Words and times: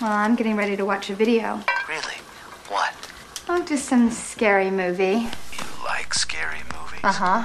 Well, 0.00 0.12
I'm 0.12 0.34
getting 0.34 0.56
ready 0.56 0.76
to 0.76 0.84
watch 0.84 1.08
a 1.08 1.14
video. 1.14 1.62
Really? 1.88 2.16
What? 2.68 2.92
Oh, 3.48 3.64
just 3.64 3.86
some 3.86 4.10
scary 4.10 4.70
movie. 4.70 5.26
You 5.52 5.64
like 5.86 6.12
scary 6.12 6.58
movies? 6.74 7.00
Uh 7.02 7.12
huh. 7.12 7.44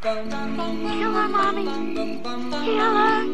Killer, 0.00 1.28
mommy. 1.28 1.66
Killer. 2.64 3.26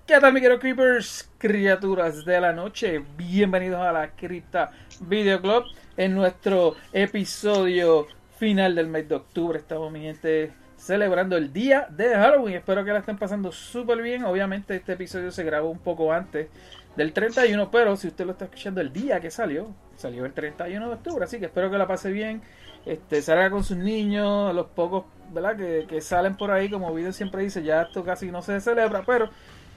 ¿Qué 0.09 0.19
tal, 0.19 0.33
mi 0.33 0.41
querido 0.41 0.59
Creepers? 0.59 1.29
Criaturas 1.37 2.25
de 2.25 2.41
la 2.41 2.51
noche. 2.51 3.05
Bienvenidos 3.15 3.79
a 3.79 3.91
la 3.91 4.09
Cripta 4.09 4.71
Video 5.01 5.39
Club. 5.39 5.65
En 5.97 6.15
nuestro 6.15 6.75
episodio 6.91 8.07
final 8.39 8.73
del 8.73 8.87
mes 8.87 9.07
de 9.07 9.13
octubre 9.13 9.59
estamos, 9.59 9.91
mi 9.91 10.01
gente, 10.01 10.51
celebrando 10.77 11.37
el 11.37 11.53
día 11.53 11.85
de 11.91 12.15
Halloween. 12.15 12.55
Espero 12.55 12.83
que 12.83 12.91
la 12.91 12.99
estén 12.99 13.19
pasando 13.19 13.51
súper 13.51 14.01
bien. 14.01 14.23
Obviamente, 14.23 14.77
este 14.77 14.93
episodio 14.93 15.29
se 15.29 15.43
grabó 15.43 15.69
un 15.69 15.77
poco 15.77 16.11
antes 16.11 16.47
del 16.95 17.13
31, 17.13 17.69
pero 17.69 17.95
si 17.95 18.07
usted 18.07 18.25
lo 18.25 18.31
está 18.31 18.45
escuchando 18.45 18.81
el 18.81 18.91
día 18.91 19.19
que 19.19 19.29
salió, 19.29 19.75
salió 19.95 20.25
el 20.25 20.33
31 20.33 20.87
de 20.87 20.93
octubre. 20.95 21.23
Así 21.23 21.37
que 21.37 21.45
espero 21.45 21.69
que 21.69 21.77
la 21.77 21.85
pase 21.85 22.11
bien. 22.11 22.41
Este, 22.83 23.21
salga 23.21 23.51
con 23.51 23.63
sus 23.63 23.77
niños, 23.77 24.55
los 24.55 24.65
pocos 24.69 25.03
¿verdad? 25.31 25.55
Que, 25.55 25.85
que 25.87 26.01
salen 26.01 26.35
por 26.35 26.51
ahí, 26.51 26.69
como 26.69 26.93
Video 26.93 27.13
siempre 27.13 27.43
dice, 27.43 27.63
ya 27.63 27.83
esto 27.83 28.03
casi 28.03 28.31
no 28.31 28.41
se 28.41 28.59
celebra, 28.59 29.03
pero 29.05 29.29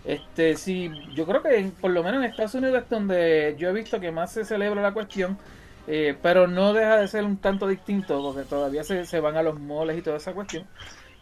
este, 0.05 0.57
sí, 0.57 0.91
yo 1.15 1.27
creo 1.27 1.43
que 1.43 1.71
por 1.81 1.91
lo 1.91 2.03
menos 2.03 2.23
en 2.23 2.31
Estados 2.31 2.55
Unidos 2.55 2.83
es 2.83 2.89
donde 2.89 3.55
yo 3.59 3.69
he 3.69 3.73
visto 3.73 4.01
que 4.01 4.11
más 4.11 4.33
se 4.33 4.45
celebra 4.45 4.83
la 4.83 4.93
cuestión, 4.93 5.39
eh, 5.87 6.17
pero 6.23 6.47
no 6.49 6.73
deja 6.73 6.97
de 6.97 7.09
ser 7.09 7.25
un 7.25 7.37
tanto 7.37 7.69
distinto 7.69 8.21
porque 8.23 8.49
todavía 8.49 8.83
se, 8.85 9.21
van 9.21 9.37
a 9.37 9.43
los 9.43 9.59
moles 9.59 9.99
y 9.99 10.03
toda 10.03 10.17
esa 10.17 10.33
cuestión. 10.33 10.67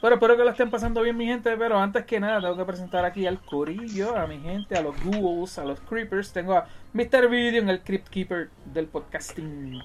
Pero 0.01 0.15
espero 0.15 0.35
que 0.35 0.45
lo 0.45 0.51
estén 0.51 0.71
pasando 0.71 1.03
bien 1.03 1.15
mi 1.15 1.27
gente, 1.27 1.55
pero 1.59 1.79
antes 1.79 2.07
que 2.07 2.19
nada 2.21 2.41
tengo 2.41 2.57
que 2.57 2.65
presentar 2.65 3.05
aquí 3.05 3.27
al 3.27 3.39
corillo, 3.39 4.17
a 4.17 4.27
mi 4.27 4.39
gente, 4.39 4.75
a 4.75 4.81
los 4.81 4.95
ghouls, 5.05 5.59
a 5.59 5.65
los 5.67 5.79
creepers. 5.81 6.33
Tengo 6.33 6.55
a 6.55 6.67
Mr. 6.95 7.29
Video 7.29 7.61
en 7.61 7.69
el 7.69 7.81
Crypt 7.81 8.09
Keeper 8.09 8.49
del 8.73 8.87
podcasting. 8.87 9.79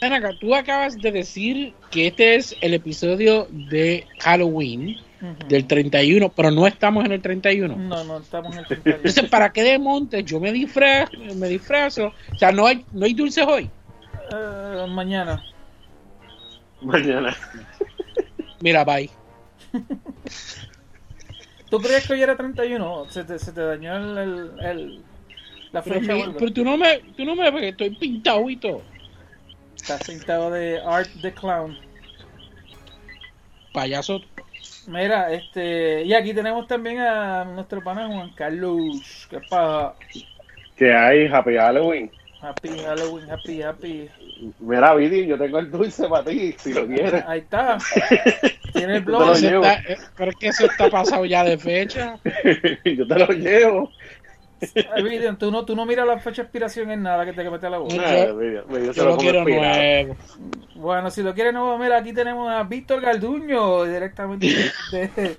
Acá, 0.00 0.30
tú 0.40 0.54
acabas 0.54 0.96
de 0.96 1.12
decir 1.12 1.74
que 1.90 2.06
este 2.06 2.36
es 2.36 2.54
el 2.62 2.72
episodio 2.72 3.46
de 3.50 4.06
Halloween. 4.20 4.96
Del 5.48 5.66
31, 5.66 6.30
pero 6.30 6.50
no 6.50 6.66
estamos 6.66 7.04
en 7.04 7.12
el 7.12 7.22
31. 7.22 7.76
No, 7.76 8.04
no, 8.04 8.18
estamos 8.18 8.52
en 8.54 8.60
el 8.60 8.66
31. 8.66 8.96
Entonces, 8.98 9.28
¿para 9.30 9.52
qué 9.52 9.62
de 9.62 9.78
monte 9.78 10.22
yo 10.24 10.40
me 10.40 10.52
disfrazo? 10.52 11.12
Me 11.34 11.48
disfrazo? 11.48 12.12
O 12.34 12.38
sea, 12.38 12.52
no 12.52 12.66
hay, 12.66 12.84
no 12.92 13.04
hay 13.06 13.14
dulces 13.14 13.44
hoy. 13.46 13.70
Eh, 14.32 14.86
mañana. 14.88 15.42
Mañana. 16.82 17.36
Mira, 18.60 18.84
bye. 18.84 19.10
¿Tú 21.70 21.80
creías 21.80 22.06
que 22.06 22.12
hoy 22.12 22.22
era 22.22 22.36
31? 22.36 23.06
¿Se 23.10 23.24
te, 23.24 23.38
se 23.38 23.52
te 23.52 23.60
dañó 23.60 23.96
el, 23.96 24.18
el- 24.18 24.60
el- 24.66 25.04
la 25.72 25.82
Pero, 25.82 26.00
fecha? 26.00 26.14
pero 26.38 26.52
tú 26.52 26.64
no 26.64 26.76
me, 26.76 26.98
tú 27.16 27.24
no 27.24 27.34
me 27.34 27.50
ves 27.50 27.60
que 27.60 27.68
estoy 27.70 27.90
pintado 27.96 28.48
y 28.48 28.56
todo. 28.56 28.82
Estás 29.74 30.04
pintado 30.06 30.50
de 30.50 30.80
Art 30.80 31.08
the 31.22 31.32
Clown. 31.34 31.76
Payaso. 33.72 34.20
Mira, 34.86 35.32
este. 35.32 36.04
Y 36.04 36.14
aquí 36.14 36.32
tenemos 36.32 36.66
también 36.66 37.00
a 37.00 37.44
nuestro 37.44 37.82
pana 37.82 38.06
Juan 38.06 38.30
Carlos. 38.30 39.26
¿Qué 39.28 39.40
pasa? 39.40 39.94
Que 40.76 40.92
hay 40.94 41.26
Happy 41.26 41.56
Halloween. 41.56 42.10
Happy 42.40 42.68
Halloween, 42.78 43.30
happy, 43.30 43.62
happy. 43.62 44.08
Mira, 44.60 44.94
Vidi, 44.94 45.26
yo 45.26 45.38
tengo 45.38 45.58
el 45.58 45.70
dulce 45.70 46.06
para 46.06 46.24
ti, 46.24 46.54
si 46.58 46.74
lo 46.74 46.86
quieres. 46.86 47.24
Ahí 47.26 47.40
está. 47.40 47.78
Tiene 48.72 48.98
el 48.98 49.04
Yo 49.04 49.34
te 49.34 49.50
lo 49.50 49.60
blog. 49.60 49.66
Pero 50.16 50.30
es 50.30 50.36
que 50.36 50.48
eso 50.48 50.66
está 50.66 50.90
pasado 50.90 51.24
ya 51.24 51.42
de 51.44 51.56
fecha. 51.56 52.18
yo 52.84 53.06
te 53.06 53.18
lo 53.18 53.26
llevo. 53.28 53.90
Tú 55.38 55.50
no, 55.50 55.64
tú 55.64 55.76
no 55.76 55.84
miras 55.84 56.06
la 56.06 56.18
fecha 56.18 56.42
de 56.42 56.46
expiración 56.46 56.90
en 56.90 57.02
nada 57.02 57.24
que 57.24 57.32
te 57.32 57.48
mete 57.50 57.66
a 57.66 57.70
la 57.70 57.78
boca. 57.78 57.94
Se 57.94 58.92
Yo 58.94 59.04
lo 59.04 59.16
quiero 59.16 59.44
nuevo. 59.44 60.16
Bueno, 60.74 61.10
si 61.10 61.22
lo 61.22 61.34
quieres 61.34 61.52
nuevo, 61.52 61.76
mira, 61.78 61.98
aquí 61.98 62.12
tenemos 62.12 62.50
a 62.50 62.62
Víctor 62.62 63.00
Garduño, 63.00 63.84
directamente 63.84 64.72
de... 64.92 65.36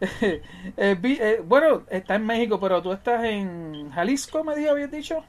eh, 0.76 0.98
eh, 1.02 1.42
bueno, 1.44 1.84
está 1.88 2.16
en 2.16 2.26
México, 2.26 2.60
pero 2.60 2.82
tú 2.82 2.92
estás 2.92 3.24
en 3.24 3.90
Jalisco, 3.92 4.44
me 4.44 4.54
dijo, 4.54 4.70
habías 4.70 4.90
dicho. 4.90 5.24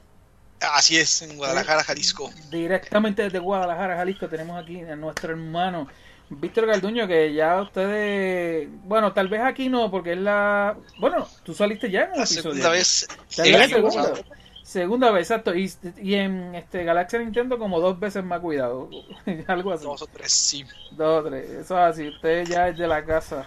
Así 0.60 0.96
es, 0.96 1.22
en 1.22 1.36
Guadalajara, 1.36 1.82
Jalisco. 1.84 2.30
Directamente 2.50 3.22
desde 3.22 3.38
Guadalajara, 3.38 3.96
Jalisco, 3.96 4.28
tenemos 4.28 4.62
aquí 4.62 4.80
a 4.80 4.96
nuestro 4.96 5.32
hermano 5.32 5.88
Víctor 6.28 6.66
Garduño, 6.66 7.06
que 7.06 7.32
ya 7.32 7.60
ustedes, 7.62 8.68
bueno, 8.84 9.12
tal 9.12 9.28
vez 9.28 9.40
aquí 9.42 9.68
no, 9.68 9.90
porque 9.90 10.12
es 10.12 10.18
la, 10.18 10.76
bueno, 10.98 11.26
tú 11.44 11.54
saliste 11.54 11.90
ya 11.90 12.02
en 12.04 12.10
La 12.10 12.16
episodio. 12.24 12.42
segunda 12.42 12.70
vez 12.70 13.08
Tal 13.36 13.46
el 13.46 13.52
vez 13.52 13.58
la 13.60 13.64
año 13.64 13.74
segunda. 13.90 14.02
pasado. 14.12 14.24
Segunda 14.64 15.10
vez, 15.12 15.30
exacto. 15.30 15.54
Y, 15.54 15.72
y 16.02 16.14
en 16.14 16.54
este 16.56 16.82
Galaxia 16.82 17.20
Nintendo 17.20 17.56
como 17.58 17.78
dos 17.80 18.00
veces 18.00 18.24
más 18.24 18.40
cuidado. 18.40 18.90
Algo 19.46 19.72
así. 19.72 19.84
Dos 19.84 20.02
o 20.02 20.06
tres, 20.08 20.32
sí. 20.32 20.64
Dos 20.90 21.24
o 21.24 21.28
tres. 21.28 21.48
Eso 21.48 21.78
es 21.78 21.92
así. 21.94 22.08
Usted 22.08 22.44
ya 22.48 22.68
es 22.68 22.76
de 22.76 22.88
la 22.88 23.04
casa. 23.04 23.46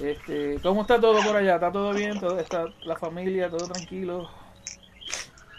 Este, 0.00 0.58
¿Cómo 0.62 0.80
está 0.82 0.98
todo 0.98 1.22
por 1.22 1.36
allá? 1.36 1.56
¿Está 1.56 1.70
todo 1.70 1.92
bien? 1.92 2.18
¿Todo 2.18 2.40
está 2.40 2.64
la 2.84 2.96
familia? 2.96 3.50
¿Todo 3.50 3.68
tranquilo? 3.68 4.30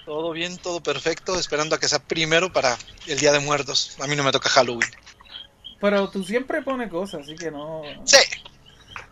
Todo 0.06 0.32
bien, 0.32 0.58
todo 0.58 0.80
perfecto, 0.82 1.38
esperando 1.38 1.76
a 1.76 1.80
que 1.80 1.88
sea 1.90 2.00
primero 2.00 2.52
para 2.52 2.78
el 3.08 3.20
Día 3.20 3.32
de 3.34 3.40
Muertos. 3.40 3.98
A 4.00 4.08
mí 4.08 4.16
no 4.16 4.24
me 4.24 4.32
toca 4.32 4.48
Halloween. 4.50 4.90
Pero 5.80 6.10
tú 6.10 6.24
siempre 6.24 6.62
pones 6.62 6.90
cosas, 6.90 7.22
así 7.22 7.36
que 7.36 7.52
no... 7.52 7.82
Sí, 8.04 8.18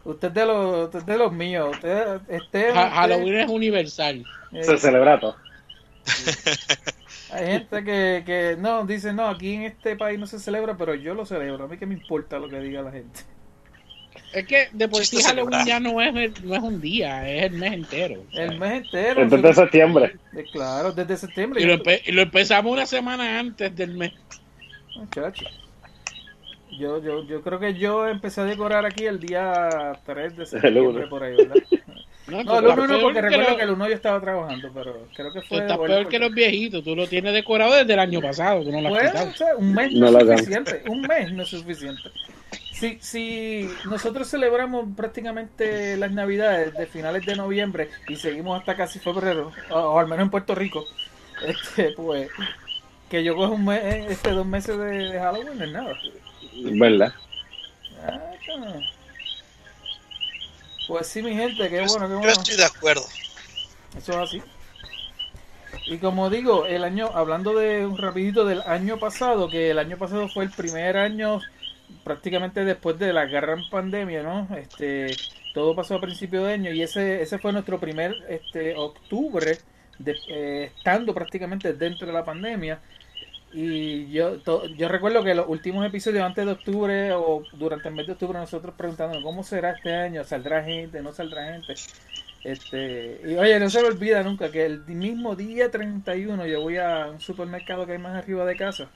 Usted 0.04 0.28
es 0.30 0.34
de 0.36 0.46
los, 0.46 0.86
usted 0.86 1.00
es 1.00 1.06
de 1.06 1.18
los 1.18 1.32
míos. 1.34 1.70
Usted, 1.74 2.20
este, 2.28 2.70
Ha- 2.70 2.72
usted- 2.86 2.90
Halloween 2.96 3.36
es 3.40 3.50
universal. 3.50 4.26
eh, 4.52 4.64
Se 4.64 4.78
celebra 4.78 5.20
todo. 5.20 5.36
hay 7.32 7.46
gente 7.48 7.84
que, 7.84 8.24
que 8.26 8.56
no, 8.60 8.86
dice, 8.86 9.14
no, 9.14 9.28
aquí 9.28 9.54
en 9.56 9.64
este 9.64 9.96
país 9.96 10.20
no 10.20 10.28
se 10.28 10.40
celebra, 10.40 10.78
pero 10.78 10.94
yo 10.96 11.14
lo 11.16 11.26
celebro. 11.26 11.66
A 11.66 11.68
mí 11.68 11.78
que 11.78 11.86
me 11.88 11.96
importa 11.96 12.38
lo 12.38 12.48
que 12.50 12.60
diga 12.60 12.82
la 12.84 12.92
gente. 12.92 13.22
Es 14.32 14.46
que 14.46 14.70
de 14.72 14.88
por 14.88 15.04
sí 15.06 15.22
Halloween 15.22 15.66
ya 15.66 15.80
no 15.80 16.00
es, 16.02 16.16
el- 16.16 16.48
no 16.48 16.56
es 16.56 16.62
un 16.62 16.80
día, 16.80 17.28
es 17.30 17.44
el 17.46 17.54
mes 17.54 17.74
entero. 17.74 18.24
o 18.30 18.32
sea. 18.36 18.46
El 18.46 18.60
mes 18.60 18.84
entero. 18.84 19.22
El 19.22 19.30
3 19.30 19.42
de 19.42 19.48
se- 19.54 19.62
septiembre. 19.62 20.16
de- 20.32 20.44
claro, 20.46 20.92
desde 20.92 21.18
septiembre. 21.18 21.62
Y 21.62 21.66
lo, 21.66 21.74
empe- 21.76 22.02
y 22.06 22.12
lo 22.12 22.22
empezamos 22.22 22.72
una 22.72 22.86
semana 22.86 23.40
antes 23.40 23.76
del 23.76 23.96
mes. 23.96 24.14
Muchacho. 24.96 25.46
Yo, 26.72 27.02
yo, 27.02 27.24
yo 27.24 27.42
creo 27.42 27.60
que 27.60 27.74
yo 27.76 28.08
empecé 28.08 28.42
a 28.42 28.46
decorar 28.46 28.86
aquí 28.86 29.06
el 29.06 29.20
día 29.20 29.70
3 30.06 30.38
de 30.38 30.46
septiembre 30.46 31.08
por 31.08 31.24
ahí, 31.24 31.36
¿verdad? 31.36 31.56
No, 32.28 32.44
No, 32.44 32.58
el 32.58 32.66
tú 32.66 32.72
1 32.72 32.84
estás 32.86 32.90
no, 32.90 33.02
porque 33.02 33.14
que 33.14 33.22
recuerdo 33.22 33.56
que 33.56 33.64
el 33.64 33.70
1 33.70 33.88
yo 33.88 33.94
estaba 33.94 34.20
trabajando, 34.20 34.72
pero 34.74 35.08
creo 35.16 35.32
que 35.32 35.42
tú 35.42 35.48
fue... 35.48 35.60
estás 35.60 35.78
bueno, 35.78 35.94
peor 35.94 36.08
que 36.08 36.18
los 36.18 36.34
viejitos, 36.34 36.84
tú 36.84 36.96
lo 36.96 37.08
tienes 37.08 37.34
decorado 37.34 37.76
desde 37.76 37.94
el 37.94 38.00
año 38.00 38.20
pasado, 38.20 38.64
tú 38.64 38.72
no 38.72 38.82
lo 38.82 38.96
has 38.96 39.28
o 39.28 39.34
sea, 39.34 39.56
un 39.56 39.76
mes 39.76 39.94
no, 39.94 40.10
No 40.10 40.20
es 40.20 40.40
suficiente. 40.40 40.84
Un 40.90 41.02
mes 41.02 41.32
no 41.32 41.44
es 41.44 41.50
suficiente. 41.50 42.10
Si, 42.74 42.98
si 43.00 43.70
nosotros 43.88 44.28
celebramos 44.28 44.88
prácticamente 44.98 45.98
las 45.98 46.12
navidades 46.12 46.74
de 46.74 46.88
finales 46.88 47.28
de 47.28 47.36
noviembre 47.36 47.90
y 48.08 48.16
seguimos 48.16 48.60
hasta 48.60 48.76
casi 48.76 48.98
febrero, 48.98 49.52
o, 49.70 49.76
o 49.80 50.00
al 50.00 50.08
menos 50.08 50.24
en 50.24 50.32
Puerto 50.32 50.56
Rico, 50.56 50.84
este, 51.48 51.92
pues 51.92 52.30
que 53.10 53.24
yo 53.24 53.36
cojo 53.36 53.54
un 53.54 53.66
mes, 53.66 54.10
este 54.10 54.32
dos 54.32 54.46
meses 54.46 54.78
de, 54.78 55.10
de 55.10 55.20
Halloween 55.20 55.58
no 55.58 55.64
es 55.64 55.72
nada. 55.72 55.94
¿Verdad? 56.56 57.14
Ah. 58.04 58.32
Pues 60.88 61.08
sí, 61.08 61.22
mi 61.22 61.34
gente, 61.34 61.70
qué 61.70 61.78
yo, 61.78 61.86
bueno, 61.88 62.08
qué 62.08 62.14
yo 62.14 62.20
bueno. 62.20 62.32
estoy 62.32 62.58
de 62.58 62.66
acuerdo. 62.66 63.06
Eso 63.98 64.12
es 64.12 64.18
así. 64.18 64.42
Y 65.88 65.98
como 65.98 66.30
digo, 66.30 66.66
el 66.66 66.84
año, 66.84 67.10
hablando 67.14 67.54
de 67.54 67.86
un 67.86 67.98
rapidito 67.98 68.46
del 68.46 68.62
año 68.62 68.98
pasado, 68.98 69.50
que 69.50 69.72
el 69.72 69.80
año 69.80 69.98
pasado 69.98 70.28
fue 70.30 70.46
el 70.46 70.52
primer 70.52 70.98
año 70.98 71.42
prácticamente 72.04 72.66
después 72.66 72.98
de 72.98 73.14
la 73.14 73.26
gran 73.26 73.68
pandemia, 73.70 74.24
¿no? 74.24 74.48
Este, 74.58 75.16
todo 75.54 75.76
pasó 75.76 75.96
a 75.96 76.02
principio 76.02 76.44
de 76.44 76.54
año 76.54 76.72
y 76.72 76.82
ese, 76.82 77.22
ese 77.22 77.38
fue 77.38 77.52
nuestro 77.52 77.80
primer 77.80 78.14
este, 78.30 78.76
octubre, 78.76 79.58
de, 80.00 80.18
eh, 80.28 80.72
estando 80.76 81.14
prácticamente 81.14 81.74
dentro 81.74 82.08
de 82.08 82.14
la 82.14 82.26
pandemia. 82.26 82.80
Y 83.58 84.12
yo, 84.12 84.42
to- 84.42 84.66
yo 84.68 84.90
recuerdo 84.90 85.24
que 85.24 85.34
los 85.34 85.48
últimos 85.48 85.86
episodios 85.86 86.24
antes 86.26 86.46
de 86.46 86.52
octubre 86.52 87.14
o 87.14 87.44
durante 87.54 87.88
el 87.90 87.96
mes 87.96 88.06
de 88.08 88.14
octubre 88.14 88.38
nosotros 88.38 88.76
preguntando 88.78 89.22
cómo 89.22 89.44
será 89.44 89.72
este 89.72 89.94
año, 89.94 90.24
saldrá 90.26 90.64
gente, 90.64 91.02
no 91.02 91.14
saldrá 91.14 91.54
gente. 91.54 91.74
Este, 92.44 93.22
y 93.26 93.36
oye, 93.38 93.60
no 93.60 93.70
se 93.70 93.82
me 93.82 93.88
olvida 93.88 94.24
nunca 94.24 94.52
que 94.52 94.66
el 94.66 94.86
mismo 94.86 95.36
día 95.36 95.72
31 95.72 96.46
yo 96.48 96.62
voy 96.62 96.78
a 96.78 97.08
un 97.08 97.20
supermercado 97.22 97.86
que 97.86 97.94
hay 97.94 98.00
más 98.00 98.16
arriba 98.18 98.46
de 98.46 98.58
casa. 98.58 98.92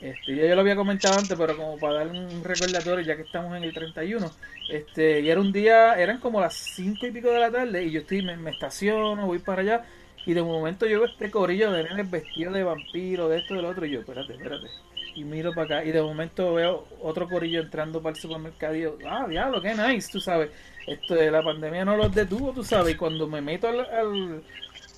Este, 0.00 0.36
ya 0.36 0.46
yo 0.46 0.54
lo 0.54 0.60
había 0.60 0.76
comentado 0.76 1.18
antes, 1.18 1.36
pero 1.38 1.56
como 1.56 1.78
para 1.78 1.94
dar 2.04 2.08
un 2.08 2.44
recordatorio, 2.44 3.02
ya 3.04 3.16
que 3.16 3.22
estamos 3.22 3.56
en 3.56 3.64
el 3.64 3.72
31, 3.72 4.30
este, 4.68 5.20
y 5.20 5.30
era 5.30 5.40
un 5.40 5.52
día, 5.52 5.94
eran 5.94 6.20
como 6.20 6.38
las 6.40 6.54
5 6.54 7.06
y 7.06 7.12
pico 7.12 7.30
de 7.30 7.40
la 7.40 7.50
tarde, 7.50 7.82
y 7.84 7.92
yo 7.92 8.00
estoy, 8.00 8.22
me, 8.22 8.36
me 8.36 8.50
estaciono, 8.50 9.26
voy 9.26 9.38
para 9.38 9.62
allá, 9.62 9.84
y 10.26 10.34
de 10.34 10.42
momento 10.42 10.86
yo 10.86 11.00
veo 11.00 11.08
este 11.08 11.30
corillo 11.30 11.70
de 11.70 11.84
nenes 11.84 12.10
vestidos 12.10 12.52
de 12.52 12.64
vampiro, 12.64 13.28
de 13.28 13.38
esto, 13.38 13.54
del 13.54 13.64
otro, 13.64 13.86
y 13.86 13.92
yo, 13.92 14.00
espérate, 14.00 14.32
espérate. 14.34 14.66
Y 15.14 15.24
miro 15.24 15.52
para 15.54 15.78
acá, 15.78 15.84
y 15.84 15.92
de 15.92 16.02
momento 16.02 16.54
veo 16.54 16.86
otro 17.00 17.28
corillo 17.28 17.60
entrando 17.60 18.02
para 18.02 18.16
el 18.16 18.20
supermercado, 18.20 18.74
y 18.74 18.82
yo, 18.82 18.98
ah, 19.08 19.26
diablo, 19.28 19.62
qué 19.62 19.74
nice, 19.74 20.10
tú 20.10 20.20
sabes. 20.20 20.50
Esto 20.86 21.14
de 21.14 21.30
la 21.30 21.42
pandemia 21.42 21.84
no 21.84 21.96
los 21.96 22.12
detuvo, 22.12 22.52
tú 22.52 22.64
sabes, 22.64 22.94
y 22.94 22.96
cuando 22.96 23.28
me 23.28 23.40
meto 23.40 23.68
al, 23.68 24.42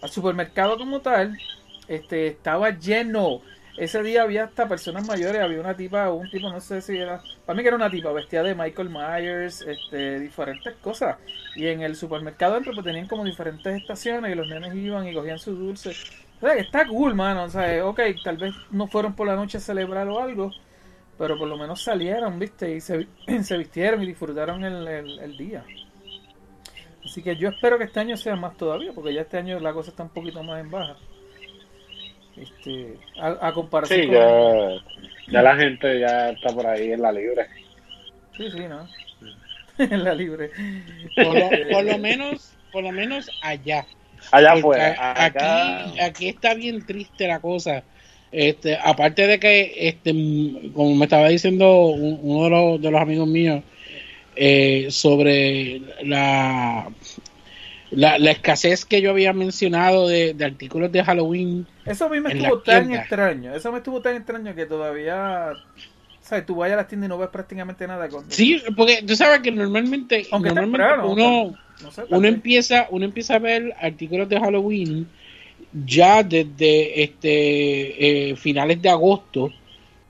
al 0.03 0.11
supermercado 0.11 0.79
como 0.79 1.01
tal, 1.01 1.39
este, 1.89 2.29
estaba 2.29 2.71
lleno. 2.71 3.43
Ese 3.79 4.03
día 4.03 4.23
había 4.23 4.43
hasta 4.43 4.67
personas 4.67 5.07
mayores, 5.07 5.41
había 5.41 5.61
una 5.61 5.77
tipa, 5.77 6.11
un 6.11 6.29
tipo, 6.29 6.51
no 6.51 6.61
sé 6.61 6.81
si 6.81 6.99
era, 6.99 7.23
para 7.47 7.57
mí 7.57 7.63
que 7.63 7.69
era 7.69 7.77
una 7.77 7.89
tipa, 7.89 8.11
vestida 8.11 8.43
de 8.43 8.57
Michael 8.57 8.91
Myers, 8.91 9.63
este, 9.63 10.19
diferentes 10.19 10.75
cosas. 10.79 11.17
Y 11.55 11.69
en 11.69 11.83
el 11.83 11.95
supermercado 11.95 12.55
dentro 12.55 12.73
pues 12.75 12.85
tenían 12.85 13.07
como 13.07 13.25
diferentes 13.25 13.81
estaciones 13.81 14.33
y 14.33 14.35
los 14.35 14.49
nenes 14.49 14.75
iban 14.75 15.07
y 15.07 15.15
cogían 15.15 15.39
sus 15.39 15.57
dulces. 15.57 16.11
O 16.39 16.41
sea, 16.41 16.55
está 16.55 16.89
cool, 16.89 17.15
mano. 17.15 17.45
O 17.45 17.49
sea, 17.49 17.87
ok, 17.87 18.01
tal 18.25 18.37
vez 18.37 18.53
no 18.73 18.89
fueron 18.89 19.15
por 19.15 19.29
la 19.29 19.37
noche 19.37 19.59
a 19.59 19.61
celebrar 19.61 20.09
o 20.09 20.21
algo, 20.21 20.51
pero 21.17 21.39
por 21.39 21.47
lo 21.47 21.57
menos 21.57 21.81
salieron, 21.81 22.37
viste, 22.41 22.75
y 22.75 22.81
se, 22.81 23.07
vistieron 23.59 24.03
y 24.03 24.07
disfrutaron 24.07 24.65
el, 24.65 24.89
el 24.89 25.37
día. 25.37 25.65
Así 27.05 27.23
que 27.23 27.37
yo 27.37 27.49
espero 27.51 27.79
que 27.79 27.85
este 27.85 28.01
año 28.01 28.17
sea 28.17 28.35
más 28.35 28.57
todavía, 28.57 28.93
porque 28.93 29.15
ya 29.15 29.21
este 29.21 29.39
año 29.39 29.61
la 29.61 29.73
cosa 29.73 29.91
está 29.91 30.03
un 30.03 30.11
poquito 30.11 30.43
más 30.43 30.61
en 30.61 30.69
baja. 30.69 30.97
Este, 32.43 32.97
a, 33.19 33.49
a 33.49 33.53
comparación 33.53 34.01
Sí, 34.01 34.07
con- 34.07 34.15
ya, 34.15 34.71
ya 35.33 35.43
la 35.43 35.57
gente 35.57 36.01
ya 36.01 36.31
está 36.31 36.51
por 36.53 36.67
ahí 36.67 36.93
en 36.93 37.03
la 37.03 37.13
libre. 37.13 37.47
Sí, 38.37 38.51
sí, 38.51 38.59
¿no? 38.69 38.89
en 39.79 40.05
la 40.05 40.15
libre. 40.15 40.51
Por 41.15 41.35
lo, 41.39 41.49
por 41.73 41.85
lo 41.85 41.99
menos, 41.99 42.53
por 42.73 42.83
lo 42.83 42.93
menos 42.93 43.31
allá. 43.43 43.87
Allá 44.33 44.53
Porque 44.61 44.81
afuera. 44.83 44.97
a- 44.99 45.25
Acá, 45.27 45.85
Aquí, 45.89 46.01
aquí 46.01 46.29
está 46.29 46.55
bien 46.55 46.85
triste 46.85 47.27
la 47.27 47.41
cosa. 47.41 47.83
Este, 48.31 48.77
aparte 48.77 49.27
de 49.27 49.39
que, 49.41 49.73
este, 49.89 50.11
m- 50.11 50.73
como 50.75 50.95
me 50.95 51.05
estaba 51.07 51.29
diciendo 51.29 51.87
un- 51.87 52.19
uno 52.23 52.45
de 52.45 52.51
los, 52.51 52.83
de 52.83 52.91
los 52.91 53.01
amigos 53.01 53.27
míos, 53.29 53.63
eh, 54.37 54.89
sobre 54.91 55.81
la, 56.03 56.89
la, 57.91 58.19
la 58.19 58.31
escasez 58.31 58.85
que 58.85 59.01
yo 59.01 59.11
había 59.11 59.33
mencionado 59.33 60.09
de, 60.09 60.35
de 60.35 60.45
artículos 60.45 60.93
de 60.93 61.05
Halloween. 61.05 61.67
Eso 61.85 62.07
a 62.07 62.09
mí 62.09 62.21
me 62.21 62.33
estuvo 62.33 62.61
tan 62.61 62.93
extraño. 62.93 63.55
Eso 63.55 63.73
me 63.73 63.79
estuvo 63.79 64.01
tan 64.01 64.17
extraño 64.17 64.55
que 64.55 64.67
todavía. 64.67 65.53
¿Sabes? 66.21 66.45
Tú 66.45 66.57
vas 66.57 66.71
a 66.71 66.77
las 66.77 66.89
tiendas 66.89 67.09
y 67.09 67.11
no 67.11 67.19
ves 67.19 67.31
prácticamente 67.31 67.87
nada 67.87 68.09
con. 68.09 68.31
Sí, 68.31 68.63
porque 68.77 69.03
tú 69.07 69.17
sabes 69.17 69.41
que 69.41 69.51
normalmente, 69.51 70.27
Aunque 70.31 70.51
normalmente 70.51 70.79
temprano, 70.79 71.11
uno, 71.11 71.59
No 71.83 71.91
sé, 71.91 72.03
tal 72.03 72.19
uno 72.19 72.29
empieza, 72.29 72.87
uno 72.91 73.05
empieza 73.07 73.37
a 73.37 73.39
ver 73.39 73.75
artículos 73.81 74.29
de 74.29 74.39
Halloween 74.39 75.09
ya 75.73 76.23
desde 76.23 77.03
este 77.03 78.31
eh, 78.31 78.37
finales 78.37 78.81
de 78.81 78.89
agosto, 78.89 79.51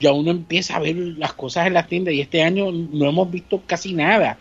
ya 0.00 0.12
uno 0.12 0.30
empieza 0.30 0.76
a 0.76 0.80
ver 0.80 0.96
las 0.96 1.32
cosas 1.34 1.66
en 1.66 1.74
las 1.74 1.88
tiendas 1.88 2.14
y 2.14 2.20
este 2.20 2.42
año 2.42 2.70
no 2.70 3.08
hemos 3.08 3.30
visto 3.30 3.62
casi 3.66 3.92
nada. 3.94 4.38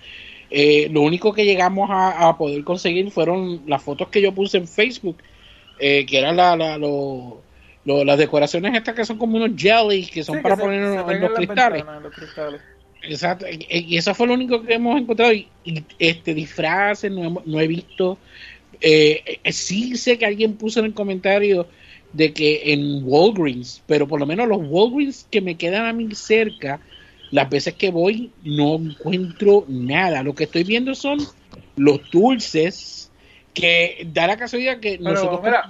Eh, 0.50 0.88
lo 0.92 1.02
único 1.02 1.34
que 1.34 1.46
llegamos 1.46 1.90
a, 1.92 2.30
a 2.30 2.38
poder 2.38 2.64
conseguir 2.64 3.12
fueron 3.12 3.64
las 3.68 3.84
fotos 3.84 4.10
que 4.10 4.22
yo 4.22 4.34
puse 4.34 4.58
en 4.58 4.68
Facebook, 4.68 5.18
eh, 5.80 6.06
que 6.06 6.18
eran 6.20 6.36
la, 6.38 6.56
la- 6.56 6.78
lo- 6.78 7.42
lo- 7.86 8.04
las 8.06 8.18
decoraciones 8.18 8.76
estas 8.76 8.96
que 8.96 9.06
son 9.06 9.18
como 9.18 9.38
unos 9.38 9.52
jellies 9.56 10.10
que 10.12 10.24
son 10.24 10.36
Sí, 10.36 10.40
que 10.40 10.44
para 10.44 10.56
se- 10.56 10.62
poner 10.62 10.82
en, 10.84 10.94
se 10.94 11.00
en 11.00 11.06
pegan 11.06 11.22
los 11.22 11.34
cristales. 11.34 11.78
ventanas, 11.80 12.04
los 12.04 12.14
cristales. 12.14 12.62
Exacto, 13.04 13.46
y 13.50 13.96
eso 13.96 14.14
fue 14.16 14.28
lo 14.28 14.34
único 14.34 14.62
que 14.64 14.74
hemos 14.74 15.00
encontrado. 15.00 15.32
Y, 15.34 15.48
y, 15.64 15.84
este 16.00 16.34
disfraces 16.34 17.12
no, 17.12 17.24
hemos- 17.24 17.46
no 17.46 17.60
he 17.60 17.68
visto. 17.68 18.18
Eh, 18.82 19.40
eh, 19.44 19.52
sí 19.52 19.96
sé 19.98 20.18
que 20.18 20.26
alguien 20.26 20.58
puso 20.58 20.80
en 20.80 20.88
el 20.88 20.94
comentario 20.94 21.68
de 22.14 22.34
que 22.34 22.74
en 22.74 23.02
Walgreens, 23.04 23.84
pero 23.86 24.08
por 24.08 24.20
lo 24.20 24.26
menos 24.26 24.48
los 24.48 24.60
Walgreens 24.62 25.28
que 25.30 25.42
me 25.42 25.56
quedan 25.58 25.86
a 25.86 25.94
mí 25.94 26.14
cerca, 26.16 26.80
las 27.32 27.50
veces 27.50 27.74
que 27.76 27.92
voy 27.92 28.32
no 28.44 28.76
encuentro 28.76 29.66
nada. 29.68 30.24
Lo 30.24 30.34
que 30.36 30.46
estoy 30.46 30.64
viendo 30.64 30.96
son 30.96 31.20
los 31.76 32.10
dulces 32.12 33.12
que 33.54 34.08
da 34.14 34.28
la 34.28 34.38
casualidad 34.38 34.80
que 34.80 34.98
Pero, 34.98 35.12
nosotros 35.12 35.42
mira, 35.44 35.70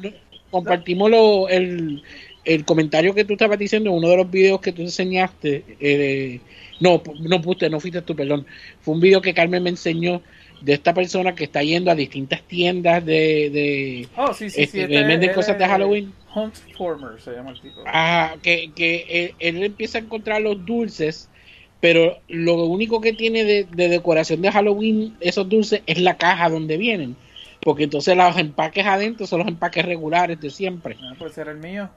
compartimos 0.52 1.10
lo- 1.10 1.48
el, 1.50 2.04
el 2.46 2.66
comentario 2.66 3.14
que 3.14 3.24
tú 3.26 3.34
estabas 3.34 3.58
diciendo 3.60 3.90
en 3.90 3.96
uno 3.98 4.10
de 4.10 4.18
los 4.18 4.30
videos 4.30 4.60
que 4.62 4.72
tú 4.72 4.82
enseñaste. 4.82 5.64
eh, 5.80 6.40
no, 6.80 7.02
no 7.22 7.42
puse, 7.42 7.70
no 7.70 7.80
fuiste 7.80 8.02
tú, 8.04 8.16
perdón. 8.16 8.46
Fue 8.82 8.94
un 8.94 9.00
video 9.02 9.22
que 9.22 9.34
Carmen 9.34 9.64
me 9.64 9.70
enseñó 9.72 10.22
de 10.62 10.74
esta 10.74 10.94
persona 10.94 11.34
que 11.36 11.44
está 11.46 11.62
yendo 11.64 11.90
a 11.92 11.96
distintas 11.96 12.42
tiendas 12.44 13.04
de, 13.06 13.50
de 13.50 14.08
Oh, 14.18 14.34
sí, 14.34 14.50
sí, 14.50 14.62
este, 14.62 14.78
sí. 14.78 14.94
este 14.94 15.04
venden 15.04 15.34
cosas 15.34 15.58
de 15.58 15.66
Halloween. 15.66 16.14
Hunt 16.36 16.54
Former 16.78 17.20
se 17.22 17.32
llama 17.32 17.52
el 17.52 17.60
tipo. 17.62 17.82
Ah, 17.86 18.36
que, 18.44 18.72
que 18.76 19.06
él, 19.10 19.34
él 19.58 19.64
empieza 19.64 19.98
a 19.98 20.02
encontrar 20.02 20.42
los 20.42 20.64
dulces, 20.66 21.30
pero 21.80 22.18
lo 22.28 22.56
único 22.66 23.02
que 23.02 23.14
tiene 23.14 23.44
de, 23.44 23.64
de 23.66 23.90
decoración 23.90 24.42
de 24.42 24.52
Halloween, 24.52 25.16
esos 25.20 25.48
dulces, 25.48 25.82
es 25.86 26.00
la 26.00 26.18
caja 26.18 26.50
donde 26.50 26.78
vienen. 26.78 27.16
Porque 27.62 27.84
entonces 27.86 28.16
los 28.16 28.38
empaques 28.38 28.86
adentro 28.86 29.28
son 29.28 29.40
los 29.40 29.48
empaques 29.48 29.86
regulares 29.86 30.40
de 30.40 30.50
siempre. 30.50 30.98
Ah, 31.02 31.14
pues 31.18 31.38
era 31.38 31.52
el 31.52 31.58
mío. 31.58 31.90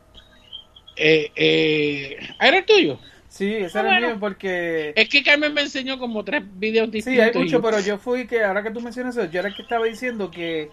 Eh, 0.97 1.31
eh, 1.37 2.17
¿ah, 2.39 2.49
¿Era 2.49 2.59
el 2.59 2.65
tuyo? 2.67 2.99
Sí, 3.29 3.55
ese 3.55 3.79
Ah, 3.79 3.83
era 3.83 3.99
el 3.99 4.05
mío 4.07 4.17
porque. 4.21 4.93
Es 4.97 5.09
que 5.09 5.23
Carmen 5.23 5.55
me 5.55 5.63
enseñó 5.63 5.99
como 5.99 6.25
tres 6.25 6.43
videos 6.59 6.89
Sí, 6.91 6.93
distintos. 6.93 7.25
hay 7.37 7.43
y 7.43 7.45
mucho, 7.45 7.63
pero 7.63 7.81
yo 7.81 7.99
fui 7.99 8.27
que 8.27 8.43
ahora 8.43 8.63
que 8.63 8.71
tú 8.71 8.81
mencionas 8.81 9.17
eso, 9.17 9.31
yo 9.31 9.39
era 9.41 9.49
el 9.49 9.55
que 9.55 9.63
estaba 9.63 9.87
diciendo 9.87 10.31
que 10.31 10.71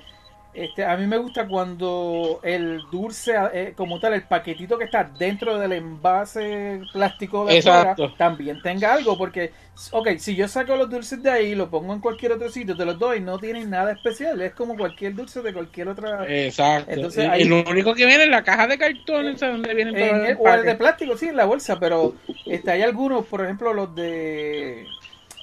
este, 0.58 0.84
a 0.84 0.98
mí 0.98 1.06
me 1.06 1.18
gusta 1.18 1.48
cuando 1.48 2.40
el 2.44 2.82
dulce, 2.92 3.36
eh, 3.54 3.74
como 3.78 4.00
tal, 4.00 4.14
el 4.14 4.24
paquetito 4.24 4.78
que 4.78 4.86
está 4.86 5.04
dentro 5.04 5.58
del 5.60 5.74
envase 5.74 6.82
plástico 6.92 7.46
de 7.46 7.58
afuera, 7.70 7.96
también 8.18 8.62
tenga 8.64 8.94
algo, 8.94 9.18
porque, 9.18 9.52
ok, 9.92 10.10
si 10.18 10.36
yo 10.36 10.48
saco 10.48 10.76
los 10.76 10.90
dulces 10.90 11.22
de 11.22 11.30
ahí 11.30 11.46
y 11.52 11.56
los 11.56 11.70
pongo 11.70 11.94
en 11.94 12.00
cualquier 12.00 12.32
otro 12.32 12.50
sitio, 12.50 12.76
te 12.76 12.86
los 12.86 12.98
doy, 12.98 13.20
no 13.22 13.38
tienen 13.38 13.70
nada 13.70 13.92
especial, 13.92 14.42
es 14.42 14.54
como 14.54 14.76
cualquier 14.76 15.14
dulce 15.14 15.42
de 15.42 15.54
cualquier 15.54 15.90
otra... 15.90 16.26
Exacto. 16.28 16.92
Entonces, 16.92 17.26
y, 17.26 17.28
ahí- 17.28 17.42
y 17.44 17.46
lo 17.46 17.64
único 17.70 17.94
que 17.94 18.06
viene 18.06 18.24
es 18.24 18.30
la 18.30 18.44
caja 18.44 18.66
de 18.68 18.78
cartón, 18.78 19.28
esa 19.28 19.50
donde 19.50 19.74
vienen 19.76 19.94
todos 19.94 20.10
En 20.10 20.18
los 20.20 20.30
el- 20.30 20.38
o 20.40 20.50
el 20.54 20.64
de 20.66 20.76
plástico, 20.76 21.18
sí, 21.18 21.28
en 21.28 21.36
la 21.38 21.46
bolsa, 21.46 21.80
pero 21.80 22.16
este, 22.48 22.72
hay 22.72 22.82
algunos, 22.82 23.26
por 23.28 23.44
ejemplo, 23.44 23.74
los 23.74 23.94
de. 23.96 24.88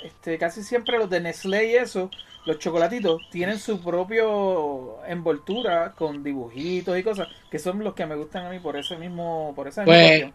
Este, 0.02 0.36
casi 0.38 0.62
siempre 0.62 0.98
los 0.98 1.08
de 1.08 1.20
Nestlé 1.20 1.70
y 1.70 1.74
eso, 1.76 2.10
los 2.46 2.58
chocolatitos, 2.58 3.22
tienen 3.30 3.58
su 3.58 3.80
propio 3.80 5.04
envoltura 5.06 5.92
con 5.96 6.22
dibujitos 6.22 6.98
y 6.98 7.02
cosas, 7.02 7.28
que 7.50 7.58
son 7.58 7.82
los 7.82 7.94
que 7.94 8.06
me 8.06 8.14
gustan 8.16 8.46
a 8.46 8.50
mí 8.50 8.58
por 8.58 8.76
ese 8.76 8.96
mismo. 8.96 9.52
Por 9.56 9.68
esa 9.68 9.84
Pues. 9.84 10.26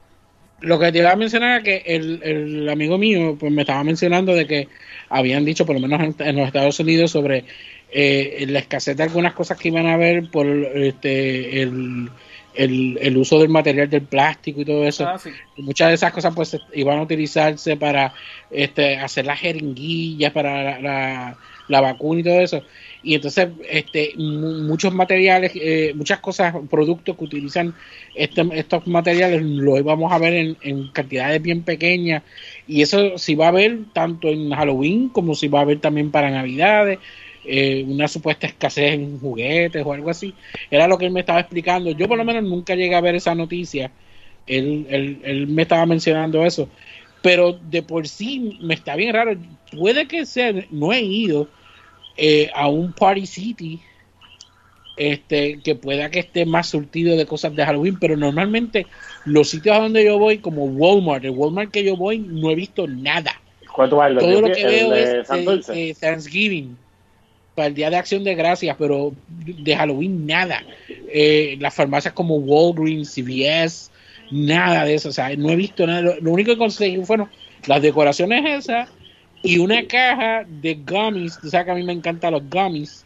Lo 0.62 0.78
que 0.78 0.92
te 0.92 0.98
iba 0.98 1.12
a 1.12 1.16
mencionar 1.16 1.60
es 1.60 1.64
que 1.64 1.96
el, 1.96 2.22
el 2.22 2.68
amigo 2.70 2.98
mío 2.98 3.38
pues 3.40 3.50
me 3.50 3.62
estaba 3.62 3.82
mencionando 3.84 4.34
de 4.36 4.46
que 4.46 4.68
habían 5.08 5.46
dicho, 5.46 5.66
por 5.66 5.80
lo 5.80 5.88
menos 5.88 6.02
en, 6.20 6.28
en 6.28 6.36
los 6.36 6.48
Estados 6.48 6.78
Unidos, 6.82 7.12
sobre 7.12 7.46
eh, 7.92 8.46
la 8.50 8.60
escasez 8.60 8.98
de 8.98 9.04
algunas 9.04 9.34
cosas 9.34 9.58
que 9.58 9.70
iban 9.70 9.86
a 9.86 9.94
haber 9.94 10.30
por 10.30 10.46
este, 10.46 11.62
el, 11.62 12.10
el, 12.56 13.00
el 13.02 13.18
uso 13.18 13.40
del 13.40 13.48
material 13.48 13.90
del 13.90 14.02
plástico 14.02 14.60
y 14.60 14.66
todo 14.66 14.86
eso. 14.86 15.08
Ah, 15.08 15.18
sí. 15.18 15.30
Muchas 15.58 15.88
de 15.90 15.94
esas 15.94 16.12
cosas 16.12 16.36
pues 16.36 16.58
iban 16.74 17.00
a 17.00 17.04
utilizarse 17.04 17.78
para 17.78 18.14
este, 18.52 18.98
hacer 18.98 19.26
las 19.28 19.40
jeringuillas, 19.40 20.34
para 20.34 20.62
la, 20.64 20.80
la- 20.82 21.38
la 21.70 21.82
vacuna 21.82 22.20
y 22.22 22.24
todo 22.24 22.42
eso. 22.42 22.66
Y 23.02 23.16
entonces 23.16 23.50
este, 23.70 24.14
mu- 24.18 24.64
muchos 24.64 24.94
materiales, 24.94 25.54
eh, 25.56 25.94
muchas 25.96 26.20
cosas, 26.20 26.54
productos 26.70 27.16
que 27.18 27.24
utilizan 27.24 27.76
este- 28.14 28.44
estos 28.54 28.86
materiales 28.88 29.42
los 29.44 29.84
vamos 29.84 30.12
a 30.12 30.18
ver 30.20 30.34
en, 30.34 30.58
en 30.62 30.88
cantidades 30.90 31.42
bien 31.42 31.64
pequeñas. 31.64 32.24
Y 32.68 32.82
eso 32.82 33.18
sí 33.18 33.36
va 33.36 33.46
a 33.46 33.50
haber 33.50 33.86
tanto 33.94 34.30
en 34.30 34.50
Halloween 34.52 35.10
como 35.10 35.36
si 35.36 35.48
va 35.48 35.60
a 35.60 35.62
haber 35.64 35.80
también 35.80 36.12
para 36.12 36.32
Navidades. 36.32 37.00
eh, 37.44 37.86
una 37.88 38.08
supuesta 38.10 38.48
escasez 38.48 38.94
en 38.94 39.18
juguetes 39.20 39.84
o 39.86 39.94
algo 39.94 40.10
así. 40.10 40.36
Era 40.70 40.88
lo 40.88 40.98
que 40.98 41.06
él 41.06 41.12
me 41.12 41.22
estaba 41.22 41.40
explicando. 41.40 41.92
Yo 41.92 42.08
por 42.08 42.18
lo 42.18 42.26
menos 42.26 42.44
nunca 42.44 42.76
llegué 42.76 42.96
a 42.96 43.02
ver 43.02 43.16
esa 43.16 43.34
noticia 43.36 43.94
él, 44.46 44.88
él, 44.90 45.22
él 45.24 45.48
me 45.48 45.64
estaba 45.64 45.86
mencionando 45.86 46.46
eso. 46.46 46.70
Pero 47.22 47.54
de 47.54 47.84
por 47.84 48.08
sí 48.08 48.58
me 48.62 48.74
está 48.76 48.96
bien 48.96 49.14
raro. 49.14 49.34
Puede 49.72 50.08
que 50.08 50.26
sea, 50.26 50.54
no 50.70 50.94
he 50.94 51.02
ido 51.02 51.52
eh, 52.22 52.52
a 52.54 52.68
un 52.68 52.92
Party 52.92 53.26
City 53.26 53.80
este 55.00 55.62
que 55.62 55.76
pueda 55.76 56.12
que 56.12 56.20
esté 56.20 56.46
más 56.46 56.68
surtido 56.68 57.16
de 57.16 57.26
cosas 57.26 57.56
de 57.56 57.66
Halloween, 57.66 57.98
pero 57.98 58.18
normalmente 58.18 58.86
los 59.24 59.50
sitios 59.50 59.78
a 59.78 59.80
donde 59.80 60.04
yo 60.04 60.20
voy, 60.20 60.40
como 60.40 60.66
Walmart, 60.66 61.24
el 61.24 61.32
Walmart 61.32 61.72
que 61.72 61.84
yo 61.84 61.96
voy, 61.96 62.20
no 62.20 62.52
he 62.52 62.56
visto 62.56 62.86
nada. 62.86 63.32
¿Cuánto 63.74 63.96
vale? 63.96 64.16
¿El 64.16 64.20
Todo 64.20 64.42
lo 64.42 64.54
que 64.54 64.66
veo 64.66 64.94
es 64.94 65.28
San 65.28 65.40
eh, 65.40 65.62
eh, 65.74 65.96
Thanksgiving, 65.98 66.78
para 67.56 67.70
el 67.70 67.76
Día 67.76 67.90
de 67.90 67.96
Acción 67.96 68.26
de 68.26 68.36
Gracias, 68.36 68.76
pero 68.78 69.14
de 69.30 69.76
Halloween 69.76 70.26
nada. 70.26 70.64
Eh, 70.90 71.56
las 71.62 71.74
farmacias 71.74 72.14
como 72.14 72.36
Walgreens, 72.36 73.16
CVS, 73.16 73.92
nada 74.32 74.84
de 74.84 74.96
eso. 74.96 75.10
O 75.10 75.14
sea, 75.14 75.34
no 75.38 75.50
he 75.50 75.56
visto 75.56 75.88
nada. 75.88 76.02
Lo, 76.02 76.20
lo 76.20 76.32
único 76.32 76.52
que 76.52 76.58
conseguí 76.58 77.02
fueron 77.06 77.30
las 77.68 77.82
decoraciones 77.82 78.66
esas 78.66 78.90
y 79.44 79.58
una 79.58 79.86
caja 79.88 80.46
de 80.48 80.76
gummies. 80.76 81.40
Tú 81.40 81.50
sabes 81.50 81.66
que 81.66 81.72
a 81.72 81.76
mí 81.76 81.84
me 81.84 81.94
encantan 81.94 82.34
los 82.34 82.50
gummies. 82.50 83.06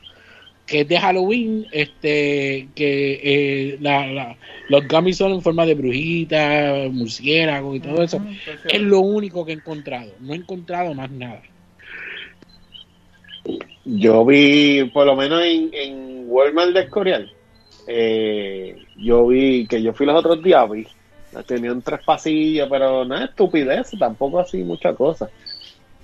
Que 0.66 0.82
es 0.82 0.88
de 0.88 0.98
Halloween, 0.98 1.68
este, 1.72 2.70
que 2.74 3.20
eh, 3.22 3.78
la, 3.82 4.08
la- 4.08 4.38
los 4.70 4.88
gummies 4.88 5.18
son 5.18 5.34
en 5.34 5.42
forma 5.42 5.66
de 5.66 5.76
brujita, 5.76 6.74
murciélago 6.90 7.76
y 7.76 7.82
todo 7.82 8.02
eso. 8.02 8.20
Perfecto. 8.46 8.70
Es 8.70 8.82
lo 8.82 9.02
único 9.02 9.46
que 9.46 9.52
he 9.52 9.56
encontrado. 9.56 10.14
No 10.22 10.34
he 10.34 10.38
encontrado 10.38 10.94
más 10.94 11.12
nada. 11.12 11.42
Yo 13.86 14.26
vi, 14.26 14.86
por 14.86 15.06
lo 15.06 15.16
menos 15.18 15.44
en, 15.44 15.70
en 15.74 16.24
Walmart 16.28 16.72
de 16.72 16.80
Escorial, 16.80 17.32
eh, 17.88 18.78
yo 18.96 19.28
vi 19.28 19.68
que 19.68 19.82
yo 19.82 19.94
fui 19.94 20.06
los 20.06 20.16
otros 20.18 20.42
días, 20.42 20.70
vi, 20.72 20.88
tenían 21.46 21.82
tres 21.82 22.00
pasillos, 22.06 22.70
pero 22.72 23.04
no 23.04 23.18
es 23.18 23.24
estupidez, 23.30 23.92
tampoco 24.00 24.40
así 24.40 24.64
mucha 24.64 24.94
cosa. 24.94 25.30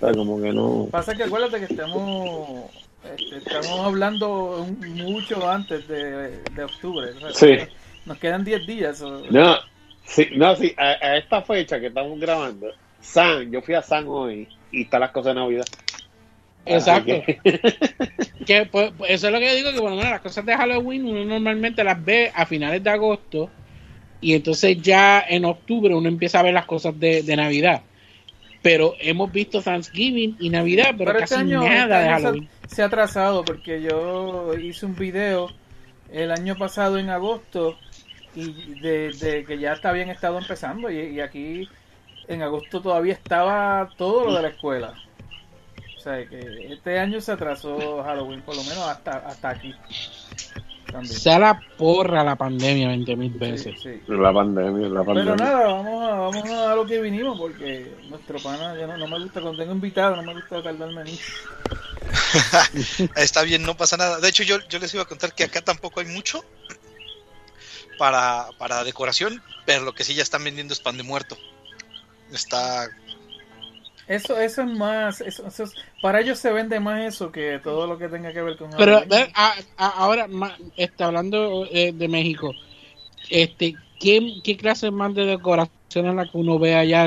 O 0.00 0.06
sea, 0.06 0.14
como 0.14 0.40
que 0.40 0.52
no. 0.52 0.88
Pasa 0.90 1.14
que 1.14 1.24
acuérdate 1.24 1.58
que 1.66 1.72
estamos, 1.72 2.64
este, 3.18 3.36
estamos 3.38 3.80
hablando 3.80 4.66
mucho 4.80 5.48
antes 5.50 5.86
de, 5.88 6.38
de 6.54 6.64
octubre. 6.64 7.10
o 7.10 7.30
sea, 7.32 7.32
Sí. 7.34 7.64
Nos 8.06 8.18
quedan 8.18 8.44
10 8.44 8.66
días. 8.66 9.02
o- 9.02 9.22
No, 9.30 9.56
sí, 10.04 10.28
no, 10.36 10.56
sí, 10.56 10.72
a, 10.78 10.84
a 11.06 11.16
esta 11.18 11.42
fecha 11.42 11.78
que 11.78 11.88
estamos 11.88 12.18
grabando, 12.18 12.68
San, 13.00 13.50
yo 13.52 13.60
fui 13.60 13.74
a 13.74 13.82
San 13.82 14.06
hoy 14.08 14.48
y 14.72 14.82
están 14.82 15.00
las 15.00 15.10
cosas 15.10 15.34
de 15.34 15.40
Navidad. 15.40 15.66
Exacto. 16.64 17.12
Que- 17.26 17.40
Que, 18.46 18.64
pues, 18.66 18.92
eso 19.06 19.26
es 19.26 19.32
lo 19.32 19.38
que 19.38 19.48
yo 19.48 19.54
digo, 19.54 19.70
que 19.72 19.80
bueno, 19.80 19.96
bueno, 19.96 20.10
las 20.10 20.22
cosas 20.22 20.44
de 20.46 20.56
Halloween 20.56 21.04
uno 21.04 21.24
normalmente 21.24 21.84
las 21.84 22.02
ve 22.02 22.32
a 22.34 22.46
finales 22.46 22.82
de 22.82 22.90
agosto 22.90 23.50
y 24.20 24.34
entonces 24.34 24.80
ya 24.80 25.22
en 25.28 25.44
octubre 25.44 25.94
uno 25.94 26.08
empieza 26.08 26.40
a 26.40 26.42
ver 26.42 26.54
las 26.54 26.64
cosas 26.64 26.98
de, 26.98 27.22
de 27.22 27.36
Navidad. 27.36 27.82
Pero 28.62 28.94
hemos 29.00 29.32
visto 29.32 29.62
Thanksgiving 29.62 30.36
y 30.38 30.50
Navidad, 30.50 30.94
pero, 30.98 31.12
Pero 31.12 31.20
casi 31.20 31.34
este 31.34 31.44
año, 31.46 31.62
nada 31.62 31.82
este 31.82 31.94
de 31.94 32.08
Halloween. 32.10 32.48
se, 32.68 32.82
ha 32.82 32.86
atrasado 32.86 33.44
porque 33.44 33.80
yo 33.80 34.54
hice 34.54 34.84
un 34.86 34.96
video 34.96 35.50
el 36.12 36.30
año 36.30 36.56
pasado 36.56 36.98
en 36.98 37.08
agosto 37.08 37.78
y 38.34 38.80
de, 38.80 39.12
de 39.12 39.44
que 39.44 39.58
ya 39.58 39.72
está 39.72 39.92
bien 39.92 40.10
estado 40.10 40.38
empezando 40.38 40.90
y, 40.90 40.98
y 40.98 41.20
aquí 41.20 41.68
en 42.28 42.42
agosto 42.42 42.80
todavía 42.80 43.14
estaba 43.14 43.90
todo 43.96 44.24
lo 44.26 44.34
de 44.34 44.42
la 44.42 44.48
escuela. 44.48 44.94
O 45.96 46.00
sea 46.02 46.24
que 46.26 46.72
este 46.72 46.98
año 46.98 47.20
se 47.20 47.32
atrasó 47.32 48.02
Halloween, 48.02 48.40
por 48.40 48.56
lo 48.56 48.62
menos 48.62 48.88
hasta, 48.88 49.18
hasta 49.18 49.50
aquí. 49.50 49.74
También. 50.90 51.14
Se 51.14 51.38
la 51.38 51.60
porra 51.76 52.24
la 52.24 52.36
pandemia 52.36 52.88
20 52.88 53.16
mil 53.16 53.32
veces. 53.32 53.80
Sí, 53.80 54.00
sí. 54.06 54.12
La 54.12 54.32
pandemia, 54.32 54.88
la 54.88 55.04
pandemia. 55.04 55.36
Pero 55.36 55.36
nada, 55.36 55.66
vamos 55.66 56.02
a, 56.02 56.14
vamos 56.14 56.50
a 56.50 56.74
lo 56.74 56.86
que 56.86 57.00
vinimos 57.00 57.38
porque 57.38 57.94
nuestro 58.08 58.38
pana, 58.38 58.74
yo 58.78 58.86
no, 58.86 58.96
no 58.96 59.06
me 59.06 59.20
gusta, 59.20 59.40
cuando 59.40 59.58
tengo 59.58 59.72
invitados, 59.72 60.16
no 60.16 60.24
me 60.24 60.34
gusta 60.34 60.62
tardarme 60.62 61.04
ni. 61.04 61.18
Está 63.16 63.42
bien, 63.42 63.62
no 63.64 63.76
pasa 63.76 63.96
nada. 63.96 64.18
De 64.18 64.28
hecho, 64.28 64.42
yo, 64.42 64.58
yo 64.68 64.78
les 64.78 64.92
iba 64.94 65.02
a 65.04 65.06
contar 65.06 65.34
que 65.34 65.44
acá 65.44 65.62
tampoco 65.62 66.00
hay 66.00 66.06
mucho 66.06 66.44
para, 67.98 68.48
para 68.58 68.82
decoración, 68.84 69.42
pero 69.66 69.84
lo 69.84 69.94
que 69.94 70.04
sí 70.04 70.14
ya 70.14 70.22
están 70.22 70.42
vendiendo 70.42 70.72
es 70.72 70.80
pan 70.80 70.96
de 70.96 71.02
muerto. 71.02 71.36
Está. 72.32 72.88
Eso, 74.10 74.40
eso 74.40 74.62
es 74.62 74.68
más, 74.68 75.20
eso, 75.20 75.46
eso 75.46 75.62
es- 75.62 75.74
para 76.02 76.20
ellos 76.20 76.36
se 76.36 76.50
vende 76.50 76.80
más 76.80 77.00
eso 77.02 77.30
que 77.30 77.60
todo 77.62 77.86
lo 77.86 77.96
que 77.96 78.08
tenga 78.08 78.32
que 78.32 78.42
ver 78.42 78.56
con 78.56 78.68
Pero 78.76 79.04
a- 79.34 79.54
a- 79.76 79.88
ahora, 79.88 80.26
ma- 80.26 80.58
está 80.76 81.06
hablando 81.06 81.64
eh, 81.70 81.92
de 81.92 82.08
México, 82.08 82.52
este, 83.30 83.76
¿qué, 84.00 84.34
¿qué 84.42 84.56
clase 84.56 84.90
más 84.90 85.14
de 85.14 85.26
decoración 85.26 85.70
es 85.94 86.14
la 86.14 86.24
que 86.24 86.38
uno 86.38 86.58
ve 86.58 86.74
allá 86.74 87.06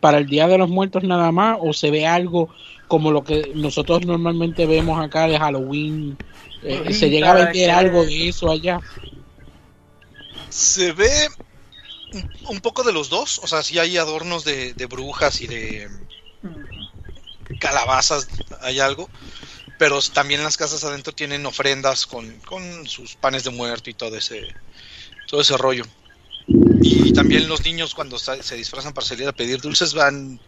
para 0.00 0.18
el 0.18 0.26
Día 0.26 0.46
de 0.48 0.58
los 0.58 0.68
Muertos 0.68 1.02
nada 1.02 1.32
más? 1.32 1.56
¿O 1.62 1.72
se 1.72 1.90
ve 1.90 2.06
algo 2.06 2.54
como 2.88 3.10
lo 3.10 3.24
que 3.24 3.52
nosotros 3.54 4.04
normalmente 4.04 4.66
vemos 4.66 5.02
acá 5.02 5.26
de 5.28 5.38
Halloween? 5.38 6.18
Eh, 6.62 6.92
¿Se 6.92 7.08
llega 7.08 7.30
a 7.32 7.34
vender 7.44 7.70
algo 7.70 8.04
de 8.04 8.28
eso 8.28 8.50
allá? 8.50 8.80
Se 10.50 10.92
ve 10.92 11.28
un, 12.12 12.24
un 12.56 12.60
poco 12.60 12.82
de 12.82 12.92
los 12.92 13.08
dos. 13.08 13.40
O 13.42 13.46
sea, 13.46 13.62
sí 13.62 13.78
hay 13.78 13.96
adornos 13.96 14.44
de, 14.44 14.74
de 14.74 14.86
brujas 14.86 15.40
y 15.40 15.46
de 15.46 15.88
calabazas, 17.60 18.28
hay 18.60 18.80
algo. 18.80 19.08
Pero 19.78 20.00
también 20.02 20.42
las 20.42 20.56
casas 20.56 20.82
adentro 20.82 21.14
tienen 21.14 21.46
ofrendas 21.46 22.06
con, 22.06 22.40
con 22.40 22.88
sus 22.88 23.14
panes 23.14 23.44
de 23.44 23.50
muerto 23.50 23.90
y 23.90 23.94
todo 23.94 24.16
ese, 24.16 24.54
todo 25.28 25.40
ese 25.40 25.56
rollo. 25.56 25.84
Y 26.80 27.12
también 27.12 27.48
los 27.48 27.62
niños 27.64 27.94
cuando 27.94 28.18
se 28.18 28.56
disfrazan 28.56 28.92
para 28.92 29.06
salir 29.06 29.28
a 29.28 29.32
pedir 29.32 29.60
dulces 29.60 29.94
van 29.94 30.40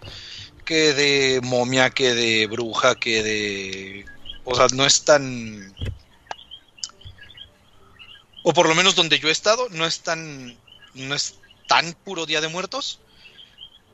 que 0.65 0.95
de 0.95 1.41
momia, 1.43 1.91
que 1.91 2.15
de 2.15 2.47
bruja, 2.47 2.95
que 2.95 3.23
de... 3.23 4.07
O 4.45 4.55
sea, 4.55 4.67
no 4.73 4.87
es 4.87 5.05
tan... 5.05 5.75
O 8.43 8.53
por 8.53 8.69
lo 8.69 8.75
menos 8.75 8.95
donde 8.95 9.19
yo 9.19 9.29
he 9.29 9.33
estado, 9.33 9.69
no 9.71 9.87
es 9.87 10.01
tan... 10.01 10.57
No 10.95 11.15
es 11.15 11.35
tan 11.69 11.93
puro 11.93 12.27
Día 12.27 12.41
de 12.41 12.49
Muertos, 12.49 13.01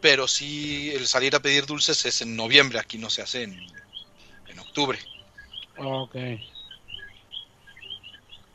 pero 0.01 0.29
sí 0.29 0.91
el 0.95 1.07
salir 1.07 1.35
a 1.35 1.41
pedir 1.41 1.67
dulces 1.67 2.05
es 2.05 2.21
en 2.23 2.37
noviembre, 2.37 2.79
aquí 2.79 2.99
no 2.99 3.11
se 3.11 3.23
hace 3.23 3.43
en, 3.45 3.67
en 4.49 4.59
octubre. 4.59 4.99
Ok. 5.77 6.17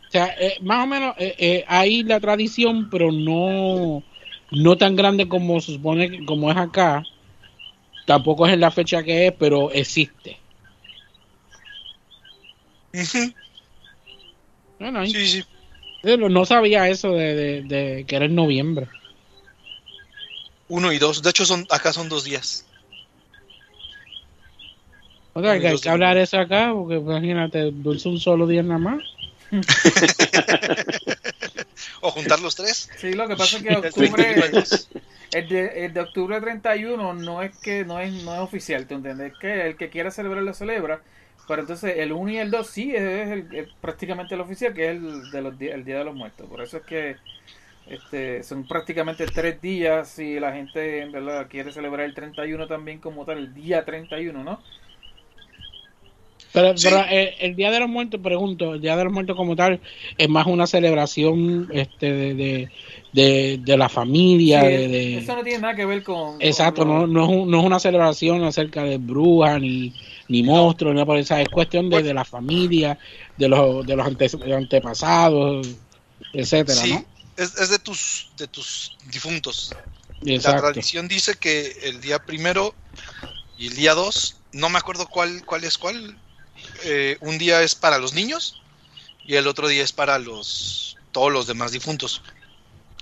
O 0.07 0.11
sea, 0.11 0.35
eh, 0.39 0.57
más 0.61 0.83
o 0.83 0.87
menos 0.87 1.15
eh, 1.17 1.35
eh, 1.37 1.65
hay 1.67 2.03
la 2.03 2.19
tradición, 2.19 2.89
pero 2.89 3.11
no, 3.11 4.03
no 4.51 4.77
tan 4.77 4.95
grande 4.95 5.27
como 5.29 5.59
se 5.61 5.73
supone 5.73 6.25
como 6.25 6.51
es 6.51 6.57
acá. 6.57 7.07
Tampoco 8.05 8.45
es 8.47 8.53
en 8.53 8.59
la 8.59 8.71
fecha 8.71 9.03
que 9.03 9.27
es, 9.27 9.33
pero 9.33 9.71
existe. 9.71 10.37
Bueno, 14.79 14.99
ahí- 14.99 15.11
Sí, 15.11 15.27
sí. 15.27 15.43
eh, 16.03 16.17
no 16.17 16.45
sabía 16.45 16.89
eso 16.89 17.13
de, 17.13 17.35
de- 17.35 17.61
de 17.63 18.05
que 18.05 18.15
era 18.15 18.25
en 18.25 18.35
noviembre. 18.35 18.87
Uno 20.71 20.93
y 20.93 20.99
dos. 20.99 21.21
De 21.21 21.29
hecho, 21.29 21.45
son 21.45 21.67
acá 21.69 21.91
son 21.91 22.07
dos 22.07 22.23
días. 22.23 22.65
O 25.33 25.41
sea, 25.41 25.59
que 25.59 25.67
hay 25.67 25.77
que 25.77 25.89
hablar 25.89 26.17
eso 26.17 26.39
acá, 26.39 26.71
porque 26.73 26.95
imagínate, 26.95 27.71
dulce 27.73 28.07
un 28.07 28.19
solo 28.19 28.47
día 28.47 28.63
nada 28.63 28.79
más. 28.79 29.03
O 32.03 32.09
juntar 32.09 32.39
los 32.39 32.55
tres. 32.55 32.89
Sí, 32.97 33.13
lo 33.13 33.27
que 33.27 33.35
pasa 33.35 33.57
es 33.57 33.63
que 33.63 33.75
octubre, 33.75 34.35
el 35.33 35.49
de, 35.49 35.85
el 35.85 35.93
de 35.93 35.99
octubre 35.99 36.39
31 36.41 37.13
no 37.13 37.41
es 37.43 37.51
que 37.59 37.83
no 37.85 37.99
es, 37.99 38.11
no 38.23 38.33
es 38.33 38.39
oficial, 38.39 38.87
¿tú 38.87 38.95
entiendes? 38.95 39.33
Es 39.33 39.37
que 39.39 39.67
el 39.67 39.75
que 39.77 39.89
quiera 39.89 40.09
celebrar 40.09 40.41
lo 40.43 40.53
celebra, 40.53 41.01
pero 41.47 41.61
entonces 41.61 41.95
el 41.97 42.11
1 42.11 42.31
y 42.31 42.37
el 42.37 42.49
2 42.49 42.67
sí 42.67 42.95
es, 42.95 43.01
el- 43.29 43.47
es 43.55 43.67
prácticamente 43.81 44.33
el 44.35 44.41
oficial, 44.41 44.73
que 44.73 44.85
es 44.85 44.91
el, 44.91 45.29
de 45.31 45.41
los, 45.41 45.53
el 45.61 45.85
Día 45.85 45.99
de 45.99 46.05
los 46.05 46.15
Muertos. 46.15 46.47
Por 46.47 46.61
eso 46.61 46.77
es 46.77 46.83
que 46.83 47.17
este, 47.91 48.43
son 48.43 48.63
prácticamente 48.67 49.25
tres 49.27 49.61
días 49.61 50.17
y 50.19 50.39
la 50.39 50.53
gente 50.53 51.01
en 51.01 51.11
verdad 51.11 51.47
quiere 51.49 51.71
celebrar 51.71 52.05
el 52.05 52.13
31 52.13 52.67
también 52.67 52.99
como 52.99 53.25
tal, 53.25 53.37
el 53.37 53.53
día 53.53 53.83
31, 53.85 54.43
¿no? 54.43 54.59
Pero, 56.53 56.77
Sí. 56.77 56.89
pero, 56.89 56.97
eh, 57.09 57.35
el 57.39 57.55
Día 57.55 57.71
de 57.71 57.79
los 57.79 57.87
Muertos, 57.87 58.19
pregunto, 58.21 58.73
el 58.73 58.81
Día 58.81 58.97
de 58.97 59.05
los 59.05 59.13
Muertos 59.13 59.37
como 59.37 59.55
tal 59.55 59.79
es 60.17 60.27
más 60.29 60.47
una 60.47 60.67
celebración 60.67 61.69
este, 61.71 62.11
de, 62.11 62.33
de, 62.33 62.69
de, 63.13 63.57
de 63.61 63.77
la 63.77 63.87
familia, 63.87 64.61
Sí, 64.61 64.67
de, 64.67 64.87
de- 64.89 65.17
Eso 65.19 65.35
no 65.35 65.43
tiene 65.43 65.59
nada 65.59 65.75
que 65.75 65.85
ver 65.85 66.03
con... 66.03 66.33
con 66.33 66.39
exacto, 66.39 66.83
lo- 66.83 67.07
no, 67.07 67.07
no, 67.07 67.23
es 67.23 67.29
un- 67.29 67.51
no 67.51 67.59
es 67.59 67.65
una 67.65 67.79
celebración 67.79 68.43
acerca 68.43 68.83
de 68.83 68.97
brujas 68.97 69.61
ni, 69.61 69.93
ni 70.27 70.43
monstruos, 70.43 70.93
ni 70.93 71.05
por 71.05 71.17
eso, 71.17 71.37
es 71.37 71.47
cuestión 71.47 71.89
de, 71.89 72.03
de 72.03 72.13
la 72.13 72.25
familia, 72.25 72.97
de 73.37 73.47
los, 73.47 73.85
de 73.85 73.95
los 73.95 74.05
ante- 74.07 74.53
antepasados, 74.53 75.67
etcétera, 76.33 76.81
Sí, 76.81 76.89
¿no? 76.89 77.05
Es, 77.41 77.55
es 77.57 77.69
de 77.69 77.79
tus 77.79 78.29
de 78.37 78.47
tus 78.47 78.95
difuntos. 79.07 79.75
La 80.21 80.55
tradición 80.55 81.07
dice 81.07 81.35
que 81.35 81.77
el 81.83 81.99
día 82.01 82.19
primero 82.19 82.75
y 83.57 83.67
el 83.67 83.75
día 83.75 83.93
dos, 83.93 84.37
no 84.51 84.69
me 84.69 84.77
acuerdo 84.77 85.07
cuál 85.07 85.43
cuál 85.45 85.63
es 85.63 85.77
cuál. 85.77 86.17
eh, 86.83 87.17
un 87.21 87.37
día 87.37 87.61
es 87.63 87.75
para 87.75 87.97
los 87.97 88.13
niños 88.13 88.61
y 89.25 89.35
el 89.35 89.47
otro 89.47 89.67
día 89.67 89.83
es 89.83 89.91
para 89.91 90.19
los 90.19 90.97
todos 91.11 91.31
los 91.31 91.47
demás 91.47 91.71
difuntos. 91.71 92.21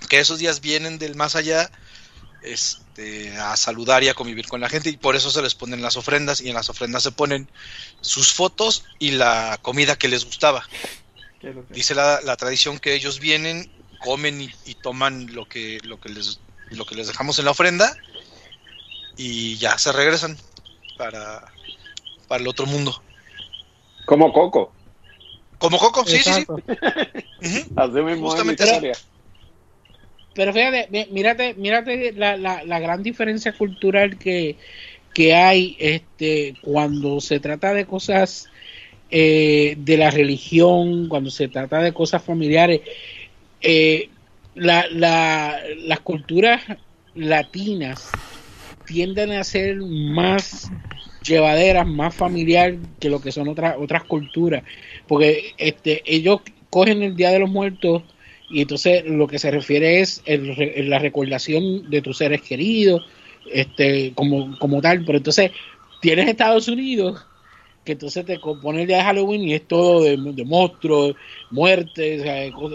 Que 0.08 0.18
esos 0.20 0.38
días 0.38 0.60
vienen 0.60 0.98
del 0.98 1.14
más 1.14 1.36
allá 1.36 1.70
este, 2.42 3.36
a 3.36 3.56
saludar 3.56 4.02
y 4.02 4.08
a 4.08 4.14
convivir 4.14 4.46
con 4.48 4.60
la 4.60 4.68
gente 4.68 4.88
y 4.90 4.96
por 4.96 5.14
eso 5.14 5.30
se 5.30 5.42
les 5.42 5.54
ponen 5.54 5.82
las 5.82 5.96
ofrendas 5.96 6.40
y 6.40 6.48
en 6.48 6.54
las 6.54 6.70
ofrendas 6.70 7.02
se 7.02 7.12
ponen 7.12 7.50
sus 8.00 8.32
fotos 8.32 8.84
y 8.98 9.12
la 9.12 9.58
comida 9.62 9.96
que 9.96 10.08
les 10.08 10.24
gustaba. 10.24 10.64
Dice 11.70 11.94
la, 11.94 12.20
la 12.22 12.36
tradición 12.36 12.78
que 12.78 12.94
ellos 12.94 13.20
vienen, 13.20 13.70
comen 14.00 14.40
y, 14.40 14.50
y 14.64 14.74
toman 14.74 15.32
lo 15.32 15.46
que, 15.46 15.78
lo, 15.84 16.00
que 16.00 16.08
les, 16.08 16.40
lo 16.70 16.84
que 16.84 16.96
les 16.96 17.06
dejamos 17.06 17.38
en 17.38 17.44
la 17.44 17.52
ofrenda 17.52 17.96
y 19.16 19.56
ya 19.56 19.78
se 19.78 19.92
regresan 19.92 20.36
para, 20.96 21.52
para 22.26 22.40
el 22.42 22.48
otro 22.48 22.66
mundo. 22.66 23.02
Como 24.06 24.32
Coco. 24.32 24.74
Como 25.58 25.78
Coco, 25.78 26.04
sí, 26.04 26.16
sí, 26.16 26.22
sí. 26.22 26.30
Exacto. 26.30 26.54
Ujú. 26.54 27.72
Así 27.76 28.02
mismo 28.02 28.28
Justamente 28.28 28.64
historia. 28.64 28.92
Pero 30.34 30.52
fíjate, 30.52 30.88
mírate 31.10 32.12
la, 32.12 32.36
la, 32.36 32.64
la 32.64 32.78
gran 32.78 33.02
diferencia 33.02 33.52
cultural 33.52 34.16
que, 34.16 34.58
que 35.12 35.34
hay 35.34 35.76
este 35.78 36.56
cuando 36.62 37.20
se 37.20 37.40
trata 37.40 37.74
de 37.74 37.84
cosas 37.84 38.48
eh, 39.10 39.74
de 39.76 39.96
la 39.96 40.10
religión, 40.10 41.08
cuando 41.08 41.30
se 41.30 41.48
trata 41.48 41.80
de 41.80 41.92
cosas 41.92 42.22
familiares. 42.22 42.80
Eh, 43.62 44.08
la, 44.54 44.86
la, 44.90 45.58
las 45.84 46.00
culturas 46.00 46.62
latinas 47.14 48.10
tienden 48.86 49.32
a 49.32 49.44
ser 49.44 49.76
más 49.76 50.70
llevaderas, 51.22 51.86
más 51.86 52.14
familiar 52.14 52.76
que 52.98 53.10
lo 53.10 53.20
que 53.20 53.32
son 53.32 53.48
otras 53.48 53.76
otras 53.78 54.04
culturas, 54.04 54.64
porque 55.06 55.52
este 55.58 56.02
ellos 56.06 56.40
cogen 56.70 57.02
el 57.02 57.16
Día 57.16 57.30
de 57.30 57.38
los 57.38 57.50
Muertos 57.50 58.02
y 58.48 58.62
entonces 58.62 59.04
lo 59.04 59.28
que 59.28 59.38
se 59.38 59.50
refiere 59.50 60.00
es 60.00 60.22
el 60.24 60.88
la 60.88 60.98
recordación 60.98 61.88
de 61.90 62.02
tus 62.02 62.18
seres 62.18 62.42
queridos, 62.42 63.06
este 63.52 64.12
como 64.14 64.58
como 64.58 64.80
tal, 64.80 65.04
pero 65.04 65.18
entonces 65.18 65.52
tienes 66.00 66.28
Estados 66.28 66.68
Unidos 66.68 67.26
que 67.84 67.92
entonces 67.92 68.24
te 68.26 68.38
compone 68.38 68.82
el 68.82 68.86
día 68.88 68.98
de 68.98 69.04
Halloween 69.04 69.42
y 69.42 69.54
es 69.54 69.66
todo 69.66 70.02
de, 70.02 70.16
monstruos, 70.44 71.14
muertes, 71.50 72.22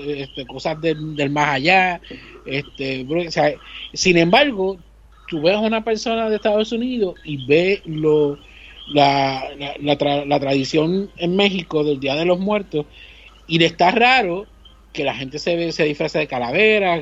este, 0.08 0.46
cosas 0.46 0.82
del, 0.82 1.30
más 1.30 1.56
allá. 1.56 2.02
Este, 2.46 3.06
o 3.08 3.32
sea, 3.32 3.54
sin 3.94 4.18
embargo, 4.18 4.78
tú 5.28 5.42
ves 5.42 5.56
a 5.56 5.60
una 5.60 5.84
persona 5.84 6.30
de 6.30 6.36
Estados 6.36 6.72
Unidos 6.72 7.16
y 7.24 7.46
ves 7.46 7.82
lo, 7.86 8.38
la, 8.94 9.44
la, 9.80 9.98
tra- 9.98 10.26
la 10.26 10.40
tradición 10.40 11.10
en 11.18 11.36
México 11.36 11.84
del 11.84 12.00
Día 12.00 12.16
de 12.16 12.26
los 12.26 12.40
Muertos 12.40 12.86
y 13.48 13.60
le 13.60 13.66
está 13.66 13.92
raro 13.92 14.48
que 14.92 15.04
la 15.04 15.14
gente 15.14 15.40
se, 15.40 15.56
ve, 15.56 15.72
se 15.72 15.84
disfraza 15.84 16.20
de 16.20 16.28
calavera, 16.28 16.98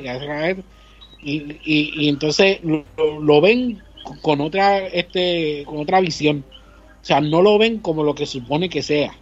y, 1.22 1.42
y, 1.64 1.92
y 1.96 2.08
entonces 2.08 2.58
lo, 2.62 2.84
lo 3.20 3.40
ven 3.40 3.80
con 4.20 4.40
otra 4.40 4.86
este 4.88 5.62
con 5.64 5.78
otra 5.78 6.00
visión. 6.00 6.44
O 7.04 7.06
sea, 7.06 7.20
no 7.20 7.42
lo 7.42 7.58
ven 7.58 7.80
como 7.80 8.02
lo 8.02 8.14
que 8.14 8.24
supone 8.24 8.70
que 8.70 8.80
sea. 8.80 9.14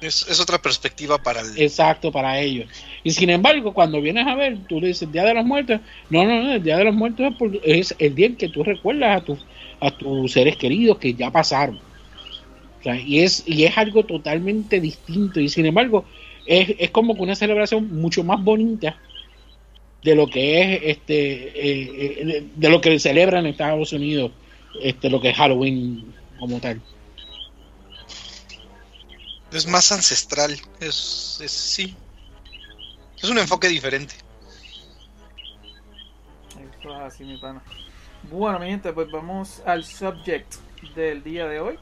Es, 0.00 0.26
es 0.28 0.40
otra 0.40 0.58
perspectiva 0.58 1.16
para 1.16 1.42
el... 1.42 1.56
Exacto, 1.62 2.10
para 2.10 2.40
ellos. 2.40 2.68
Y 3.04 3.12
sin 3.12 3.30
embargo, 3.30 3.72
cuando 3.72 4.00
vienes 4.02 4.26
a 4.26 4.34
ver, 4.34 4.58
tú 4.68 4.80
le 4.80 4.88
dices 4.88 5.12
Día 5.12 5.22
de 5.22 5.34
los 5.34 5.44
Muertos. 5.44 5.80
No, 6.10 6.24
no, 6.24 6.42
no, 6.42 6.54
el 6.54 6.62
Día 6.64 6.76
de 6.76 6.82
los 6.86 6.94
Muertos 6.94 7.30
es, 7.30 7.36
por- 7.36 7.60
es 7.62 7.94
el 8.00 8.16
día 8.16 8.26
en 8.26 8.34
que 8.36 8.48
tú 8.48 8.64
recuerdas 8.64 9.22
a, 9.22 9.24
tus 9.24 9.38
a 9.78 9.92
tus 9.92 10.32
seres 10.32 10.56
queridos 10.56 10.98
que 10.98 11.14
ya 11.14 11.30
pasaron. 11.30 11.76
O 11.76 12.82
sea, 12.82 13.00
y, 13.00 13.20
es, 13.20 13.44
y 13.46 13.62
es 13.62 13.78
algo 13.78 14.04
totalmente 14.04 14.80
distinto. 14.80 15.38
Y 15.38 15.48
sin 15.48 15.66
embargo, 15.66 16.04
es, 16.46 16.74
es 16.80 16.90
como 16.90 17.14
que 17.14 17.22
una 17.22 17.36
celebración 17.36 17.94
mucho 17.94 18.24
más 18.24 18.42
bonita 18.42 18.98
de 20.02 20.16
lo 20.16 20.26
que 20.26 20.60
es 20.60 20.80
este 20.82 21.32
eh, 21.48 21.92
eh, 21.94 22.44
de 22.56 22.68
lo 22.70 22.80
que 22.80 22.98
celebran 22.98 23.46
en 23.46 23.52
Estados 23.52 23.92
Unidos 23.92 24.32
este 24.82 25.10
lo 25.10 25.20
que 25.20 25.30
es 25.30 25.36
Halloween 25.36 26.14
como 26.38 26.60
tal 26.60 26.80
Es 29.52 29.66
más 29.66 29.90
ancestral. 29.92 30.56
Es, 30.80 31.40
es 31.42 31.50
sí. 31.50 31.96
Es 33.22 33.30
un 33.30 33.38
enfoque 33.38 33.68
diferente. 33.68 34.14
Eso 36.78 36.94
es 36.94 37.00
así, 37.00 37.24
mi 37.24 37.38
pana. 37.38 37.62
Bueno, 38.30 38.58
mi 38.58 38.66
gente, 38.66 38.92
pues 38.92 39.10
vamos 39.10 39.62
al 39.64 39.84
subject 39.84 40.54
del 40.94 41.22
día 41.22 41.46
de 41.46 41.60
hoy. 41.60 41.78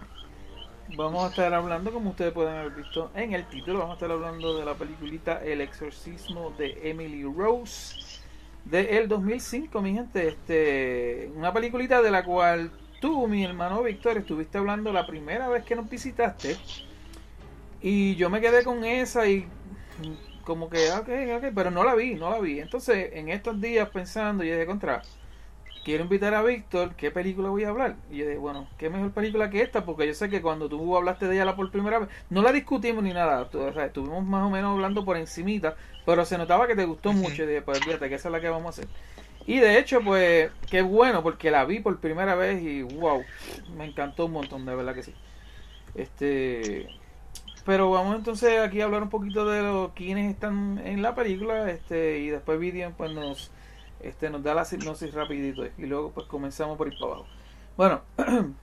Vamos 0.96 1.24
a 1.24 1.28
estar 1.28 1.52
hablando, 1.52 1.90
como 1.92 2.10
ustedes 2.10 2.32
pueden 2.32 2.54
haber 2.54 2.72
visto 2.72 3.10
en 3.14 3.32
el 3.32 3.48
título, 3.48 3.78
vamos 3.78 3.92
a 3.92 3.94
estar 3.94 4.10
hablando 4.10 4.56
de 4.58 4.66
la 4.66 4.74
peliculita 4.74 5.42
El 5.42 5.62
exorcismo 5.62 6.52
de 6.58 6.90
Emily 6.90 7.24
Rose 7.24 8.20
de 8.64 8.98
el 8.98 9.08
2005, 9.08 9.80
mi 9.80 9.94
gente. 9.94 10.28
Este, 10.28 11.30
una 11.34 11.52
peliculita 11.52 12.02
de 12.02 12.10
la 12.10 12.24
cual 12.24 12.70
tú, 13.04 13.28
mi 13.28 13.44
hermano 13.44 13.82
Víctor, 13.82 14.16
estuviste 14.16 14.56
hablando 14.56 14.90
la 14.90 15.06
primera 15.06 15.46
vez 15.50 15.62
que 15.62 15.76
nos 15.76 15.90
visitaste. 15.90 16.56
Y 17.82 18.14
yo 18.16 18.30
me 18.30 18.40
quedé 18.40 18.64
con 18.64 18.82
esa 18.82 19.28
y 19.28 19.46
como 20.42 20.70
que, 20.70 20.90
ok, 20.90 21.08
ok, 21.36 21.52
pero 21.54 21.70
no 21.70 21.84
la 21.84 21.94
vi, 21.94 22.14
no 22.14 22.30
la 22.30 22.40
vi. 22.40 22.60
Entonces, 22.60 23.10
en 23.12 23.28
estos 23.28 23.60
días 23.60 23.90
pensando, 23.90 24.42
yo 24.42 24.54
dije, 24.54 24.64
contra, 24.64 25.02
quiero 25.84 26.04
invitar 26.04 26.32
a 26.32 26.42
Víctor, 26.42 26.94
¿qué 26.96 27.10
película 27.10 27.50
voy 27.50 27.64
a 27.64 27.68
hablar? 27.68 27.96
Y 28.10 28.16
yo 28.16 28.24
dije, 28.24 28.38
bueno, 28.38 28.66
¿qué 28.78 28.88
mejor 28.88 29.10
película 29.12 29.50
que 29.50 29.60
esta? 29.60 29.84
Porque 29.84 30.06
yo 30.06 30.14
sé 30.14 30.30
que 30.30 30.40
cuando 30.40 30.70
tú 30.70 30.96
hablaste 30.96 31.28
de 31.28 31.34
ella 31.34 31.44
la 31.44 31.56
por 31.56 31.70
primera 31.70 31.98
vez, 31.98 32.08
no 32.30 32.40
la 32.40 32.52
discutimos 32.52 33.04
ni 33.04 33.12
nada, 33.12 33.50
tú- 33.50 33.60
o 33.60 33.72
sea, 33.74 33.84
estuvimos 33.84 34.24
más 34.24 34.44
o 34.46 34.50
menos 34.50 34.72
hablando 34.72 35.04
por 35.04 35.18
encimita, 35.18 35.76
pero 36.06 36.24
se 36.24 36.38
notaba 36.38 36.66
que 36.66 36.74
te 36.74 36.86
gustó 36.86 37.12
mucho 37.12 37.42
y 37.42 37.48
dije, 37.48 37.60
pues 37.60 37.80
fíjate 37.84 38.08
que 38.08 38.14
esa 38.14 38.28
es 38.28 38.32
la 38.32 38.40
que 38.40 38.48
vamos 38.48 38.64
a 38.66 38.70
hacer. 38.70 38.88
Y 39.46 39.58
de 39.58 39.78
hecho, 39.78 40.00
pues, 40.02 40.50
qué 40.70 40.82
bueno, 40.82 41.22
porque 41.22 41.50
la 41.50 41.64
vi 41.64 41.80
por 41.80 41.98
primera 42.00 42.34
vez 42.34 42.62
y 42.62 42.82
wow, 42.82 43.22
me 43.76 43.84
encantó 43.84 44.26
un 44.26 44.32
montón, 44.32 44.64
de 44.64 44.74
verdad 44.74 44.94
que 44.94 45.02
sí. 45.02 45.14
Este, 45.94 46.88
pero 47.64 47.90
vamos 47.90 48.16
entonces 48.16 48.60
aquí 48.60 48.80
a 48.80 48.84
hablar 48.84 49.02
un 49.02 49.10
poquito 49.10 49.46
de 49.46 49.62
los 49.62 49.92
quienes 49.92 50.30
están 50.32 50.80
en 50.84 51.02
la 51.02 51.14
película, 51.14 51.70
este, 51.70 52.18
y 52.20 52.28
después 52.28 52.58
Vivian 52.58 52.94
pues 52.94 53.12
nos, 53.12 53.50
este, 54.00 54.30
nos 54.30 54.42
da 54.42 54.54
la 54.54 54.66
hipnosis 54.70 55.14
rapidito 55.14 55.64
y 55.78 55.86
luego 55.86 56.10
pues 56.12 56.26
comenzamos 56.26 56.76
por 56.76 56.88
ir 56.88 56.98
para 56.98 57.12
abajo. 57.12 57.26
Bueno, 57.76 58.02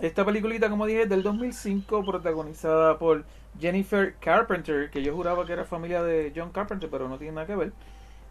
esta 0.00 0.24
peliculita 0.24 0.68
como 0.68 0.86
dije 0.86 1.02
es 1.02 1.08
del 1.08 1.22
2005 1.22 2.04
protagonizada 2.04 2.98
por 2.98 3.24
Jennifer 3.58 4.14
Carpenter, 4.20 4.90
que 4.90 5.02
yo 5.02 5.14
juraba 5.14 5.46
que 5.46 5.52
era 5.54 5.64
familia 5.64 6.02
de 6.02 6.32
John 6.34 6.50
Carpenter, 6.50 6.88
pero 6.90 7.08
no 7.08 7.18
tiene 7.18 7.34
nada 7.34 7.46
que 7.46 7.56
ver. 7.56 7.72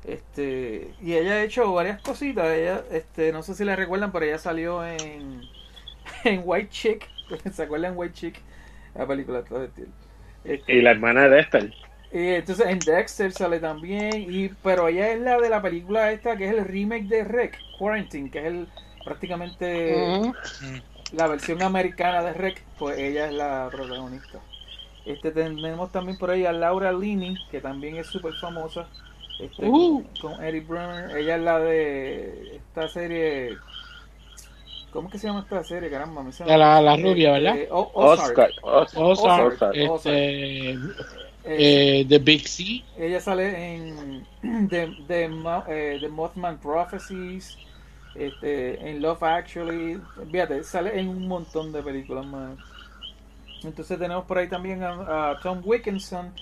Este, 0.03 0.95
y 1.01 1.15
ella 1.15 1.33
ha 1.33 1.43
hecho 1.43 1.73
varias 1.73 2.01
cositas, 2.01 2.47
ella, 2.55 2.85
este, 2.91 3.31
no 3.33 3.43
sé 3.43 3.55
si 3.55 3.65
la 3.65 3.75
recuerdan, 3.75 4.11
pero 4.11 4.25
ella 4.25 4.37
salió 4.39 4.85
en, 4.85 5.49
en 6.23 6.41
White 6.45 6.69
Chick, 6.69 7.11
¿se 7.53 7.63
acuerdan 7.63 7.93
White 7.97 8.13
Chick? 8.13 8.45
La 8.95 9.07
película 9.07 9.43
todo 9.45 9.61
el 9.61 9.67
estilo. 9.69 9.93
Este, 10.43 10.77
Y 10.77 10.81
la 10.81 10.91
hermana 10.91 11.23
de 11.23 11.29
Dexter. 11.35 11.73
y 12.11 12.29
entonces 12.35 12.67
en 12.67 12.83
Dexter 12.85 13.33
sale 13.33 13.59
también, 13.59 14.25
y 14.29 14.49
pero 14.49 14.87
ella 14.87 15.11
es 15.11 15.19
la 15.19 15.39
de 15.39 15.49
la 15.49 15.61
película 15.61 16.11
esta 16.11 16.37
que 16.37 16.45
es 16.47 16.51
el 16.53 16.65
remake 16.65 17.07
de 17.07 17.23
Rec, 17.25 17.59
Quarantine, 17.77 18.31
que 18.31 18.39
es 18.39 18.45
el 18.45 18.69
prácticamente 19.03 20.23
la 21.11 21.27
versión 21.27 21.61
americana 21.61 22.23
de 22.23 22.33
Rec, 22.33 22.65
pues 22.77 22.97
ella 22.97 23.27
es 23.27 23.33
la 23.33 23.69
protagonista. 23.71 24.45
Este 25.05 25.31
tenemos 25.31 25.91
también 25.91 26.17
por 26.17 26.31
ahí 26.31 26.45
a 26.45 26.53
Laura 26.53 26.91
Linney, 26.93 27.37
que 27.49 27.61
también 27.61 27.97
es 27.97 28.07
súper 28.07 28.35
famosa, 28.35 28.89
este, 29.39 29.65
Uh. 29.67 30.03
con, 30.21 30.31
con 30.33 30.43
Eddie 30.43 30.61
Brunner. 30.61 31.15
Ella 31.17 31.35
es 31.35 31.41
la 31.41 31.59
de 31.59 32.55
esta 32.57 32.87
serie, 32.89 33.57
¿cómo 34.91 35.09
que 35.09 35.17
se 35.19 35.27
llama 35.27 35.41
esta 35.41 35.63
serie? 35.63 35.89
Caramba, 35.89 36.23
me 36.23 36.31
llama- 36.31 36.57
La- 36.57 36.81
la 36.81 36.95
rubia, 36.97 37.33
¿verdad? 37.33 37.57
Eh, 37.57 37.67
O- 37.71 37.91
Ozark. 37.93 38.37
Oscar. 38.37 38.51
Oscar. 38.63 39.03
Ozark, 39.03 39.53
Ozark. 39.53 39.75
este, 39.75 40.71
Eh, 41.49 41.99
eh, 42.01 42.05
The 42.09 42.19
Big 42.19 42.45
C 42.45 42.83
Ella 42.97 43.21
sale 43.21 43.75
en 43.75 44.25
The, 44.69 44.91
The, 45.07 45.29
Mo- 45.29 45.63
eh, 45.67 45.97
The 46.01 46.09
Mothman 46.09 46.57
Prophecies, 46.57 47.57
este, 48.15 48.89
en 48.89 49.01
Love 49.01 49.23
Actually, 49.23 49.97
fíjate, 50.31 50.63
sale 50.63 50.99
en 50.99 51.07
un 51.07 51.27
montón 51.27 51.71
de 51.71 51.81
películas 51.83 52.25
más. 52.25 52.57
Entonces 53.63 53.97
tenemos 53.97 54.25
por 54.25 54.37
ahí 54.39 54.47
también 54.49 54.83
a, 54.83 55.29
a 55.31 55.39
Tom 55.39 55.61
Wilkinson, 55.63 56.33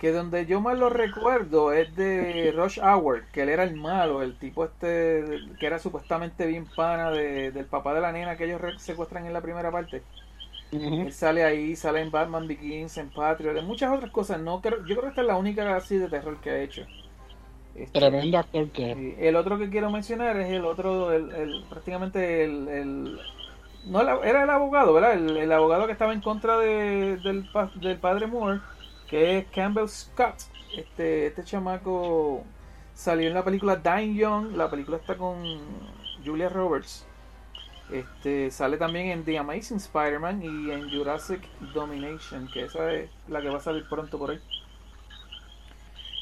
que 0.00 0.12
donde 0.12 0.46
yo 0.46 0.60
más 0.62 0.78
lo 0.78 0.90
recuerdo 0.90 1.72
es 1.74 1.94
de 1.96 2.52
Rush 2.56 2.80
Hour, 2.80 3.30
que 3.30 3.42
él 3.44 3.50
era 3.50 3.64
el 3.64 3.76
malo, 3.76 4.22
el 4.22 4.38
tipo 4.38 4.64
este 4.66 5.42
que 5.60 5.66
era 5.66 5.78
supuestamente 5.80 6.46
bien 6.46 6.70
pana 6.72 7.12
de- 7.12 7.52
del 7.52 7.68
papá 7.68 7.94
de 7.94 8.02
la 8.02 8.12
nena 8.12 8.36
que 8.38 8.46
ellos 8.46 8.62
secuestran 8.82 9.26
en 9.26 9.34
la 9.34 9.42
primera 9.42 9.72
parte. 9.72 10.08
Él 10.98 11.12
sale 11.12 11.44
ahí, 11.44 11.76
sale 11.76 12.00
en 12.00 12.10
Batman 12.12 12.46
Begins, 12.48 12.96
en 12.98 13.12
Patriot, 13.12 13.56
en 13.56 13.66
muchas 13.66 13.92
otras 13.94 14.10
cosas. 14.12 14.40
No 14.40 14.60
creo, 14.62 14.78
yo 14.86 14.96
creo 14.96 15.02
que 15.02 15.08
esta 15.10 15.22
es 15.22 15.26
la 15.28 15.36
única 15.38 15.76
así 15.76 15.98
de 15.98 16.08
terror 16.10 16.40
que 16.40 16.50
ha 16.50 16.60
hecho. 16.62 16.88
Este, 17.74 18.00
tremendo 18.00 18.38
actor 18.38 18.70
que 18.72 18.94
sí. 18.94 19.14
El 19.18 19.36
otro 19.36 19.58
que 19.58 19.70
quiero 19.70 19.90
mencionar 19.90 20.36
es 20.38 20.50
el 20.50 20.64
otro, 20.64 21.12
el, 21.12 21.32
el- 21.32 21.66
prácticamente 21.68 22.44
el, 22.44 22.68
el- 22.68 23.20
no 23.82 24.00
era 24.24 24.44
el 24.44 24.50
abogado, 24.50 24.92
¿verdad? 24.94 25.14
El, 25.14 25.36
el 25.36 25.52
abogado 25.52 25.86
que 25.86 25.92
estaba 25.92 26.12
en 26.12 26.22
contra 26.22 26.58
de, 26.58 27.18
del 27.18 28.00
padre 28.00 28.26
Moore, 28.26 28.62
que 29.10 29.38
es 29.38 29.46
Campbell 29.54 29.88
Scott. 29.88 30.36
Este, 30.76 31.26
este 31.26 31.44
chamaco 31.44 32.44
salió 32.94 33.28
en 33.28 33.34
la 33.34 33.44
película 33.44 33.76
Dying 33.76 34.14
Young, 34.16 34.56
la 34.56 34.70
película 34.70 34.96
está 34.98 35.16
con 35.16 35.42
Julia 36.24 36.48
Roberts. 36.48 37.06
Este, 37.90 38.52
sale 38.52 38.76
también 38.76 39.08
en 39.08 39.24
The 39.24 39.38
Amazing 39.38 39.78
Spider-Man 39.78 40.42
y 40.44 40.70
en 40.70 40.88
Jurassic 40.90 41.42
Domination, 41.74 42.48
que 42.52 42.66
esa 42.66 42.92
es 42.92 43.10
la 43.28 43.42
que 43.42 43.48
va 43.48 43.56
a 43.56 43.60
salir 43.60 43.84
pronto 43.88 44.16
por 44.16 44.30
ahí. 44.30 44.38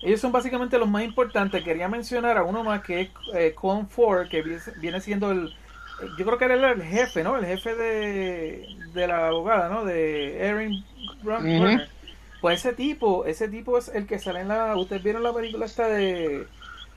Ellos 0.03 0.20
son 0.20 0.33
básicamente 0.33 0.79
los 0.79 0.88
más 0.88 1.03
importantes. 1.05 1.62
Quería 1.62 1.88
mencionar 1.88 2.38
a 2.38 2.44
uno 2.44 2.62
más 2.64 2.83
que 2.83 3.01
es 3.03 3.11
eh, 3.35 3.53
Colin 3.55 3.88
Ford, 3.88 4.29
que 4.29 4.42
viene- 4.81 5.01
siendo 5.01 5.31
el. 5.33 5.53
Yo 6.16 6.24
creo 6.24 6.38
que 6.38 6.44
era 6.44 6.70
el 6.70 6.83
jefe, 6.83 7.24
¿no? 7.24 7.37
El 7.37 7.44
jefe 7.44 7.74
de, 7.74 8.66
de 8.94 9.07
la 9.09 9.27
abogada, 9.27 9.68
¿no? 9.68 9.85
De 9.85 10.38
Erin. 10.38 10.85
Brunner. 11.22 11.90
Pues 12.40 12.61
ese 12.64 12.72
tipo, 12.74 13.24
ese 13.24 13.48
tipo 13.48 13.79
es 13.79 13.88
el 13.88 14.07
que 14.07 14.18
sale 14.18 14.40
en 14.40 14.48
la. 14.48 14.77
Ustedes 14.77 15.03
vieron 15.03 15.22
la 15.22 15.33
película 15.33 15.66
esta 15.66 15.88
de 15.88 16.46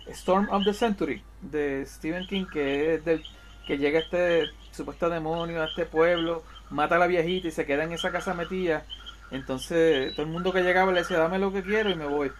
Storm 0.07 0.47
of 0.51 0.63
the 0.63 0.73
Century 0.73 1.23
de 1.41 1.85
Stephen 1.85 2.27
King, 2.27 2.45
que 2.51 2.95
es 2.95 3.05
del 3.05 3.23
que 3.65 3.77
llega 3.77 3.99
este 3.99 4.45
supuesto 4.71 5.09
demonio 5.09 5.61
a 5.61 5.65
este 5.65 5.85
pueblo, 5.85 6.43
mata 6.69 6.95
a 6.95 6.99
la 6.99 7.07
viejita 7.07 7.47
y 7.47 7.51
se 7.51 7.65
queda 7.65 7.83
en 7.83 7.91
esa 7.93 8.11
casa 8.11 8.33
metida. 8.33 8.85
Entonces 9.31 10.13
todo 10.15 10.25
el 10.25 10.31
mundo 10.31 10.51
que 10.51 10.61
llegaba 10.61 10.91
le 10.91 10.99
decía, 10.99 11.17
dame 11.17 11.39
lo 11.39 11.51
que 11.51 11.63
quiero 11.63 11.89
y 11.89 11.95
me 11.95 12.05
voy. 12.05 12.31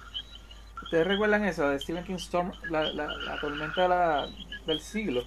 ¿Ustedes 0.84 1.08
recuerdan 1.08 1.46
eso 1.46 1.70
de 1.70 1.80
Stephen 1.80 2.04
King 2.04 2.16
Storm, 2.16 2.52
la, 2.70 2.84
la, 2.94 3.08
la 3.18 3.40
tormenta 3.40 3.84
de 3.84 3.90
la- 3.90 4.28
del 4.68 4.80
siglo? 4.82 5.24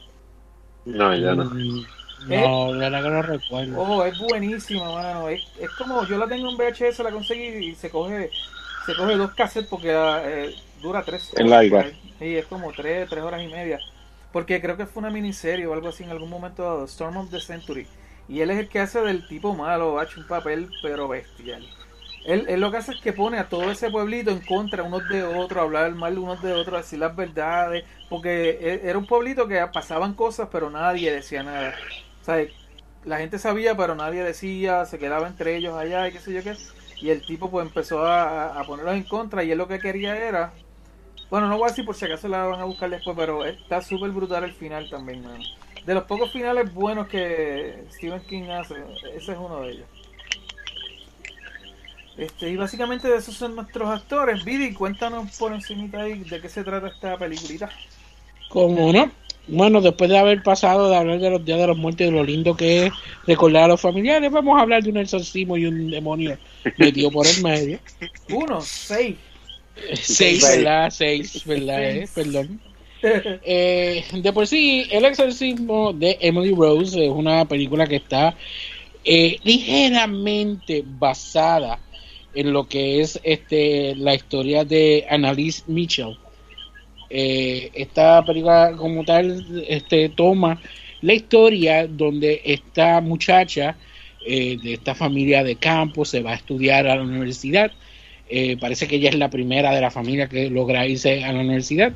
No, 0.84 1.14
ya 1.16 1.34
no. 1.34 1.44
Mm, 1.46 1.84
No, 2.26 2.72
la 2.72 2.88
verdad 2.90 3.02
que 3.02 3.10
no 3.10 3.22
recuerdo. 3.22 3.76
Ojo, 3.76 4.04
es 4.04 4.16
buenísima, 4.16 4.90
mano. 4.92 5.28
Es, 5.28 5.42
es 5.56 5.70
como, 5.72 6.04
yo 6.04 6.16
la 6.18 6.28
tengo 6.28 6.48
en 6.50 6.56
VHS, 6.56 7.02
la 7.02 7.10
conseguí 7.12 7.42
y 7.70 7.74
se 7.74 7.90
coge, 7.90 8.34
se 8.78 8.94
coge 8.94 9.16
dos 9.16 9.34
cassettes 9.34 9.68
porque 9.68 9.90
eh, 9.92 10.54
dura 10.74 11.04
tres 11.04 11.34
Es 11.37 11.46
larga. 11.46 11.87
Sí, 12.18 12.37
es 12.37 12.46
como 12.46 12.74
tres, 12.74 13.08
tres 13.08 13.22
horas 13.24 13.42
y 13.42 13.48
media. 13.48 13.84
Porque 14.32 14.60
creo 14.60 14.76
que 14.76 14.87
fue 14.87 15.00
una 15.00 15.10
miniserie 15.10 15.66
o 15.66 15.74
algo 15.74 15.88
así 15.88 16.04
en 16.04 16.10
algún 16.10 16.30
momento 16.30 16.62
dado, 16.64 16.84
Storm 16.87 17.16
of 17.18 17.30
the 17.30 17.40
Century. 17.40 17.90
Y 18.28 18.40
él 18.40 18.50
es 18.50 18.58
el 18.58 18.68
que 18.68 18.80
hace 18.80 19.00
del 19.02 19.26
tipo 19.26 19.54
malo, 19.54 19.98
ha 19.98 20.04
hecho 20.04 20.20
un 20.20 20.26
papel 20.26 20.74
pero 20.80 21.08
bestial. 21.08 21.68
Él, 22.24 22.46
él 22.48 22.60
lo 22.60 22.70
que 22.70 22.78
hace 22.78 22.92
es 22.92 22.98
que 22.98 23.12
pone 23.12 23.38
a 23.38 23.48
todo 23.48 23.70
ese 23.70 23.90
pueblito 23.90 24.30
en 24.30 24.40
contra 24.42 24.82
unos 24.84 25.08
de 25.08 25.24
otros, 25.24 25.62
hablar 25.62 25.94
mal 25.94 26.18
unos 26.18 26.40
de 26.42 26.54
otros, 26.54 26.82
decir 26.82 26.98
las 27.00 27.14
verdades, 27.16 27.84
porque 28.08 28.50
e- 28.60 28.88
era 28.88 28.98
un 28.98 29.06
pueblito 29.06 29.46
que 29.48 29.60
pasaban 29.72 30.14
cosas 30.14 30.48
pero 30.52 30.70
nadie 30.70 31.12
decía 31.12 31.42
nada. 31.42 31.76
O 32.24 32.26
sea, 32.26 32.42
la 33.04 33.18
gente 33.18 33.38
sabía 33.38 33.76
pero 33.76 33.94
nadie 33.94 34.24
decía, 34.24 34.87
se 34.87 34.98
quedaba 34.98 35.28
entre 35.28 35.56
ellos 35.56 35.76
allá 35.76 36.08
y 36.08 36.12
qué 36.12 36.20
sé 36.20 36.32
yo 36.32 36.42
qué. 36.42 36.56
Y 37.02 37.10
el 37.10 37.20
tipo 37.20 37.50
pues 37.50 37.66
empezó 37.66 38.06
a, 38.06 38.58
a 38.58 38.64
ponerlos 38.64 38.94
en 38.94 39.02
contra 39.02 39.44
y 39.44 39.50
él 39.50 39.58
lo 39.58 39.68
que 39.68 39.78
quería 39.78 40.16
era... 40.16 40.54
Bueno, 41.28 41.48
no 41.48 41.58
voy 41.58 41.66
a 41.66 41.68
decir 41.68 41.84
por 41.84 41.96
si 41.96 42.06
acaso 42.06 42.28
la 42.28 42.46
van 42.46 42.62
a 42.62 42.64
buscar 42.64 42.88
después, 42.88 43.14
pero 43.14 43.44
está 43.44 43.82
súper 43.82 44.10
brutal 44.10 44.44
el 44.44 44.54
final 44.54 44.88
también, 44.88 45.22
mano. 45.22 45.44
De 45.84 45.92
los 45.92 46.04
pocos 46.04 46.32
finales 46.32 46.72
buenos 46.72 47.08
que 47.08 47.84
Stephen 47.90 48.22
King 48.22 48.44
hace, 48.44 48.76
ese 49.14 49.32
es 49.32 49.38
uno 49.38 49.60
de 49.60 49.72
ellos. 49.72 49.87
Este, 52.16 52.48
y 52.48 52.56
básicamente 52.56 53.06
de 53.08 53.18
esos 53.18 53.34
son 53.34 53.54
nuestros 53.54 53.88
actores. 53.90 54.44
Vidi, 54.44 54.72
cuéntanos 54.72 55.37
por 55.37 55.52
encimita 55.52 56.00
ahí 56.00 56.20
de 56.20 56.40
qué 56.40 56.48
se 56.48 56.64
trata 56.64 56.87
esta 56.87 57.18
peliculita. 57.18 57.68
¿Cómo 58.48 58.92
no? 58.92 59.10
Bueno, 59.46 59.80
después 59.80 60.09
de 60.11 60.18
haber 60.18 60.42
pasado 60.42 60.88
de 60.88 60.96
hablar 60.96 61.20
de 61.20 61.30
los 61.30 61.44
días 61.44 61.59
de 61.59 61.66
los 61.66 61.76
muertos 61.76 62.02
y 62.02 62.04
de 62.04 62.16
lo 62.16 62.24
lindo 62.24 62.57
que 62.57 62.87
es 62.87 62.92
recordar 63.26 63.64
a 63.64 63.68
los 63.68 63.80
familiares, 63.80 64.30
vamos 64.30 64.59
a 64.59 64.62
hablar 64.62 64.83
de 64.83 64.90
un 64.90 64.96
exorcismo 64.96 65.57
y 65.57 65.66
un 65.66 65.90
demonio 65.90 66.38
metido 66.78 67.11
por 67.11 67.26
el 67.26 67.42
medio. 67.42 67.78
Uno, 68.30 68.61
seis. 68.62 69.16
Seis, 70.00 70.42
¿verdad? 70.42 70.90
Seis, 70.90 71.44
¿verdad? 71.44 71.83
eh? 71.85 72.09
Perdón. 72.14 72.61
Eh, 73.44 74.02
de 74.14 74.33
por 74.33 74.46
sí, 74.46 74.87
El 74.90 75.04
exorcismo 75.04 75.92
de 75.92 76.16
Emily 76.22 76.54
Rose 76.54 77.04
es 77.04 77.11
una 77.11 77.44
película 77.44 77.87
que 77.87 77.96
está 77.96 78.35
eh, 79.04 79.37
ligeramente 79.42 80.83
basada 80.87 81.78
en 82.33 82.50
lo 82.54 82.66
que 82.66 83.00
es 83.00 83.20
este 83.22 83.94
la 83.96 84.14
historia 84.14 84.64
de 84.64 85.04
Annalise 85.11 85.64
Mitchell. 85.66 86.16
Eh, 87.16 87.70
esta 87.74 88.24
película 88.24 88.72
como 88.77 89.05
tal 89.05 89.64
este 89.68 90.09
toma 90.09 90.61
la 91.00 91.12
historia 91.12 91.87
donde 91.87 92.42
esta 92.44 93.00
muchacha 93.00 93.77
eh, 94.27 94.57
de 94.61 94.72
esta 94.74 94.96
familia 94.96 95.44
de 95.44 95.55
campo 95.55 96.05
se 96.05 96.22
va 96.22 96.33
a 96.33 96.35
estudiar 96.35 96.88
a 96.88 96.96
la 96.96 97.03
universidad. 97.05 97.70
Eh, 98.29 98.57
parece 98.59 98.88
que 98.88 98.96
ella 98.96 99.11
es 99.11 99.14
la 99.14 99.31
primera 99.31 99.72
de 99.72 99.81
la 99.81 99.92
familia 99.92 100.29
que 100.29 100.50
logra 100.50 100.88
irse 100.88 101.22
a 101.22 101.33
la 101.33 101.38
universidad. 101.38 101.92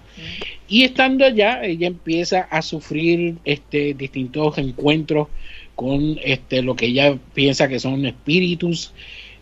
Y 0.69 0.85
estando 0.85 1.25
allá, 1.25 1.65
ella 1.65 1.89
empieza 1.89 2.43
a 2.43 2.63
sufrir 2.63 3.39
este, 3.45 3.95
distintos 3.95 4.57
encuentros 4.59 5.27
con 5.75 6.17
este, 6.23 6.63
lo 6.63 6.77
que 6.77 6.87
ella 6.87 7.19
piensa 7.35 7.67
que 7.67 7.81
son 7.81 8.07
espíritus, 8.07 8.93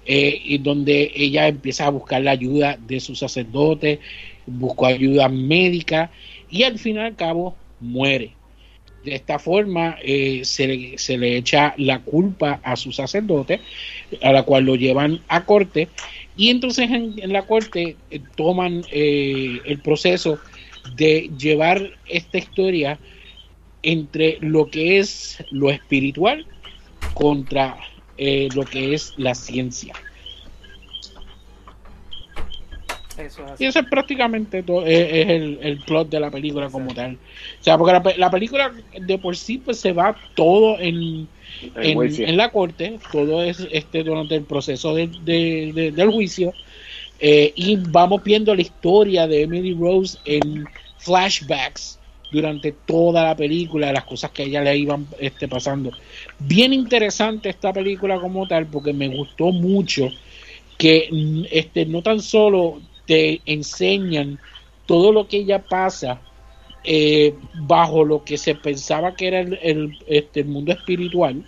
eh, 0.08 0.40
y 0.44 0.58
donde 0.58 1.10
ella 1.16 1.48
empieza 1.48 1.86
a 1.86 1.90
buscar 1.90 2.22
la 2.22 2.30
ayuda 2.30 2.78
de 2.86 3.00
su 3.00 3.16
sacerdote, 3.16 3.98
buscó 4.46 4.86
ayuda 4.86 5.28
médica 5.28 6.10
y 6.50 6.62
al 6.62 6.78
fin 6.78 6.96
y 6.96 7.00
al 7.00 7.16
cabo 7.16 7.56
muere. 7.80 8.32
De 9.04 9.14
esta 9.14 9.38
forma 9.38 9.96
eh, 10.02 10.40
se, 10.44 10.66
le, 10.66 10.98
se 10.98 11.16
le 11.16 11.36
echa 11.36 11.74
la 11.76 12.00
culpa 12.00 12.60
a 12.64 12.74
su 12.74 12.90
sacerdote, 12.90 13.60
a 14.20 14.32
la 14.32 14.42
cual 14.42 14.64
lo 14.64 14.74
llevan 14.74 15.20
a 15.28 15.44
corte, 15.44 15.88
y 16.36 16.50
entonces 16.50 16.90
en, 16.90 17.32
la 17.32 17.42
corte 17.42 17.96
eh, 18.10 18.20
toman 18.34 18.84
eh, 18.90 19.60
el 19.64 19.78
proceso 19.78 20.40
de 20.96 21.30
llevar 21.38 21.92
esta 22.08 22.38
historia 22.38 22.98
entre 23.82 24.38
lo 24.40 24.68
que 24.70 24.98
es 24.98 25.38
lo 25.50 25.70
espiritual 25.70 26.44
contra 27.14 27.76
lo 28.18 28.64
que 28.64 28.94
es 28.94 29.12
la 29.18 29.34
ciencia. 29.34 29.92
Eso 33.16 33.52
es 33.52 33.60
Y 33.60 33.64
eso 33.64 33.78
es 33.80 33.86
prácticamente 33.86 34.62
todo, 34.62 34.86
es, 34.86 35.08
es 35.10 35.28
el, 35.28 35.58
el 35.62 35.78
plot 35.80 36.08
de 36.10 36.20
la 36.20 36.30
película 36.30 36.70
como 36.70 36.92
tal. 36.94 37.14
O 37.14 37.62
sea, 37.62 37.78
porque 37.78 37.92
la, 37.92 38.02
pe- 38.02 38.16
la 38.18 38.30
película 38.30 38.72
de 39.00 39.18
por 39.18 39.36
sí 39.36 39.58
pues 39.58 39.80
se 39.80 39.92
va 39.92 40.20
todo 40.34 40.78
en, 40.80 41.28
en, 41.80 42.36
la 42.36 42.50
corte, 42.52 43.00
todo 43.10 43.42
es 43.42 43.66
este 43.70 44.02
durante 44.04 44.34
el 44.36 44.44
proceso 44.44 44.94
de- 44.94 45.08
de- 45.08 45.72
de- 45.74 45.92
del 45.92 46.10
juicio. 46.10 46.54
eh, 47.18 47.52
y 47.56 47.76
vamos 47.76 48.22
viendo 48.24 48.54
la 48.54 48.62
historia 48.62 49.26
de 49.26 49.42
Emily 49.42 49.72
Rose 49.74 50.18
en 50.24 50.68
flashbacks 50.96 52.00
durante 52.30 52.72
toda 52.72 53.24
la 53.24 53.36
película, 53.36 53.92
las 53.92 54.04
cosas 54.04 54.32
que 54.32 54.42
a 54.42 54.46
ella 54.46 54.62
le 54.62 54.76
iban 54.76 55.08
este, 55.18 55.48
pasando. 55.48 55.94
Bien 56.38 56.72
interesante 56.72 57.48
esta 57.48 57.72
película 57.72 58.18
como 58.20 58.46
tal, 58.46 58.68
porque 58.68 58.92
me 58.92 59.08
gustó 59.08 59.52
mucho 59.52 60.14
que 60.76 61.08
mm, 61.10 61.44
este, 61.50 61.86
no 61.86 62.02
tan 62.02 62.20
solo 62.20 62.82
te 63.06 63.42
enseñan 63.52 64.40
todo 64.86 65.12
lo 65.12 65.28
que 65.28 65.38
ella 65.38 65.68
pasa 65.68 66.26
eh, 66.84 67.40
bajo 67.52 68.04
lo 68.04 68.24
que 68.24 68.38
se 68.38 68.54
pensaba 68.56 69.16
que 69.16 69.28
era 69.28 69.40
el, 69.40 69.58
el- 69.62 69.98
este, 70.06 70.40
el 70.40 70.46
mundo 70.48 70.72
espiritual, 70.72 71.44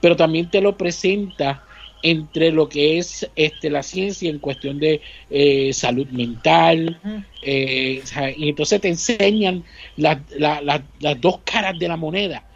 pero 0.00 0.16
también 0.16 0.50
te 0.50 0.60
lo 0.60 0.76
presenta 0.76 1.64
entre 2.02 2.52
lo 2.52 2.68
que 2.68 2.98
es 2.98 3.30
este, 3.34 3.70
la 3.70 3.82
ciencia 3.82 4.28
en 4.30 4.38
cuestión 4.38 4.78
de 4.78 5.00
eh, 5.30 5.72
salud 5.72 6.06
mental, 6.10 7.00
eh, 7.40 8.02
y 8.36 8.48
entonces 8.50 8.80
te 8.80 8.88
enseñan 8.88 9.64
las 9.96 10.18
la- 10.36 10.60
la- 10.62 10.88
las 11.00 11.20
dos 11.20 11.40
caras 11.44 11.78
de 11.78 11.88
la 11.88 11.96
moneda. 11.96 12.46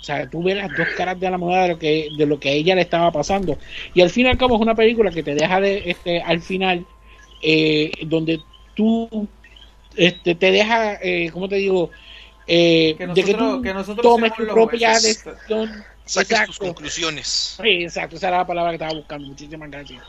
O 0.00 0.02
sea, 0.02 0.28
tú 0.30 0.42
ves 0.42 0.56
las 0.56 0.74
dos 0.74 0.90
caras 0.92 1.20
de 1.20 1.30
la 1.30 1.38
moneda 1.38 1.62
de 1.64 1.68
lo 1.70 1.78
que 1.78 2.10
de 2.12 2.26
lo 2.26 2.40
que 2.40 2.48
a 2.50 2.52
ella 2.52 2.74
le 2.74 2.82
estaba 2.82 3.12
pasando. 3.12 3.58
Y 3.92 4.00
al 4.00 4.10
fin 4.10 4.26
y 4.26 4.30
al 4.30 4.38
cabo 4.38 4.56
es 4.56 4.62
una 4.62 4.74
película 4.74 5.12
que 5.12 5.22
te 5.22 5.34
deja 5.34 5.60
de 5.60 5.82
este 5.90 6.22
al 6.22 6.40
final 6.42 6.86
eh, 7.42 7.90
donde 8.06 8.42
tú 8.74 9.28
este 9.96 10.34
te 10.34 10.50
deja 10.50 10.94
eh, 11.02 11.30
¿cómo 11.32 11.48
te 11.48 11.56
digo? 11.56 11.90
Eh, 12.46 12.94
Que 12.98 13.06
de 13.06 13.14
que 13.14 13.20
nosotros- 13.32 13.56
tú 13.56 13.62
que 13.62 13.74
nosotros 13.74 14.02
tomes 14.02 14.34
tu 14.34 14.46
propia 14.46 14.90
decisión. 14.90 15.84
Saques 16.04 16.44
tus 16.46 16.58
conclusiones. 16.58 17.56
Sí, 17.62 17.68
exacto, 17.84 18.16
esa 18.16 18.28
era 18.28 18.38
la 18.38 18.46
palabra 18.46 18.72
que 18.72 18.76
estaba 18.76 18.94
buscando. 18.94 19.28
Muchísimas 19.28 19.70
gracias. 19.70 20.02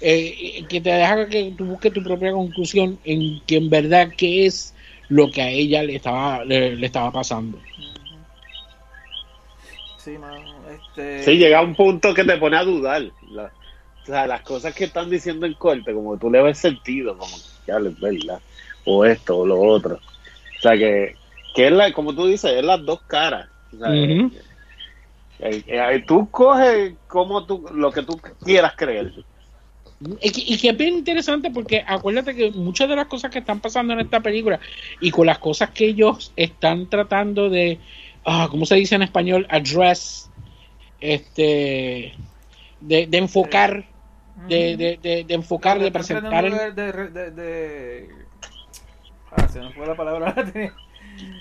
Eh, 0.00 0.64
que 0.68 0.80
te 0.80 0.90
deja 0.90 1.28
que 1.28 1.52
tú 1.58 1.64
busques 1.64 1.92
tu 1.92 2.00
propia 2.02 2.30
conclusión 2.30 2.98
en 3.04 3.40
que 3.44 3.56
en 3.56 3.68
verdad 3.68 4.12
qué 4.16 4.46
es 4.46 4.74
lo 5.08 5.28
que 5.30 5.42
a 5.42 5.50
ella 5.50 5.82
le 5.82 5.96
estaba 5.96 6.44
le, 6.44 6.76
le 6.76 6.86
estaba 6.86 7.10
pasando. 7.10 7.58
Sí, 9.96 10.16
mano. 10.16 10.40
Este... 10.70 11.24
Sí, 11.24 11.38
llega 11.38 11.60
un 11.60 11.74
punto 11.74 12.14
que 12.14 12.22
te 12.24 12.36
pone 12.36 12.56
a 12.56 12.62
dudar. 12.64 13.02
O 14.08 14.10
sea, 14.10 14.26
las 14.26 14.40
cosas 14.40 14.74
que 14.74 14.84
están 14.84 15.10
diciendo 15.10 15.44
en 15.44 15.52
corte, 15.52 15.92
como 15.92 16.14
que 16.14 16.20
tú 16.20 16.30
le 16.30 16.40
ves 16.40 16.56
sentido, 16.56 17.18
como 17.18 17.36
que 17.36 17.42
ya 17.66 17.76
es 17.76 18.00
verdad, 18.00 18.40
o 18.86 19.04
esto 19.04 19.36
o 19.36 19.46
lo 19.46 19.60
otro. 19.60 19.96
O 19.96 20.60
sea, 20.62 20.78
que, 20.78 21.16
que 21.54 21.66
es 21.66 21.72
la, 21.72 21.92
como 21.92 22.14
tú 22.14 22.26
dices, 22.26 22.50
es 22.52 22.64
las 22.64 22.82
dos 22.86 23.02
caras. 23.06 23.50
O 23.74 23.78
sea, 23.78 23.90
Ujú. 23.90 24.32
eh, 25.40 25.62
eh, 25.66 26.04
tú 26.06 26.30
coges 26.30 26.94
como 27.06 27.44
tú, 27.44 27.66
lo 27.74 27.92
que 27.92 28.02
tú 28.02 28.18
quieras 28.42 28.72
creer. 28.78 29.12
Y 30.22 30.30
que, 30.30 30.40
y 30.40 30.56
que 30.56 30.70
es 30.70 30.76
bien 30.78 30.94
interesante 30.94 31.50
porque 31.50 31.84
acuérdate 31.86 32.34
que 32.34 32.50
muchas 32.52 32.88
de 32.88 32.96
las 32.96 33.08
cosas 33.08 33.30
que 33.30 33.40
están 33.40 33.60
pasando 33.60 33.92
en 33.92 34.00
esta 34.00 34.20
película 34.20 34.58
y 35.00 35.10
con 35.10 35.26
las 35.26 35.38
cosas 35.38 35.68
que 35.70 35.84
ellos 35.84 36.32
están 36.34 36.88
tratando 36.88 37.50
de, 37.50 37.78
ah, 38.24 38.48
¿cómo 38.50 38.64
se 38.64 38.76
dice 38.76 38.94
en 38.94 39.02
español? 39.02 39.46
Address, 39.50 40.30
este, 40.98 42.14
de, 42.80 43.06
de 43.06 43.18
enfocar, 43.18 43.84
de, 44.46 44.76
de, 44.76 44.98
de, 45.02 45.24
de 45.24 45.34
enfocar, 45.34 45.78
de 45.78 45.90
presentar. 45.90 46.44
el- 46.44 46.74
de, 46.74 48.08
Ah, 49.30 49.46
se 49.48 49.60
nos 49.60 49.74
fue 49.74 49.86
la 49.86 49.96
palabra. 49.96 50.34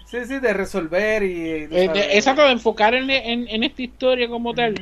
Sí, 0.06 0.18
sí, 0.26 0.40
de 0.40 0.54
resolver 0.54 1.22
y... 1.22 1.42
Eh, 1.50 1.68
de- 1.68 2.16
exacto, 2.16 2.42
de 2.44 2.52
enfocar 2.54 2.96
en, 2.96 3.10
en- 3.12 3.48
en 3.48 3.64
esta 3.64 3.82
historia 3.84 4.28
como 4.28 4.54
tal. 4.56 4.74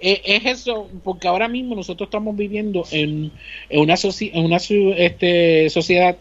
Eh, 0.00 0.22
es 0.24 0.44
eso, 0.46 0.90
porque 1.04 1.28
ahora 1.28 1.46
mismo 1.46 1.76
nosotros 1.76 2.08
estamos 2.08 2.34
viviendo 2.36 2.84
en, 2.90 3.30
en 3.68 3.80
una, 3.80 3.94
soci- 3.94 4.30
en 4.32 4.46
una 4.46 4.56
este, 4.56 5.70
sociedad 5.70 6.16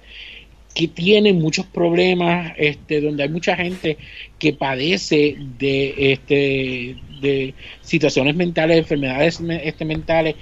que 0.75 0.87
tiene 0.89 1.33
muchos 1.33 1.65
problemas, 1.65 2.53
este, 2.57 3.01
donde 3.01 3.23
hay 3.23 3.29
mucha 3.29 3.55
gente 3.55 3.97
que 4.37 4.53
padece 4.53 5.35
de, 5.57 6.11
este, 6.13 6.97
de 7.21 7.53
situaciones 7.81 8.35
mentales, 8.35 8.77
enfermedades 8.77 9.41
me- 9.41 9.67
este, 9.67 9.85
mentales, 9.85 10.35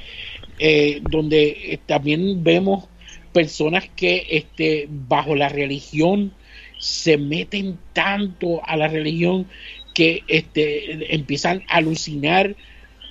eh, 0.59 1.01
donde 1.09 1.73
eh, 1.73 1.79
también 1.85 2.43
vemos 2.43 2.85
personas 3.31 3.87
que 3.95 4.25
este, 4.29 4.87
bajo 4.89 5.35
la 5.35 5.49
religión 5.49 6.33
se 6.79 7.17
meten 7.17 7.77
tanto 7.93 8.61
a 8.65 8.77
la 8.77 8.87
religión 8.87 9.47
que 9.93 10.23
este, 10.27 11.13
empiezan 11.13 11.63
a 11.67 11.77
alucinar, 11.77 12.55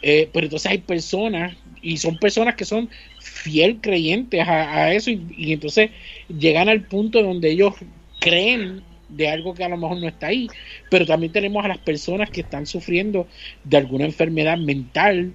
eh, 0.02 0.28
pero 0.32 0.46
entonces 0.46 0.70
hay 0.70 0.78
personas, 0.78 1.56
y 1.82 1.96
son 1.98 2.18
personas 2.18 2.54
que 2.54 2.64
son 2.64 2.90
fiel 3.20 3.80
creyentes 3.80 4.46
a, 4.46 4.92
eso, 4.92 5.10
y 5.10 5.52
entonces 5.52 5.90
llegan 6.28 6.68
al 6.68 6.82
punto 6.82 7.22
donde 7.22 7.50
ellos 7.50 7.74
creen 8.20 8.82
de 9.08 9.28
algo 9.28 9.54
que 9.54 9.64
a 9.64 9.68
lo 9.68 9.76
mejor 9.76 9.98
no 9.98 10.08
está 10.08 10.28
ahí, 10.28 10.48
pero 10.90 11.06
también 11.06 11.32
tenemos 11.32 11.64
a 11.64 11.68
las 11.68 11.78
personas 11.78 12.30
que 12.30 12.40
están 12.40 12.66
sufriendo 12.66 13.26
de 13.64 13.76
alguna 13.76 14.04
enfermedad 14.04 14.58
mental, 14.58 15.34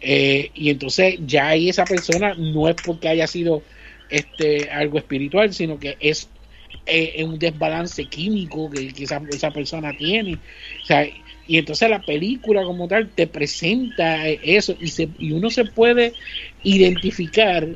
eh, 0.00 0.50
y 0.54 0.70
entonces 0.70 1.18
ya 1.26 1.48
ahí 1.48 1.68
esa 1.68 1.84
persona 1.84 2.34
no 2.34 2.68
es 2.68 2.76
porque 2.84 3.08
haya 3.08 3.26
sido 3.26 3.62
este 4.08 4.70
algo 4.70 4.98
espiritual, 4.98 5.52
sino 5.52 5.78
que 5.78 5.96
es 6.00 6.28
eh, 6.86 7.22
un 7.24 7.38
desbalance 7.38 8.04
químico 8.06 8.70
que, 8.70 8.92
que 8.92 9.04
esa, 9.04 9.50
persona 9.50 9.96
tiene. 9.96 10.38
Y 11.46 11.58
entonces 11.58 11.90
la 11.90 12.00
película 12.00 12.62
como 12.62 12.86
tal 12.86 13.08
te 13.08 13.26
presenta 13.26 14.28
eh, 14.28 14.38
eso 14.42 14.76
y, 14.80 14.88
se, 14.88 15.08
y 15.18 15.32
uno 15.32 15.50
se 15.50 15.64
puede 15.64 16.12
identificar 16.62 17.68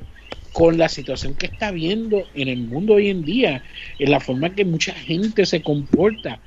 con 0.53 0.79
la 0.79 0.89
situación 0.89 1.35
que 1.35 1.47
está 1.47 1.73
viendo 1.73 2.29
en 2.37 2.47
el 2.47 2.59
mundo 2.59 2.95
hoy 2.95 3.09
en 3.09 3.25
día, 3.25 3.65
en 3.99 4.13
la 4.13 4.21
forma 4.21 4.55
que 4.55 4.65
mucha 4.65 4.93
gente 4.93 5.45
se 5.45 5.63
comporta, 5.63 6.39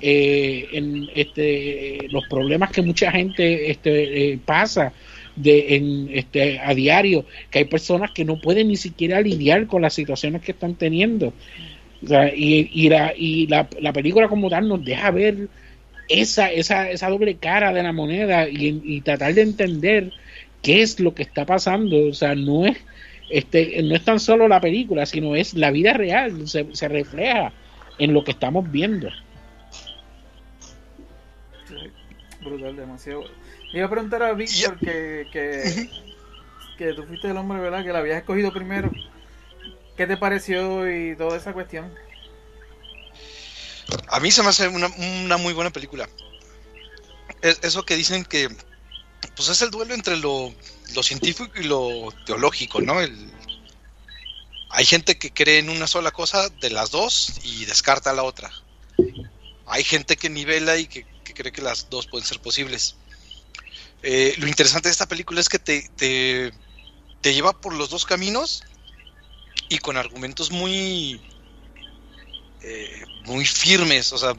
eh, 0.00 0.66
en 0.72 1.08
este, 1.14 2.08
los 2.10 2.26
problemas 2.26 2.72
que 2.72 2.82
mucha 2.82 3.12
gente 3.12 3.70
este, 3.70 4.32
eh, 4.32 4.38
pasa 4.44 4.92
de, 5.36 5.76
en, 5.76 6.08
este, 6.12 6.58
a 6.60 6.74
diario, 6.74 7.24
que 7.50 7.60
hay 7.60 7.64
personas 7.64 8.10
que 8.10 8.24
no 8.24 8.40
pueden 8.40 8.68
ni 8.68 8.76
siquiera 8.76 9.20
lidiar 9.20 9.66
con 9.66 9.82
las 9.82 9.94
situaciones 9.94 10.42
que 10.42 10.52
están 10.52 10.74
teniendo. 10.74 11.32
Y, 12.34 12.88
la, 12.88 13.14
y 13.16 13.46
la, 13.46 13.68
la 13.80 13.92
película 13.92 14.28
como 14.28 14.50
tal 14.50 14.66
nos 14.68 14.84
deja 14.84 15.10
ver 15.12 15.48
esa, 16.08 16.50
esa, 16.50 16.90
esa 16.90 17.08
doble 17.08 17.36
cara 17.36 17.72
de 17.72 17.82
la 17.82 17.92
moneda 17.92 18.48
y, 18.48 19.00
tratar 19.02 19.34
de 19.34 19.42
entender 19.42 20.12
qué 20.62 20.82
es 20.82 21.00
lo 21.00 21.14
que 21.14 21.22
está 21.22 21.46
pasando. 21.46 22.08
O 22.08 22.14
sea, 22.14 22.34
no 22.34 22.66
es, 22.66 22.78
este, 23.30 23.82
no 23.82 23.94
es 23.94 24.04
tan 24.04 24.20
solo 24.20 24.48
la 24.48 24.60
película, 24.60 25.06
sino 25.06 25.36
es 25.36 25.54
la 25.54 25.70
vida 25.70 25.92
real, 25.92 26.48
se, 26.48 26.66
se 26.72 26.88
refleja 26.88 27.52
en 27.98 28.12
lo 28.12 28.24
que 28.24 28.32
estamos 28.32 28.70
viendo. 28.70 29.08
Brutal, 32.42 32.76
demasiado. 32.76 33.24
Le 33.72 33.78
iba 33.78 33.86
a 33.86 33.90
preguntar 33.90 34.22
a 34.22 34.34
Víctor 34.34 34.78
que, 34.78 35.26
que, 35.32 35.88
que 36.76 36.92
tú 36.94 37.04
fuiste 37.04 37.30
el 37.30 37.36
hombre, 37.36 37.60
¿verdad? 37.60 37.82
Que 37.84 37.92
la 37.92 38.00
habías 38.00 38.18
escogido 38.18 38.52
primero. 38.52 38.90
¿Qué 39.96 40.06
te 40.06 40.16
pareció 40.16 40.90
y 40.90 41.16
toda 41.16 41.36
esa 41.36 41.52
cuestión? 41.52 41.92
A 44.08 44.20
mí 44.20 44.30
se 44.30 44.42
me 44.42 44.48
hace 44.48 44.68
una, 44.68 44.88
una 45.24 45.36
muy 45.38 45.52
buena 45.54 45.70
película. 45.70 46.08
Es- 47.40 47.60
eso 47.62 47.84
que 47.84 47.96
dicen 47.96 48.24
que 48.24 48.48
pues 49.36 49.48
es 49.48 49.62
el 49.62 49.70
duelo 49.70 49.94
entre 49.94 50.16
lo, 50.16 50.52
lo 50.94 51.02
científico 51.02 51.50
y 51.58 51.64
lo 51.64 52.12
teológico, 52.26 52.80
¿no? 52.80 53.00
El, 53.00 53.30
hay 54.70 54.84
gente 54.84 55.18
que 55.18 55.32
cree 55.32 55.58
en 55.58 55.70
una 55.70 55.86
sola 55.86 56.10
cosa 56.10 56.48
de 56.48 56.70
las 56.70 56.90
dos 56.90 57.40
y 57.42 57.64
descarta 57.64 58.12
la 58.12 58.22
otra. 58.22 58.50
Hay 59.66 59.84
gente 59.84 60.16
que 60.16 60.28
nivela 60.28 60.76
y 60.76 60.86
que, 60.86 61.06
que 61.24 61.34
cree 61.34 61.52
que 61.52 61.62
las 61.62 61.88
dos 61.88 62.06
pueden 62.06 62.26
ser 62.26 62.40
posibles. 62.40 62.96
Eh, 64.02 64.34
lo 64.38 64.48
interesante 64.48 64.88
de 64.88 64.92
esta 64.92 65.06
película 65.06 65.40
es 65.40 65.48
que 65.48 65.60
te, 65.60 65.88
te, 65.96 66.52
lleva 67.32 67.60
por 67.60 67.72
los 67.72 67.88
dos 67.88 68.04
caminos 68.04 68.64
y 69.68 69.78
con 69.78 69.96
argumentos 69.96 70.50
muy 70.50 71.22
eh, 72.62 73.04
muy 73.24 73.46
firmes, 73.46 74.12
o 74.12 74.18
sea, 74.18 74.34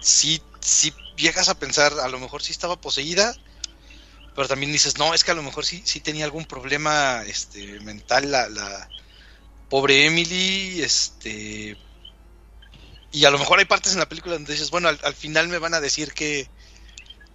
sí, 0.00 0.42
sí 0.60 0.92
llegas 1.16 1.50
a 1.50 1.58
pensar, 1.58 1.92
a 2.00 2.08
lo 2.08 2.18
mejor 2.18 2.42
sí 2.42 2.52
estaba 2.52 2.80
poseída, 2.80 3.34
pero 4.34 4.48
también 4.48 4.72
dices, 4.72 4.96
no, 4.96 5.12
es 5.12 5.22
que 5.22 5.32
a 5.32 5.34
lo 5.34 5.42
mejor 5.42 5.66
sí, 5.66 5.82
sí 5.84 6.00
tenía 6.00 6.24
algún 6.24 6.46
problema 6.46 7.22
este, 7.26 7.78
mental 7.80 8.30
la, 8.30 8.48
la 8.48 8.88
pobre 9.68 10.06
Emily, 10.06 10.80
este, 10.80 11.76
y 13.12 13.24
a 13.26 13.30
lo 13.30 13.38
mejor 13.38 13.58
hay 13.58 13.66
partes 13.66 13.92
en 13.92 13.98
la 13.98 14.08
película 14.08 14.34
donde 14.34 14.52
dices, 14.52 14.70
bueno, 14.70 14.88
al, 14.88 14.98
al 15.02 15.14
final 15.14 15.48
me 15.48 15.58
van 15.58 15.74
a 15.74 15.80
decir 15.80 16.14
que, 16.14 16.48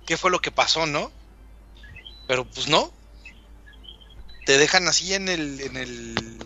qué 0.05 0.17
fue 0.17 0.31
lo 0.31 0.39
que 0.39 0.51
pasó, 0.51 0.85
¿no? 0.85 1.11
Pero 2.27 2.45
pues 2.45 2.67
no, 2.67 2.91
te 4.45 4.57
dejan 4.57 4.87
así 4.87 5.13
en 5.13 5.29
el, 5.29 5.61
en 5.61 5.77
el, 5.77 6.45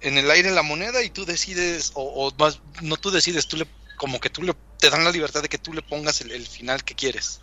en 0.00 0.18
el 0.18 0.30
aire 0.30 0.50
la 0.50 0.62
moneda 0.62 1.02
y 1.02 1.10
tú 1.10 1.24
decides, 1.24 1.92
o, 1.94 2.32
más, 2.38 2.60
no 2.82 2.96
tú 2.96 3.10
decides, 3.10 3.48
tú 3.48 3.56
le, 3.56 3.66
como 3.96 4.20
que 4.20 4.30
tú 4.30 4.42
le, 4.42 4.54
te 4.78 4.90
dan 4.90 5.04
la 5.04 5.10
libertad 5.10 5.42
de 5.42 5.48
que 5.48 5.58
tú 5.58 5.72
le 5.72 5.82
pongas 5.82 6.20
el 6.20 6.46
final 6.46 6.84
que 6.84 6.94
quieres. 6.94 7.40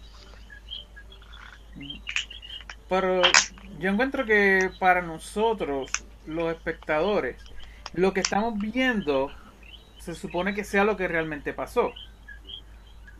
Pero 2.87 3.21
yo 3.79 3.89
encuentro 3.89 4.25
que 4.25 4.71
para 4.79 5.01
nosotros, 5.01 5.91
los 6.25 6.51
espectadores, 6.51 7.37
lo 7.93 8.13
que 8.13 8.19
estamos 8.19 8.57
viendo 8.57 9.31
se 9.99 10.15
supone 10.15 10.53
que 10.53 10.63
sea 10.63 10.83
lo 10.83 10.97
que 10.97 11.07
realmente 11.07 11.53
pasó. 11.53 11.93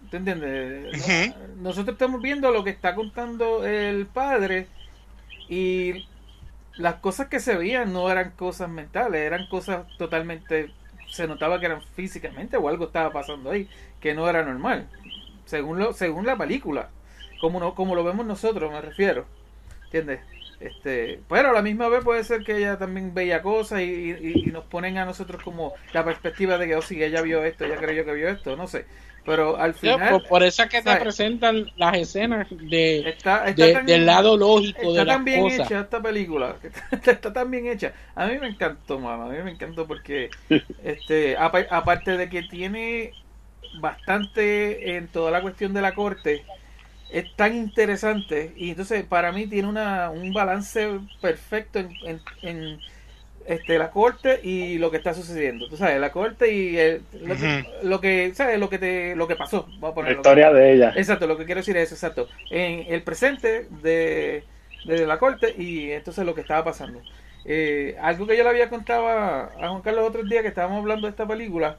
¿Te 0.10 0.18
entiendes? 0.18 0.96
Nosotros 1.58 1.94
estamos 1.96 2.22
viendo 2.22 2.52
lo 2.52 2.64
que 2.64 2.70
está 2.72 2.96
contando 2.96 3.66
el 3.66 4.08
padre 4.08 4.68
y 5.48 6.08
las 6.78 6.96
cosas 6.96 7.28
que 7.28 7.40
se 7.40 7.56
veían 7.56 7.94
no 7.94 8.10
eran 8.10 8.32
cosas 8.32 8.70
mentales, 8.70 9.22
eran 9.22 9.48
cosas 9.48 9.86
totalmente... 9.98 10.72
Se 11.10 11.28
notaba 11.28 11.60
que 11.60 11.66
eran 11.66 11.82
físicamente 11.82 12.56
o 12.58 12.70
algo 12.70 12.86
estaba 12.86 13.12
pasando 13.12 13.50
ahí, 13.50 13.68
que 14.00 14.14
no 14.14 14.30
era 14.30 14.44
normal, 14.44 14.88
según, 15.46 15.80
lo, 15.80 15.92
según 15.92 16.28
la 16.28 16.38
película, 16.38 16.90
como, 17.42 17.60
no, 17.60 17.74
como 17.74 17.96
lo 17.96 18.04
vemos 18.04 18.28
nosotros, 18.28 18.72
me 18.72 18.80
refiero. 18.80 19.26
¿Entiendes? 19.86 20.20
Este, 20.60 21.20
pero 21.28 21.50
a 21.50 21.54
la 21.54 21.64
misma 21.64 21.90
vez 21.90 22.04
puede 22.04 22.24
ser 22.24 22.44
que 22.44 22.58
ella 22.58 22.78
también 22.78 23.16
veía 23.16 23.42
cosas 23.42 23.82
y, 23.82 23.86
y- 23.86 24.44
y 24.50 24.52
nos 24.52 24.66
ponen 24.66 25.00
a 25.00 25.06
nosotros 25.06 25.42
como 25.42 25.74
la 25.94 26.06
perspectiva 26.06 26.60
de 26.60 26.68
que, 26.68 26.76
oh, 26.76 26.82
sí, 26.84 27.02
ella 27.02 27.24
vio 27.24 27.44
esto, 27.44 27.66
ella 27.66 27.78
creyó 27.78 28.06
que 28.06 28.14
vio 28.14 28.30
esto, 28.30 28.56
no 28.56 28.68
sé. 28.68 28.86
Pero 29.30 29.58
al 29.58 29.74
final 29.76 30.10
por, 30.10 30.28
por 30.28 30.44
eso 30.44 30.64
es 30.64 30.70
que 30.70 30.82
te 30.82 30.96
presentan 30.96 31.72
las 31.78 31.98
escenas 31.98 32.48
de, 32.50 33.00
está, 33.10 33.48
está 33.48 33.66
de- 33.66 33.74
tan- 33.74 33.86
del 33.86 34.06
lado 34.06 34.38
lógico 34.38 34.82
está 34.88 34.94
de 34.94 35.06
las 35.06 35.16
tan 35.16 35.26
bien 35.26 35.40
cosas. 35.42 35.66
hecha 35.66 35.80
esta 35.82 36.02
película, 36.02 36.56
está, 36.62 37.12
está 37.12 37.34
tan 37.34 37.52
bien 37.52 37.68
hecha. 37.68 37.94
A 38.16 38.28
mí 38.28 38.38
me 38.40 38.48
encantó, 38.48 39.00
mano, 39.00 39.24
a 39.26 39.30
mí 39.30 39.38
me 39.44 39.52
encantó 39.52 39.88
porque, 39.88 40.30
este, 40.84 41.38
apa- 41.38 41.68
aparte 41.70 42.18
de 42.18 42.30
que 42.30 42.44
tiene 42.44 43.14
bastante 43.74 44.96
en 44.98 45.08
toda 45.10 45.32
la 45.32 45.42
cuestión 45.42 45.74
de 45.74 45.82
la 45.82 45.94
corte, 45.94 46.46
es 47.10 47.36
tan 47.36 47.56
interesante 47.56 48.54
y 48.58 48.72
entonces 48.72 49.06
para 49.06 49.32
mí 49.32 49.48
tiene 49.48 49.68
una, 49.68 50.12
un 50.12 50.34
balance 50.34 51.00
perfecto 51.22 51.80
en, 51.80 51.98
en, 52.06 52.22
en, 52.42 52.82
este, 53.46 53.78
la 53.80 53.92
corte 53.92 54.40
y 54.44 54.78
lo 54.78 54.92
que 54.92 54.98
está 54.98 55.14
sucediendo. 55.14 55.68
Tú 55.68 55.78
sabes, 55.78 56.00
la 56.00 56.12
corte 56.12 56.54
y 56.54 56.78
el- 56.78 57.06
lo, 57.22 57.38
que, 57.38 57.50
lo 57.84 58.02
que, 58.02 58.34
¿sabes? 58.36 58.60
Lo 58.60 58.70
que 58.70 58.80
te, 58.80 59.16
lo 59.16 59.28
que 59.28 59.36
pasó. 59.36 59.68
Vamos 59.74 59.92
a 59.92 59.96
La 60.02 60.12
ponerlo. 60.14 60.28
historia 60.28 60.52
de 60.52 60.74
ella. 60.74 60.96
Exacto, 60.96 61.28
lo 61.28 61.38
que 61.38 61.46
quiero 61.46 61.60
decir 61.62 61.78
es 61.78 61.92
exacto. 61.92 62.30
En 62.50 62.86
el 62.94 63.04
presente 63.04 63.68
de, 63.70 64.46
de 64.84 65.06
la 65.08 65.20
corte 65.20 65.54
y 65.58 65.92
entonces 65.92 66.26
lo 66.26 66.36
que 66.36 66.42
estaba 66.42 66.64
pasando. 66.64 67.04
Eh, 67.46 67.96
algo 68.02 68.28
que 68.28 68.38
yo 68.38 68.44
le 68.44 68.50
había 68.50 68.70
contado 68.70 69.08
a, 69.08 69.44
a 69.46 69.70
Juan 69.70 69.82
Carlos 69.82 70.08
otros 70.08 70.28
días 70.30 70.42
que 70.44 70.50
estábamos 70.50 70.80
hablando 70.80 71.08
de 71.08 71.12
esta 71.12 71.28
película, 71.28 71.78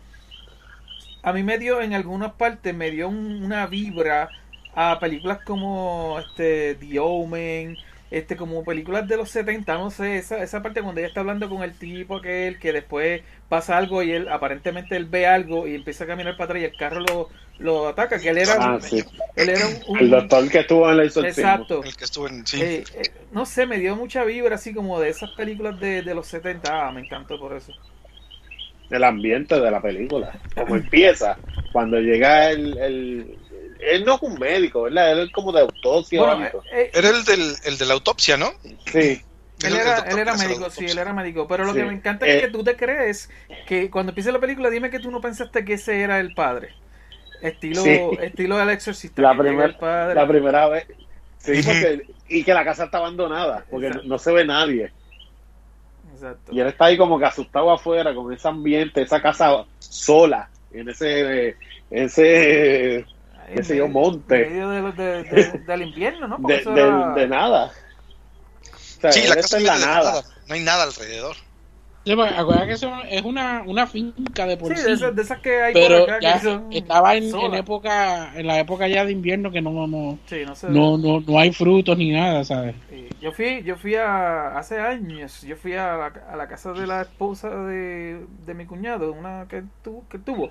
a 1.23 1.33
mí 1.33 1.43
me 1.43 1.59
dio 1.59 1.81
en 1.83 1.93
algunas 1.95 2.33
partes, 2.35 2.75
me 2.75 2.91
dio 2.91 3.09
un- 3.09 3.43
una 3.45 3.67
vibra 3.67 4.33
a 4.75 4.99
películas 5.01 5.41
como 5.41 6.19
este 6.19 6.77
The 6.77 6.99
Omen, 7.01 7.79
este 8.11 8.37
como 8.37 8.65
películas 8.65 9.07
de 9.07 9.17
los 9.17 9.31
70, 9.31 9.75
no 9.79 9.91
sé, 9.91 10.19
esa, 10.19 10.43
esa 10.43 10.63
parte 10.63 10.83
cuando 10.83 11.01
ella 11.01 11.09
está 11.09 11.21
hablando 11.21 11.49
con 11.49 11.63
el 11.63 11.73
tipo 11.75 12.17
aquel 12.17 12.59
que 12.59 12.73
después 12.73 13.23
pasa 13.49 13.77
algo 13.79 14.03
y 14.03 14.11
él 14.13 14.29
aparentemente 14.29 14.97
él 14.97 15.05
ve 15.05 15.27
algo 15.27 15.67
y 15.69 15.75
empieza 15.77 16.05
a 16.05 16.07
caminar 16.09 16.37
para 16.37 16.47
atrás 16.47 16.63
y 16.63 16.65
el 16.65 16.77
carro 16.77 17.01
lo, 17.01 17.29
lo 17.59 17.89
ataca, 17.89 18.19
que 18.19 18.31
él 18.31 18.39
era, 18.39 18.55
Ah, 18.59 18.79
sí. 18.81 19.05
él 19.37 19.49
era 19.51 19.65
un, 19.67 19.75
un- 19.89 19.99
El 20.01 20.11
doctor 20.11 20.49
que 20.51 20.59
estuvo 20.61 20.87
en 20.91 20.99
el 20.99 21.07
exorcismo. 21.07 21.43
exacto, 21.51 21.85
El 21.85 21.97
que 21.97 22.05
estuvo 22.05 22.27
en. 22.29 22.47
Sí. 22.47 22.61
eh, 22.63 22.85
eh, 22.97 23.03
no 23.33 23.47
sé, 23.47 23.67
me 23.67 23.79
dio 23.79 23.95
mucha 23.95 24.25
vibra 24.25 24.57
así 24.57 24.75
como 24.75 24.99
de 24.99 25.11
esas 25.11 25.31
películas 25.33 25.79
de, 25.79 26.03
de 26.03 26.15
los 26.15 26.27
70. 26.27 26.89
Ah, 26.89 26.91
me 26.91 27.01
encantó 27.03 27.39
por 27.39 27.53
eso. 27.57 27.73
el 28.91 29.05
ambiente 29.05 29.61
de 29.61 29.71
la 29.71 29.81
película. 29.81 30.33
Como 30.57 30.75
empieza, 30.77 31.37
cuando 31.73 32.01
llega 32.01 32.51
el, 32.51 32.77
el 32.79 33.39
él 33.83 34.05
no 34.05 34.17
es 34.17 34.23
un 34.23 34.39
médico, 34.39 34.83
¿verdad? 34.83 35.13
Él 35.13 35.19
es 35.27 35.33
como 35.33 35.53
de 35.53 35.61
autopsia 35.61 36.23
Bueno, 36.23 36.45
eh, 36.47 36.53
eh, 36.73 36.91
Era 36.95 37.09
el, 37.11 37.25
del, 37.25 37.55
el 37.65 37.79
de 37.79 37.87
la 37.87 37.95
autopsia, 37.95 38.37
¿no? 38.37 38.53
Sí, 38.87 38.99
él 38.99 39.23
el 39.63 39.75
era, 39.77 39.99
él 40.01 40.19
era 40.19 40.35
médico, 40.37 40.71
sí, 40.71 40.87
él 40.87 40.99
era 40.99 41.13
médico. 41.13 41.47
Pero 41.49 41.65
lo 41.65 41.73
Sí. 41.73 41.79
que 41.79 41.85
me 41.85 41.93
encanta 41.93 42.27
es 42.27 42.37
Eh, 42.37 42.41
que 42.43 42.49
tú 42.49 42.65
te 42.65 42.77
crees 42.77 43.31
que 43.67 43.91
cuando 43.91 44.11
empiece 44.11 44.33
la 44.33 44.39
película, 44.39 44.71
dime 44.71 44.91
que 44.91 45.01
tú 45.01 45.11
no 45.11 45.21
pensaste 45.21 45.65
que 45.65 45.75
ese 45.75 46.01
era 46.01 46.19
el 46.21 46.35
padre. 46.35 46.71
Estilo, 47.43 47.83
Sí. 47.83 47.99
estilo 48.21 48.57
del 48.59 48.71
exorcista. 48.71 49.23
la, 49.23 49.35
primer- 49.37 49.71
el 49.71 49.77
padre. 49.77 50.15
la 50.15 50.29
primera 50.29 50.69
vez. 50.69 50.87
Sí, 51.39 51.63
porque, 51.65 52.03
y 52.29 52.45
que 52.45 52.53
la 52.53 52.65
casa 52.65 52.85
está 52.85 52.99
abandonada, 52.99 53.65
porque 53.71 53.91
no 54.05 54.19
se 54.19 54.31
ve 54.33 54.45
nadie. 54.45 54.93
Exacto. 56.13 56.53
Y 56.53 56.61
él 56.61 56.67
está 56.67 56.87
ahí 56.87 56.99
como 56.99 57.19
que 57.19 57.25
asustado 57.25 57.71
afuera 57.73 58.15
con 58.15 58.31
ese 58.33 58.47
ambiente, 58.47 59.01
esa 59.01 59.23
casa 59.23 59.65
sola, 59.79 60.51
en 60.73 60.89
ese, 60.91 61.57
ese 61.91 63.07
qué 63.55 63.63
sé 63.65 63.77
yo, 63.77 63.89
monte. 63.89 64.47
en 64.47 64.53
medio 64.53 64.69
de 64.71 64.93
de- 64.93 65.25
de- 65.25 65.59
del 65.59 65.83
invierno, 65.83 66.29
¿no? 66.29 66.49
Era- 66.49 67.15
de 67.15 67.27
nada. 67.29 67.71
O 68.63 69.01
sea, 69.01 69.13
Sí, 69.13 69.27
la 69.27 69.37
casa 69.37 69.59
en 69.59 69.65
la 69.67 69.79
nada. 69.79 70.13
nada. 70.13 70.25
No 70.47 70.55
hay 70.55 70.61
nada 70.63 70.83
alrededor. 70.85 71.37
Sí, 72.05 72.17
porque 72.17 72.35
acuérdate 72.35 72.67
que 72.69 72.73
eso 72.73 72.93
es 73.11 73.23
una, 73.23 73.63
una 73.67 73.87
finca 73.87 74.47
de 74.47 74.57
por 74.57 74.75
Sí, 74.75 74.81
sí. 74.81 74.89
de 74.89 74.93
esas, 74.95 75.15
de 75.17 75.23
esas 75.23 75.39
que 75.41 75.63
hay 75.63 75.75
pero 75.75 76.07
por 76.07 76.15
acá 76.15 76.21
ya 76.23 76.39
que 76.39 76.45
son 76.47 76.73
estaba 76.73 77.15
en, 77.15 77.25
en 77.25 77.55
época, 77.55 78.33
en 78.35 78.47
la 78.47 78.59
época 78.59 78.89
ya 78.89 79.05
de 79.05 79.13
invierno 79.13 79.51
que 79.53 79.61
no, 79.61 79.71
no, 79.71 79.87
no, 79.87 80.19
Sí, 80.27 80.43
no 80.47 80.55
sé. 80.55 80.71
no, 80.71 80.97
no, 80.97 81.21
no 81.21 81.39
hay 81.39 81.53
frutos 81.53 81.99
ni 81.99 82.11
nada, 82.11 82.43
¿sabes? 82.45 82.75
Sí, 82.89 83.07
Yo 83.21 83.33
fui, 83.33 83.63
yo 83.65 83.77
fui 83.77 83.97
a, 83.97 84.57
hace 84.57 84.79
años, 84.81 85.43
yo 85.43 85.57
fui 85.57 85.75
a 85.75 85.95
la, 85.99 86.07
a 86.31 86.37
la 86.37 86.49
casa 86.49 86.73
de 86.73 86.87
la 86.87 87.03
esposa 87.03 87.51
de, 87.51 88.25
de 88.47 88.55
mi 88.55 88.65
cuñado, 88.65 89.13
una 89.13 89.47
que, 89.47 89.63
tu, 89.85 90.03
que 90.09 90.19
tuvo. 90.19 90.51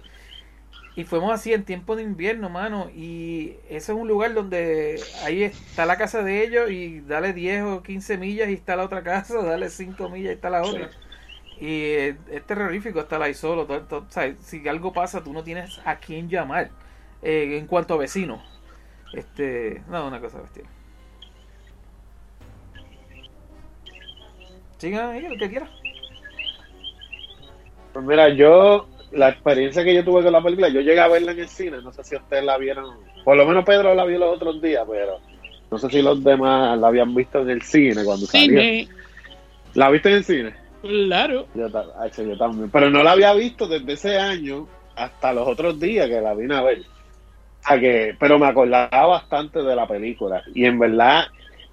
Y 0.99 1.05
fuimos 1.05 1.31
así 1.31 1.53
en 1.53 1.63
tiempo 1.63 1.95
de 1.95 2.03
invierno, 2.03 2.49
mano. 2.49 2.89
Y 2.93 3.51
ese 3.69 3.93
es 3.93 3.97
un 3.97 4.05
lugar 4.09 4.33
donde 4.33 5.01
ahí 5.23 5.43
está 5.43 5.85
la 5.85 5.97
casa 5.97 6.23
de 6.23 6.43
ellos 6.43 6.69
y 6.71 6.99
dale 6.99 7.31
10 7.31 7.63
o 7.63 7.83
15 7.83 8.17
millas 8.17 8.49
y 8.49 8.53
está 8.55 8.75
la 8.75 8.83
otra 8.83 9.01
casa, 9.01 9.41
dale 9.43 9.69
5 9.69 10.09
millas 10.09 10.31
y 10.31 10.33
está 10.33 10.49
la 10.49 10.61
otra. 10.61 10.89
Y 11.61 11.83
es 11.93 12.45
terrorífico 12.45 12.99
estar 12.99 13.21
ahí 13.21 13.33
solo. 13.33 13.65
todo- 13.65 13.83
todo- 13.83 14.05
o 14.09 14.11
sea, 14.11 14.35
si 14.41 14.67
algo 14.67 14.91
pasa, 14.91 15.23
tú 15.23 15.31
no 15.31 15.41
tienes 15.41 15.79
a 15.85 15.95
quién 15.99 16.27
llamar 16.27 16.69
eh, 17.21 17.57
en 17.57 17.65
cuanto 17.67 17.93
a 17.93 17.97
vecinos. 17.97 18.41
Este, 19.13 19.81
no, 19.87 20.05
una 20.05 20.19
cosa 20.19 20.41
bestial. 20.41 20.67
Sigan 24.79 25.11
ahí, 25.11 25.21
lo 25.21 25.37
que 25.37 25.49
quieran. 25.49 25.69
Pues 27.93 28.05
mira, 28.05 28.27
yo, 28.27 28.85
la 29.11 29.29
experiencia 29.29 29.83
que 29.83 29.93
yo 29.93 30.03
tuve 30.03 30.23
con 30.23 30.31
la 30.33 30.41
película, 30.41 30.69
yo 30.69 30.81
llegué 30.81 30.99
a 30.99 31.07
verla 31.07 31.31
en 31.31 31.39
el 31.39 31.47
cine, 31.49 31.81
no 31.81 31.91
sé 31.91 32.03
si 32.03 32.15
ustedes 32.15 32.43
la 32.43 32.57
vieron, 32.57 32.95
por 33.23 33.35
lo 33.37 33.45
menos 33.45 33.65
Pedro 33.65 33.93
la 33.95 34.05
vio 34.05 34.19
los 34.19 34.35
otros 34.35 34.61
días, 34.61 34.85
pero 34.89 35.19
no 35.71 35.77
sé 35.77 35.89
si 35.89 36.01
los 36.01 36.23
demás 36.23 36.77
la 36.79 36.87
habían 36.87 37.13
visto 37.13 37.41
en 37.41 37.49
el 37.49 37.61
cine 37.61 38.03
cuando 38.03 38.25
salió. 38.25 38.59
Cine, 38.59 38.87
¿La 39.73 39.89
viste 39.89 40.09
en 40.09 40.15
el 40.15 40.23
cine? 40.23 40.53
claro. 40.81 41.47
Yo, 41.53 41.67
yo 41.67 42.37
también, 42.37 42.69
pero 42.71 42.89
no 42.89 43.03
la 43.03 43.11
había 43.11 43.33
visto 43.33 43.67
desde 43.67 43.93
ese 43.93 44.17
año 44.17 44.67
hasta 44.95 45.33
los 45.33 45.47
otros 45.47 45.79
días 45.79 46.07
que 46.07 46.21
la 46.21 46.33
vine 46.33 46.55
a 46.55 46.61
ver. 46.61 46.79
O 46.81 47.67
sea 47.67 47.79
que, 47.79 48.15
pero 48.19 48.39
me 48.39 48.47
acordaba 48.47 49.05
bastante 49.05 49.61
de 49.61 49.75
la 49.75 49.87
película 49.87 50.41
y 50.53 50.65
en 50.65 50.79
verdad, 50.79 51.25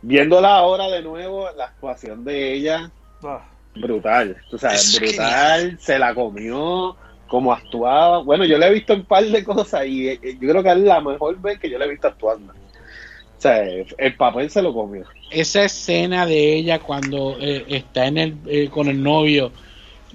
viéndola 0.03 0.57
ahora 0.57 0.89
de 0.89 1.03
nuevo, 1.03 1.49
la 1.57 1.67
actuación 1.67 2.25
de 2.25 2.55
ella 2.55 2.91
Ah, 3.25 3.43
brutal, 3.75 4.37
tú 4.51 4.59
sabes, 4.59 4.95
Es 4.95 5.01
brutal, 5.01 5.79
se 5.81 5.99
la 5.99 6.15
comió, 6.15 6.97
como 7.27 7.53
actuaba. 7.53 8.19
Bueno, 8.23 8.45
yo 8.45 8.59
le 8.59 8.67
he 8.67 8.73
visto 8.73 8.95
un 8.95 9.05
par 9.05 9.25
de 9.25 9.43
cosas 9.45 9.87
y 9.87 10.09
eh, 10.09 10.21
yo 10.41 10.49
creo 10.51 10.63
que 10.63 10.71
es 10.71 10.79
la 10.79 11.01
mejor 11.01 11.39
vez 11.41 11.59
que 11.59 11.69
yo 11.71 11.79
le 11.79 11.85
he 11.87 11.91
visto 11.91 12.09
actuando. 12.09 12.53
O 12.53 13.41
sea, 13.41 13.63
el 13.99 14.17
papel 14.17 14.49
se 14.51 14.63
lo 14.63 14.73
comió. 14.73 15.05
Esa 15.31 15.65
escena 15.65 16.25
de 16.25 16.55
ella 16.55 16.79
cuando 16.79 17.37
eh, 17.41 17.65
está 17.69 18.07
en 18.07 18.19
el, 18.19 18.37
eh, 18.47 18.69
con 18.71 18.89
el 18.89 19.03
novio, 19.03 19.53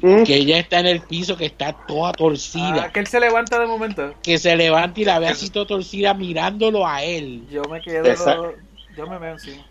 Mm. 0.04 0.24
que 0.24 0.34
ella 0.36 0.58
está 0.58 0.80
en 0.80 0.88
el 0.88 1.02
piso, 1.02 1.38
que 1.38 1.45
está 1.45 1.74
toda 1.74 2.12
torcida, 2.13 2.86
ah, 2.86 2.91
que 2.91 3.02
él 3.02 3.06
se 3.08 3.19
levanta 3.19 3.60
de 3.60 3.67
momento. 3.67 4.15
que 4.24 4.39
se 4.39 4.56
levanta 4.56 5.00
y 5.00 5.06
la 5.06 5.19
ve 5.19 5.28
así 5.28 5.52
toda 5.52 5.67
torcida 5.67 6.15
mirándolo 6.15 6.88
a 6.88 7.04
él. 7.04 7.43
Yo 7.52 7.62
me 7.65 7.82
quedo. 7.82 8.56
Yo 8.97 9.06
me 9.06 9.19
veo 9.19 9.34
encima. 9.34 9.63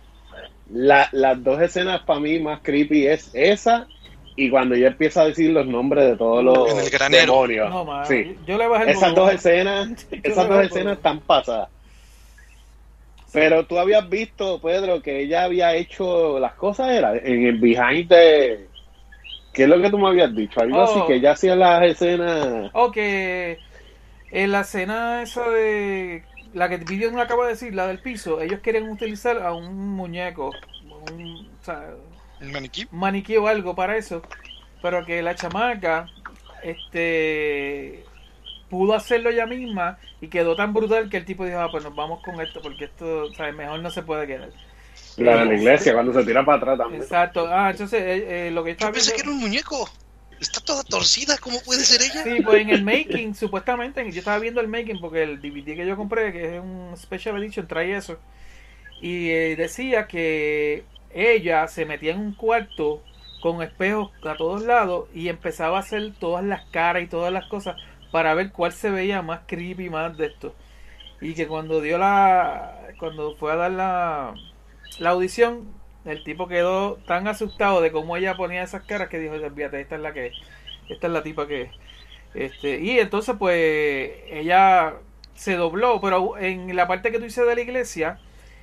La- 0.72 1.09
las 1.11 1.42
dos 1.42 1.61
escenas 1.61 2.03
para 2.03 2.20
mí 2.20 2.38
más 2.38 2.61
creepy 2.62 3.09
es 3.09 3.31
esa 3.35 3.88
y 4.44 4.50
cuando 4.50 4.74
ella 4.74 4.88
empieza 4.88 5.22
a 5.22 5.26
decir 5.26 5.50
los 5.50 5.66
nombres 5.66 6.05
de 6.07 6.16
todos 6.16 6.42
los 6.42 6.70
En 6.70 6.79
el 6.79 6.90
granero. 6.90 7.33
demonios. 7.33 7.70
No, 7.70 7.85
man. 7.85 8.07
Sí. 8.07 8.37
Yo 8.46 8.57
le 8.57 8.66
bajé 8.66 8.85
el 8.85 8.90
Esas 8.90 9.14
dos 9.14 9.33
escenas, 9.33 10.07
Yo 10.11 10.18
esas 10.22 10.48
dos 10.48 10.61
el 10.61 10.66
escenas 10.66 10.96
están 10.96 11.20
pasadas. 11.20 11.68
Pero 13.33 13.64
tú 13.66 13.79
habías 13.79 14.09
visto, 14.09 14.61
Pedro, 14.61 15.00
que 15.03 15.20
ella 15.20 15.44
había 15.44 15.74
hecho 15.74 16.38
las 16.40 16.55
cosas, 16.55 16.90
era 16.90 17.16
en 17.16 17.46
el 17.46 17.59
behind 17.59 18.09
de... 18.09 18.66
¿Qué 19.53 19.64
es 19.64 19.68
lo 19.68 19.81
que 19.81 19.90
tú 19.90 19.98
me 19.98 20.09
habías 20.09 20.35
dicho? 20.35 20.61
Algo 20.61 20.79
Oh. 20.79 20.83
así, 20.83 21.00
que 21.07 21.14
ella 21.16 21.33
hacía 21.33 21.55
las 21.55 21.83
escenas... 21.83 22.70
O 22.72 22.90
que 22.90 23.59
en 24.31 24.53
la 24.53 24.61
escena 24.61 25.22
esa 25.22 25.48
de. 25.50 26.22
La 26.55 26.68
que 26.68 26.79
Video 26.79 27.11
no 27.12 27.20
acaba 27.20 27.44
de 27.44 27.50
decir, 27.53 27.74
la 27.74 27.87
del 27.87 27.98
piso, 28.00 28.40
ellos 28.40 28.61
querían 28.61 28.88
utilizar 28.88 29.38
a 29.42 29.53
un 29.53 29.76
muñeco, 29.90 30.50
un, 31.12 31.48
o 31.61 31.64
sea, 31.64 31.85
¿El 32.40 32.53
maniquí? 32.53 32.87
maniquí 32.90 33.37
o 33.37 33.46
algo 33.46 33.74
para 33.74 33.96
eso, 33.96 34.22
pero 34.83 35.05
que 35.05 35.22
la 35.22 35.35
chamaca 35.35 36.07
este 36.62 38.05
pudo 38.68 38.94
hacerlo 38.94 39.31
ella 39.31 39.46
misma 39.46 39.98
y 40.20 40.29
quedó 40.29 40.55
tan 40.55 40.72
brutal 40.72 41.11
que 41.11 41.16
el 41.16 41.24
tipo 41.24 41.44
dijo, 41.44 41.59
ah, 41.59 41.70
pues 41.70 41.83
nos 41.83 41.94
vamos 41.94 42.22
con 42.22 42.40
esto 42.40 42.62
porque 42.62 42.85
esto, 42.85 43.33
¿sabes? 43.35 43.55
Mejor 43.55 43.81
no 43.81 43.90
se 43.90 44.03
puede 44.03 44.26
quedar. 44.26 44.50
La 45.16 45.38
de 45.38 45.44
la 45.46 45.55
iglesia, 45.55 45.92
cuando 45.92 46.12
se 46.12 46.24
tira 46.24 46.44
para 46.44 46.59
atrás 46.59 46.79
también. 46.79 47.03
Exacto. 47.03 47.46
Ah, 47.50 47.70
entonces 47.70 48.00
eh, 48.00 48.46
eh, 48.46 48.50
lo 48.53 48.62
que 48.62 48.70
Yo 48.70 48.72
estaba 48.72 48.92
pensé 48.92 49.12
que 49.12 49.22
era 49.22 49.31
un 49.31 49.38
muñeco. 49.38 49.90
Está 50.40 50.61
toda 50.61 50.83
torcida, 50.85 51.37
¿cómo 51.38 51.61
puede 51.61 51.85
ser 51.85 52.00
ella? 52.00 52.22
Sí, 52.22 52.42
pues 52.42 52.62
en 52.62 52.70
el 52.70 52.83
making, 52.83 53.35
supuestamente, 53.35 54.11
yo 54.11 54.18
estaba 54.18 54.38
viendo 54.38 54.62
el 54.62 54.68
making 54.68 54.98
porque 54.98 55.22
el 55.22 55.38
DVD 55.38 55.76
que 55.76 55.87
yo 55.87 55.96
compré, 55.96 56.33
que 56.33 56.57
es 56.57 56.62
un 56.62 56.96
Special 56.96 57.37
Edition, 57.42 57.66
trae 57.66 57.94
eso. 57.94 58.18
Y 59.03 59.29
eh, 59.29 59.57
decía 59.57 60.07
que 60.07 60.85
ella 61.12 61.66
se 61.68 61.87
metía 61.87 62.12
en 62.12 62.20
un 62.20 62.35
cuarto 62.35 63.03
con 63.40 63.62
espejos 63.62 64.11
a 64.25 64.37
todos 64.37 64.62
lados 64.62 65.09
y 65.14 65.29
empezaba 65.29 65.79
a 65.79 65.81
hacer 65.81 66.12
todas 66.18 66.44
las 66.44 66.66
caras 66.66 67.03
y 67.03 67.07
todas 67.07 67.33
las 67.33 67.46
cosas 67.46 67.77
para 68.11 68.35
ver 68.35 68.53
cuál 68.53 68.73
se 68.73 68.90
veía 68.90 69.23
más 69.23 69.40
creepy, 69.46 69.88
más 69.88 70.16
de 70.16 70.27
esto. 70.27 70.55
Y 71.20 71.35
que 71.35 71.46
cuando 71.46 71.81
dio 71.81 71.99
la. 71.99 72.77
Cuando 72.99 73.35
fue 73.37 73.53
a 73.53 73.57
dar 73.57 73.70
la, 73.70 74.35
la 74.99 75.11
audición, 75.11 75.68
el 76.05 76.25
tipo 76.25 76.49
quedó 76.49 76.96
tan 77.07 77.29
asustado 77.29 77.81
de 77.81 77.92
cómo 77.92 78.16
ella 78.16 78.37
ponía 78.37 78.62
esas 78.62 78.85
caras 78.85 79.09
que 79.09 79.18
dijo: 79.18 79.35
Fíjate, 79.55 79.81
esta 79.81 79.96
es 79.96 80.01
la 80.01 80.12
que 80.12 80.29
es. 80.29 80.35
Esta 80.88 81.07
es 81.07 81.12
la 81.12 81.23
tipa 81.23 81.46
que 81.46 81.62
es. 81.62 81.70
Este, 82.35 82.81
y 82.81 82.99
entonces, 82.99 83.37
pues, 83.38 84.11
ella 84.29 84.94
se 85.35 85.57
dobló, 85.57 86.01
pero 86.01 86.38
en 86.38 86.75
la 86.77 86.87
parte 86.87 87.11
que 87.11 87.18
tú 87.18 87.25
dices 87.25 87.46
de 87.46 87.55
la 87.55 87.61
iglesia, 87.61 88.18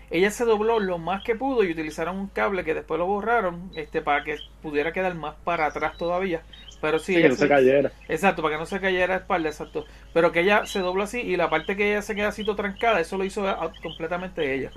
ella 0.10 0.32
se 0.32 0.46
dobló 0.46 0.80
lo 0.80 0.98
más 0.98 1.24
que 1.24 1.36
pudo 1.36 1.63
y 1.63 1.72
utilizaron 1.72 2.17
un 2.17 2.28
cable 2.28 2.63
que 2.63 2.74
después 2.74 2.98
lo 3.00 3.06
borraron 3.08 3.72
este 3.76 4.02
para 4.02 4.24
que 4.24 4.38
pudiera 4.62 4.93
quedar 4.93 5.15
más 5.15 5.36
para 5.43 5.65
atrás 5.67 5.98
todavía. 5.98 6.41
Pero 6.80 7.00
sí, 7.00 7.13
Sí, 7.13 7.13
que 7.13 7.20
ella 7.20 7.30
no 7.30 7.36
se- 7.36 7.41
se 7.41 7.48
cayera. 7.48 7.91
Exacto, 8.08 8.41
para 8.43 8.56
que 8.56 8.60
no 8.60 8.65
se 8.67 8.80
cayera 8.80 9.08
la 9.15 9.20
espalda, 9.22 9.50
exacto. 9.50 9.86
Pero 10.13 10.32
que 10.32 10.41
ella 10.41 10.65
se 10.67 10.80
dobla 10.80 11.06
así 11.06 11.20
y 11.22 11.36
la 11.36 11.50
parte 11.50 11.76
que 11.76 11.89
ella 11.91 12.02
se 12.04 12.13
queda 12.15 12.28
así 12.28 12.43
todo 12.43 12.56
trancada, 12.56 13.00
eso 13.00 13.17
lo 13.17 13.26
hizo 13.26 13.48
a- 13.48 13.72
completamente 13.82 14.54
ella. 14.54 14.72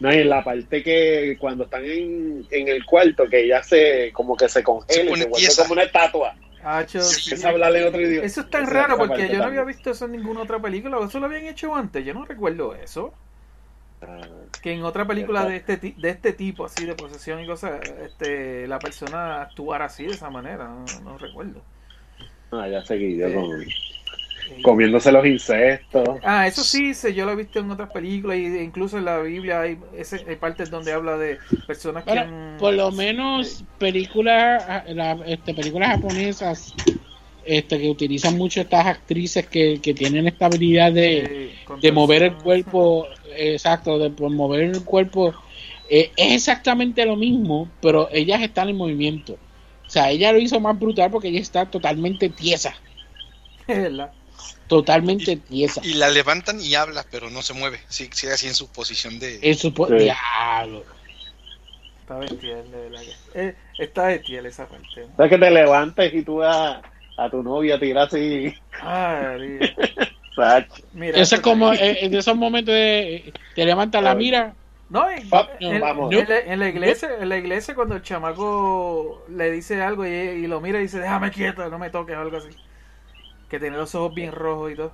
No, 0.00 0.12
y 0.12 0.18
en 0.18 0.28
la 0.28 0.42
parte 0.42 0.82
que 0.82 1.36
cuando 1.38 1.64
están 1.64 1.84
en, 1.84 2.46
en 2.50 2.68
el 2.68 2.84
cuarto, 2.84 3.26
que 3.28 3.44
ella 3.44 3.62
se 3.62 4.10
como 4.12 4.36
que 4.36 4.48
se 4.48 4.62
congela 4.62 5.10
Se 5.16 5.22
se 5.22 5.28
vuelve 5.28 5.48
como 5.56 5.72
una 5.72 5.82
estatua. 5.84 6.34
Sí. 7.02 7.34
En 7.34 7.86
otro 7.88 8.00
idioma. 8.00 8.26
Eso 8.26 8.40
es 8.42 8.50
tan 8.50 8.66
raro 8.66 8.96
porque 8.96 9.28
yo 9.28 9.38
no 9.38 9.44
había 9.44 9.64
visto 9.64 9.90
eso 9.90 10.04
en 10.06 10.12
ninguna 10.12 10.42
otra 10.42 10.58
película. 10.60 10.98
Eso 11.04 11.20
lo 11.20 11.26
habían 11.26 11.44
hecho 11.46 11.74
antes. 11.74 12.04
Yo 12.04 12.14
no 12.14 12.24
recuerdo 12.24 12.74
eso. 12.74 13.12
Que 14.60 14.72
en 14.72 14.82
otra 14.84 15.06
película 15.06 15.46
de 15.46 15.56
este 15.56 15.76
de 15.78 16.10
este 16.10 16.32
tipo, 16.34 16.66
así 16.66 16.84
de 16.84 16.94
posesión 16.94 17.40
y 17.40 17.46
cosas, 17.46 17.80
este, 18.04 18.66
la 18.68 18.78
persona 18.78 19.42
actuara 19.42 19.86
así 19.86 20.04
de 20.04 20.12
esa 20.12 20.28
manera. 20.30 20.68
No, 20.68 20.84
no 21.02 21.18
recuerdo. 21.18 21.62
Ah, 22.52 22.68
ya 22.68 22.82
seguí 22.84 23.16
yo 23.16 23.28
Sí. 23.28 23.34
con- 23.34 23.62
Eh, 23.62 23.66
comiéndose 24.62 25.12
los 25.12 25.26
insectos. 25.26 26.20
Ah, 26.22 26.46
eso 26.46 26.64
sí, 26.64 26.94
sé, 26.94 27.14
yo 27.14 27.26
lo 27.26 27.32
he 27.32 27.36
visto 27.36 27.58
en 27.60 27.70
otras 27.70 27.90
películas 27.90 28.38
y 28.38 28.46
incluso 28.58 28.96
en 28.98 29.04
la 29.04 29.18
Biblia 29.20 29.60
hay, 29.60 29.78
ese, 29.92 30.24
hay 30.26 30.36
partes 30.36 30.70
donde 30.70 30.92
habla 30.92 31.16
de 31.18 31.38
personas 31.66 32.04
que 32.04 32.10
Bueno, 32.10 32.22
han- 32.22 32.30
por 32.58 32.74
lo 32.74 32.90
menos 32.92 33.64
películas, 33.78 34.84
la- 34.94 35.18
este, 35.26 35.54
películas 35.54 35.88
japonesas 35.90 36.74
este, 37.46 37.78
que 37.80 37.90
utilizan 37.90 38.36
mucho 38.38 38.60
estas 38.62 38.86
actrices 38.86 39.46
que, 39.48 39.80
que 39.82 39.94
tienen 39.94 40.26
esta 40.28 40.46
habilidad 40.46 40.92
de, 40.92 41.24
eh, 41.24 41.54
de 41.80 41.92
mover 41.92 42.22
el 42.24 42.36
cuerpo, 42.36 43.08
exacto, 43.36 43.98
de 43.98 44.10
por 44.10 44.30
mover 44.30 44.62
el 44.64 44.84
cuerpo, 44.84 45.34
eh, 45.90 46.12
es 46.16 46.32
exactamente 46.34 47.04
lo 47.06 47.16
mismo, 47.16 47.68
pero 47.82 48.08
ellas 48.12 48.42
están 48.42 48.68
en 48.70 48.76
movimiento. 48.76 49.34
O 49.34 49.90
sea, 49.90 50.10
ella 50.10 50.32
lo 50.32 50.38
hizo 50.40 50.60
más 50.60 50.78
brutal 50.78 51.10
porque 51.10 51.28
ella 51.28 51.40
está 51.40 51.66
totalmente 51.70 52.30
tiesa. 52.30 52.74
Es 53.66 53.82
verdad. 53.82 54.14
Totalmente 54.66 55.36
tiesa. 55.36 55.80
Y 55.84 55.94
la 55.94 56.08
levantan 56.08 56.60
y 56.60 56.74
habla, 56.74 57.04
pero 57.10 57.30
no 57.30 57.42
se 57.42 57.54
mueve. 57.54 57.80
Sí, 57.88 58.08
sigue 58.12 58.32
así 58.32 58.46
en 58.46 58.54
su 58.54 58.68
posición 58.70 59.18
de. 59.18 59.38
En 59.42 59.56
su 59.56 59.72
po- 59.74 59.88
Sí. 59.88 59.94
Diablo. 59.94 60.84
Está 62.00 62.18
bestial, 62.18 62.64
de 62.70 62.90
que. 63.32 63.40
Eh, 63.48 63.54
está 63.78 64.06
bestial 64.08 64.46
esa 64.46 64.66
parte. 64.66 64.86
¿no? 64.96 65.16
¿Sabes 65.16 65.30
que 65.30 65.38
te 65.38 65.50
levantes 65.50 66.14
y 66.14 66.22
tú 66.22 66.42
a, 66.42 66.82
a 67.16 67.30
tu 67.30 67.42
novia 67.42 67.78
tiras 67.80 68.08
así? 68.12 68.54
Ay. 68.80 69.58
Mira, 70.94 71.18
Eso 71.20 71.36
es 71.36 71.40
como 71.40 71.72
eh, 71.72 72.04
en 72.04 72.14
esos 72.14 72.36
momentos 72.36 72.74
de 72.74 73.32
te 73.54 73.64
levanta 73.64 74.00
la 74.00 74.14
mira. 74.16 74.52
No, 74.90 75.08
en, 75.08 75.28
Va- 75.30 75.48
en- 75.60 75.80
vamos. 75.80 76.12
en 76.12 76.28
la, 76.28 76.38
en 76.40 76.58
la 76.58 76.68
iglesia, 76.68 77.08
en 77.20 77.28
la 77.28 77.36
iglesia 77.38 77.74
cuando 77.74 77.94
el 77.94 78.02
chamaco 78.02 79.24
le 79.28 79.50
dice 79.52 79.80
algo 79.80 80.04
y, 80.06 80.10
y 80.10 80.46
lo 80.48 80.60
mira 80.60 80.78
y 80.80 80.82
dice, 80.82 80.98
déjame 80.98 81.30
quieto, 81.30 81.68
no 81.68 81.78
me 81.78 81.88
toques 81.90 82.16
o 82.16 82.20
algo 82.20 82.36
así. 82.36 82.48
Que 83.54 83.60
tiene 83.60 83.76
los 83.76 83.94
ojos 83.94 84.12
bien 84.12 84.32
rojos 84.32 84.72
y 84.72 84.74
todo. 84.74 84.92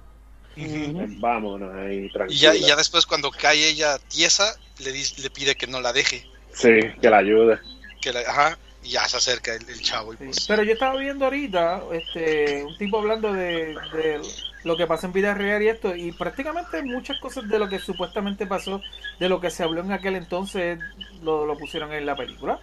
Vámonos 1.19 1.75
ahí, 1.75 2.05
Y 2.07 2.13
tranquilo. 2.13 2.39
ya, 2.39 2.55
y 2.55 2.61
ya 2.61 2.77
después, 2.77 3.07
cuando 3.07 3.31
cae 3.31 3.67
ella 3.71 3.99
tiesa, 4.09 4.55
le, 4.85 4.93
dice- 4.93 5.23
le 5.23 5.31
pide 5.31 5.55
que 5.55 5.67
no 5.67 5.81
la 5.81 5.95
deje. 5.95 6.27
Sí, 6.53 6.69
que 7.01 7.09
la 7.09 7.19
ayude. 7.19 7.59
Que 8.03 8.13
la, 8.13 8.21
ajá, 8.21 8.59
y 8.83 8.91
ya 8.91 9.09
se 9.09 9.17
acerca 9.17 9.55
el, 9.55 9.67
el 9.67 9.81
chavo. 9.81 10.13
Y 10.13 10.17
Sí. 10.19 10.25
pues, 10.27 10.47
Pero 10.47 10.63
yo 10.63 10.73
estaba 10.75 11.01
viendo 11.01 11.25
ahorita 11.25 11.85
este, 11.93 12.65
un 12.65 12.77
tipo 12.77 12.99
hablando 12.99 13.33
de, 13.33 13.77
de 13.95 14.21
lo 14.65 14.77
que 14.77 14.87
pasa 14.87 15.07
en 15.07 15.15
vida 15.15 15.33
real 15.33 15.63
y 15.63 15.69
esto, 15.69 15.97
y 15.97 16.13
prácticamente 16.13 16.83
muchas 16.83 17.19
cosas 17.19 17.49
de 17.49 17.59
lo 17.59 17.67
que 17.67 17.79
supuestamente 17.79 18.47
pasó, 18.47 18.83
de 19.19 19.29
lo 19.31 19.41
que 19.41 19.51
se 19.51 19.63
habló 19.63 19.81
en 19.81 19.93
aquel 19.93 20.17
entonces, 20.17 20.79
lo, 21.23 21.47
lo 21.47 21.57
pusieron 21.57 21.95
en 21.95 22.05
la 22.05 22.15
película. 22.15 22.59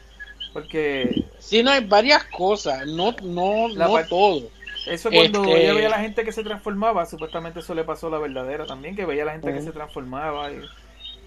Porque 0.54 1.26
Sí, 1.39 1.64
no, 1.64 1.72
hay 1.72 1.84
varias 1.86 2.24
cosas, 2.26 2.86
no, 2.86 3.16
no, 3.24 3.68
La 3.70 3.88
no 3.88 4.06
todo. 4.08 4.50
Eso 4.90 5.10
cuando 5.12 5.44
Este- 5.44 5.64
ella 5.64 5.74
veía 5.74 5.88
a 5.88 5.92
la 5.92 6.00
gente 6.00 6.24
que 6.24 6.32
se 6.32 6.44
transformaba, 6.44 7.06
supuestamente 7.06 7.60
eso 7.60 7.74
le 7.76 7.84
pasó 7.84 8.08
a 8.08 8.12
la 8.12 8.18
verdadera 8.20 8.66
también, 8.66 8.96
que 8.96 9.06
veía 9.06 9.24
a 9.24 9.26
la 9.28 9.32
gente 9.34 9.54
que 9.54 9.62
se 9.62 9.72
transformaba. 9.72 10.52
Y, 10.52 10.60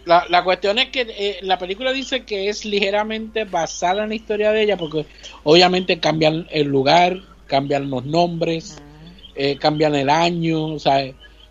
La, 0.07 0.25
la 0.31 0.43
cuestión 0.45 0.79
es 0.79 0.89
que 0.89 1.03
eh, 1.09 1.39
la 1.43 1.59
película 1.59 1.93
dice 1.93 2.25
que 2.25 2.49
es 2.49 2.65
ligeramente 2.65 3.45
basada 3.45 4.03
en 4.05 4.09
la 4.09 4.15
historia 4.15 4.51
de 4.51 4.63
ella, 4.63 4.77
porque 4.79 5.05
obviamente 5.45 5.99
cambian 6.01 6.47
el 6.51 6.69
lugar, 6.69 7.19
cambian 7.47 7.91
los 7.91 8.05
nombres, 8.07 8.81
eh, 9.35 9.57
cambian 9.59 9.95
el 9.95 10.09
año, 10.09 10.65
o 10.67 10.79
sea, 10.79 11.05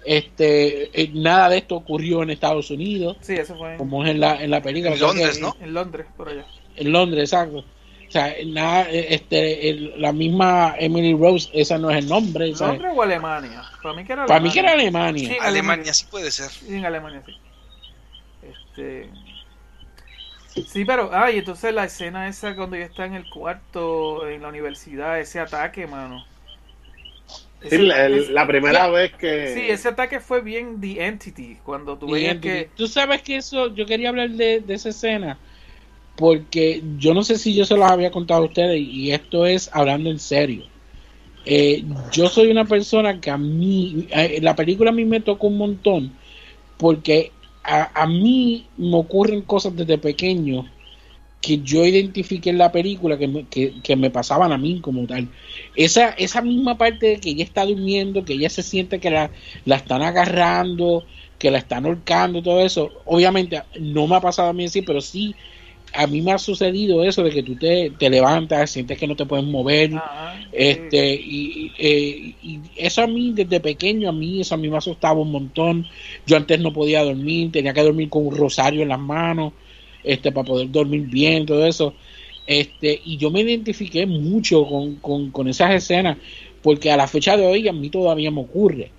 este, 0.06 0.90
eh, 1.00 1.12
nada 1.14 1.50
de 1.50 1.58
esto 1.58 1.76
ocurrió 1.76 2.24
en 2.24 2.32
Estados 2.32 2.72
Unidos, 2.72 3.18
sí, 3.22 3.34
eso 3.36 3.56
fue 3.56 3.74
en, 3.74 3.78
como 3.78 4.04
es 4.04 4.12
en 4.12 4.20
la, 4.20 4.42
en 4.44 4.50
la 4.50 4.62
película. 4.62 4.94
En 4.96 5.00
Londres, 5.02 5.36
que- 5.38 5.42
¿no? 5.42 5.56
en 5.62 5.74
Londres, 5.74 6.08
por 6.18 6.30
allá. 6.30 6.46
En 6.76 6.92
Londres, 6.92 7.24
exacto. 7.32 7.64
O 8.10 8.12
sea, 8.12 8.34
nada, 8.48 8.90
eh, 8.90 9.08
este, 9.14 9.70
el- 9.70 9.94
la 10.02 10.12
misma 10.12 10.74
Emily 10.80 11.14
Rose, 11.14 11.48
esa 11.54 11.78
no 11.78 11.92
es 11.92 11.98
el 12.00 12.08
nombre. 12.10 12.48
¿Londres 12.60 12.92
o 12.96 13.02
Alemania? 13.04 13.62
Para 13.84 13.94
mí 13.96 14.04
que 14.04 14.14
era 14.14 14.26
Para 14.26 14.40
mí 14.40 14.50
que 14.52 14.60
era 14.62 14.72
Alemania. 14.72 15.10
Alemania. 15.10 15.30
Sí, 15.30 15.48
Alemania 15.48 15.94
sí 15.94 16.06
puede 16.10 16.32
ser. 16.32 16.50
Sí, 16.50 16.74
en 16.74 16.86
Alemania, 16.86 17.22
sí. 17.24 17.36
Este. 18.42 19.10
Sí, 20.68 20.86
pero. 20.86 21.12
Ay, 21.14 21.38
entonces 21.38 21.72
la 21.72 21.84
escena 21.86 22.28
esa 22.28 22.56
cuando 22.56 22.76
ella 22.76 22.86
está 22.86 23.06
en 23.06 23.14
el 23.14 23.30
cuarto, 23.30 24.28
en 24.28 24.42
la 24.42 24.48
universidad, 24.48 25.20
ese 25.20 25.40
ataque, 25.40 25.86
mano. 25.86 26.26
Sí, 27.62 27.68
Ese- 27.68 27.78
la, 27.84 28.06
el- 28.08 28.18
ese- 28.20 28.32
la 28.32 28.48
primera 28.48 28.88
vez 28.90 29.14
que. 29.14 29.54
Sí, 29.54 29.70
ese 29.70 29.90
ataque 29.90 30.20
fue 30.20 30.42
bien 30.42 30.82
The 30.82 31.06
Entity. 31.06 31.60
Cuando 31.64 31.96
tú 31.98 32.10
veías 32.10 32.38
que. 32.38 32.70
Tú 32.76 32.88
sabes 32.88 33.22
que 33.22 33.36
eso, 33.38 33.74
yo 33.76 33.86
quería 33.86 34.10
hablar 34.10 34.32
de, 34.32 34.62
de 34.62 34.74
esa 34.74 34.90
escena, 34.90 35.38
porque 36.20 36.84
yo 36.98 37.14
no 37.14 37.24
sé 37.24 37.38
si 37.38 37.56
yo 37.56 37.64
se 37.64 37.78
los 37.78 37.90
había 37.90 38.12
contado 38.12 38.42
a 38.44 38.48
ustedes, 38.48 38.78
y 38.82 39.12
esto 39.12 39.46
es 39.46 39.70
hablando 39.72 40.10
en 40.10 40.20
serio. 40.20 40.66
Eh, 41.46 41.86
yo 42.12 42.28
soy 42.28 42.52
una 42.52 42.66
persona 42.66 43.22
que 43.22 43.32
a 43.32 43.38
mí, 43.38 44.06
eh, 44.12 44.40
la 44.42 44.54
película 44.54 44.90
a 44.90 44.94
mí 44.94 45.06
me 45.06 45.22
tocó 45.22 45.48
un 45.48 45.58
montón, 45.58 46.12
porque 46.78 47.32
a, 47.64 48.04
a 48.04 48.06
mí 48.06 48.66
me 48.76 48.98
ocurren 48.98 49.44
cosas 49.44 49.74
desde 49.78 49.98
pequeño 49.98 50.66
que 51.42 51.60
yo 51.60 51.86
identifiqué 51.86 52.50
en 52.50 52.58
la 52.58 52.74
película 52.74 53.18
que 53.18 53.30
me, 53.30 53.46
que, 53.46 53.76
que 53.82 53.96
me 53.96 54.12
pasaban 54.12 54.52
a 54.52 54.58
mí 54.58 54.82
como 54.82 55.08
tal. 55.08 55.30
Esa, 55.74 56.10
esa 56.10 56.42
misma 56.42 56.78
parte 56.78 57.06
de 57.08 57.18
que 57.22 57.30
ella 57.30 57.46
está 57.46 57.66
durmiendo, 57.66 58.26
que 58.26 58.34
ella 58.34 58.50
se 58.50 58.62
siente 58.62 59.00
que 59.00 59.10
la, 59.10 59.32
la 59.64 59.78
están 59.78 60.02
agarrando, 60.02 61.06
que 61.38 61.50
la 61.50 61.60
están 61.60 61.86
ahorcando, 61.86 62.44
todo 62.44 62.60
eso, 62.60 62.92
obviamente 63.06 63.64
no 63.80 64.06
me 64.06 64.18
ha 64.18 64.22
pasado 64.22 64.50
a 64.50 64.54
mí 64.54 64.66
así, 64.66 64.82
pero 64.82 65.00
sí 65.00 65.34
a 65.94 66.08
mí 66.08 66.22
me 66.22 66.32
ha 66.32 66.38
sucedido 66.38 67.04
eso 67.04 67.24
de 67.24 67.32
que 67.32 67.44
tú 67.44 67.56
te, 67.56 67.92
te 67.98 68.10
levantas, 68.10 68.72
sientes 68.72 68.98
que 68.98 69.08
no 69.08 69.16
te 69.16 69.26
puedes 69.26 69.46
mover, 69.46 69.96
Ajá, 69.96 70.40
sí. 70.42 70.50
este 70.52 71.16
y, 71.16 71.72
eh, 71.78 72.36
y 72.42 72.60
eso 72.76 73.02
a 73.04 73.08
mí 73.08 73.32
desde 73.34 73.60
pequeño 73.60 74.10
a 74.10 74.12
mí 74.14 74.42
eso 74.42 74.56
a 74.56 74.58
mí 74.58 74.70
me 74.70 74.78
asustaba 74.78 75.20
un 75.20 75.32
montón. 75.32 75.88
Yo 76.26 76.38
antes 76.38 76.60
no 76.60 76.74
podía 76.74 77.04
dormir 77.04 77.52
tenía 77.52 77.74
que 77.74 77.84
dormir 77.84 78.10
con 78.10 78.26
un 78.28 78.36
rosario 78.36 78.82
en 78.84 78.90
las 78.90 79.00
manos 79.00 79.54
este 80.04 80.32
para 80.32 80.46
poder 80.46 80.72
dormir 80.72 81.02
bien 81.08 81.46
todo 81.46 81.66
eso. 81.66 81.96
Este 82.46 83.02
y 83.06 83.18
yo 83.18 83.32
me 83.32 83.42
identifiqué 83.42 84.06
mucho 84.06 84.66
con, 84.66 84.96
con, 84.98 85.32
con 85.32 85.48
esas 85.48 85.72
escenas 85.74 86.18
porque 86.62 86.92
a 86.92 86.98
la 86.98 87.08
fecha 87.08 87.38
de 87.38 87.46
hoy 87.46 87.68
a 87.68 87.74
mí 87.74 87.90
todavía 87.90 88.32
me 88.32 88.42
ocurre. 88.42 88.92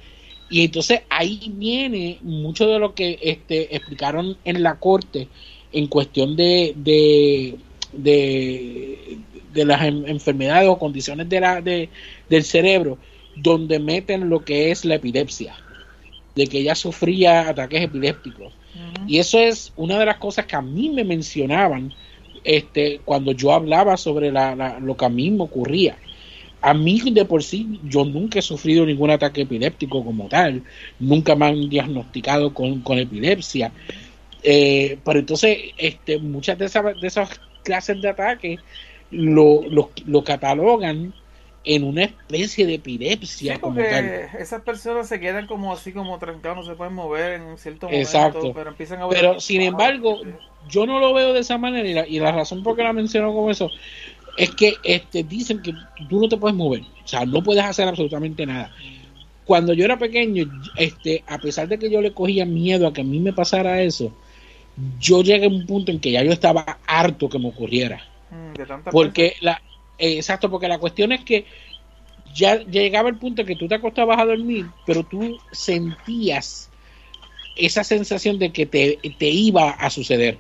Y 0.49 0.64
entonces 0.64 1.03
ahí 1.09 1.41
viene 1.55 2.18
mucho 2.22 2.66
de 2.66 2.78
lo 2.78 2.95
que 2.95 3.18
este 3.22 3.74
explicaron 3.74 4.36
en 4.45 4.62
la 4.62 4.78
corte 4.78 5.28
en 5.73 5.87
cuestión 5.87 6.37
de, 6.37 6.73
de, 6.77 7.57
de, 7.93 9.18
de 9.53 9.64
las 9.64 9.83
en- 9.83 10.09
enfermedades 10.09 10.68
o 10.68 10.79
condiciones 10.79 11.29
de 11.29 11.41
la, 11.41 11.61
de, 11.61 11.91
del 12.29 12.45
cerebro, 12.45 12.99
donde 13.35 13.79
meten 13.79 14.29
lo 14.29 14.45
que 14.45 14.71
es 14.71 14.85
la 14.85 14.97
epilepsia, 14.97 15.55
de 16.35 16.47
que 16.47 16.59
ella 16.59 16.75
sufría 16.75 17.49
ataques 17.49 17.83
epilépticos. 17.83 18.53
Y 19.07 19.18
eso 19.18 19.39
es 19.39 19.73
una 19.77 19.99
de 19.99 20.07
las 20.07 20.18
cosas 20.18 20.47
que 20.47 20.57
a 20.57 20.62
mí 20.62 20.91
me 20.91 21.05
mencionaban 21.05 21.93
este, 22.45 23.01
cuando 23.05 23.33
yo 23.33 23.53
hablaba 23.53 23.97
sobre 23.97 24.31
la, 24.33 24.55
la- 24.55 24.79
lo 24.81 24.97
que 24.97 25.05
a 25.05 25.09
mí 25.09 25.31
me 25.31 25.43
ocurría. 25.45 25.97
A 26.62 26.75
mí 26.75 27.01
de 27.12 27.25
por 27.25 27.43
sí 27.43 27.81
yo 27.85 28.05
nunca 28.05 28.39
he 28.39 28.43
sufrido 28.43 28.85
ningún 28.85 29.11
ataque 29.11 29.43
epiléptico 29.43 30.05
como 30.05 30.29
tal, 30.29 30.62
nunca 30.99 31.35
me 31.35 31.47
han 31.47 31.68
diagnosticado 31.71 32.53
con, 32.53 32.81
con 32.83 32.99
epilepsia. 32.99 33.73
Eh, 34.43 34.99
pero 35.05 35.18
entonces 35.20 35.59
este, 35.76 36.18
muchas 36.18 36.59
de 36.59 36.66
esas, 36.66 37.01
de 37.01 37.07
esas 37.07 37.41
clases 37.62 38.01
de 38.01 38.09
ataques 38.09 38.61
lo, 39.11 39.62
lo, 39.68 39.91
lo 40.07 40.24
catalogan 40.24 41.14
en 41.64 41.84
una 41.84 42.05
especie 42.05 42.66
de 42.66 42.74
Sí, 42.74 42.76
epilepsia 42.76 43.61
como 43.61 43.86
tal. 43.86 44.14
esas 44.38 44.62
personas 44.62 45.09
se 45.09 45.20
quedan 45.20 45.47
como 45.47 45.72
así 45.72 45.93
como 45.93 46.18
trancados, 46.18 46.59
no 46.59 46.64
se 46.64 46.76
pueden 46.76 46.95
mover 46.95 47.32
en 47.41 47.59
cierto 47.59 47.93
momento, 47.95 48.01
Exacto. 48.01 48.53
pero 48.55 48.70
empiezan 48.70 49.01
a 49.03 49.07
ver 49.07 49.20
Pero 49.20 49.41
sin 49.41 49.61
embargo, 49.62 50.20
Sí. 50.24 50.30
yo 50.68 50.86
no 50.86 50.99
lo 51.01 51.12
veo 51.14 51.32
de 51.32 51.41
esa 51.41 51.59
manera 51.59 51.88
y 51.88 51.95
la, 51.95 52.07
y 52.09 52.18
la 52.18 52.32
razón 52.32 52.62
por 52.62 52.76
qué 52.76 52.82
la 52.82 52.93
menciono 52.93 53.32
como 53.34 53.51
eso 53.51 53.70
es 54.36 54.51
que 54.55 54.74
este, 54.84 55.24
dicen 55.24 55.61
que 55.62 55.72
tú 56.09 56.20
no 56.20 56.28
te 56.28 56.36
puedes 56.38 56.57
mover, 56.57 56.82
o 57.05 57.09
sea, 57.09 57.26
no 57.26 57.43
puedes 57.43 57.64
hacer 57.64 57.88
absolutamente 57.88 58.47
nada. 58.47 58.72
Cuando 59.45 59.74
yo 59.74 59.84
era 59.84 59.99
pequeño, 59.99 60.47
este, 60.76 61.24
a 61.26 61.38
pesar 61.38 61.68
de 61.68 61.78
que 61.78 61.91
yo 61.91 62.01
le 62.01 62.12
cogía 62.14 62.47
miedo 62.47 62.86
a 62.86 62.93
que 62.93 63.01
a 63.03 63.05
mí 63.05 63.20
me 63.20 63.32
pasara 63.32 63.82
eso, 63.82 64.12
yo 64.99 65.22
llegué 65.22 65.47
a 65.47 65.49
un 65.49 65.66
punto 65.66 65.91
en 65.91 66.01
que 66.01 66.12
ya 66.12 66.22
yo 66.22 66.33
estaba 66.33 66.78
harto 66.87 67.28
que 67.28 67.39
me 67.39 67.49
ocurriera. 67.49 68.03
Mm, 68.31 68.57
de 68.57 68.66
tantas 68.66 68.93
Porque 68.93 69.35
la, 69.41 69.61
eh, 69.99 70.16
exacto, 70.16 70.51
porque 70.51 70.68
la 70.68 70.78
cuestión 70.78 71.12
es 71.12 71.24
que 71.24 71.45
ya 72.35 72.62
llegaba 72.62 73.09
el 73.09 73.16
punto 73.16 73.43
en 73.43 73.49
que 73.49 73.57
tú 73.57 73.68
te 73.68 73.74
acostabas 73.74 74.18
a 74.18 74.24
dormir, 74.24 74.66
pero 74.87 75.03
tú 75.05 75.39
sentías 75.53 76.70
esa 77.57 77.85
sensación 77.85 78.39
de 78.39 78.53
que 78.53 78.66
te, 78.66 78.99
te 79.18 79.28
iba 79.28 79.70
a 79.70 79.91
suceder. 79.91 80.39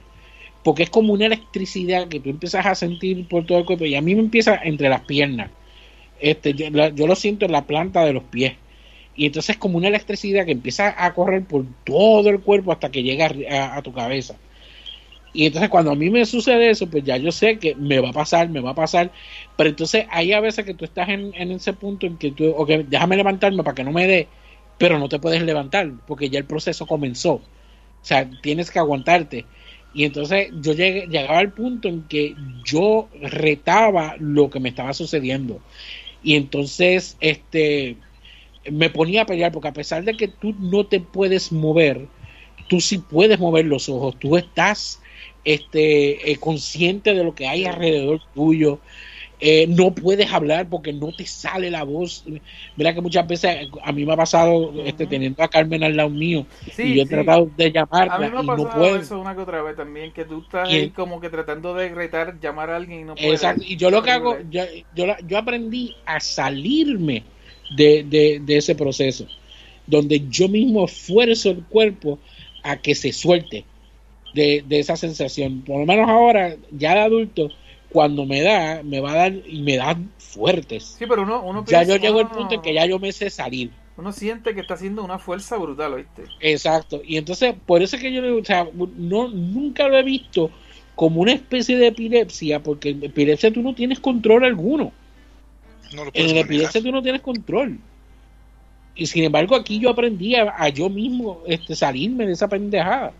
Porque 0.62 0.82
es 0.84 0.90
como 0.90 1.12
una 1.12 1.26
electricidad 1.26 2.08
que 2.08 2.20
tú 2.20 2.30
empiezas 2.30 2.66
a 2.66 2.74
sentir 2.74 3.26
por 3.26 3.46
todo 3.46 3.58
el 3.58 3.64
cuerpo 3.64 3.86
y 3.86 3.94
a 3.94 4.02
mí 4.02 4.14
me 4.14 4.20
empieza 4.20 4.60
entre 4.62 4.88
las 4.88 5.02
piernas. 5.02 5.50
Este, 6.20 6.52
yo 6.52 7.06
lo 7.06 7.14
siento 7.16 7.46
en 7.46 7.52
la 7.52 7.66
planta 7.66 8.04
de 8.04 8.12
los 8.12 8.24
pies. 8.24 8.54
Y 9.20 9.26
entonces 9.26 9.50
es 9.56 9.58
como 9.58 9.76
una 9.78 9.88
electricidad 9.88 10.46
que 10.46 10.52
empieza 10.52 10.94
a 11.04 11.14
correr 11.14 11.46
por 11.46 11.66
todo 11.84 12.30
el 12.30 12.40
cuerpo 12.42 12.72
hasta 12.72 12.90
que 12.90 13.02
llega 13.02 13.28
a- 13.50 13.76
a 13.78 13.82
tu 13.82 13.92
cabeza. 13.92 14.40
Y 15.32 15.46
entonces 15.46 15.70
cuando 15.70 15.92
a 15.92 15.94
mí 15.96 16.10
me 16.10 16.26
sucede 16.26 16.70
eso, 16.70 16.90
pues 16.90 17.04
ya 17.04 17.16
yo 17.16 17.30
sé 17.32 17.58
que 17.58 17.74
me 17.76 18.00
va 18.00 18.10
a 18.10 18.12
pasar, 18.12 18.48
me 18.48 18.60
va 18.60 18.70
a 18.70 18.74
pasar. 18.74 19.12
Pero 19.56 19.70
entonces 19.70 20.06
hay 20.10 20.32
a 20.32 20.40
veces 20.40 20.64
que 20.64 20.74
tú 20.74 20.84
estás 20.84 21.08
en, 21.08 21.32
en 21.34 21.52
ese 21.52 21.72
punto 21.74 22.06
en 22.06 22.18
que 22.18 22.32
tú, 22.32 22.50
ok, 22.50 22.68
déjame 22.88 23.16
levantarme 23.16 23.62
para 23.62 23.74
que 23.76 23.84
no 23.84 23.92
me 23.92 24.06
dé, 24.08 24.28
pero 24.78 24.98
no 24.98 25.08
te 25.08 25.20
puedes 25.20 25.42
levantar 25.42 25.92
porque 26.06 26.30
ya 26.30 26.38
el 26.40 26.46
proceso 26.46 26.86
comenzó. 26.86 27.34
O 27.34 27.44
sea, 28.02 28.28
tienes 28.42 28.70
que 28.70 28.78
aguantarte. 28.80 29.46
Y 29.92 30.04
entonces 30.04 30.48
yo 30.54 30.72
llegué, 30.72 31.06
llegaba 31.08 31.38
al 31.38 31.52
punto 31.52 31.88
en 31.88 32.04
que 32.08 32.36
yo 32.64 33.10
retaba 33.20 34.16
lo 34.18 34.50
que 34.50 34.60
me 34.60 34.68
estaba 34.70 34.94
sucediendo. 34.94 35.62
Y 36.22 36.36
entonces, 36.36 37.16
este, 37.20 37.98
me 38.70 38.90
ponía 38.90 39.22
a 39.22 39.26
pelear 39.26 39.52
porque 39.52 39.68
a 39.68 39.72
pesar 39.72 40.04
de 40.04 40.16
que 40.16 40.28
tú 40.28 40.54
no 40.58 40.86
te 40.86 41.00
puedes 41.00 41.52
mover, 41.52 42.08
tú 42.68 42.80
sí 42.80 42.98
puedes 42.98 43.38
mover 43.38 43.66
los 43.66 43.88
ojos, 43.88 44.18
tú 44.18 44.36
estás 44.36 45.02
este, 45.44 46.30
eh, 46.30 46.36
consciente 46.38 47.14
de 47.14 47.24
lo 47.24 47.34
que 47.34 47.46
hay 47.48 47.64
alrededor 47.66 48.20
tuyo 48.34 48.80
eh, 49.40 49.66
no 49.68 49.94
puedes 49.94 50.32
hablar 50.32 50.68
porque 50.68 50.92
no 50.92 51.12
te 51.12 51.26
sale 51.26 51.70
la 51.70 51.84
voz. 51.84 52.24
Mira 52.76 52.94
que 52.94 53.00
muchas 53.00 53.26
veces 53.26 53.68
a 53.82 53.92
mí 53.92 54.04
me 54.06 54.12
ha 54.12 54.16
pasado 54.16 54.72
este, 54.84 55.06
teniendo 55.06 55.42
a 55.42 55.48
Carmen 55.48 55.82
al 55.84 55.96
lado 55.96 56.10
mío 56.10 56.46
Sí, 56.66 56.82
y 56.82 56.96
yo 56.96 57.02
he 57.02 57.06
sí. 57.06 57.08
tratado 57.08 57.46
de 57.56 57.72
A 58.06 58.18
mí 58.18 58.28
llamarla 58.28 58.30
me 58.30 58.38
ha 58.40 58.44
y 58.44 58.50
no 58.50 58.66
pasado 58.66 58.68
puedo. 58.68 58.98
eso 58.98 59.20
una 59.20 59.34
que 59.36 59.42
otra 59.42 59.62
vez 59.62 59.76
también, 59.76 60.12
que 60.12 60.24
tú 60.26 60.40
estás 60.42 60.68
Y- 60.68 60.76
ahí 60.76 60.92
como 60.92 61.20
que 61.20 61.30
tratando 61.30 61.74
de 61.74 61.90
retar, 61.94 62.40
llamar 62.40 62.70
a 62.70 62.76
alguien 62.76 63.00
y 63.00 63.04
no 63.04 63.18
puedes. 63.20 63.52
Exacto. 63.52 63.62
Y 63.66 63.76
yo 63.76 63.90
lo 63.90 64.02
que 64.02 64.10
hago, 64.10 64.38
yo, 64.48 64.62
yo, 64.92 65.04
yo 65.26 65.38
aprendí 65.38 65.94
a 66.06 66.20
salirme 66.20 67.24
de, 67.70 68.04
de, 68.04 68.40
de 68.40 68.56
ese 68.58 68.74
proceso, 68.74 69.26
donde 69.86 70.28
yo 70.28 70.48
mismo 70.48 70.84
esfuerzo 70.86 71.50
el 71.50 71.64
cuerpo 71.64 72.18
a 72.62 72.76
que 72.78 72.94
se 72.94 73.12
suelte 73.12 73.64
de, 74.34 74.64
de 74.66 74.78
esa 74.80 74.96
sensación. 74.96 75.62
Por 75.62 75.80
lo 75.80 75.86
menos 75.86 76.08
ahora, 76.08 76.56
ya 76.70 76.94
de 76.94 77.00
adulto, 77.00 77.50
cuando 77.90 78.24
me 78.26 78.42
da, 78.42 78.82
me 78.82 79.00
va 79.00 79.12
a 79.12 79.16
dar 79.16 79.34
y 79.46 79.62
me 79.62 79.76
dan 79.76 80.10
fuertes. 80.18 80.96
Sí, 80.98 81.06
pero 81.06 81.22
uno, 81.22 81.42
uno 81.42 81.64
Ya 81.66 81.82
yo 81.82 81.96
llego 81.96 82.20
al 82.20 82.28
punto 82.28 82.54
en 82.54 82.60
que 82.60 82.74
ya 82.74 82.86
yo 82.86 82.98
me 82.98 83.12
sé 83.12 83.30
salir. 83.30 83.70
Uno 83.96 84.12
siente 84.12 84.54
que 84.54 84.60
está 84.60 84.74
haciendo 84.74 85.04
una 85.04 85.18
fuerza 85.18 85.56
brutal, 85.58 85.94
¿oíste? 85.94 86.24
Exacto. 86.40 87.02
Y 87.04 87.16
entonces, 87.16 87.54
por 87.66 87.82
eso 87.82 87.96
es 87.96 88.02
que 88.02 88.12
yo 88.12 88.22
le- 88.22 88.30
o 88.30 88.44
sea, 88.44 88.66
no, 88.96 89.28
nunca 89.28 89.88
lo 89.88 89.98
he 89.98 90.02
visto 90.02 90.50
como 90.96 91.20
una 91.20 91.32
especie 91.32 91.76
de 91.76 91.88
epilepsia, 91.88 92.62
porque 92.62 92.90
en 92.90 93.04
epilepsia 93.04 93.52
tú 93.52 93.62
no 93.62 93.74
tienes 93.74 94.00
control 94.00 94.44
alguno. 94.44 94.92
No 95.92 96.04
lo 96.04 96.10
En 96.14 96.26
manejar. 96.26 96.44
epilepsia 96.46 96.82
tú 96.82 96.92
no 96.92 97.02
tienes 97.02 97.20
control. 97.22 97.78
Y 98.94 99.06
sin 99.06 99.24
embargo, 99.24 99.56
aquí 99.56 99.78
yo 99.80 99.90
aprendí 99.90 100.34
a, 100.36 100.54
a 100.56 100.68
yo 100.68 100.88
mismo 100.90 101.42
este, 101.46 101.74
salirme 101.74 102.26
de 102.26 102.32
esa 102.32 102.48
pendejada. 102.48 103.12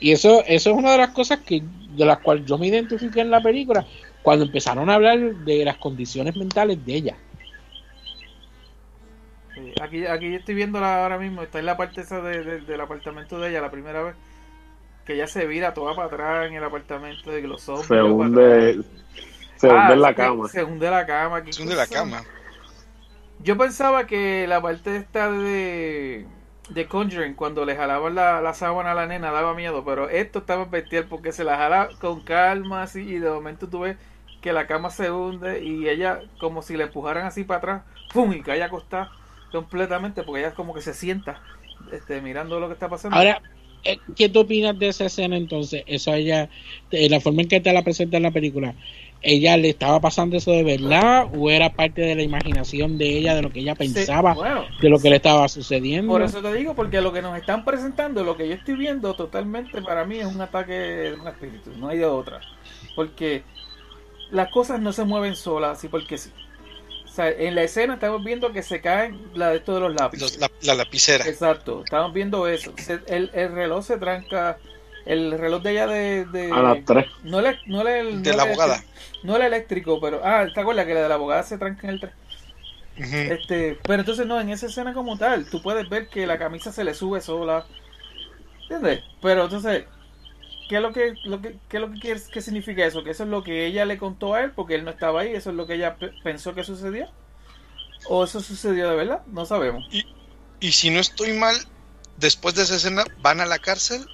Y 0.00 0.10
eso, 0.12 0.42
eso 0.46 0.70
es 0.70 0.76
una 0.76 0.92
de 0.92 0.98
las 0.98 1.10
cosas 1.10 1.40
que 1.40 1.62
de 1.62 2.04
las 2.04 2.18
cuales 2.18 2.44
yo 2.44 2.58
me 2.58 2.66
identifiqué 2.66 3.20
en 3.20 3.30
la 3.30 3.40
película 3.40 3.86
cuando 4.22 4.44
empezaron 4.44 4.88
a 4.90 4.94
hablar 4.94 5.18
de 5.20 5.64
las 5.64 5.76
condiciones 5.76 6.34
mentales 6.36 6.84
de 6.84 6.94
ella. 6.94 7.16
Sí, 9.54 9.72
Aquí, 9.80 10.06
aquí 10.06 10.34
estoy 10.34 10.54
viéndola 10.54 11.02
ahora 11.02 11.18
mismo, 11.18 11.42
está 11.42 11.58
en 11.58 11.66
la 11.66 11.76
parte 11.76 12.00
esa 12.00 12.20
de- 12.20 12.42
de- 12.42 12.60
del 12.62 12.80
apartamento 12.80 13.38
de 13.38 13.50
ella, 13.50 13.60
la 13.60 13.70
primera 13.70 14.02
vez 14.02 14.14
que 15.04 15.14
ella 15.14 15.26
se 15.26 15.46
vira 15.46 15.74
toda 15.74 15.94
para 15.94 16.06
atrás 16.06 16.46
en 16.48 16.54
el 16.54 16.64
apartamento 16.64 17.30
de 17.30 17.40
que 17.42 17.48
los 17.48 17.68
ojos 17.68 17.86
Se 17.86 18.02
hunde, 18.02 18.80
se 19.56 19.68
hunde 19.68 19.78
Ah, 19.88 19.92
en 19.92 20.00
la 20.02 20.08
se- 20.08 20.14
cama. 20.14 20.48
Se 20.48 20.64
hunde 20.64 20.90
la 20.90 21.06
cama. 21.06 21.42
Se 21.50 21.62
hunde 21.62 21.74
la 21.76 21.86
cama. 21.86 22.22
Yo 23.40 23.56
pensaba 23.58 24.06
que 24.06 24.46
la 24.46 24.60
parte 24.62 24.96
esta 24.96 25.30
de, 25.30 26.26
de 26.70 26.86
Conjuring, 26.86 27.34
cuando 27.34 27.64
le 27.64 27.74
jalaban 27.74 28.14
la, 28.14 28.40
la 28.40 28.54
sábana 28.54 28.92
a 28.92 28.94
la 28.94 29.06
nena, 29.06 29.32
daba 29.32 29.54
miedo, 29.54 29.84
pero 29.84 30.08
esto 30.08 30.40
estaba 30.40 30.64
bestial 30.66 31.06
porque 31.08 31.32
se 31.32 31.42
la 31.42 31.56
jala 31.56 31.88
con 32.00 32.20
calma 32.20 32.82
así 32.82 33.00
y 33.00 33.18
de 33.18 33.30
momento 33.30 33.68
tú 33.68 33.80
ves 33.80 33.96
que 34.40 34.52
la 34.52 34.66
cama 34.66 34.90
se 34.90 35.10
hunde 35.10 35.60
y 35.62 35.88
ella 35.88 36.20
como 36.38 36.62
si 36.62 36.76
le 36.76 36.84
empujaran 36.84 37.26
así 37.26 37.42
para 37.44 37.58
atrás, 37.58 37.82
¡pum! 38.12 38.32
y 38.32 38.42
cae 38.42 38.62
acostada 38.62 39.10
completamente 39.50 40.22
porque 40.22 40.40
ella 40.40 40.54
como 40.54 40.72
que 40.74 40.80
se 40.80 40.94
sienta 40.94 41.40
este, 41.90 42.20
mirando 42.20 42.60
lo 42.60 42.68
que 42.68 42.74
está 42.74 42.88
pasando. 42.88 43.16
Ahora, 43.16 43.40
¿qué 44.16 44.28
tú 44.28 44.40
opinas 44.40 44.78
de 44.78 44.88
esa 44.88 45.06
escena 45.06 45.36
entonces? 45.36 45.82
Eso 45.86 46.12
a 46.12 46.16
ella, 46.16 46.48
de 46.90 47.08
la 47.08 47.20
forma 47.20 47.42
en 47.42 47.48
que 47.48 47.60
te 47.60 47.72
la 47.72 47.82
presenta 47.82 48.16
en 48.16 48.22
la 48.24 48.30
película, 48.30 48.74
¿ella 49.20 49.56
le 49.56 49.68
estaba 49.70 50.00
pasando 50.00 50.36
eso 50.36 50.52
de 50.52 50.64
verdad 50.64 51.28
o 51.32 51.50
era 51.50 51.70
parte 51.74 52.02
de 52.02 52.14
la 52.14 52.22
imaginación 52.22 52.98
de 52.98 53.18
ella, 53.18 53.34
de 53.34 53.42
lo 53.42 53.50
que 53.50 53.60
ella 53.60 53.74
Sí, 53.74 53.78
pensaba, 53.78 54.34
bueno, 54.34 54.64
de 54.80 54.88
lo 54.88 54.98
que 55.00 55.10
le 55.10 55.16
estaba 55.16 55.48
sucediendo? 55.48 56.12
Por 56.12 56.22
eso 56.22 56.42
te 56.42 56.52
digo, 56.54 56.74
porque 56.74 57.00
lo 57.00 57.12
que 57.12 57.22
nos 57.22 57.36
están 57.36 57.64
presentando, 57.64 58.24
lo 58.24 58.36
que 58.36 58.48
yo 58.48 58.54
estoy 58.54 58.74
viendo 58.74 59.14
totalmente 59.14 59.82
para 59.82 60.04
mí 60.04 60.18
es 60.18 60.26
un 60.26 60.40
ataque 60.40 60.72
de 60.72 61.14
un 61.14 61.26
espíritu, 61.28 61.70
no 61.78 61.88
hay 61.88 61.98
de 61.98 62.06
otra. 62.06 62.40
Porque 62.94 63.42
las 64.30 64.48
cosas 64.48 64.80
no 64.80 64.92
se 64.92 65.04
mueven 65.04 65.36
solas, 65.36 65.78
así 65.78 65.88
porque 65.88 66.18
sí. 66.18 66.30
O 67.12 67.14
sea, 67.14 67.28
en 67.28 67.54
la 67.54 67.62
escena 67.62 67.92
estamos 67.94 68.24
viendo 68.24 68.52
que 68.54 68.62
se 68.62 68.80
caen 68.80 69.20
la 69.34 69.50
de 69.50 69.56
esto 69.58 69.74
de 69.74 69.80
los 69.80 69.94
lápices. 69.94 70.38
La, 70.38 70.50
la 70.62 70.74
lapicera. 70.74 71.26
Exacto, 71.28 71.82
estamos 71.84 72.14
viendo 72.14 72.48
eso. 72.48 72.72
Se- 72.78 73.00
el, 73.06 73.30
el 73.34 73.52
reloj 73.52 73.84
se 73.84 73.98
tranca, 73.98 74.56
el 75.04 75.32
reloj 75.38 75.62
de 75.62 75.70
ella 75.72 75.86
de... 75.86 76.24
de- 76.24 76.50
A 76.50 76.62
las 76.62 76.84
tres. 76.86 77.04
No 77.22 77.40
el, 77.40 77.58
no 77.66 77.86
el, 77.86 78.22
De 78.22 78.30
no 78.30 78.36
la 78.38 78.42
el- 78.44 78.48
abogada. 78.48 78.82
No 79.24 79.36
el 79.36 79.42
eléctrico, 79.42 80.00
pero... 80.00 80.22
Ah, 80.24 80.46
¿te 80.54 80.58
acuerdas 80.58 80.86
que 80.86 80.94
la 80.94 81.02
de 81.02 81.08
la 81.10 81.16
abogada 81.16 81.42
se 81.42 81.58
tranca 81.58 81.86
en 81.86 81.92
el 81.92 82.00
tren? 82.00 82.12
Ujú. 82.98 83.16
Este, 83.34 83.78
pero 83.86 84.00
entonces 84.00 84.26
no, 84.26 84.40
en 84.40 84.48
esa 84.48 84.64
escena 84.66 84.94
como 84.94 85.18
tal, 85.18 85.44
tú 85.44 85.60
puedes 85.60 85.86
ver 85.90 86.08
que 86.08 86.26
la 86.26 86.38
camisa 86.38 86.72
se 86.72 86.82
le 86.82 86.94
sube 86.94 87.20
sola. 87.20 87.66
¿Entiendes? 88.62 89.00
Pero 89.20 89.44
entonces, 89.44 89.84
¿qué 90.72 90.76
es 90.78 90.82
lo 90.82 90.92
que, 90.92 91.18
lo 91.24 91.42
que, 91.42 91.58
qué 91.68 91.76
es 91.76 91.80
lo 91.82 91.90
que 91.90 91.98
quieres- 91.98 92.28
qué 92.30 92.40
significa 92.40 92.82
eso? 92.86 93.04
Que 93.04 93.10
eso 93.10 93.24
es 93.24 93.28
lo 93.28 93.42
que 93.42 93.66
ella 93.66 93.84
le 93.84 93.98
contó 93.98 94.32
a 94.34 94.40
él 94.42 94.52
porque 94.52 94.74
él 94.74 94.84
no 94.84 94.90
estaba 94.90 95.20
ahí, 95.20 95.34
eso 95.34 95.50
es 95.50 95.56
lo 95.56 95.66
que 95.66 95.74
ella 95.74 95.96
pe- 95.98 96.12
pensó 96.22 96.54
que 96.54 96.64
sucedió. 96.64 97.08
¿O 98.08 98.24
eso 98.24 98.40
sucedió 98.40 98.88
de 98.88 98.96
verdad? 98.96 99.22
No 99.26 99.44
sabemos. 99.44 99.84
Y 100.60 100.72
si 100.72 100.90
no 100.90 101.00
estoy 101.00 101.32
mal, 101.32 101.56
después 102.16 102.54
de 102.54 102.62
esa 102.62 102.76
escena 102.76 103.04
van 103.20 103.40
a 103.40 103.46
la 103.46 103.58
cárcel 103.58 104.06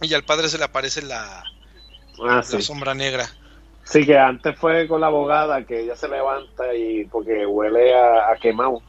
y 0.00 0.12
al 0.14 0.24
padre 0.24 0.48
se 0.48 0.58
le 0.58 0.64
aparece 0.64 1.02
la, 1.02 1.44
Ah, 2.20 2.42
la 2.50 2.60
sombra 2.60 2.94
negra. 2.94 3.28
Sí, 3.84 4.04
que 4.04 4.18
antes 4.18 4.58
fue 4.58 4.88
con 4.88 5.00
la 5.00 5.08
abogada 5.08 5.64
que 5.64 5.80
ella 5.80 5.94
se 5.94 6.08
levanta 6.08 6.74
y 6.74 7.04
porque 7.04 7.46
huele 7.46 7.94
a, 7.94 8.32
a 8.32 8.36
quemado. 8.36 8.82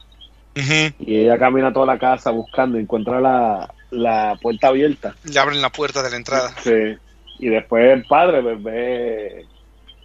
Y 0.98 1.20
ella 1.20 1.38
camina 1.38 1.72
toda 1.72 1.86
la 1.86 1.98
casa 1.98 2.30
buscando, 2.30 2.78
encuentra 2.78 3.20
la, 3.20 3.74
la 3.90 4.38
puerta 4.40 4.68
abierta. 4.68 5.14
Le 5.24 5.38
abren 5.38 5.60
la 5.62 5.70
puerta 5.70 6.02
de 6.02 6.10
la 6.10 6.16
entrada. 6.16 6.54
Sí. 6.62 6.96
Y 7.38 7.48
después 7.48 7.92
el 7.92 8.04
padre 8.04 8.42
pues, 8.42 8.62
ve, 8.62 9.46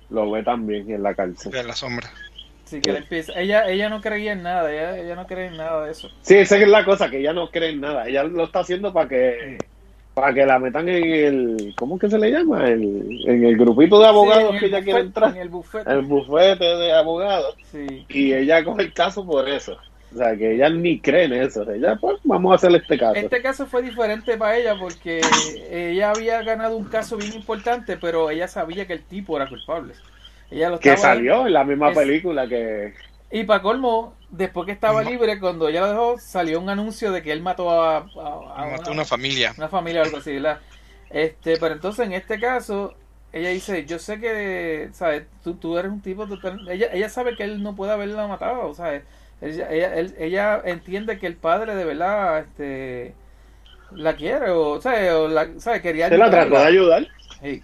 lo 0.09 0.29
ve 0.31 0.43
también 0.43 0.91
en 0.91 1.03
la 1.03 1.13
cárcel. 1.13 1.51
Vean 1.51 1.67
la 1.67 1.75
sombra. 1.75 2.11
Sí, 2.65 2.79
que 2.79 2.91
empieza. 2.91 3.33
Ella, 3.39 3.69
ella 3.69 3.89
no 3.89 3.99
creía 3.99 4.31
en 4.31 4.43
nada, 4.43 4.71
ella, 4.71 4.97
ella 4.97 5.15
no 5.15 5.27
cree 5.27 5.47
en 5.47 5.57
nada 5.57 5.85
de 5.85 5.91
eso. 5.91 6.09
Sí, 6.21 6.35
esa 6.35 6.57
es 6.57 6.67
la 6.67 6.85
cosa, 6.85 7.09
que 7.09 7.19
ella 7.19 7.33
no 7.33 7.49
cree 7.49 7.71
en 7.71 7.81
nada. 7.81 8.07
Ella 8.07 8.23
lo 8.23 8.45
está 8.45 8.59
haciendo 8.59 8.93
para 8.93 9.09
que 9.09 9.57
para 10.13 10.33
que 10.33 10.45
la 10.45 10.59
metan 10.59 10.89
en 10.89 11.03
el... 11.03 11.73
¿Cómo 11.77 11.95
es 11.95 12.01
que 12.01 12.09
se 12.09 12.17
le 12.17 12.31
llama? 12.31 12.67
El, 12.67 13.23
en 13.25 13.45
el 13.45 13.57
grupito 13.57 13.99
de 13.99 14.07
abogados 14.07 14.49
Sí, 14.49 14.53
en 14.55 14.59
que 14.59 14.65
el 14.65 14.73
ella 14.73 14.83
quiere 14.83 15.03
bufete, 15.03 15.07
entrar. 15.07 15.35
En 15.35 15.41
el 15.41 15.49
buffet. 15.49 15.87
El 15.87 16.01
bufete 16.01 16.65
de 16.65 16.93
abogados. 16.93 17.55
Sí. 17.71 18.05
Y 18.09 18.33
ella 18.33 18.63
coge 18.63 18.83
el 18.83 18.93
caso 18.93 19.25
por 19.25 19.47
eso. 19.47 19.77
O 20.13 20.17
sea, 20.17 20.35
que 20.35 20.55
ella 20.55 20.69
ni 20.69 20.99
cree 20.99 21.23
en 21.25 21.33
eso. 21.33 21.69
Ella, 21.71 21.95
pues, 21.95 22.17
vamos 22.23 22.51
a 22.51 22.55
hacerle 22.55 22.79
este 22.79 22.97
caso. 22.97 23.15
Este 23.15 23.41
caso 23.41 23.65
fue 23.65 23.81
diferente 23.81 24.37
para 24.37 24.57
ella 24.57 24.75
porque 24.77 25.21
ella 25.69 26.11
había 26.11 26.41
ganado 26.43 26.75
un 26.77 26.85
caso 26.85 27.15
bien 27.17 27.33
importante, 27.33 27.97
pero 27.97 28.29
ella 28.29 28.47
sabía 28.47 28.85
que 28.85 28.93
el 28.93 29.03
tipo 29.03 29.37
era 29.37 29.47
culpable. 29.47 29.93
Ella 30.49 30.69
lo 30.69 30.79
que 30.79 30.97
salió 30.97 31.47
en 31.47 31.53
la 31.53 31.63
misma 31.63 31.91
es- 31.91 31.97
película 31.97 32.47
que... 32.47 32.93
Y 33.33 33.45
para 33.45 33.61
colmo, 33.61 34.13
después 34.29 34.65
que 34.65 34.73
estaba 34.73 35.01
No. 35.03 35.09
libre, 35.09 35.39
cuando 35.39 35.69
ella 35.69 35.79
lo 35.79 35.87
dejó, 35.87 36.17
salió 36.19 36.59
un 36.59 36.69
anuncio 36.69 37.13
de 37.13 37.21
que 37.21 37.31
él 37.31 37.41
mató 37.41 37.69
a, 37.71 37.99
a- 37.99 38.01
a 38.57 38.65
Mató 38.71 38.91
una, 38.91 38.91
una 38.91 39.05
familia. 39.05 39.53
una 39.57 39.69
familia 39.69 40.01
o 40.01 40.03
algo 40.03 40.17
así, 40.17 40.33
¿verdad? 40.33 40.59
Este, 41.09 41.55
pero 41.57 41.73
entonces 41.73 42.05
en 42.05 42.11
este 42.11 42.37
caso, 42.37 42.93
ella 43.31 43.47
dice, 43.47 43.85
yo 43.85 43.99
sé 43.99 44.19
que, 44.19 44.89
¿sabes? 44.91 45.23
Tú, 45.41 45.53
tú 45.53 45.77
eres 45.77 45.89
un 45.89 46.01
tipo 46.01 46.27
total... 46.27 46.67
Ella, 46.67 46.87
ella 46.91 47.07
sabe 47.07 47.37
que 47.37 47.43
él 47.45 47.63
no 47.63 47.73
puede 47.77 47.93
haberla 47.93 48.27
matado, 48.27 48.73
¿sabes? 48.73 49.03
Ella, 49.41 49.71
ella, 49.71 49.95
él- 49.95 50.15
ella 50.19 50.61
entiende 50.63 51.17
que 51.19 51.27
el 51.27 51.35
padre 51.35 51.75
de 51.75 51.85
verdad, 51.85 52.39
este... 52.39 53.15
La 53.91 54.15
quiere, 54.15 54.51
o, 54.51 54.79
¿sabes? 54.79 55.11
O 55.11 55.27
la. 55.27 55.47
Quería 55.81 56.07
Se 56.07 56.17
la 56.17 56.29
trató 56.31 56.51
de 56.51 56.65
ayudar. 56.65 57.07
Sí. 57.41 57.61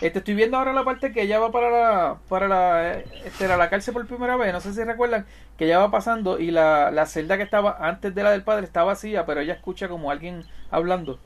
Este, 0.00 0.20
estoy 0.20 0.34
viendo 0.34 0.56
ahora 0.56 0.72
la 0.72 0.82
parte 0.82 1.12
que 1.12 1.20
ella 1.20 1.38
va 1.40 1.52
para 1.52 1.70
la, 1.70 2.16
para 2.28 2.48
la, 2.48 2.94
este, 3.26 3.46
la 3.48 3.68
cárcel 3.68 3.92
por 3.92 4.06
primera 4.06 4.36
vez. 4.38 4.50
No 4.54 4.60
sé 4.62 4.72
si 4.72 4.82
recuerdan 4.82 5.26
que 5.58 5.66
ella 5.66 5.80
va 5.80 5.90
pasando 5.90 6.38
y 6.38 6.52
la, 6.52 6.90
la 6.90 7.04
celda 7.04 7.36
que 7.36 7.42
estaba 7.42 7.76
antes 7.80 8.14
de 8.14 8.22
la 8.22 8.30
del 8.30 8.44
padre 8.44 8.64
está 8.64 8.82
vacía, 8.82 9.26
pero 9.26 9.40
ella 9.42 9.52
escucha 9.52 9.88
como 9.88 10.10
alguien 10.10 10.44
hablando. 10.70 11.18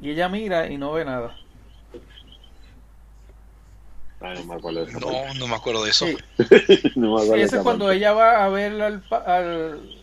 Y 0.00 0.12
ella 0.12 0.30
mira 0.30 0.68
y 0.68 0.78
no 0.78 0.92
ve 0.92 1.04
nada. 1.04 1.36
Ay, 4.24 4.38
no 4.38 4.44
me 4.44 4.54
acuerdo 4.54 4.84
de 4.84 4.92
parte. 4.92 5.06
No, 5.06 5.34
no 5.34 5.46
me 5.46 5.54
acuerdo 5.54 5.84
de 5.84 5.90
eso. 5.90 6.06
Sí, 6.06 6.16
No 6.96 7.14
me 7.14 7.22
acuerdo 7.22 7.34
sí, 7.34 7.40
eso 7.40 7.46
esa 7.46 7.56
es 7.56 7.62
cuando 7.62 7.90
ella 7.90 8.12
va 8.12 8.44
a 8.44 8.48
ver 8.48 8.80
al, 8.80 9.02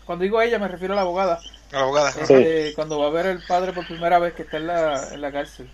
Cuando 0.05 0.23
digo 0.23 0.39
a 0.39 0.45
ella 0.45 0.59
me 0.59 0.67
refiero 0.67 0.93
a 0.93 0.95
la 0.95 1.01
abogada. 1.01 1.39
La 1.71 1.79
abogada. 1.79 2.11
Sí. 2.11 2.19
Este, 2.21 2.73
cuando 2.75 2.99
va 2.99 3.07
a 3.07 3.11
ver 3.11 3.27
al 3.27 3.43
padre 3.47 3.73
por 3.73 3.87
primera 3.87 4.19
vez 4.19 4.33
que 4.33 4.43
está 4.43 4.57
en 4.57 4.67
la, 4.67 5.09
en 5.13 5.21
la 5.21 5.31
cárcel. 5.31 5.69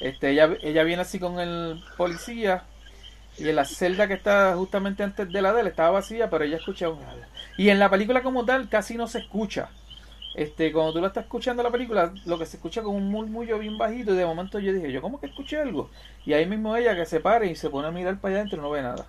Este, 0.00 0.30
ella, 0.30 0.56
ella 0.62 0.82
viene 0.82 1.02
así 1.02 1.18
con 1.18 1.40
el 1.40 1.82
policía 1.96 2.64
y 3.38 3.48
en 3.48 3.56
la 3.56 3.64
celda 3.64 4.08
que 4.08 4.14
está 4.14 4.54
justamente 4.56 5.02
antes 5.02 5.30
de 5.30 5.42
la 5.42 5.52
de 5.52 5.60
él 5.60 5.66
estaba 5.66 5.90
vacía, 5.90 6.30
pero 6.30 6.44
ella 6.44 6.56
escucha 6.56 6.88
un... 6.88 7.00
Y 7.56 7.68
en 7.68 7.78
la 7.78 7.90
película 7.90 8.22
como 8.22 8.44
tal 8.44 8.68
casi 8.68 8.96
no 8.96 9.06
se 9.06 9.20
escucha. 9.20 9.68
Este, 10.36 10.70
cuando 10.70 10.92
tú 10.92 11.00
la 11.00 11.06
estás 11.08 11.24
escuchando 11.24 11.62
la 11.62 11.70
película, 11.70 12.12
lo 12.26 12.38
que 12.38 12.44
se 12.44 12.58
escucha 12.58 12.82
como 12.82 12.98
un 12.98 13.10
murmullo 13.10 13.58
bien 13.58 13.78
bajito 13.78 14.12
y 14.12 14.16
de 14.16 14.26
momento 14.26 14.58
yo 14.58 14.70
dije, 14.72 14.92
yo 14.92 15.00
como 15.00 15.18
que 15.18 15.26
escuché 15.26 15.58
algo. 15.58 15.88
Y 16.26 16.34
ahí 16.34 16.44
mismo 16.44 16.76
ella 16.76 16.94
que 16.94 17.06
se 17.06 17.20
para 17.20 17.46
y 17.46 17.56
se 17.56 17.70
pone 17.70 17.88
a 17.88 17.90
mirar 17.90 18.18
para 18.18 18.32
allá 18.34 18.38
adentro 18.40 18.60
no 18.60 18.70
ve 18.70 18.82
nada. 18.82 19.06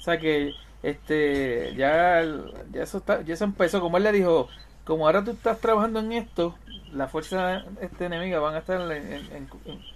O 0.00 0.02
sea 0.02 0.18
que 0.18 0.52
este 0.82 1.72
ya, 1.76 2.24
ya 2.72 2.82
eso 2.82 2.98
está, 2.98 3.22
ya 3.22 3.34
eso 3.34 3.44
empezó, 3.44 3.80
como 3.80 3.96
él 3.96 4.02
le 4.02 4.12
dijo, 4.12 4.48
como 4.84 5.06
ahora 5.06 5.24
tú 5.24 5.30
estás 5.30 5.60
trabajando 5.60 6.00
en 6.00 6.12
esto, 6.12 6.58
la 6.92 7.06
fuerza 7.06 7.62
este, 7.80 8.06
enemiga 8.06 8.40
van 8.40 8.56
a 8.56 8.58
estar 8.58 8.80
en- 8.92 9.12
en- 9.12 9.48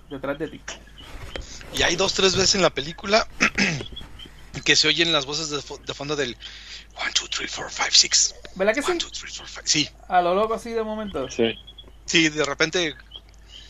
detrás 0.08 0.38
de 0.38 0.48
ti. 0.48 0.60
Y 1.74 1.82
hay 1.82 1.96
dos, 1.96 2.14
tres 2.14 2.36
veces 2.36 2.54
en 2.54 2.62
la 2.62 2.70
película 2.70 3.26
que 4.68 4.76
se 4.76 4.86
oyen 4.86 5.14
las 5.14 5.24
voces 5.24 5.48
de, 5.48 5.56
de 5.56 5.94
fondo 5.94 6.14
del 6.14 6.36
1, 6.94 7.10
2, 7.22 7.30
3, 7.30 7.54
4, 7.56 7.70
5, 7.70 7.88
6. 7.90 8.34
¿Verdad 8.54 8.74
que 8.74 8.82
sí? 8.82 8.90
1, 8.90 9.00
2, 9.00 9.12
3, 9.12 9.38
4, 9.38 9.46
5. 9.46 9.62
Sí, 9.64 9.88
A 10.08 10.20
lo 10.20 10.34
loco 10.34 10.52
así 10.52 10.72
de 10.72 10.82
momento. 10.82 11.26
Sí. 11.30 11.54
sí, 12.04 12.28
de 12.28 12.44
repente. 12.44 12.94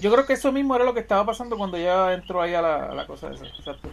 Yo 0.01 0.11
creo 0.11 0.27
que 0.27 0.33
eso 0.33 0.51
mismo 0.51 0.75
era 0.75 0.85
lo 0.85 0.95
que 0.95 0.99
estaba 1.01 1.25
pasando 1.25 1.57
cuando 1.57 1.77
ella 1.77 2.15
entró 2.15 2.43
ahí 2.43 2.53
a 2.55 2.61
la, 2.61 2.87
a 2.87 2.95
la 2.97 3.07
cosa 3.07 3.33
esa. 3.33 3.47
Exacto. 3.47 3.93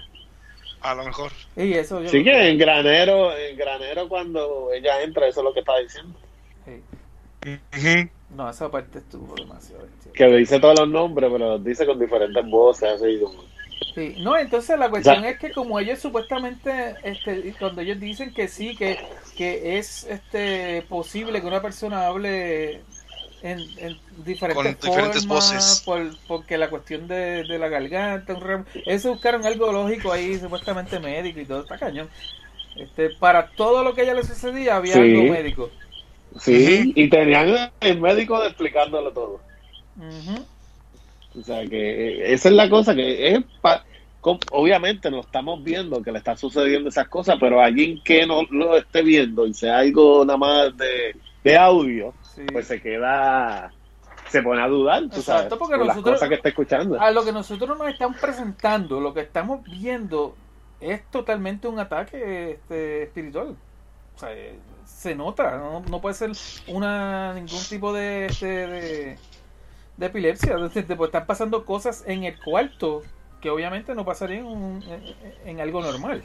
A 0.82 0.96
lo 0.96 1.06
mejor. 1.06 1.32
Y 1.56 1.74
eso 1.74 2.02
yo 2.02 2.10
Sí 2.10 2.24
que 2.24 2.50
en 2.50 2.58
granero, 2.58 3.38
en 3.38 3.56
granero 3.56 4.10
cuando 4.10 4.72
ella 4.74 5.04
entra, 5.04 5.28
eso 5.28 5.42
es 5.42 5.44
lo 5.44 5.54
que 5.54 5.60
estaba 5.60 5.78
diciendo. 5.82 6.20
sí. 6.66 6.82
Ujú. 7.46 8.10
No, 8.36 8.50
esa 8.50 8.72
parte 8.72 8.98
estuvo 8.98 9.36
demasiado. 9.36 9.84
bestia. 9.84 10.12
Que 10.12 10.26
dice 10.38 10.60
todos 10.60 10.80
los 10.80 10.90
nombres, 10.90 11.30
pero 11.32 11.50
los 11.52 11.64
dice 11.64 11.86
con 11.86 12.00
diferentes 12.00 12.44
voces, 12.50 12.94
así 12.94 13.20
como. 13.20 13.44
Sí, 13.94 14.16
no, 14.20 14.38
entonces 14.38 14.78
la 14.78 14.90
cuestión 14.90 15.24
es 15.26 15.38
que 15.40 15.52
como 15.52 15.80
ellos 15.80 16.00
supuestamente, 16.00 16.96
este, 17.04 17.54
cuando 17.60 17.82
ellos 17.82 18.00
dicen 18.00 18.34
que 18.34 18.48
sí, 18.48 18.76
que, 18.76 18.98
que 19.38 19.78
es 19.78 20.04
este 20.06 20.82
posible 20.84 21.40
que 21.42 21.48
una 21.48 21.62
persona 21.62 22.08
hable 22.08 22.82
en, 23.42 23.60
en 23.78 23.98
diferentes, 24.26 24.76
Con 24.78 24.90
diferentes 24.90 25.26
formas, 25.28 25.52
voces. 25.54 25.82
por- 25.86 26.18
porque 26.28 26.58
la 26.58 26.70
cuestión 26.70 27.08
de, 27.08 27.44
de 27.44 27.58
la 27.60 27.68
garganta, 27.70 28.34
un 28.34 28.42
rem- 28.42 28.66
eso 28.86 29.12
buscaron 29.14 29.46
algo 29.46 29.72
lógico 29.72 30.12
ahí, 30.12 30.38
supuestamente 30.40 31.00
médico 31.00 31.40
y 31.40 31.46
todo, 31.46 31.62
está 31.62 31.78
cañón. 31.78 32.10
Este, 32.76 33.12
para 33.12 33.48
todo 33.52 33.84
lo 33.84 33.94
que 33.94 34.02
a 34.02 34.04
ella 34.06 34.14
le 34.16 34.24
sucedía 34.24 34.76
había 34.78 34.94
Sí. 34.96 35.00
algo 35.00 35.32
médico. 35.32 35.70
Sí, 36.40 36.92
y 36.96 37.10
tenían 37.10 37.72
el 37.80 38.02
médico 38.02 38.44
explicándolo 38.44 39.12
todo. 39.12 39.40
Ujú. 39.98 40.46
O 41.40 41.44
sea 41.44 41.66
que 41.66 42.08
eh, 42.30 42.34
esa 42.34 42.50
es 42.50 42.56
la 42.56 42.70
cosa 42.70 42.96
que 42.96 43.34
es 43.34 43.40
pa- 43.62 43.84
obviamente 44.52 45.12
no 45.12 45.20
estamos 45.20 45.64
viendo 45.64 46.02
que 46.02 46.12
le 46.12 46.18
están 46.18 46.38
sucediendo 46.38 46.90
esas 46.90 47.08
cosas, 47.08 47.38
pero 47.40 47.62
alguien 47.62 48.02
que 48.04 48.26
no 48.26 48.42
lo 48.50 48.76
esté 48.78 49.04
viendo 49.04 49.46
y 49.46 49.54
sea 49.54 49.78
algo 49.80 50.26
nada 50.26 50.38
más 50.38 50.78
de, 50.78 51.16
de 51.44 51.58
audio, 51.58 52.14
Sí. 52.36 52.42
pues 52.52 52.66
se 52.68 52.82
queda, 52.82 53.72
se 54.30 54.42
pone 54.42 54.62
a 54.62 54.68
dudar, 54.68 55.02
tú 55.04 55.18
Exacto, 55.20 55.24
sabes, 55.24 55.54
porque 55.60 55.76
por 55.78 55.86
las 55.86 55.96
nosotros- 55.98 56.16
cosas 56.16 56.30
que 56.30 56.36
está 56.36 56.50
escuchando. 56.50 57.00
A 57.00 57.12
lo 57.12 57.24
que 57.24 57.32
nosotros 57.32 57.78
nos 57.78 57.88
están 57.88 58.14
presentando, 58.16 59.00
lo 59.00 59.14
que 59.14 59.22
estamos 59.22 59.64
viendo 59.64 60.36
es 60.82 61.04
totalmente 61.12 61.68
un 61.68 61.80
ataque 61.80 62.52
este, 62.52 63.04
espiritual. 63.04 63.56
O 64.16 64.20
sea, 64.20 64.34
eh, 64.34 64.56
se 64.86 65.14
nota, 65.16 65.58
no, 65.58 65.82
no 65.90 66.02
puede 66.02 66.16
ser 66.16 66.32
una 66.68 67.34
ningún 67.34 67.62
tipo 67.70 67.94
de, 67.94 68.26
este, 68.26 68.46
de, 68.46 69.18
de 69.98 70.06
epilepsia. 70.06 70.56
De- 70.58 70.96
pues 70.96 71.08
están 71.10 71.26
pasando 71.26 71.66
cosas 71.66 72.04
en 72.06 72.24
el 72.24 72.38
cuarto 72.40 73.04
que 73.42 73.50
obviamente 73.50 73.94
no 73.96 74.06
pasarían 74.06 74.46
en, 74.48 74.84
en- 74.84 75.16
en 75.46 75.62
algo 75.62 75.82
normal. 75.82 76.24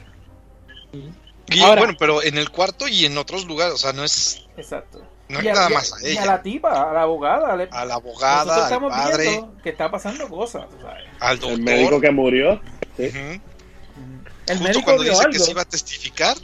Y 1.49 1.59
Ahora- 1.61 1.81
bueno, 1.81 1.93
pero 1.99 2.23
en 2.23 2.37
el 2.37 2.49
cuarto 2.49 2.87
y 2.87 3.05
en 3.05 3.17
otros 3.17 3.45
lugares, 3.45 3.73
o 3.73 3.77
sea, 3.77 3.93
no 3.93 4.03
es 4.03 4.45
Exacto. 4.57 5.01
No 5.29 5.39
es 5.39 5.45
Y 5.45 5.47
a- 5.47 5.53
nada 5.53 5.69
y 5.69 5.73
a- 5.73 5.75
más 5.75 5.93
a 5.93 6.07
y 6.07 6.11
ella. 6.11 6.23
a 6.23 6.25
la 6.25 6.41
tipa, 6.41 6.89
a 6.89 6.93
la 6.93 7.01
abogada, 7.03 7.55
le- 7.55 7.69
a 7.71 7.85
la 7.85 7.93
abogada, 7.95 8.55
al 8.57 8.63
estamos 8.63 8.91
padre, 8.91 9.29
viendo 9.29 9.57
que 9.63 9.69
está 9.69 9.89
pasando 9.89 10.27
cosas. 10.27 10.65
sabes. 10.81 11.03
al 11.19 11.33
El 11.35 11.39
doctor. 11.39 11.59
médico 11.61 12.01
que 12.01 12.11
murió, 12.11 12.61
sí. 12.97 13.07
Ujú. 13.07 13.17
El 14.47 14.57
Justo 14.57 14.63
médico 14.63 14.83
cuando 14.83 15.03
dice 15.03 15.15
algo. 15.19 15.31
que 15.31 15.39
se 15.39 15.51
iba 15.51 15.61
a 15.61 15.65
testificar, 15.65 16.35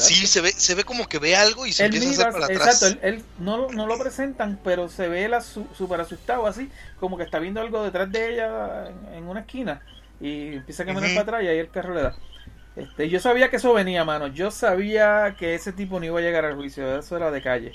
Exacto. 0.00 0.14
sí 0.14 0.26
se 0.26 0.40
ve, 0.40 0.52
se 0.52 0.74
ve 0.74 0.84
como 0.84 1.06
que 1.06 1.18
ve 1.18 1.36
algo 1.36 1.66
y 1.66 1.72
se 1.72 1.84
Él 1.84 1.94
empieza 1.94 2.24
a 2.24 2.28
hacer 2.28 2.32
para 2.32 2.46
atrás. 2.46 2.82
exacto, 2.82 3.06
él, 3.06 3.14
él 3.14 3.24
no, 3.38 3.56
lo- 3.56 3.72
no 3.72 3.86
lo 3.86 3.98
presentan, 3.98 4.58
pero 4.64 4.88
se 4.88 5.08
ve 5.08 5.28
asu- 5.30 5.66
súper 5.74 6.00
asustado 6.00 6.46
así, 6.46 6.68
como 6.98 7.16
que 7.16 7.22
está 7.24 7.38
viendo 7.38 7.60
algo 7.60 7.82
detrás 7.82 8.10
de 8.10 8.34
ella 8.34 8.88
en, 8.88 9.14
en 9.14 9.24
una 9.28 9.40
esquina 9.40 9.80
y 10.20 10.54
empieza 10.56 10.82
a 10.82 10.86
caminar 10.86 11.10
para 11.10 11.20
atrás 11.22 11.42
y 11.44 11.48
ahí 11.48 11.58
el 11.58 11.70
carro 11.70 11.94
le 11.94 12.02
da. 12.02 12.14
Este, 12.76 13.08
yo 13.08 13.18
sabía 13.20 13.50
que 13.50 13.56
eso 13.56 13.72
venía, 13.74 14.04
mano. 14.04 14.28
Yo 14.28 14.50
sabía 14.50 15.34
que 15.38 15.54
ese 15.54 15.72
tipo 15.72 15.98
no 15.98 16.06
iba 16.06 16.18
a 16.18 16.22
llegar 16.22 16.44
al 16.44 16.54
juicio, 16.54 16.98
eso 16.98 17.16
era 17.16 17.30
de 17.30 17.42
calle. 17.42 17.74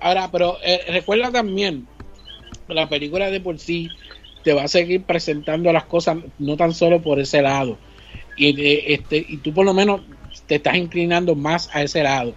Ahora, 0.00 0.28
pero 0.30 0.58
eh, 0.62 0.82
recuerda 0.88 1.30
también, 1.32 1.86
la 2.68 2.88
película 2.88 3.30
de 3.30 3.40
por 3.40 3.58
sí 3.58 3.90
te 4.42 4.52
va 4.52 4.64
a 4.64 4.68
seguir 4.68 5.04
presentando 5.04 5.72
las 5.72 5.84
cosas 5.84 6.18
no 6.38 6.56
tan 6.56 6.74
solo 6.74 7.00
por 7.00 7.18
ese 7.20 7.40
lado. 7.40 7.78
Y, 8.36 8.52
de- 8.52 8.94
este, 8.94 9.24
y 9.28 9.38
tú 9.38 9.52
por 9.52 9.64
lo 9.64 9.74
menos 9.74 10.02
te 10.46 10.56
estás 10.56 10.76
inclinando 10.76 11.34
más 11.34 11.68
a 11.72 11.82
ese 11.82 12.02
lado. 12.02 12.34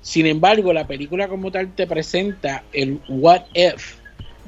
Sin 0.00 0.26
embargo, 0.26 0.72
la 0.72 0.86
película 0.86 1.28
como 1.28 1.50
tal 1.50 1.74
te 1.74 1.86
presenta 1.86 2.64
el 2.72 3.00
what 3.08 3.42
if. 3.54 3.98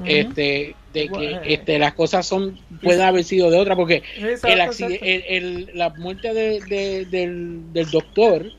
Este 0.05 0.76
de 0.92 1.07
What 1.07 1.18
que 1.20 1.30
if. 1.30 1.38
este, 1.45 1.78
las 1.78 1.95
cosas 1.95 2.26
son 2.26 2.59
pueden 2.82 3.01
haber 3.03 3.24
sido 3.24 3.51
de 3.51 3.59
otra 3.59 3.74
porque 3.76 4.03
Exacto, 4.18 4.47
el 4.47 4.61
exacto. 4.61 4.86
el- 5.05 5.24
el- 5.28 5.70
la 5.74 5.90
muerte 5.90 6.34
de- 6.34 6.61
de- 6.61 7.05
del, 7.07 7.72
del 7.72 7.90
doctor 7.90 8.53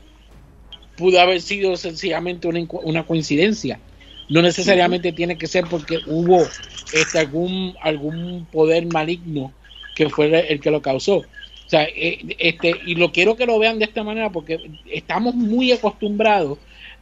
pudo 0.96 1.20
haber 1.20 1.40
sido 1.40 1.76
sencillamente 1.76 2.48
una, 2.48 2.60
una 2.82 3.06
coincidencia. 3.06 3.80
No 4.28 4.42
necesariamente 4.42 5.12
tiene 5.12 5.38
que 5.38 5.46
ser 5.46 5.64
porque 5.68 6.00
hubo 6.06 6.42
este, 6.92 7.18
algún, 7.18 7.74
algún 7.80 8.46
poder 8.46 8.86
maligno 8.86 9.52
que 9.94 10.08
fue 10.08 10.52
el 10.52 10.60
que 10.60 10.70
lo 10.70 10.82
causó. 10.82 11.26
O 11.66 11.68
sea, 11.68 11.84
eh, 11.84 12.36
este, 12.38 12.74
y 12.86 12.94
lo 12.94 13.10
quiero 13.10 13.36
que 13.36 13.46
lo 13.46 13.58
vean 13.58 13.78
de 13.78 13.86
esta 13.86 14.04
manera 14.04 14.30
porque 14.30 14.70
estamos 14.90 15.34
muy 15.34 15.72
acostumbrados 15.72 16.58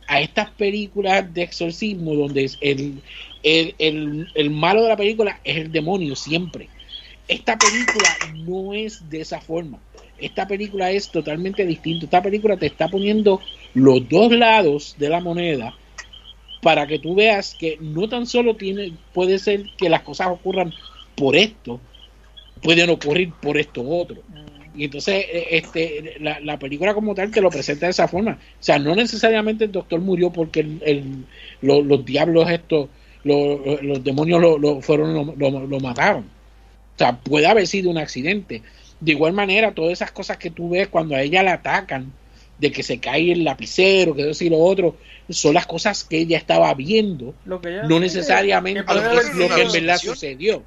a 0.06 0.20
estas 0.20 0.50
películas 0.50 1.32
de 1.32 1.42
exorcismo 1.42 2.14
donde 2.14 2.50
el, 2.60 3.02
el, 3.42 4.28
el, 4.34 4.50
malo 4.50 4.82
de 4.82 4.88
la 4.88 4.96
película 4.96 5.40
es 5.44 5.58
el 5.58 5.72
demonio 5.72 6.16
siempre. 6.16 6.68
Esta 7.28 7.58
película 7.58 8.08
no 8.46 8.74
es 8.74 9.08
de 9.08 9.20
esa 9.20 9.40
forma. 9.40 9.78
Esta 10.18 10.46
película 10.46 10.90
es 10.90 11.10
totalmente 11.10 11.66
distinta. 11.66 12.06
Esta 12.06 12.22
película 12.22 12.56
te 12.56 12.66
está 12.66 12.88
poniendo 12.88 13.40
los 13.74 14.08
dos 14.08 14.32
lados 14.32 14.94
de 14.98 15.08
la 15.08 15.20
moneda 15.20 15.74
para 16.62 16.86
que 16.86 16.98
tú 16.98 17.14
veas 17.14 17.54
que 17.54 17.76
no 17.78 18.08
tan 18.08 18.26
solo 18.26 18.56
tiene, 18.56 18.94
puede 19.12 19.38
ser 19.38 19.64
que 19.76 19.90
las 19.90 20.00
cosas 20.00 20.28
ocurran 20.28 20.72
por 21.14 21.36
esto, 21.36 21.78
pueden 22.62 22.88
ocurrir 22.88 23.32
por 23.34 23.58
esto 23.58 23.86
otro. 23.86 24.22
Y 24.76 24.84
entonces 24.86 25.24
eh, 25.30 25.46
este, 25.50 26.16
la, 26.20 26.40
la 26.40 26.58
película 26.58 26.94
como 26.94 27.14
tal 27.14 27.30
te 27.30 27.40
lo 27.40 27.50
presenta 27.50 27.86
de 27.86 27.90
esa 27.90 28.08
forma. 28.08 28.32
O 28.32 28.62
sea, 28.62 28.78
no 28.78 28.94
necesariamente 28.94 29.64
el 29.64 29.72
doctor 29.72 30.00
murió 30.00 30.30
porque 30.30 30.60
el, 30.60 30.82
el- 30.84 31.24
lo- 31.62 31.82
los 31.82 32.04
diablos 32.04 32.50
estos, 32.50 32.88
lo- 33.22 33.80
los 33.82 34.02
demonios 34.02 34.40
lo, 34.40 34.58
lo 34.58 34.80
fueron 34.80 35.34
lo, 35.38 35.80
mataron. 35.80 36.22
O 36.24 36.98
sea, 36.98 37.16
puede 37.16 37.46
haber 37.46 37.66
sido 37.66 37.90
un 37.90 37.98
accidente. 37.98 38.62
De 39.00 39.12
igual 39.12 39.32
manera, 39.32 39.72
todas 39.74 39.92
esas 39.92 40.10
cosas 40.12 40.38
que 40.38 40.50
tú 40.50 40.70
ves 40.70 40.88
cuando 40.88 41.14
a 41.14 41.22
ella 41.22 41.42
la 41.42 41.54
atacan, 41.54 42.12
de 42.58 42.70
que 42.70 42.82
se 42.84 42.98
cae 42.98 43.32
el 43.32 43.42
lapicero, 43.44 44.14
que 44.14 44.30
eso 44.30 44.44
y 44.44 44.48
lo 44.48 44.58
otro, 44.58 44.96
son 45.28 45.54
las 45.54 45.66
cosas 45.66 46.04
que 46.04 46.18
ella 46.18 46.38
estaba 46.38 46.72
viendo, 46.74 47.34
Lo 47.44 47.60
que 47.60 47.70
ella- 47.70 47.82
no 47.82 47.98
necesariamente 47.98 48.84
A 48.86 48.94
lo 48.94 49.02
que, 49.02 49.62
en 49.62 49.72
verdad 49.72 49.98
sucedió. 49.98 50.58
O 50.58 50.64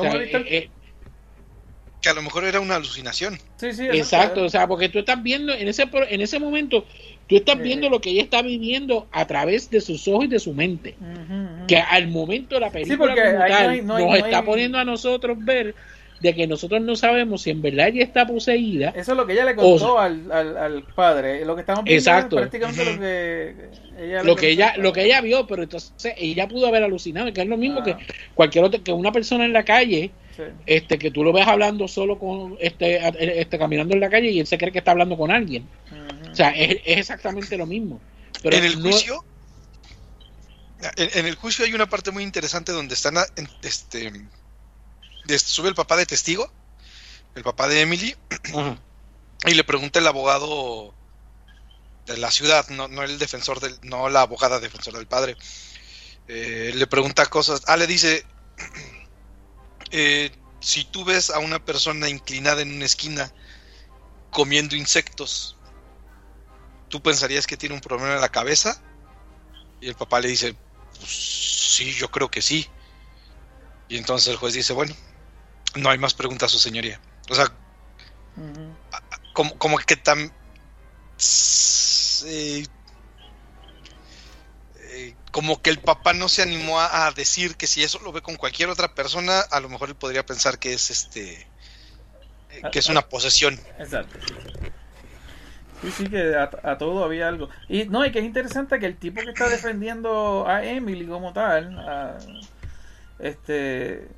¿Cómo, 0.00 0.12
sea, 0.12 0.20
eh, 0.46 0.70
Que 2.02 2.08
a 2.08 2.14
lo 2.14 2.22
mejor 2.22 2.44
era 2.44 2.60
una 2.60 2.76
alucinación. 2.76 3.38
sí, 3.56 3.72
sí, 3.72 3.86
Exacto, 3.86 4.44
o 4.44 4.48
sea, 4.48 4.66
porque 4.68 4.88
tú 4.88 5.00
estás 5.00 5.20
viendo 5.22 5.52
en 5.52 5.66
ese 5.68 5.84
en 6.08 6.20
ese 6.20 6.38
momento, 6.38 6.84
tú 7.26 7.36
estás 7.36 7.56
Sí. 7.56 7.62
viendo 7.62 7.88
lo 7.90 8.00
que 8.00 8.10
ella 8.10 8.22
está 8.22 8.40
viviendo 8.42 9.08
a 9.10 9.26
través 9.26 9.68
de 9.70 9.80
sus 9.80 10.06
ojos 10.06 10.26
y 10.26 10.28
de 10.28 10.38
su 10.38 10.54
mente. 10.54 10.94
Que 11.66 11.76
al 11.78 12.06
momento 12.08 12.54
de 12.54 12.60
la 12.60 12.70
película 12.70 12.98
porque 12.98 13.20
como 13.20 13.32
no 13.32 13.46
tal, 13.46 13.68
hay- 13.70 13.82
no 13.82 13.96
hay- 13.96 14.04
nos 14.04 14.10
no 14.12 14.16
está 14.16 14.38
hay- 14.38 14.44
poniendo 14.44 14.78
a 14.78 14.84
nosotros 14.84 15.36
ver 15.40 15.74
de 16.20 16.34
que 16.34 16.46
nosotros 16.46 16.80
no 16.82 16.96
sabemos 16.96 17.42
si 17.42 17.50
en 17.50 17.62
verdad 17.62 17.88
ella 17.88 18.02
está 18.04 18.26
poseída. 18.26 18.90
Eso 18.96 19.12
es 19.12 19.16
lo 19.16 19.26
que 19.26 19.34
ella 19.34 19.44
le 19.44 19.54
contó 19.54 19.94
O- 19.94 19.98
al, 19.98 20.30
al, 20.32 20.56
al 20.56 20.82
padre. 20.94 21.44
Lo 21.44 21.54
que 21.54 21.60
estamos 21.60 21.84
viendo 21.84 21.98
Exacto. 22.00 22.36
es 22.36 22.48
prácticamente 22.48 22.84
lo 22.84 23.00
que 23.00 24.04
ella 24.04 24.22
lo 24.22 24.36
que 24.36 24.48
ella 24.50 24.74
lo 24.76 24.92
que 24.92 25.04
ella 25.04 25.20
vio 25.20 25.46
pero 25.46 25.62
entonces 25.64 26.14
ella 26.16 26.46
pudo 26.46 26.66
haber 26.68 26.82
alucinado 26.84 27.32
que 27.32 27.40
es 27.42 27.46
lo 27.48 27.56
mismo 27.56 27.80
Ah. 27.80 27.84
que 27.84 27.96
cualquier 28.34 28.64
otro 28.64 28.82
que 28.82 28.92
una 28.92 29.10
persona 29.12 29.44
en 29.44 29.52
la 29.52 29.64
calle 29.64 30.10
Sí. 30.36 30.44
este 30.66 30.98
que 31.00 31.10
tú 31.10 31.24
lo 31.24 31.32
ves 31.32 31.48
hablando 31.48 31.88
solo 31.88 32.16
con 32.16 32.56
este 32.60 33.00
este 33.40 33.58
caminando 33.58 33.94
en 33.94 34.00
la 34.00 34.08
calle 34.08 34.30
y 34.30 34.38
él 34.38 34.46
se 34.46 34.56
cree 34.56 34.70
que 34.70 34.78
está 34.78 34.92
hablando 34.92 35.16
con 35.16 35.32
alguien 35.32 35.66
o 36.30 36.34
sea 36.34 36.50
es, 36.50 36.76
es 36.84 36.98
exactamente 36.98 37.56
lo 37.56 37.66
mismo 37.66 38.00
pero 38.40 38.56
en 38.56 38.64
el 38.64 38.76
no- 38.76 38.82
juicio, 38.88 39.24
en, 40.96 41.08
en 41.18 41.26
el 41.26 41.34
juicio 41.34 41.64
hay 41.64 41.74
una 41.74 41.86
parte 41.88 42.12
muy 42.12 42.22
interesante 42.22 42.70
donde 42.70 42.94
están, 42.94 43.14
este, 43.62 44.12
sube 45.36 45.68
el 45.68 45.74
papá 45.74 45.96
de 45.96 46.06
testigo, 46.06 46.50
el 47.34 47.42
papá 47.42 47.68
de 47.68 47.80
Emily, 47.80 48.16
y 49.46 49.54
le 49.54 49.64
pregunta 49.64 49.98
el 49.98 50.06
abogado 50.06 50.94
de 52.06 52.16
la 52.16 52.30
ciudad, 52.30 52.66
no, 52.70 52.88
no 52.88 53.02
el 53.02 53.18
defensor 53.18 53.60
del, 53.60 53.78
no 53.82 54.08
la 54.08 54.22
abogada 54.22 54.60
defensora 54.60 54.98
del 54.98 55.06
padre, 55.06 55.36
eh, 56.28 56.72
le 56.74 56.86
pregunta 56.86 57.26
cosas, 57.26 57.62
ah, 57.66 57.76
le 57.76 57.86
dice, 57.86 58.24
eh, 59.90 60.30
si 60.60 60.84
tú 60.84 61.04
ves 61.04 61.30
a 61.30 61.38
una 61.38 61.64
persona 61.64 62.08
inclinada 62.08 62.62
en 62.62 62.74
una 62.74 62.84
esquina 62.84 63.32
comiendo 64.30 64.76
insectos, 64.76 65.56
¿tú 66.88 67.02
pensarías 67.02 67.46
que 67.46 67.56
tiene 67.56 67.74
un 67.74 67.80
problema 67.80 68.14
en 68.14 68.20
la 68.20 68.28
cabeza 68.28 68.80
Y 69.80 69.88
el 69.88 69.94
papá 69.94 70.20
le 70.20 70.28
dice, 70.28 70.54
pues, 70.98 71.10
sí, 71.10 71.92
yo 71.92 72.10
creo 72.10 72.30
que 72.30 72.42
sí. 72.42 72.66
Y 73.88 73.96
entonces 73.96 74.28
el 74.28 74.36
juez 74.36 74.54
dice, 74.54 74.72
bueno, 74.72 74.94
no 75.76 75.90
hay 75.90 75.98
más 75.98 76.14
preguntas, 76.14 76.50
su 76.50 76.58
señoría. 76.58 77.00
O 77.30 77.34
sea, 77.34 77.46
como, 79.32 79.56
como 79.58 79.78
que 79.78 79.96
tan... 79.96 80.32
eh, 82.26 82.66
eh, 84.80 85.14
como 85.30 85.60
que 85.62 85.70
el 85.70 85.78
papá 85.78 86.12
no 86.12 86.28
se 86.28 86.42
animó 86.42 86.80
a, 86.80 87.06
a 87.06 87.12
decir 87.12 87.56
que 87.56 87.66
si 87.66 87.82
eso 87.82 88.00
lo 88.00 88.12
ve 88.12 88.22
con 88.22 88.36
cualquier 88.36 88.68
otra 88.68 88.94
persona, 88.94 89.40
a 89.40 89.60
lo 89.60 89.68
mejor 89.68 89.88
él 89.90 89.94
podría 89.96 90.24
pensar 90.24 90.58
que 90.58 90.72
es 90.72 90.90
este... 90.90 91.46
eh, 92.50 92.62
que 92.72 92.78
es 92.78 92.88
una 92.88 93.02
posesión. 93.02 93.58
Exacto. 93.78 94.18
Sí, 95.82 95.90
sí, 95.92 96.04
que 96.08 96.34
a, 96.34 96.50
a 96.64 96.76
todo 96.78 97.04
había 97.04 97.28
algo. 97.28 97.48
Y 97.68 97.84
no, 97.84 98.04
y 98.04 98.10
que 98.10 98.18
es 98.18 98.24
interesante 98.24 98.80
que 98.80 98.86
el 98.86 98.96
tipo 98.96 99.22
que 99.22 99.30
está 99.30 99.48
defendiendo 99.48 100.44
a 100.48 100.64
Emily 100.64 101.06
como 101.06 101.32
tal, 101.32 101.78
a- 101.78 102.18
este, 103.20 104.08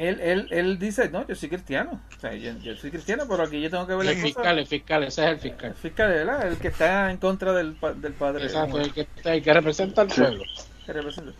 él, 0.00 0.18
él, 0.20 0.48
él 0.50 0.78
dice, 0.78 1.10
no, 1.10 1.26
yo 1.26 1.34
soy 1.34 1.50
cristiano. 1.50 2.00
O 2.16 2.20
sea, 2.20 2.32
yo, 2.34 2.52
yo 2.62 2.74
soy 2.76 2.90
cristiano, 2.90 3.24
pero 3.28 3.42
aquí 3.42 3.60
yo 3.60 3.68
tengo 3.68 3.86
que 3.86 3.94
ver 3.94 4.06
El 4.08 4.16
fiscal, 4.16 4.58
el 4.58 4.66
fiscal, 4.66 5.04
ese 5.04 5.20
es 5.22 5.28
el 5.28 5.34
El 5.34 5.40
fiscal. 5.40 5.74
fiscal, 5.74 6.08
¿verdad? 6.08 6.48
El 6.48 6.56
que 6.56 6.68
está 6.68 7.10
en 7.10 7.18
contra 7.18 7.52
del, 7.52 7.76
del 7.96 8.12
padre. 8.14 8.44
Exacto, 8.44 8.80
el 8.80 8.92
que, 8.94 9.06
el 9.24 9.42
que 9.42 9.52
representa 9.52 10.00
al 10.02 10.08
pueblo. 10.08 10.42
que 10.86 10.92
representa. 10.92 11.32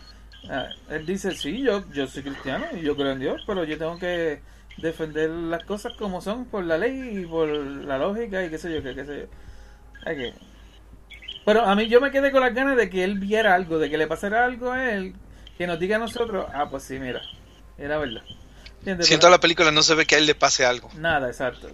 Ah, 0.51 0.69
él 0.91 1.07
dice, 1.07 1.31
sí, 1.33 1.63
yo, 1.63 1.85
yo 1.93 2.07
soy 2.07 2.23
cristiano 2.23 2.67
y 2.75 2.81
yo 2.83 2.95
creo 2.97 3.13
en 3.13 3.21
Dios, 3.21 3.43
pero 3.47 3.65
yo 3.65 3.79
tengo 3.79 3.99
que 3.99 4.41
defender 4.77 5.31
las 5.31 5.65
cosas 5.65 5.95
como 5.97 6.21
son 6.21 6.45
por 6.45 6.65
la 6.65 6.77
ley 6.77 7.23
y 7.23 7.27
por 7.27 7.49
la 7.49 7.97
lógica 7.99 8.45
y 8.45 8.51
qué 8.51 8.59
sé 8.59 8.73
yo, 8.75 8.83
qué, 8.83 8.95
qué 8.95 9.05
sé 9.07 9.21
yo. 9.21 10.33
Pero 11.45 11.63
a 11.65 11.75
mí 11.75 11.89
yo 11.89 12.01
me 12.01 12.11
quedé 12.11 12.31
con 12.31 12.43
las 12.43 12.55
ganas 12.55 12.77
de 12.77 12.91
que 12.91 13.05
él 13.05 13.19
viera 13.19 13.55
algo, 13.55 13.79
de 13.79 13.89
que 13.89 13.97
le 13.97 14.07
pasara 14.07 14.45
algo 14.45 14.73
a 14.73 14.93
él, 14.93 15.15
que 15.57 15.67
nos 15.67 15.79
diga 15.79 15.97
a 15.97 16.01
nosotros, 16.01 16.47
ah, 16.53 16.69
pues 16.71 16.83
sí, 16.83 16.99
mira, 16.99 17.21
era 17.79 17.99
verdad. 17.99 18.23
Si 19.01 19.15
en 19.15 19.21
toda 19.21 19.31
la 19.31 19.41
película 19.41 19.71
no 19.71 19.83
se 19.83 19.95
ve 19.95 20.07
que 20.07 20.15
a 20.15 20.19
él 20.19 20.27
le 20.27 20.35
pase 20.35 20.65
algo. 20.65 20.89
Nada, 20.97 21.29
exacto. 21.29 21.69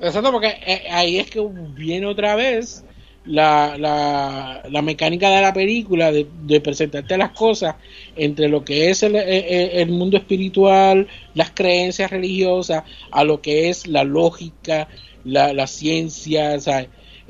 Exacto, 0.00 0.32
porque 0.32 0.48
eh, 0.66 0.82
ahí 0.90 1.18
es 1.18 1.30
que 1.30 1.40
viene 1.74 2.06
otra 2.06 2.34
vez 2.34 2.84
la, 3.24 3.76
la, 3.78 4.62
la 4.68 4.82
mecánica 4.82 5.30
de 5.30 5.40
la 5.40 5.52
película 5.52 6.10
de, 6.10 6.26
de 6.42 6.60
presentarte 6.60 7.16
las 7.16 7.30
cosas 7.30 7.76
entre 8.16 8.48
lo 8.48 8.64
que 8.64 8.90
es 8.90 9.02
el, 9.04 9.14
el- 9.14 9.70
el 9.78 9.88
mundo 9.90 10.16
espiritual, 10.16 11.06
las 11.34 11.52
creencias 11.52 12.10
religiosas, 12.10 12.82
a 13.12 13.22
lo 13.24 13.40
que 13.40 13.68
es 13.70 13.86
la 13.86 14.02
lógica, 14.02 14.88
la, 15.24 15.52
la 15.52 15.68
ciencia, 15.68 16.58
sea, 16.58 16.86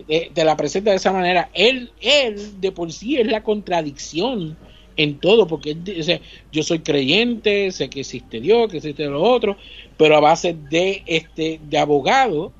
te, 0.08 0.30
te 0.32 0.44
la 0.44 0.56
presenta 0.56 0.90
de 0.90 0.96
esa 0.96 1.12
manera. 1.12 1.50
Él, 1.52 1.92
él 2.00 2.58
de 2.60 2.72
por 2.72 2.90
sí 2.90 3.18
es 3.18 3.26
la 3.26 3.42
contradicción 3.42 4.56
en 4.96 5.18
todo, 5.18 5.46
porque 5.46 5.70
él 5.72 5.84
dice, 5.84 6.20
yo 6.52 6.62
soy 6.62 6.80
creyente, 6.80 7.70
sé 7.72 7.88
que 7.88 8.00
existe 8.00 8.40
Dios, 8.40 8.70
que 8.70 8.78
existe 8.78 9.04
lo 9.06 9.22
otro, 9.22 9.56
pero 9.96 10.16
a 10.16 10.20
base 10.20 10.54
de 10.70 11.02
este 11.06 11.60
de 11.68 11.78
abogado 11.78 12.52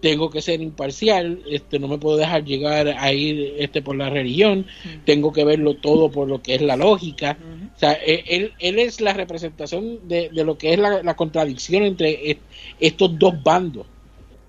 tengo 0.00 0.30
que 0.30 0.40
ser 0.40 0.62
imparcial, 0.62 1.42
este 1.50 1.78
no 1.78 1.86
me 1.86 1.98
puedo 1.98 2.16
dejar 2.16 2.42
llegar 2.44 2.88
a 2.88 3.12
ir 3.12 3.54
este 3.58 3.82
por 3.82 3.96
la 3.96 4.08
religión, 4.08 4.66
tengo 5.04 5.30
que 5.32 5.44
verlo 5.44 5.74
todo 5.74 6.10
por 6.10 6.26
lo 6.26 6.40
que 6.42 6.54
es 6.54 6.62
la 6.62 6.76
lógica. 6.76 7.36
O 7.76 7.78
sea, 7.78 7.92
e- 7.92 8.24
él, 8.28 8.52
él 8.60 8.78
es 8.78 9.00
la 9.02 9.12
representación 9.12 10.08
de, 10.08 10.30
de 10.30 10.44
lo 10.44 10.56
que 10.56 10.72
es 10.72 10.78
la, 10.78 11.02
la 11.02 11.16
contradicción 11.16 11.82
entre 11.82 12.30
est- 12.30 12.40
estos 12.78 13.18
dos 13.18 13.42
bandos, 13.42 13.86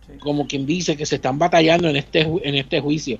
Sí. 0.07 0.13
como 0.19 0.47
quien 0.47 0.65
dice 0.65 0.97
que 0.97 1.05
se 1.05 1.15
están 1.15 1.38
batallando 1.38 1.88
en 1.89 1.95
este 1.97 2.22
en 2.22 2.55
este 2.55 2.80
juicio, 2.80 3.19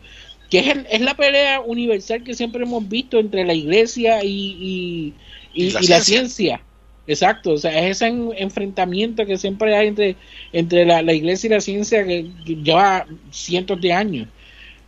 que 0.52 0.60
es, 0.60 0.68
el- 0.70 0.88
es 0.92 1.02
la 1.02 1.16
pelea 1.16 1.62
universal 1.62 2.24
que 2.24 2.36
siempre 2.36 2.64
hemos 2.66 2.88
visto 2.90 3.20
entre 3.20 3.46
la 3.46 3.56
iglesia 3.56 4.24
y, 4.26 4.30
y, 4.30 5.16
y- 5.56 5.78
Y 5.80 5.88
la 5.90 6.02
ciencia. 6.02 6.68
Exacto, 7.08 7.54
o 7.54 7.58
sea, 7.58 7.80
es 7.88 7.98
ese 7.98 8.08
en- 8.08 8.32
enfrentamiento 8.38 9.26
que 9.28 9.38
siempre 9.38 9.76
hay 9.78 9.90
entre, 9.90 10.18
entre 10.54 10.86
la, 10.86 11.04
la 11.04 11.14
iglesia 11.14 11.48
y 11.50 11.52
la 11.52 11.62
ciencia 11.62 12.06
que, 12.06 12.28
que 12.46 12.58
lleva 12.58 13.08
cientos 13.32 13.82
de 13.82 13.94
años. 13.94 14.30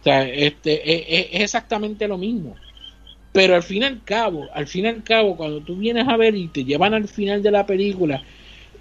O 0.02 0.04
sea, 0.04 0.28
este, 0.30 0.74
e- 0.92 1.06
e- 1.20 1.30
es, 1.34 1.42
exactamente 1.44 2.08
lo 2.08 2.18
mismo. 2.20 2.62
Pero 3.34 3.56
al 3.56 3.64
fin 3.64 3.84
y 3.84 3.86
al 3.86 4.04
cabo, 4.04 4.50
al 4.54 4.68
fin 4.68 4.86
y 4.86 4.90
al 4.90 5.04
cabo, 5.04 5.38
cuando 5.38 5.62
tú 5.64 5.78
vienes 5.78 6.08
a 6.08 6.18
ver 6.18 6.36
y 6.36 6.50
te 6.50 6.66
llevan 6.66 6.94
al 6.96 7.08
final 7.10 7.44
de 7.44 7.52
la 7.52 7.66
película, 7.66 8.24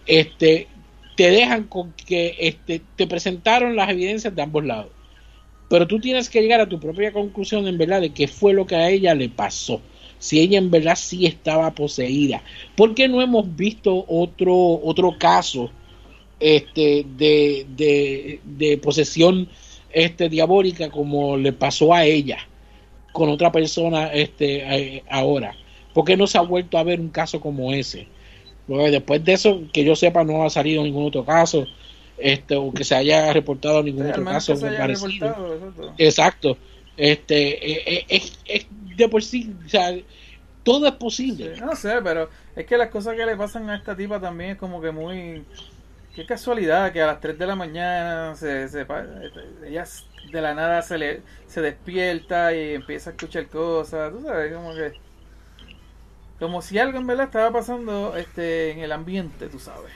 este, 0.07 0.69
te 1.17 1.31
dejan 1.31 1.69
con 1.69 1.95
que 1.95 2.37
este, 2.41 2.81
te 2.97 3.07
presentaron 3.09 3.77
las 3.77 3.91
evidencias 3.91 4.35
de 4.37 4.43
ambos 4.43 4.65
lados. 4.67 4.93
Pero 5.73 5.87
tú 5.87 5.99
tienes 5.99 6.29
que 6.29 6.43
llegar 6.43 6.61
a 6.61 6.69
tu 6.69 6.79
propia 6.79 7.15
conclusión 7.15 7.67
en 7.67 7.79
verdad 7.79 8.03
de 8.03 8.11
qué 8.11 8.29
fue 8.29 8.53
lo 8.53 8.67
que 8.67 8.77
a 8.77 8.91
ella 8.91 9.15
le 9.15 9.31
pasó. 9.31 9.81
Si 10.19 10.39
ella 10.39 10.59
en 10.59 10.71
verdad 10.71 10.97
sí 10.97 11.25
estaba 11.25 11.71
poseída. 11.71 12.43
¿Por 12.77 12.95
qué 12.95 13.09
no 13.09 13.23
hemos 13.23 13.57
visto 13.57 14.05
otro, 14.07 14.55
otro 14.55 15.17
caso 15.19 15.71
este, 16.39 17.07
de, 17.17 18.39
de, 18.45 18.79
posesión 18.83 19.49
este, 19.91 20.29
diabólica 20.29 20.91
como 20.91 21.39
le 21.39 21.55
pasó 21.55 21.95
a 21.95 22.05
ella 22.05 22.37
con 23.15 23.31
otra 23.31 23.51
persona 23.51 24.09
este, 24.09 24.57
eh, 24.77 25.05
ahora? 25.09 25.57
¿Por 25.95 26.05
qué 26.05 26.19
no 26.19 26.27
se 26.27 26.37
ha 26.37 26.43
vuelto 26.43 26.77
a 26.77 26.83
ver 26.83 27.01
un 27.01 27.09
caso 27.09 27.41
como 27.41 27.73
ese? 27.73 28.09
Porque 28.69 28.91
después 28.91 29.25
de 29.25 29.33
eso, 29.33 29.63
que 29.73 29.85
yo 29.85 29.97
sepa, 29.97 30.23
no 30.23 30.45
ha 30.45 30.51
salido 30.51 30.85
ningún 30.85 31.07
otro 31.07 31.25
caso 31.25 31.67
este, 32.19 32.57
o 32.57 32.73
que 32.73 32.85
se 32.85 32.95
haya 32.95 33.33
reportado 33.33 33.83
ningún 33.83 34.07
otro 34.07 34.25
caso 34.25 34.53
que 34.55 34.61
se 34.61 34.69
haya 34.69 34.79
parecido. 34.79 35.29
reportado, 35.29 35.95
exacto. 35.99 36.57
Este, 36.97 37.73
eh, 37.73 37.83
eh, 37.87 38.05
es, 38.09 38.39
es 38.45 38.67
de 38.97 39.09
por 39.09 39.23
sí, 39.23 39.55
o 39.65 39.69
sea, 39.69 39.95
todo 40.63 40.87
es 40.87 40.95
posible. 40.95 41.57
Sí, 41.57 41.61
no 41.61 41.75
sé, 41.75 42.01
pero 42.03 42.29
es 42.55 42.67
que 42.67 42.77
las 42.77 42.91
cosas 42.91 43.17
que 43.17 43.27
le 43.27 43.37
pasan 43.37 43.69
a 43.71 43.77
esta 43.77 43.97
tipa 43.97 44.21
también 44.21 44.51
es 44.51 44.59
como 44.59 44.81
que 44.81 44.91
muy... 44.91 45.45
Qué 46.15 46.27
casualidad 46.27 46.93
que 46.93 47.01
a 47.01 47.07
las 47.07 47.21
3 47.21 47.39
de 47.39 47.47
la 47.47 47.57
mañana 47.57 48.35
se, 48.37 48.69
se 48.69 48.87
ella 49.67 49.85
de 50.31 50.41
la 50.43 50.55
nada 50.55 50.83
se 50.83 50.99
le 50.99 51.23
se 51.47 51.63
despierta 51.63 52.55
y 52.55 52.75
empieza 52.75 53.11
a 53.11 53.13
escuchar 53.15 53.47
cosas, 53.49 54.13
tú 54.13 54.23
sabes, 54.23 54.53
como 54.55 54.75
que 54.75 54.93
como 56.39 56.61
si 56.61 56.79
algo 56.79 56.99
en 56.99 57.07
verdad 57.07 57.27
estaba 57.27 57.53
pasando 57.53 58.17
este 58.17 58.73
en 58.73 58.81
el 58.81 58.93
ambiente, 58.93 59.49
tú 59.49 59.59
sabes. 59.59 59.93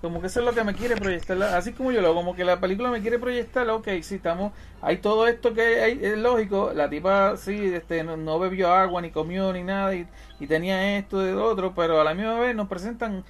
Como 0.00 0.20
que 0.20 0.28
eso 0.28 0.38
es 0.40 0.46
lo 0.46 0.52
que 0.52 0.62
me 0.62 0.74
quiere 0.74 0.94
proyectar, 0.96 1.42
así 1.42 1.72
como 1.72 1.90
yo 1.90 2.00
lo, 2.00 2.14
como 2.14 2.36
que 2.36 2.44
la 2.44 2.60
película 2.60 2.88
me 2.88 3.00
quiere 3.00 3.18
proyectar, 3.18 3.68
ok, 3.68 3.88
sí, 4.02 4.14
estamos, 4.14 4.52
hay 4.80 4.98
todo 4.98 5.26
esto 5.26 5.54
que 5.54 5.82
hay, 5.82 5.98
es 6.00 6.16
lógico, 6.16 6.70
la 6.72 6.88
tipa 6.88 7.36
sí, 7.36 7.74
este, 7.74 8.04
no, 8.04 8.16
no 8.16 8.38
bebió 8.38 8.72
agua, 8.72 9.02
ni 9.02 9.10
comió, 9.10 9.52
ni 9.52 9.64
nada, 9.64 9.96
y, 9.96 10.06
y 10.38 10.46
tenía 10.46 10.98
esto 10.98 11.26
y 11.26 11.32
lo 11.32 11.44
otro, 11.44 11.74
pero 11.74 12.00
a 12.00 12.04
la 12.04 12.14
misma 12.14 12.38
vez 12.38 12.54
nos 12.54 12.68
presentan 12.68 13.24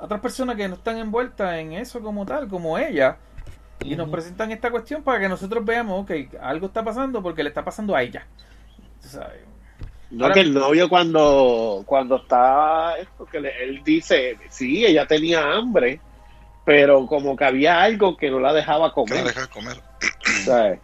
otras 0.00 0.20
personas 0.20 0.56
que 0.56 0.68
no 0.68 0.74
están 0.74 0.98
envueltas 0.98 1.54
en 1.58 1.72
eso 1.72 2.00
como 2.00 2.26
tal, 2.26 2.48
como 2.48 2.78
ella, 2.78 3.18
y 3.84 3.94
nos 3.94 4.08
presentan 4.08 4.50
esta 4.50 4.72
cuestión 4.72 5.04
para 5.04 5.20
que 5.20 5.28
nosotros 5.28 5.64
veamos, 5.64 6.02
ok, 6.02 6.10
algo 6.40 6.66
está 6.66 6.82
pasando 6.82 7.22
porque 7.22 7.44
le 7.44 7.50
está 7.50 7.64
pasando 7.64 7.94
a 7.94 8.02
ella. 8.02 8.26
Sabes. 8.98 9.51
No, 10.12 10.24
Ahora- 10.24 10.34
que 10.34 10.40
el 10.40 10.52
novio 10.54 10.88
cuando, 10.88 11.82
cuando 11.86 12.16
está, 12.16 12.96
esto 12.98 13.24
que 13.26 13.40
le- 13.40 13.64
él 13.64 13.80
dice, 13.82 14.36
sí, 14.50 14.84
ella 14.84 15.06
tenía 15.06 15.42
hambre, 15.52 16.00
pero 16.64 17.06
como 17.06 17.34
que 17.36 17.44
había 17.44 17.82
algo 17.82 18.16
que 18.16 18.30
no 18.30 18.38
la 18.38 18.52
dejaba 18.52 18.92
Que 18.92 19.00
no 19.00 19.06
comer, 19.06 19.24
deja 19.24 19.40
de 19.40 19.48
comer. 19.48 19.76
¿sabes? 20.44 20.78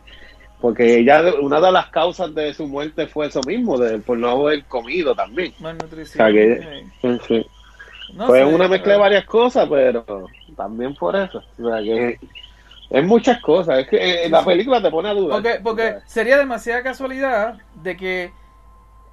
Porque 0.60 0.98
ella, 0.98 1.22
una 1.40 1.60
de 1.60 1.70
las 1.70 1.88
causas 1.90 2.34
de 2.34 2.52
su 2.54 2.66
muerte 2.66 3.06
fue 3.06 3.26
eso 3.28 3.40
mismo, 3.46 3.78
de, 3.78 3.98
por 3.98 4.18
no 4.18 4.30
haber 4.30 4.64
comido 4.64 5.14
también. 5.14 5.52
Malnutrición. 5.60 6.26
O 6.26 6.30
sea 6.30 6.32
que- 6.34 6.86
sí. 7.02 7.18
Sí. 7.28 7.46
No 8.14 8.26
Fue 8.26 8.38
sé, 8.38 8.44
una 8.46 8.66
mezcla 8.66 8.94
de 8.94 8.98
varias 8.98 9.24
cosas, 9.26 9.68
pero 9.68 10.04
también 10.56 10.94
por 10.94 11.14
eso. 11.14 11.42
O 11.62 11.68
sea 11.70 11.82
que 11.82 12.18
es 12.90 13.04
muchas 13.04 13.38
cosas. 13.42 13.80
Es 13.80 13.88
que 13.88 14.24
eh, 14.24 14.30
la 14.30 14.42
película 14.42 14.80
te 14.82 14.90
pone 14.90 15.10
a 15.10 15.14
dudar. 15.14 15.36
Porque, 15.42 15.60
porque 15.62 15.96
sería 16.06 16.38
demasiada 16.38 16.82
casualidad 16.82 17.58
de 17.82 17.96
que 17.98 18.32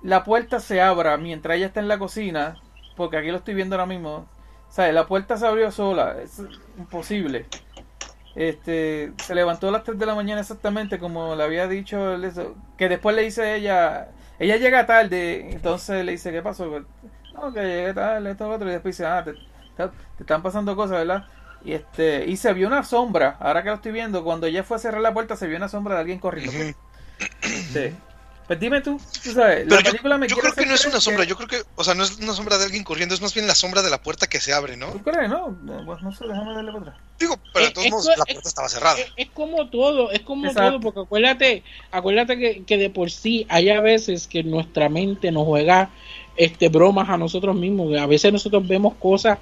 la 0.05 0.23
puerta 0.23 0.59
se 0.59 0.81
abra 0.81 1.17
mientras 1.17 1.57
ella 1.57 1.67
está 1.67 1.79
en 1.79 1.87
la 1.87 1.99
cocina, 1.99 2.57
porque 2.95 3.17
aquí 3.17 3.29
lo 3.31 3.37
estoy 3.37 3.55
viendo 3.55 3.75
ahora 3.75 3.85
mismo. 3.87 4.27
¿Sabes? 4.69 4.93
La 4.93 5.07
puerta 5.07 5.37
se 5.37 5.47
abrió 5.47 5.71
sola, 5.71 6.17
es 6.21 6.41
imposible. 6.77 7.45
Este, 8.35 9.13
se 9.23 9.35
levantó 9.35 9.69
a 9.69 9.71
las 9.71 9.83
3 9.83 9.97
de 9.97 10.05
la 10.05 10.15
mañana 10.15 10.41
exactamente 10.41 10.99
como 10.99 11.35
le 11.35 11.43
había 11.43 11.67
dicho, 11.67 12.15
que 12.77 12.89
después 12.89 13.15
le 13.15 13.21
dice 13.23 13.55
ella, 13.55 14.09
ella 14.39 14.57
llega 14.57 14.85
tarde, 14.85 15.51
entonces 15.51 16.03
le 16.05 16.13
dice, 16.13 16.31
¿qué 16.33 16.41
pasó? 16.41 16.65
No, 17.33 17.53
que 17.53 17.61
llegué 17.61 17.93
tarde, 17.93 18.31
esto, 18.31 18.47
lo 18.49 18.55
otro, 18.55 18.67
y 18.69 18.73
después 18.73 18.97
dice, 18.97 19.05
ah, 19.07 19.23
te, 19.23 19.33
te- 19.33 19.87
te 19.87 20.23
están 20.23 20.41
pasando 20.43 20.75
cosas, 20.75 20.97
¿verdad? 20.99 21.25
Y 21.63 21.73
este, 21.73 22.25
y 22.27 22.37
se 22.37 22.53
vio 22.53 22.67
una 22.67 22.83
sombra, 22.83 23.37
ahora 23.39 23.63
que 23.63 23.69
lo 23.69 23.75
estoy 23.75 23.91
viendo, 23.93 24.23
cuando 24.23 24.47
ella 24.47 24.63
fue 24.63 24.77
a 24.77 24.79
cerrar 24.79 25.01
la 25.01 25.13
puerta 25.13 25.35
se 25.37 25.47
vio 25.47 25.57
una 25.57 25.69
sombra 25.69 25.95
de 25.95 26.01
alguien 26.01 26.19
corriendo. 26.19 26.65
Sí. 27.63 27.95
Pues 28.47 28.59
dime 28.59 28.81
tú, 28.81 28.99
tú 29.23 29.31
sabes, 29.31 29.63
Pero 29.63 29.77
la 29.77 29.81
yo, 29.81 29.91
película 29.91 30.17
me 30.17 30.27
yo 30.27 30.37
creo 30.37 30.53
que 30.53 30.65
no 30.65 30.75
es 30.75 30.85
una 30.85 31.01
sombra, 31.01 31.23
que- 31.23 31.29
yo 31.29 31.35
creo 31.35 31.47
que, 31.47 31.61
o 31.75 31.83
sea, 31.83 31.95
no 31.95 32.03
es 32.03 32.17
una 32.19 32.33
sombra 32.33 32.57
de 32.57 32.65
alguien 32.65 32.83
corriendo, 32.83 33.15
es 33.15 33.21
más 33.21 33.33
bien 33.33 33.47
la 33.47 33.55
sombra 33.55 33.81
de 33.81 33.89
la 33.89 34.01
puerta 34.01 34.27
que 34.27 34.39
se 34.39 34.53
abre, 34.53 34.77
¿no? 34.77 34.91
¿Tú 34.91 35.01
crees? 35.03 35.29
No, 35.29 35.57
pues 35.85 36.01
no 36.03 36.11
sé, 36.11 36.25
déjame 36.27 36.53
darle 36.53 36.71
para 36.71 36.81
atrás. 36.91 36.97
Digo, 37.17 37.39
pero 37.53 37.65
de 37.65 37.69
Es- 37.69 37.73
todos 37.73 37.89
modos 37.89 38.05
la 38.05 38.23
es- 38.27 38.33
puerta 38.33 38.49
estaba 38.49 38.69
cerrada. 38.69 38.99
Es, 38.99 39.07
es 39.15 39.29
como 39.31 39.69
todo, 39.69 40.11
es 40.11 40.21
como 40.21 40.47
Exacto. 40.47 40.69
todo, 40.71 40.79
porque 40.81 40.99
acuérdate, 40.99 41.63
acuérdate 41.91 42.37
que, 42.37 42.65
que 42.65 42.77
de 42.77 42.89
por 42.89 43.09
sí 43.09 43.47
hay 43.49 43.69
a 43.69 43.81
veces 43.81 44.27
que 44.27 44.43
nuestra 44.43 44.89
mente 44.89 45.31
nos 45.31 45.45
juega 45.45 45.89
este 46.35 46.69
bromas 46.69 47.09
a 47.09 47.17
nosotros 47.17 47.55
mismos, 47.55 47.89
que 47.89 47.99
a 47.99 48.05
veces 48.05 48.31
nosotros 48.31 48.67
vemos 48.67 48.95
cosas, 48.95 49.39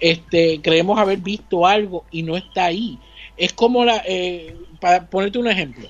este, 0.00 0.60
creemos 0.60 0.98
haber 0.98 1.18
visto 1.18 1.66
algo 1.66 2.04
y 2.10 2.22
no 2.22 2.36
está 2.36 2.66
ahí. 2.66 2.98
Es 3.36 3.52
como 3.52 3.84
la, 3.84 4.02
eh, 4.06 4.56
para 4.80 5.06
ponerte 5.06 5.38
un 5.38 5.48
ejemplo, 5.48 5.88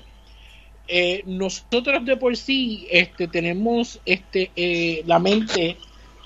eh, 0.87 1.23
nosotros 1.25 2.05
de 2.05 2.17
por 2.17 2.35
sí 2.35 2.87
este, 2.91 3.27
tenemos 3.27 3.99
este, 4.05 4.51
eh, 4.55 5.03
la 5.05 5.19
mente 5.19 5.77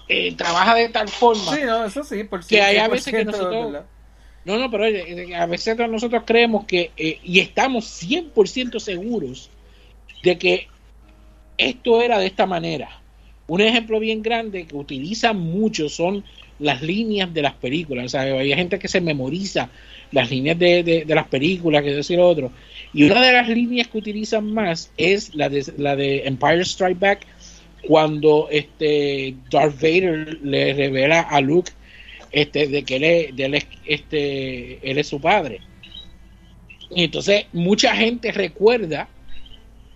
eh, 0.08 0.34
trabaja 0.36 0.74
de 0.76 0.90
tal 0.90 1.08
forma 1.10 1.56
Sí, 1.56 1.62
no, 1.66 1.86
eso 1.86 2.04
sí, 2.04 2.24
por 2.24 2.46
Que 2.46 2.62
hay 2.62 2.78
a 2.78 2.88
100% 2.88 2.92
veces 2.92 3.14
que 3.14 3.26
nosotros- 3.26 3.84
no, 4.46 4.58
no, 4.58 4.72
pero 4.72 4.86
oye, 4.86 5.24
eh, 5.30 5.36
a 5.36 5.46
veces 5.46 5.78
nosotros 5.90 6.24
creemos 6.26 6.66
que, 6.66 6.92
eh, 6.96 7.20
y 7.22 7.40
estamos 7.42 7.86
100% 7.86 8.80
seguros 8.80 9.50
de 10.24 10.38
que 10.38 10.68
esto 11.58 12.02
era 12.02 12.18
de 12.18 12.28
esta 12.28 12.46
manera. 12.46 13.02
Un 13.48 13.62
ejemplo 13.62 14.00
bien 14.00 14.22
grande 14.22 14.66
que 14.66 14.76
utilizan 14.76 15.38
mucho 15.38 15.90
son 15.90 16.24
las 16.60 16.82
líneas 16.82 17.34
de 17.34 17.42
las 17.42 17.54
películas. 17.56 18.06
O 18.06 18.10
sea, 18.10 18.22
hay 18.22 18.54
gente 18.54 18.80
que 18.80 18.88
se 18.88 19.02
memoriza 19.02 19.70
las 20.12 20.30
líneas 20.30 20.58
de, 20.58 20.84
de- 20.84 21.16
las 21.16 21.28
películas, 21.28 21.84
que 21.84 21.94
decir 21.94 22.20
otro. 22.20 22.52
Y 22.94 23.04
una 23.04 23.26
de 23.26 23.34
las 23.34 23.50
líneas 23.50 23.88
que 23.88 23.98
utilizan 23.98 24.54
más 24.54 24.92
es 24.98 25.36
la 25.36 25.50
de, 25.50 25.66
la 25.78 25.96
de 25.96 26.24
Empire 26.28 26.62
Strike 26.62 27.00
Back, 27.00 27.26
cuando 27.88 28.48
este 28.52 29.36
Darth 29.50 29.76
Vader 29.76 30.40
le 30.44 30.74
revela 30.74 31.22
a 31.22 31.40
Luke 31.42 31.72
este, 32.32 32.68
de 32.68 32.84
que 32.84 32.96
él 32.98 33.04
es, 33.04 33.36
de 33.36 33.46
él 33.46 33.54
es, 33.56 33.68
este, 33.86 34.90
él 34.92 34.98
es 34.98 35.08
su 35.08 35.20
padre. 35.22 35.62
Y 36.90 37.04
entonces 37.04 37.46
mucha 37.54 37.96
gente 37.96 38.32
recuerda 38.32 39.10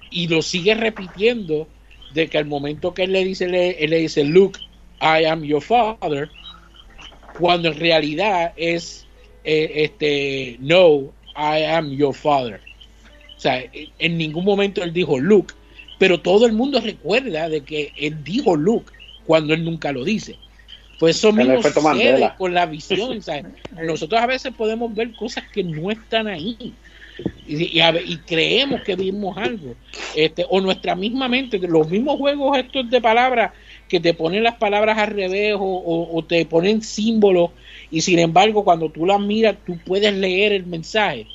y 0.09 0.27
lo 0.27 0.41
sigue 0.41 0.75
repitiendo 0.75 1.67
de 2.13 2.27
que 2.27 2.37
al 2.37 2.45
momento 2.45 2.93
que 2.93 3.07
le 3.07 3.23
dice, 3.23 3.47
le- 3.47 3.83
él 3.83 3.89
le 3.91 3.97
dice, 3.97 4.23
Luke, 4.23 4.59
I 5.01 5.25
am 5.25 5.43
your 5.43 5.61
father, 5.61 6.29
cuando 7.39 7.69
en 7.69 7.79
realidad 7.79 8.53
es, 8.55 9.05
eh, 9.43 9.71
este, 9.75 10.57
no, 10.59 11.13
I 11.35 11.63
am 11.65 11.91
your 11.91 12.13
father. 12.13 12.59
O 13.37 13.39
sea, 13.39 13.63
en 13.99 14.17
ningún 14.17 14.45
momento 14.45 14.83
él 14.83 14.93
dijo 14.93 15.19
Luke, 15.19 15.53
pero 15.97 16.19
todo 16.19 16.45
el 16.45 16.53
mundo 16.53 16.79
recuerda 16.79 17.49
de 17.49 17.61
que 17.61 17.91
él 17.97 18.23
dijo 18.23 18.55
Luke 18.55 18.91
cuando 19.25 19.53
él 19.53 19.63
nunca 19.63 19.91
lo 19.91 20.03
dice. 20.03 20.35
Pues 20.99 21.17
eso 21.17 21.31
mismo 21.33 21.53
sucede 21.97 22.19
con 22.37 22.53
la 22.53 22.65
visión. 22.67 23.21
¿sabes? 23.23 23.45
Nosotros 23.83 24.21
a 24.21 24.27
veces 24.27 24.53
podemos 24.55 24.93
ver 24.93 25.11
cosas 25.13 25.43
que 25.51 25.63
no 25.63 25.89
están 25.89 26.27
ahí 26.27 26.73
y, 27.47 27.77
y 27.77 27.79
a 27.79 27.91
ve- 27.91 28.03
y 28.05 28.17
creemos 28.17 28.81
que 28.81 28.95
vimos 28.95 29.35
algo. 29.37 29.75
Este, 30.15 30.45
o 30.47 30.61
nuestra 30.61 30.95
misma 30.95 31.27
mente, 31.27 31.57
los 31.59 31.89
mismos 31.89 32.17
juegos 32.17 32.57
estos 32.59 32.89
de 32.89 33.01
palabras 33.01 33.51
que 33.91 33.99
te 33.99 34.13
ponen 34.13 34.43
las 34.43 34.55
palabras 34.55 34.97
al 34.97 35.09
revés 35.09 35.53
o, 35.59 36.23
te 36.25 36.45
ponen 36.45 36.81
símbolos 36.81 37.49
y 37.91 37.99
sin 37.99 38.19
embargo 38.19 38.63
cuando 38.63 38.89
tú 38.89 39.05
las 39.05 39.19
miras 39.19 39.57
tú 39.65 39.77
puedes 39.85 40.13
leer 40.13 40.53
el 40.53 40.65
mensaje 40.65 41.27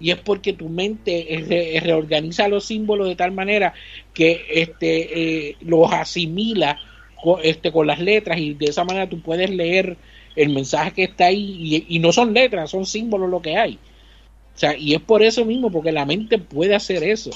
y 0.00 0.10
es 0.10 0.16
porque 0.18 0.52
tu 0.52 0.68
mente 0.68 1.44
re- 1.48 1.78
reorganiza 1.78 2.48
los 2.48 2.64
símbolos 2.64 3.06
de 3.06 3.14
tal 3.14 3.30
manera 3.30 3.72
que 4.12 4.44
este 4.50 5.50
eh, 5.50 5.56
los 5.60 5.92
asimila 5.92 6.76
con, 7.22 7.38
este, 7.44 7.70
con 7.70 7.86
las 7.86 8.00
letras 8.00 8.36
y 8.40 8.54
de 8.54 8.66
esa 8.66 8.82
manera 8.82 9.08
tú 9.08 9.22
puedes 9.22 9.48
leer 9.48 9.96
el 10.34 10.48
mensaje 10.48 10.90
que 10.92 11.04
está 11.04 11.26
ahí 11.26 11.86
y, 11.88 11.98
no 12.00 12.10
son 12.10 12.34
letras, 12.34 12.68
son 12.70 12.84
símbolos 12.84 13.30
lo 13.30 13.40
que 13.40 13.56
hay. 13.56 13.78
Y 14.78 14.94
es 14.94 15.00
por 15.00 15.22
eso 15.22 15.44
mismo, 15.44 15.70
porque 15.70 15.92
la 15.92 16.04
mente 16.04 16.38
puede 16.38 16.74
hacer 16.74 17.04
eso. 17.04 17.30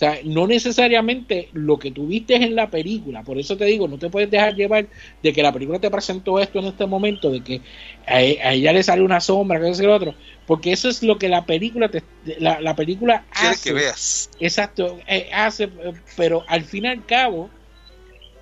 O 0.00 0.02
sea, 0.02 0.18
no 0.24 0.46
necesariamente 0.46 1.50
lo 1.52 1.78
que 1.78 1.90
tú 1.90 2.06
viste 2.06 2.34
en 2.34 2.54
la 2.54 2.70
película. 2.70 3.22
Por 3.22 3.36
eso 3.38 3.58
te 3.58 3.66
digo, 3.66 3.86
no 3.86 3.98
te 3.98 4.08
puedes 4.08 4.30
dejar 4.30 4.54
llevar 4.54 4.86
de 5.22 5.32
que 5.34 5.42
la 5.42 5.52
película 5.52 5.78
te 5.78 5.90
presentó 5.90 6.40
esto 6.40 6.58
en 6.60 6.64
este 6.68 6.86
momento, 6.86 7.30
de 7.30 7.44
que 7.44 7.60
a, 8.06 8.14
a 8.14 8.52
ella 8.54 8.72
le 8.72 8.82
sale 8.82 9.02
una 9.02 9.20
sombra, 9.20 9.60
que 9.60 9.68
es 9.68 9.78
el 9.78 9.90
otro. 9.90 10.14
Porque 10.46 10.72
eso 10.72 10.88
es 10.88 11.02
lo 11.02 11.18
que 11.18 11.28
la 11.28 11.44
película 11.44 11.90
te, 11.90 12.02
la, 12.38 12.62
la 12.62 12.74
película 12.74 13.26
Quiere 13.30 13.48
hace. 13.50 13.68
que 13.68 13.74
veas. 13.74 14.30
Exacto, 14.40 14.98
eh, 15.06 15.28
hace, 15.34 15.68
pero 16.16 16.44
al 16.48 16.64
fin 16.64 16.86
y 16.86 16.88
al 16.88 17.04
cabo, 17.04 17.50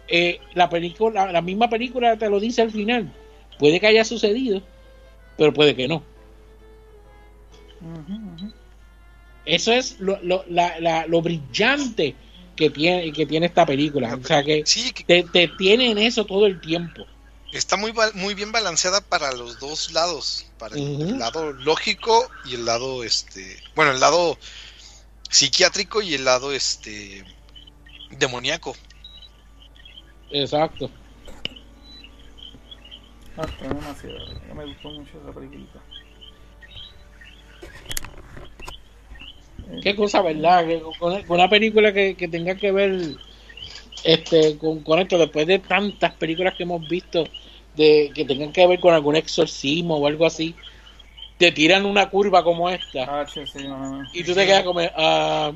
eh, 0.06 0.38
la 0.54 0.70
película, 0.70 1.26
la, 1.26 1.32
la 1.32 1.42
misma 1.42 1.68
película 1.68 2.16
te 2.16 2.30
lo 2.30 2.38
dice 2.38 2.62
al 2.62 2.70
final. 2.70 3.12
Puede 3.59 3.80
que 3.80 3.88
haya 3.88 4.04
sucedido, 4.04 4.62
pero 5.36 5.52
puede 5.52 5.74
que 5.74 5.88
no. 5.88 6.04
Eso 9.49 9.72
es 9.72 9.99
lo, 10.01 10.18
lo, 10.22 10.44
la, 10.49 10.78
la- 10.80 11.07
lo 11.07 11.22
brillante 11.22 12.14
que 12.57 12.70
tiene, 12.70 13.12
que 13.12 13.26
tiene 13.26 13.46
esta 13.46 13.66
película. 13.66 14.14
O 14.20 14.24
sea 14.24 14.42
que 14.44 14.66
Sí, 14.66 14.92
que 14.92 15.05
te, 15.05 15.22
te 15.24 15.49
tiene 15.49 15.90
en 15.90 15.99
eso 15.99 16.24
todo 16.26 16.46
el 16.46 16.61
tiempo. 16.61 17.07
está 17.51 17.76
muy, 17.76 17.92
ba- 17.92 18.12
muy 18.14 18.34
bien 18.34 18.53
balanceada 18.53 19.01
para 19.01 19.32
los 19.32 19.59
dos 19.59 19.90
lados, 19.92 20.46
para 20.59 20.76
el, 20.76 21.18
lado 21.18 21.53
lógico 21.53 22.30
y 22.44 22.55
el 22.55 22.64
lado, 22.64 23.05
este, 23.05 23.62
bueno, 23.74 23.92
el 23.92 24.01
lado 24.01 24.38
psiquiátrico 25.30 26.03
y 26.03 26.14
el 26.14 26.24
lado, 26.26 26.53
este, 26.53 27.24
demoníaco. 28.11 28.76
Exacto. 30.30 30.90
Ah, 33.36 33.44
está 33.44 33.72
demasiado. 33.72 34.26
No 34.49 34.55
me 34.55 34.66
gustó 34.66 34.90
mucho 34.90 35.18
esa 35.18 35.32
película. 35.32 35.82
Qué 39.80 39.94
cosa, 39.96 40.22
¿verdad? 40.22 40.66
Que 40.66 40.80
con, 40.98 41.22
con 41.24 41.36
una 41.36 41.48
película 41.48 41.92
que, 41.92 42.16
que 42.16 42.28
tenga 42.28 42.56
que 42.56 42.72
ver 42.72 43.16
este 44.04 44.58
con, 44.58 44.82
con 44.82 44.98
esto, 44.98 45.18
después 45.18 45.46
de 45.46 45.58
tantas 45.60 46.14
películas 46.14 46.54
que 46.56 46.64
hemos 46.64 46.86
visto 46.88 47.24
de 47.74 48.12
que 48.14 48.24
tengan 48.24 48.52
que 48.52 48.66
ver 48.66 48.80
con 48.80 48.94
algún 48.94 49.16
exorcismo 49.16 49.96
o 49.98 50.06
algo 50.06 50.26
así, 50.26 50.54
te 51.38 51.52
tiran 51.52 51.86
una 51.86 52.10
curva 52.10 52.44
como 52.44 52.70
esta 52.70 53.10
Ah, 53.10 53.24
che, 53.24 53.46
sí, 53.46 53.66
no, 53.66 53.78
no, 53.78 53.88
no. 54.02 54.04
y 54.12 54.24
tú 54.24 54.34
te 54.34 54.46
quedas 54.46 54.64
como, 54.64 54.80
ah, 54.96 55.52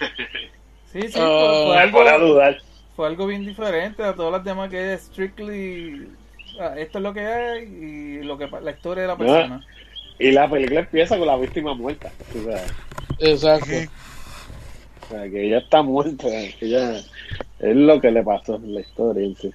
Sí, 0.84 1.08
sí, 1.08 1.30
Ah, 1.30 1.60
fue, 1.62 1.78
a 1.78 1.82
algo, 1.82 2.00
dudar. 2.18 2.58
fue 2.94 3.06
algo 3.06 3.26
bien 3.26 3.44
diferente 3.44 4.02
a 4.04 4.14
todas 4.16 4.32
las 4.32 4.44
demás 4.44 4.70
que 4.70 4.94
es 4.94 5.04
strictly. 5.04 6.16
ah, 6.60 6.74
esto 6.78 6.98
es 6.98 7.04
lo 7.04 7.14
que 7.14 7.20
hay 7.26 7.64
y 7.64 8.22
lo 8.22 8.38
que 8.38 8.48
la 8.62 8.70
historia 8.72 9.02
de 9.02 9.08
la 9.08 9.18
persona. 9.18 9.66
Y 10.18 10.32
la 10.32 10.50
película 10.50 10.80
empieza 10.80 11.16
con 11.18 11.26
la 11.26 11.36
víctima 11.36 11.74
muerta. 11.74 12.10
O 12.30 12.42
sea, 12.44 12.66
exacto. 13.20 13.66
o 15.06 15.08
sea, 15.10 15.30
que 15.30 15.46
ella 15.46 15.58
está 15.58 15.82
muerta. 15.82 16.26
Que 16.28 16.56
ella, 16.60 16.98
es 16.98 17.76
lo 17.76 18.00
que 18.00 18.10
le 18.10 18.22
pasó 18.22 18.56
en 18.56 18.74
la 18.74 18.80
historia. 18.80 19.24
en 19.24 19.36
sí. 19.36 19.50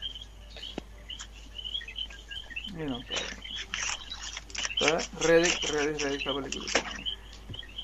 La 6.26 6.34
película. 6.34 6.66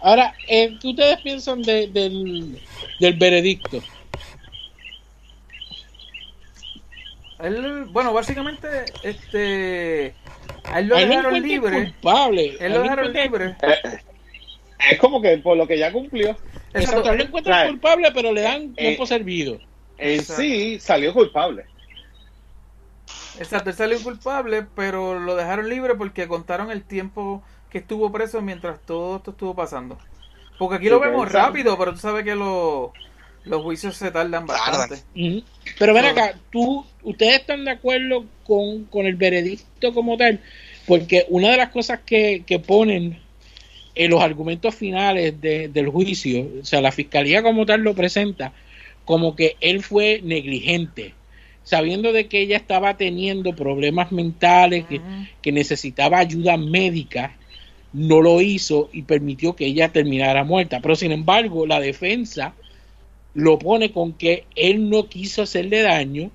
Ahora, 0.02 0.34
eh, 0.48 0.78
¿qué 0.82 0.88
ustedes 0.90 1.20
piensan 1.22 1.62
de- 1.62 1.88
del, 1.88 2.62
del 3.00 3.14
veredicto? 3.16 3.82
Él, 7.40 7.86
bueno, 7.86 8.14
básicamente, 8.14 8.68
este. 9.04 10.14
A 10.64 10.80
él 10.80 10.88
lo 10.88 10.96
dejaron 10.98 11.42
libre. 11.42 11.84
culpable. 11.84 12.58
Él 12.60 12.74
lo 12.74 12.82
dejaron 12.82 13.14
libre. 13.14 13.56
Es 14.92 15.00
como 15.00 15.22
que 15.22 15.38
por 15.40 15.58
lo 15.58 15.68
que 15.68 15.78
ya 15.78 15.92
cumplió. 15.92 16.30
Exacto, 16.30 16.80
Exacto. 16.80 17.10
a 17.10 17.12
él 17.14 17.18
lo 17.20 17.24
encuentran 17.26 17.68
culpable, 17.70 18.12
pero 18.14 18.32
le 18.34 18.42
dan 18.42 18.62
Eh, 18.64 18.74
tiempo 18.78 19.06
servido. 19.06 19.60
En 19.98 20.20
Exacto. 20.20 20.42
sí 20.42 20.80
salió 20.80 21.14
culpable. 21.14 21.66
Exacto, 23.40 23.70
él 23.70 23.76
salió 23.76 24.02
culpable, 24.02 24.66
pero 24.76 25.20
lo 25.20 25.36
dejaron 25.36 25.70
libre 25.70 25.96
porque 25.96 26.28
contaron 26.28 26.72
el 26.72 26.84
tiempo 26.84 27.42
que 27.70 27.78
estuvo 27.80 28.12
preso 28.12 28.42
mientras 28.42 28.80
todo 28.86 29.18
esto 29.18 29.32
estuvo 29.32 29.56
pasando. 29.56 29.98
Porque 30.58 30.76
aquí 30.76 30.86
Sí, 30.86 30.90
lo 30.90 31.00
vemos 31.00 31.32
rápido, 31.32 31.78
pero 31.78 31.94
tú 31.94 32.00
sabes 32.00 32.24
que 32.26 32.36
lo- 32.36 32.92
los 33.46 33.62
juicios 33.64 33.96
se 33.96 34.12
tardan 34.12 34.46
bastante. 34.46 35.02
Pero 35.78 35.94
ven 35.94 36.06
acá, 36.06 36.34
tú, 36.52 36.86
¿ustedes 37.04 37.40
están 37.40 37.64
de 37.64 37.72
acuerdo 37.72 38.26
con, 38.46 38.84
con 38.86 39.06
el 39.06 39.16
veredicto 39.16 39.66
como 39.94 40.18
tal? 40.18 40.40
Porque 40.86 41.26
una 41.30 41.52
de 41.52 41.58
las 41.58 41.70
cosas 41.70 42.00
que, 42.06 42.44
que 42.46 42.60
ponen 42.60 43.18
en 43.96 44.12
los 44.12 44.22
argumentos 44.22 44.76
finales 44.76 45.40
de- 45.42 45.68
del 45.70 45.90
juicio, 45.90 46.48
o 46.62 46.66
sea, 46.66 46.82
la 46.82 46.92
fiscalía 46.92 47.44
como 47.44 47.66
tal 47.66 47.82
lo 47.82 47.94
presenta 47.96 48.54
como 49.06 49.36
que 49.36 49.58
él 49.60 49.82
fue 49.84 50.22
negligente, 50.24 51.14
sabiendo 51.64 52.12
de 52.14 52.28
que 52.28 52.42
ella 52.42 52.58
estaba 52.58 52.96
teniendo 52.98 53.56
problemas 53.56 54.12
mentales, 54.12 54.86
que, 54.86 55.02
que 55.42 55.52
necesitaba 55.52 56.20
ayuda 56.20 56.58
médica, 56.58 57.36
no 57.92 58.22
lo 58.22 58.40
hizo 58.42 58.90
y 58.94 59.02
permitió 59.04 59.56
que 59.56 59.66
ella 59.66 59.92
terminara 59.92 60.44
muerta. 60.44 60.80
Pero 60.80 60.96
sin 60.96 61.12
embargo, 61.12 61.66
la 61.66 61.80
defensa 61.80 62.54
lo 63.34 63.60
pone 63.60 63.92
con 63.92 64.14
que 64.14 64.46
él 64.56 64.90
no 64.90 65.08
quiso 65.08 65.42
hacerle 65.44 65.82
daño, 65.82 66.32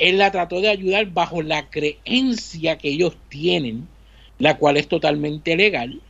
él 0.00 0.18
la 0.18 0.30
trató 0.30 0.60
de 0.60 0.68
ayudar 0.68 1.06
bajo 1.06 1.42
la 1.42 1.68
creencia 1.68 2.78
que 2.78 2.88
ellos 2.88 3.16
tienen, 3.28 3.88
la 4.38 4.56
cual 4.58 4.76
es 4.76 4.88
totalmente 4.88 5.56
legal, 5.56 6.00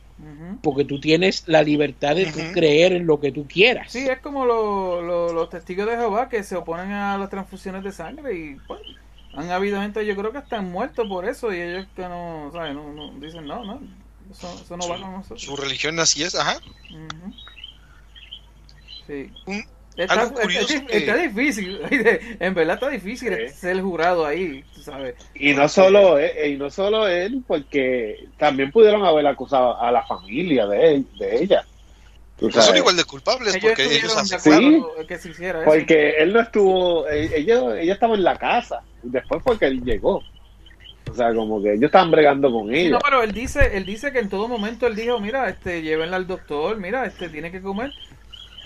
porque 0.61 0.85
tú 0.85 0.99
tienes 0.99 1.47
la 1.47 1.63
libertad 1.63 2.15
de 2.15 2.31
creer 2.53 2.93
en 2.93 3.05
lo 3.07 3.19
que 3.19 3.31
tú 3.31 3.47
quieras. 3.47 3.91
Sí, 3.91 4.07
es 4.07 4.19
como 4.19 4.45
lo- 4.45 5.01
lo- 5.01 5.33
los 5.33 5.49
testigos 5.49 5.87
de 5.87 5.95
Jehová 5.97 6.29
que 6.29 6.43
se 6.43 6.55
oponen 6.55 6.91
a 6.91 7.17
las 7.17 7.29
transfusiones 7.29 7.83
de 7.83 7.91
sangre 7.91 8.33
y 8.35 8.55
pues 8.67 8.79
han 9.33 9.49
habido 9.49 9.81
gente, 9.81 10.05
yo 10.05 10.15
creo 10.15 10.31
que 10.31 10.39
están 10.39 10.71
muertos 10.71 11.07
por 11.07 11.25
eso 11.25 11.53
y 11.53 11.59
ellos 11.59 11.87
que 11.95 12.03
no, 12.03 12.49
¿sabes? 12.53 12.75
No, 12.75 12.91
no- 12.93 13.11
dicen 13.19 13.47
no, 13.47 13.63
no, 13.63 13.79
eso, 14.29 14.47
eso 14.61 14.77
no 14.77 14.87
va 14.87 14.99
con 14.99 15.11
nosotros. 15.13 15.41
Su 15.41 15.55
religión 15.55 15.99
así 15.99 16.23
es, 16.23 16.35
ajá. 16.35 16.57
Ujú. 16.89 17.33
Sí. 19.07 19.31
Un- 19.45 19.63
Está, 19.97 20.21
algo 20.21 20.33
curioso 20.35 20.73
está- 20.73 20.85
que- 20.87 20.97
está 20.97 21.15
difícil, 21.17 21.79
en 22.39 22.53
verdad 22.53 22.75
está 22.75 22.89
difícil 22.89 23.35
Sí. 23.49 23.53
ser 23.55 23.71
el 23.71 23.81
jurado 23.81 24.25
ahí, 24.25 24.63
tú 24.73 24.81
sabes. 24.81 25.15
Y 25.35 25.53
no 25.53 25.67
solo 25.67 26.17
él, 26.17 26.53
y 26.53 26.57
no 26.57 26.69
solo 26.69 27.07
él, 27.07 27.43
porque 27.45 28.27
también 28.37 28.71
pudieron 28.71 29.03
haber 29.05 29.27
acusado 29.27 29.79
a 29.81 29.91
la 29.91 30.03
familia 30.05 30.65
de, 30.67 30.95
él, 30.95 31.05
de 31.19 31.43
ella. 31.43 31.65
Pues 32.39 32.55
son 32.55 32.75
igual 32.75 32.95
de 32.97 33.03
culpables 33.03 33.53
Ellos 33.53 33.65
porque 33.77 33.83
ellos 33.97 34.17
aceptaron. 34.17 34.75
acuerdo 34.75 35.07
que 35.07 35.17
se 35.19 35.29
hiciera 35.29 35.59
eso. 35.61 35.69
Porque 35.69 36.09
él 36.17 36.33
no 36.33 36.39
estuvo, 36.39 37.07
eh, 37.07 37.29
ella, 37.35 37.79
ella 37.79 37.93
estaba 37.93 38.15
en 38.15 38.23
la 38.23 38.35
casa, 38.37 38.81
y 39.03 39.09
después 39.09 39.43
fue 39.43 39.59
que 39.59 39.65
él 39.65 39.83
llegó. 39.83 40.23
O 41.11 41.13
sea, 41.13 41.33
como 41.35 41.61
que 41.61 41.73
ellos 41.73 41.83
estaban 41.85 42.09
bregando 42.09 42.49
con 42.51 42.69
Sí, 42.69 42.75
ella. 42.79 42.89
no, 42.91 42.99
pero 42.99 43.21
él 43.21 43.33
dice, 43.33 43.75
él 43.77 43.85
dice 43.85 44.11
que 44.13 44.19
en 44.19 44.29
todo 44.29 44.47
momento 44.47 44.87
él 44.87 44.95
dijo, 44.95 45.19
mira, 45.19 45.49
este, 45.49 45.81
llévenla 45.81 46.15
al 46.15 46.25
doctor, 46.25 46.77
mira, 46.77 47.05
este, 47.05 47.27
tiene 47.29 47.51
que 47.51 47.61
comer. 47.61 47.91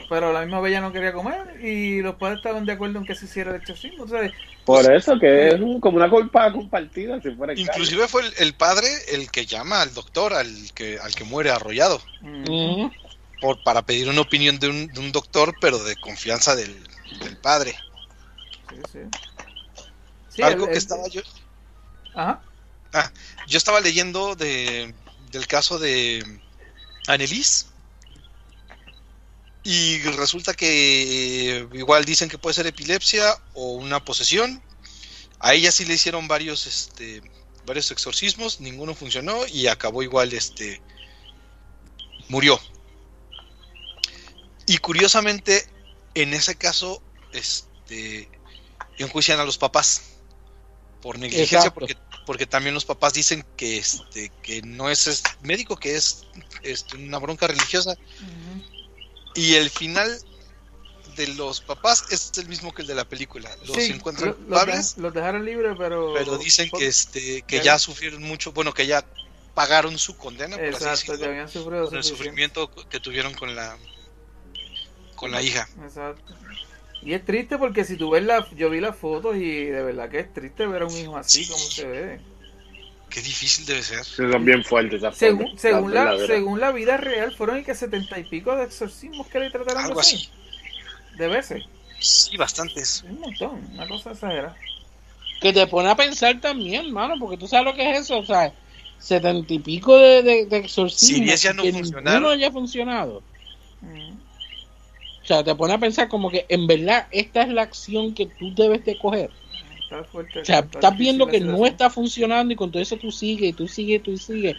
Pero 0.09 0.31
la 0.33 0.41
misma 0.41 0.59
bella 0.61 0.81
no 0.81 0.91
quería 0.93 1.13
comer 1.13 1.59
y 1.61 2.01
los 2.01 2.15
padres 2.15 2.37
estaban 2.37 2.65
de 2.65 2.73
acuerdo 2.73 2.99
en 2.99 3.05
que 3.05 3.15
se 3.15 3.25
hiciera 3.25 3.51
el 3.51 3.57
exorcismo. 3.57 4.03
O 4.03 4.07
sea, 4.07 4.31
Por 4.63 4.91
eso 4.91 5.17
que 5.19 5.49
es 5.53 5.61
un- 5.61 5.79
como 5.79 5.97
una 5.97 6.09
culpa 6.09 6.51
compartida, 6.51 7.19
si 7.21 7.31
fuera 7.31 7.53
el 7.53 7.59
caso. 7.59 7.79
Inclusive 7.79 8.07
fue 8.07 8.21
el, 8.23 8.33
el 8.37 8.53
padre 8.53 8.87
el 9.09 9.31
que 9.31 9.45
llama 9.45 9.81
al 9.81 9.93
doctor, 9.93 10.33
al 10.33 10.71
que, 10.73 10.99
al 10.99 11.13
que 11.15 11.23
muere 11.23 11.51
arrollado, 11.51 12.01
mm, 12.21 12.87
por, 13.39 13.57
para 13.59 13.81
pedir 13.83 14.09
una 14.09 14.21
opinión 14.21 14.59
de 14.59 14.69
un, 14.69 14.91
de 14.91 14.99
un 14.99 15.11
doctor, 15.11 15.55
pero 15.59 15.83
de 15.83 15.95
confianza 15.95 16.55
del, 16.55 16.87
del 17.21 17.37
padre. 17.37 17.75
sí, 18.69 18.75
sí. 18.85 18.99
Sí, 20.29 20.41
Algo 20.41 20.67
que 20.67 20.77
estaba 20.77 21.07
yo, 21.07 21.21
Ajá. 22.13 22.41
yo 23.47 23.57
estaba 23.57 23.79
leyendo 23.81 24.35
de, 24.35 24.93
del 25.31 25.47
caso 25.47 25.77
de 25.79 26.23
Annelies 27.07 27.67
y 29.67 29.97
resulta 30.11 30.53
que 30.53 31.67
igual 31.73 32.05
dicen 32.05 32.29
que 32.29 32.37
puede 32.37 32.53
ser 32.53 32.67
epilepsia 32.67 33.35
o 33.55 33.73
una 33.73 34.05
posesión. 34.05 34.61
A 35.39 35.55
ella 35.55 35.71
sí 35.71 35.85
le 35.85 35.95
hicieron 35.95 36.27
varios 36.27 36.67
este 36.67 37.23
varios 37.65 37.89
exorcismos, 37.89 38.61
ninguno 38.61 38.93
funcionó 38.93 39.47
y 39.47 39.65
acabó 39.65 40.03
igual 40.03 40.33
este 40.33 40.83
murió. 42.29 42.59
Y 44.67 44.77
curiosamente 44.77 45.67
en 46.13 46.35
ese 46.35 46.55
caso 46.55 47.01
este 47.33 48.29
enjuician 48.99 49.39
a 49.39 49.45
los 49.45 49.57
papás 49.57 50.03
por 51.01 51.17
negligencia 51.17 51.57
Exacto. 51.57 51.79
porque 51.79 51.97
porque 52.27 52.45
también 52.45 52.73
los 52.75 52.85
papás 52.85 53.13
dicen 53.13 53.43
que 53.57 53.77
este 53.77 54.31
que 54.43 54.61
no 54.61 54.89
es, 54.89 55.07
es 55.07 55.23
médico 55.41 55.75
que 55.75 55.95
es 55.95 56.25
este, 56.61 56.97
una 56.97 57.17
bronca 57.19 57.47
religiosa. 57.47 57.95
Y 59.35 59.55
el 59.55 59.69
final 59.69 60.17
de 61.15 61.27
los 61.27 61.61
papás 61.61 62.03
es 62.09 62.31
el 62.37 62.47
mismo 62.47 62.73
que 62.73 62.81
el 62.81 62.87
de 62.89 62.95
la 62.95 63.05
película 63.05 63.49
los 63.65 63.77
Sí, 63.77 63.91
encuentran 63.91 64.29
lo- 64.31 64.35
los, 64.35 64.45
culpables 64.47 64.97
los 64.97 65.13
dejaron 65.13 65.45
libres, 65.45 65.75
pero... 65.77 66.13
pero 66.13 66.37
dicen 66.37 66.69
que 66.77 66.87
este 66.87 67.41
que 67.43 67.61
Ya- 67.61 67.79
sufrieron 67.79 68.21
mucho 68.23 68.51
bueno 68.51 68.73
que 68.73 68.85
ya 68.87 69.05
pagaron 69.53 69.97
su 69.97 70.17
condena 70.17 70.57
por 70.57 70.65
así 70.65 70.73
Exacto, 70.75 70.91
decirlo, 71.13 71.17
que 71.19 71.25
habían 71.25 71.49
sufrido 71.49 71.85
con 71.85 71.97
el 71.97 72.03
sufrimiento 72.03 72.69
que 72.89 72.99
tuvieron 72.99 73.33
con 73.33 73.55
la 73.55 73.77
con 75.15 75.31
la 75.31 75.41
hija 75.41 75.69
Exacto. 75.83 76.33
Y 77.01 77.13
es 77.13 77.23
triste 77.23 77.57
porque 77.59 77.85
si 77.85 77.97
tú 77.97 78.09
ves 78.09 78.23
la... 78.23 78.47
Yo 78.55 78.69
vi 78.71 78.79
las 78.81 78.95
fotos 78.97 79.35
y 79.35 79.65
de 79.65 79.83
verdad 79.83 80.09
que 80.09 80.19
es 80.19 80.33
triste 80.33 80.65
ver 80.65 80.81
a 80.81 80.85
un 80.87 80.97
hijo 80.97 81.15
así 81.17 81.43
Sí. 81.43 81.51
como 81.51 81.63
se 81.65 81.85
ve. 81.85 82.19
Qué 83.09 83.21
difícil 83.21 83.65
debe 83.65 83.83
ser 83.83 84.03
Sí, 84.03 84.23
son 84.31 84.45
bien 84.45 84.63
fuertes 84.63 85.01
esas 85.01 85.17
Según, 85.55 85.93
la, 85.93 86.05
verdaderas. 86.05 86.27
según 86.27 86.59
la 86.59 86.71
vida 86.71 86.97
real, 86.97 87.31
fueron 87.33 87.59
y 87.59 87.63
que 87.63 87.75
setenta 87.75 88.19
y 88.19 88.25
pico 88.25 88.55
de 88.55 88.65
exorcismos 88.65 89.27
que 89.27 89.39
le 89.39 89.51
trataron 89.51 89.87
de 89.87 89.89
algo 89.89 89.99
hacer. 89.99 90.19
así 90.19 90.29
De 91.11 91.27
veces. 91.27 91.65
sí 91.99 92.37
bastantes 92.37 93.03
Un 93.03 93.19
montón, 93.19 93.69
una 93.73 93.87
cosa 93.87 94.11
exagerada. 94.11 94.61
que 95.39 95.53
te 95.53 95.67
pone 95.67 95.89
a 95.89 95.95
pensar 95.95 96.39
también, 96.41 96.91
mano, 96.91 97.15
porque 97.19 97.37
tú 97.37 97.47
sabes 97.47 97.65
lo 97.65 97.73
que 97.75 97.89
es 97.91 98.01
eso, 98.01 98.19
o 98.19 98.25
sea, 98.25 98.53
setenta 98.97 99.53
y 99.53 99.59
pico 99.59 99.97
de, 99.97 100.23
de, 100.23 100.45
de 100.47 100.57
exorcismos 100.57 101.41
ya 101.41 101.53
no 101.53 101.63
que 101.63 101.71
ninguno 101.71 102.29
haya 102.29 102.51
funcionado. 102.51 103.23
Mm. 103.81 104.17
O 105.23 105.25
sea, 105.27 105.43
te 105.43 105.55
pone 105.55 105.73
a 105.73 105.79
pensar 105.79 106.07
como 106.07 106.29
que 106.31 106.45
en 106.49 106.67
verdad 106.67 107.07
esta 107.11 107.41
es 107.43 107.49
la 107.49 107.63
acción 107.63 108.13
que 108.13 108.27
tú 108.27 108.53
debes 108.55 108.85
de 108.85 108.97
coger. 108.97 109.35
Está 109.85 110.03
fuerte. 110.03 110.39
O 110.41 110.45
sea, 110.45 110.59
está 110.59 110.75
estás 110.79 110.97
viendo 110.97 111.27
que 111.27 111.39
no 111.41 111.65
está 111.65 111.89
funcionando 111.89 112.53
y 112.53 112.55
con 112.55 112.71
todo 112.71 112.81
eso 112.81 112.97
tú 112.97 113.11
sigues, 113.11 113.49
y 113.49 113.53
tú 113.53 113.67
sigues, 113.67 114.03
tú 114.03 114.15
sigues. 114.17 114.57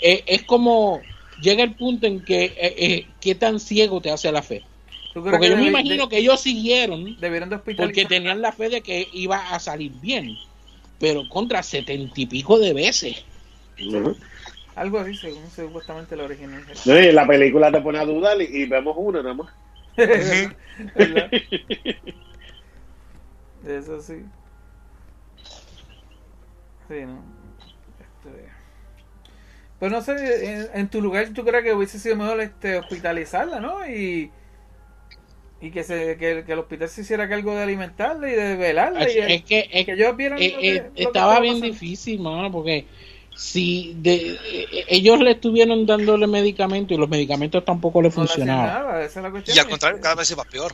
Eh, 0.00 0.24
es 0.26 0.44
como 0.44 1.06
llega 1.40 1.62
el 1.64 1.74
punto 1.76 2.06
en 2.06 2.24
que 2.24 2.44
eh, 2.46 2.74
eh, 2.78 3.06
qué 3.20 3.34
tan 3.34 3.60
ciego 3.60 4.00
te 4.00 4.10
hace 4.10 4.32
la 4.32 4.42
fe. 4.42 4.64
¿Tú 5.12 5.22
crees 5.24 5.40
Porque 5.40 5.46
que 5.46 5.50
yo 5.50 5.56
me 5.58 5.68
imagino 5.68 6.08
de- 6.08 6.08
que 6.08 6.18
ellos 6.18 6.40
siguieron 6.40 7.16
de 7.20 7.30
porque 7.76 8.06
tenían 8.06 8.42
la 8.42 8.52
fe 8.52 8.68
de 8.70 8.82
que 8.82 9.08
iba 9.12 9.54
a 9.54 9.60
salir 9.60 9.92
bien. 9.92 10.38
Pero 10.98 11.28
contra 11.28 11.62
setenta 11.62 12.20
y 12.20 12.26
pico 12.26 12.58
de 12.58 12.74
veces. 12.74 13.16
Algo 14.74 14.98
así, 14.98 15.14
según 15.14 15.50
supuestamente 15.50 16.16
la 16.16 16.24
original. 16.24 16.64
No, 16.86 16.98
y 16.98 17.12
la 17.12 17.26
película 17.26 17.70
te 17.72 17.80
pone 17.80 17.98
a 17.98 18.04
dudar 18.04 18.40
y, 18.40 18.44
y 18.44 18.66
vemos 18.66 18.94
una 18.98 19.22
nada 19.22 19.34
más. 19.34 19.50
¿Verdad? 20.94 21.30
Eso 23.62 24.00
sí. 24.00 24.30
Sí, 26.90 27.06
no. 27.06 27.22
Este... 28.00 28.48
Pues 29.78 29.90
no 29.92 30.02
sé, 30.02 30.52
en, 30.52 30.68
en 30.74 30.88
tu 30.90 31.00
lugar 31.00 31.28
tú 31.34 31.42
crees 31.44 31.64
que 31.64 31.72
hubiese 31.72 31.98
sido 31.98 32.16
mejor 32.16 32.38
este 32.40 32.76
hospitalizarla, 32.76 33.60
¿no? 33.60 33.86
Y, 33.88 34.30
y 35.62 35.70
que, 35.70 35.84
se, 35.84 36.16
que, 36.18 36.42
que 36.44 36.52
el 36.52 36.58
hospital 36.58 36.88
se 36.90 37.00
hiciera 37.02 37.28
cargo 37.28 37.54
de 37.54 37.62
alimentarla 37.62 38.28
y 38.28 38.32
de 38.34 38.56
velarla. 38.56 39.04
Es, 39.04 39.14
y, 39.14 39.18
es 39.20 39.42
que, 39.44 39.68
es 39.72 39.86
que 39.86 39.92
ellos 39.92 40.16
vieran 40.16 40.38
eh, 40.42 40.50
lo 40.54 40.58
que- 40.60 40.68
eh, 40.76 40.82
lo 40.86 40.92
que 40.94 41.02
estaba 41.04 41.40
bien 41.40 41.54
pasando. 41.54 41.72
difícil, 41.72 42.20
mano, 42.20 42.50
porque 42.52 42.86
si 43.34 43.94
de, 43.96 44.32
eh, 44.32 44.66
ellos 44.88 45.18
le 45.20 45.30
estuvieron 45.30 45.86
dándole 45.86 46.26
medicamentos 46.26 46.94
y 46.94 47.00
los 47.00 47.08
medicamentos 47.08 47.64
tampoco 47.64 48.02
le 48.02 48.08
No 48.10 48.16
le 48.16 48.22
hacían 48.24 48.26
funcionaban. 48.48 48.66
nada, 48.66 49.02
esa 49.04 49.20
es 49.20 49.24
la 49.24 49.30
cuestión. 49.30 49.56
y 49.56 49.60
al 49.60 49.68
contrario 49.68 49.98
cada 50.02 50.16
vez 50.16 50.28
se 50.28 50.34
va 50.34 50.44
peor 50.44 50.72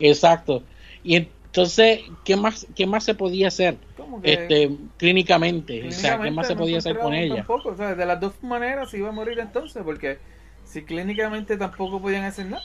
Exacto. 0.00 0.62
Y 1.02 1.28
entonces, 1.48 2.00
¿qué 2.24 2.36
más, 2.36 2.66
qué 2.74 2.86
más 2.86 3.04
se 3.04 3.14
podía 3.14 3.48
hacer 3.48 3.76
este, 4.22 4.70
clínicamente? 4.96 5.88
O 5.88 5.92
sea, 5.92 6.20
¿qué 6.20 6.30
más 6.30 6.46
se 6.46 6.54
no 6.54 6.60
podía 6.60 6.78
hacer 6.78 6.98
con 6.98 7.14
ella? 7.14 7.36
Tampoco, 7.36 7.70
o 7.70 7.76
sea, 7.76 7.94
de 7.94 8.06
las 8.06 8.20
dos 8.20 8.42
maneras 8.42 8.90
se 8.90 8.98
iba 8.98 9.08
a 9.08 9.12
morir 9.12 9.38
entonces, 9.38 9.82
porque 9.82 10.18
si 10.64 10.84
clínicamente 10.84 11.56
tampoco 11.56 12.00
podían 12.00 12.24
hacer 12.24 12.46
nada, 12.46 12.62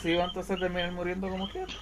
se 0.00 0.12
iba 0.12 0.24
entonces 0.24 0.56
a 0.56 0.60
terminar 0.60 0.92
muriendo 0.92 1.28
como 1.28 1.48
quiera. 1.48 1.72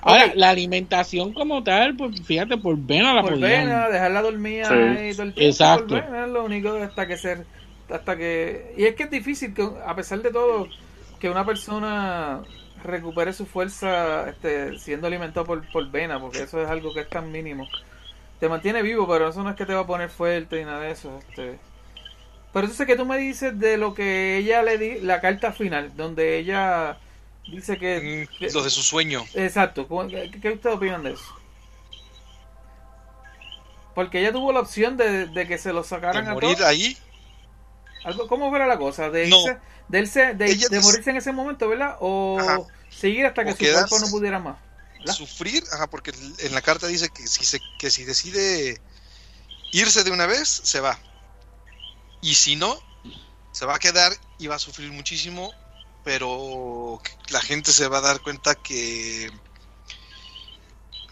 Ahora, 0.00 0.26
Ok, 0.26 0.34
la 0.34 0.50
alimentación 0.50 1.32
como 1.32 1.62
tal, 1.62 1.96
pues 1.96 2.20
fíjate, 2.26 2.56
por 2.58 2.76
vena 2.76 3.14
la 3.14 3.22
por 3.22 3.30
podían. 3.30 3.40
vena, 3.40 3.88
dejarla 3.88 4.22
dormida 4.22 4.68
Sí. 4.68 4.74
ahí 4.74 5.12
todo 5.14 5.22
el 5.24 5.34
tiempo, 5.34 5.48
Exacto. 5.48 5.86
por 5.86 5.88
vena, 5.88 6.24
es 6.26 6.30
lo 6.30 6.44
único 6.44 6.74
hasta 6.74 7.06
que 7.06 7.16
ser, 7.16 7.46
hasta 7.88 8.16
que, 8.16 8.74
y 8.76 8.84
es 8.84 8.94
que 8.96 9.04
es 9.04 9.10
difícil 9.10 9.54
que, 9.54 9.62
a 9.84 9.94
pesar 9.94 10.20
de 10.22 10.30
todo, 10.32 10.68
que 11.18 11.30
una 11.30 11.44
persona 11.46 12.42
recupere 12.82 13.32
su 13.32 13.46
fuerza 13.46 14.28
este, 14.28 14.78
siendo 14.78 15.06
alimentado 15.06 15.46
por, 15.46 15.70
por 15.72 15.90
vena, 15.90 16.20
porque 16.20 16.42
eso 16.42 16.60
es 16.62 16.68
algo 16.68 16.92
que 16.94 17.00
es 17.00 17.08
tan 17.08 17.30
mínimo. 17.32 17.68
Te 18.40 18.48
mantiene 18.48 18.82
vivo, 18.82 19.06
pero 19.08 19.28
eso 19.28 19.42
no 19.42 19.50
es 19.50 19.56
que 19.56 19.66
te 19.66 19.74
va 19.74 19.80
a 19.80 19.86
poner 19.86 20.10
fuerte 20.10 20.58
ni 20.58 20.64
nada 20.64 20.80
de 20.80 20.90
eso. 20.90 21.18
Este. 21.28 21.58
Pero 22.52 22.64
entonces, 22.66 22.86
que 22.86 22.96
tú 22.96 23.06
me 23.06 23.16
dices 23.18 23.58
de 23.58 23.76
lo 23.78 23.94
que 23.94 24.36
ella 24.36 24.62
le 24.62 24.76
di, 24.78 25.00
la 25.00 25.20
carta 25.20 25.52
final, 25.52 25.92
donde 25.96 26.38
ella 26.38 26.98
dice 27.46 27.78
que... 27.78 28.28
Mm, 28.40 28.44
lo 28.54 28.62
de 28.62 28.70
su 28.70 28.82
sueño 28.82 29.24
Exacto, 29.34 29.88
¿cómo- 29.88 30.06
¿qué, 30.08 30.30
qué 30.30 30.50
ustedes 30.50 30.76
opinan 30.76 31.02
de 31.02 31.12
eso? 31.12 31.24
Porque 33.94 34.20
ella 34.20 34.32
tuvo 34.32 34.52
la 34.52 34.60
opción 34.60 34.96
de, 34.96 35.26
de 35.26 35.46
que 35.46 35.58
se 35.58 35.72
lo 35.72 35.82
de 35.82 35.88
sacaran 35.88 36.28
a 36.28 36.34
morir 36.34 36.56
todos. 36.56 36.60
ahí 36.62 36.96
Algo, 38.04 38.26
¿Cómo 38.26 38.50
fuera 38.50 38.66
la 38.66 38.78
cosa? 38.78 39.10
De, 39.10 39.28
No. 39.28 39.36
irse- 39.38 39.60
de, 39.88 40.00
irse- 40.02 40.34
de, 40.36 40.56
de 40.68 40.80
morirse 40.80 41.10
en 41.10 41.16
ese 41.16 41.32
momento, 41.32 41.68
¿verdad? 41.68 41.96
O 42.00 42.38
Ajá. 42.40 42.58
seguir 42.90 43.26
hasta 43.26 43.44
que 43.44 43.50
O 43.52 43.56
su 43.56 43.64
cuerpo 43.72 43.98
no 44.00 44.10
pudiera 44.10 44.38
más. 44.38 44.56
¿verdad? 44.98 45.14
sufrir, 45.14 45.64
ajá, 45.72 45.88
porque 45.88 46.12
en 46.38 46.54
la 46.54 46.62
carta 46.62 46.86
dice 46.86 47.08
que 47.08 47.26
si 47.26 47.44
se, 47.44 47.60
que 47.78 47.90
si 47.90 48.04
decide 48.04 48.80
irse 49.72 50.04
de 50.04 50.10
una 50.12 50.26
vez, 50.26 50.48
se 50.48 50.80
va. 50.80 50.98
Y 52.20 52.36
si 52.36 52.54
no, 52.56 52.78
se 53.50 53.66
va 53.66 53.74
a 53.76 53.78
quedar 53.80 54.12
y 54.38 54.46
va 54.46 54.56
a 54.56 54.58
sufrir 54.60 54.90
muchísimo 54.92 55.52
pero 56.04 57.00
la 57.30 57.40
gente 57.40 57.70
se 57.70 57.86
va 57.86 57.98
a 57.98 58.00
dar 58.00 58.20
cuenta 58.22 58.56
que 58.56 59.30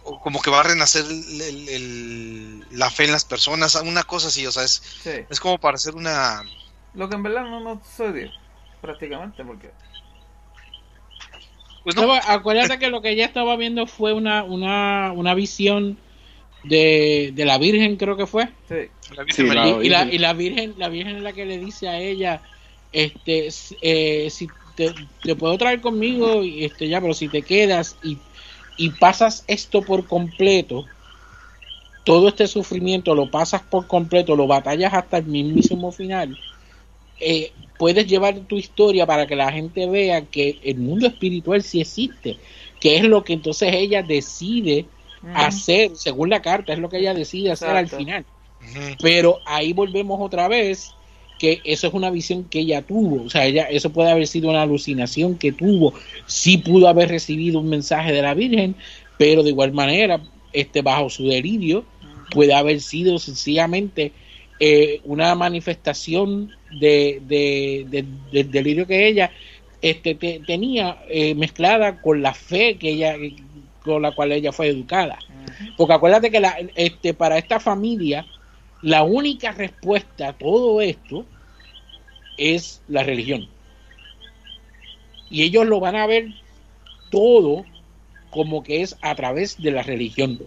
o 0.02 0.20
como 0.20 0.40
que 0.42 0.50
va 0.50 0.60
a 0.60 0.64
renacer 0.64 1.04
el- 1.04 1.40
el- 1.40 1.68
el- 1.68 2.66
la 2.72 2.90
fe 2.90 3.04
en 3.04 3.12
las 3.12 3.24
personas, 3.24 3.74
una 3.76 4.02
cosa 4.02 4.28
así, 4.28 4.46
o 4.46 4.50
sea, 4.52 4.64
es, 4.64 4.82
Sí. 5.04 5.10
es 5.28 5.38
como 5.38 5.58
para 5.58 5.76
hacer 5.76 5.94
una... 5.94 6.42
Lo 6.94 7.08
que 7.08 7.14
en 7.14 7.22
verdad 7.22 7.44
no 7.44 7.60
nos 7.60 7.86
sucedió, 7.86 8.30
prácticamente, 8.80 9.44
porque... 9.44 9.70
Pues 11.82 11.96
no, 11.96 12.12
acuérdate 12.12 12.78
que 12.78 12.88
lo 12.90 13.00
que 13.00 13.10
ella 13.10 13.24
estaba 13.24 13.56
viendo 13.56 13.86
fue 13.86 14.12
una, 14.12 14.44
una, 14.44 15.12
una 15.12 15.34
visión 15.34 15.96
de, 16.62 17.32
de 17.34 17.44
la 17.46 17.56
Virgen, 17.58 17.96
creo 17.96 18.16
que 18.18 18.26
fue. 18.26 18.48
Sí, 18.68 18.90
la 19.16 19.24
Virgen 19.24 19.34
Sí, 19.34 19.42
María. 19.48 19.62
la- 19.78 19.82
Y, 19.82 19.86
y 19.86 19.88
la, 19.88 20.02
y 20.14 20.18
la 20.18 20.32
Virgen, 20.34 20.74
la 20.76 20.88
Virgen 20.90 21.16
es 21.16 21.22
la 21.22 21.32
que 21.32 21.46
le 21.46 21.58
dice 21.58 21.88
a 21.88 21.98
ella, 21.98 22.42
este, 22.92 23.48
eh, 23.80 24.28
si 24.30 24.50
te, 24.74 24.94
te 25.22 25.36
puedo 25.36 25.56
traer 25.56 25.80
conmigo, 25.80 26.44
y 26.44 26.64
este 26.64 26.88
ya, 26.88 27.00
pero 27.00 27.14
si 27.14 27.28
te 27.28 27.42
quedas 27.42 27.96
y, 28.02 28.18
y 28.76 28.90
pasas 28.90 29.44
esto 29.48 29.84
por 29.84 30.06
completo, 30.06 30.84
todo 32.04 32.28
este 32.28 32.46
sufrimiento 32.46 33.14
lo 33.14 33.30
pasas 33.30 33.62
por 33.62 33.86
completo, 33.86 34.36
lo 34.36 34.46
batallas 34.46 34.92
hasta 34.94 35.18
el 35.18 35.26
mismísimo 35.26 35.92
final, 35.92 36.36
eh, 37.20 37.52
puedes 37.78 38.06
llevar 38.06 38.38
tu 38.40 38.56
historia 38.56 39.06
para 39.06 39.26
que 39.26 39.36
la 39.36 39.52
gente 39.52 39.86
vea 39.86 40.22
que 40.22 40.58
el 40.62 40.78
mundo 40.78 41.06
espiritual 41.06 41.62
sí 41.62 41.80
existe, 41.80 42.36
que 42.80 42.96
es 42.96 43.04
lo 43.04 43.24
que 43.24 43.34
entonces 43.34 43.72
ella 43.74 44.02
decide 44.02 44.86
hacer, 45.34 45.96
según 45.96 46.30
la 46.30 46.42
carta, 46.42 46.72
es 46.72 46.78
lo 46.78 46.88
que 46.88 46.98
ella 46.98 47.14
decide 47.14 47.52
hacer 47.52 47.68
Exacto. 47.68 47.96
al 47.96 48.02
final. 48.02 48.24
Pero 49.00 49.38
ahí 49.46 49.72
volvemos 49.72 50.20
otra 50.20 50.48
vez 50.48 50.94
que 51.38 51.62
eso 51.64 51.86
es 51.86 51.94
una 51.94 52.10
visión 52.10 52.44
que 52.44 52.60
ella 52.60 52.82
tuvo, 52.82 53.24
o 53.24 53.30
sea, 53.30 53.46
ella 53.46 53.64
eso 53.64 53.90
puede 53.90 54.10
haber 54.10 54.26
sido 54.26 54.50
una 54.50 54.60
alucinación 54.60 55.36
que 55.36 55.52
tuvo, 55.52 55.94
sí 56.26 56.58
pudo 56.58 56.86
haber 56.86 57.08
recibido 57.08 57.60
un 57.60 57.70
mensaje 57.70 58.12
de 58.12 58.20
la 58.20 58.34
Virgen, 58.34 58.76
pero 59.16 59.42
de 59.42 59.48
igual 59.48 59.72
manera, 59.72 60.20
este 60.52 60.82
bajo 60.82 61.08
su 61.08 61.26
delirio 61.26 61.84
puede 62.30 62.52
haber 62.52 62.82
sido 62.82 63.18
sencillamente 63.18 64.12
eh, 64.60 65.00
una 65.04 65.34
manifestación 65.34 66.52
de, 66.70 67.20
de- 67.26 67.86
de- 67.88 68.06
del 68.30 68.50
delirio 68.50 68.86
que 68.86 69.08
ella 69.08 69.32
este 69.82 70.14
te- 70.14 70.40
tenía 70.46 70.98
eh, 71.08 71.34
mezclada 71.34 72.00
con 72.00 72.22
la 72.22 72.34
fe 72.34 72.76
que 72.78 72.90
ella 72.90 73.16
con 73.82 74.02
la 74.02 74.12
cual 74.12 74.32
ella 74.32 74.52
fue 74.52 74.68
educada. 74.68 75.18
Porque 75.76 75.94
acuérdate 75.94 76.30
que 76.30 76.40
la, 76.40 76.56
este, 76.74 77.14
para 77.14 77.38
esta 77.38 77.58
familia, 77.58 78.26
la 78.82 79.02
única 79.02 79.52
respuesta 79.52 80.28
a 80.28 80.32
todo 80.34 80.80
esto 80.82 81.26
es 82.36 82.82
la 82.88 83.02
religión. 83.02 83.48
Y 85.30 85.42
ellos 85.42 85.66
lo 85.66 85.80
van 85.80 85.96
a 85.96 86.06
ver 86.06 86.28
todo 87.10 87.64
como 88.30 88.62
que 88.62 88.82
es 88.82 88.96
a 89.00 89.14
través 89.14 89.60
de 89.62 89.70
la 89.70 89.82
religión. 89.82 90.38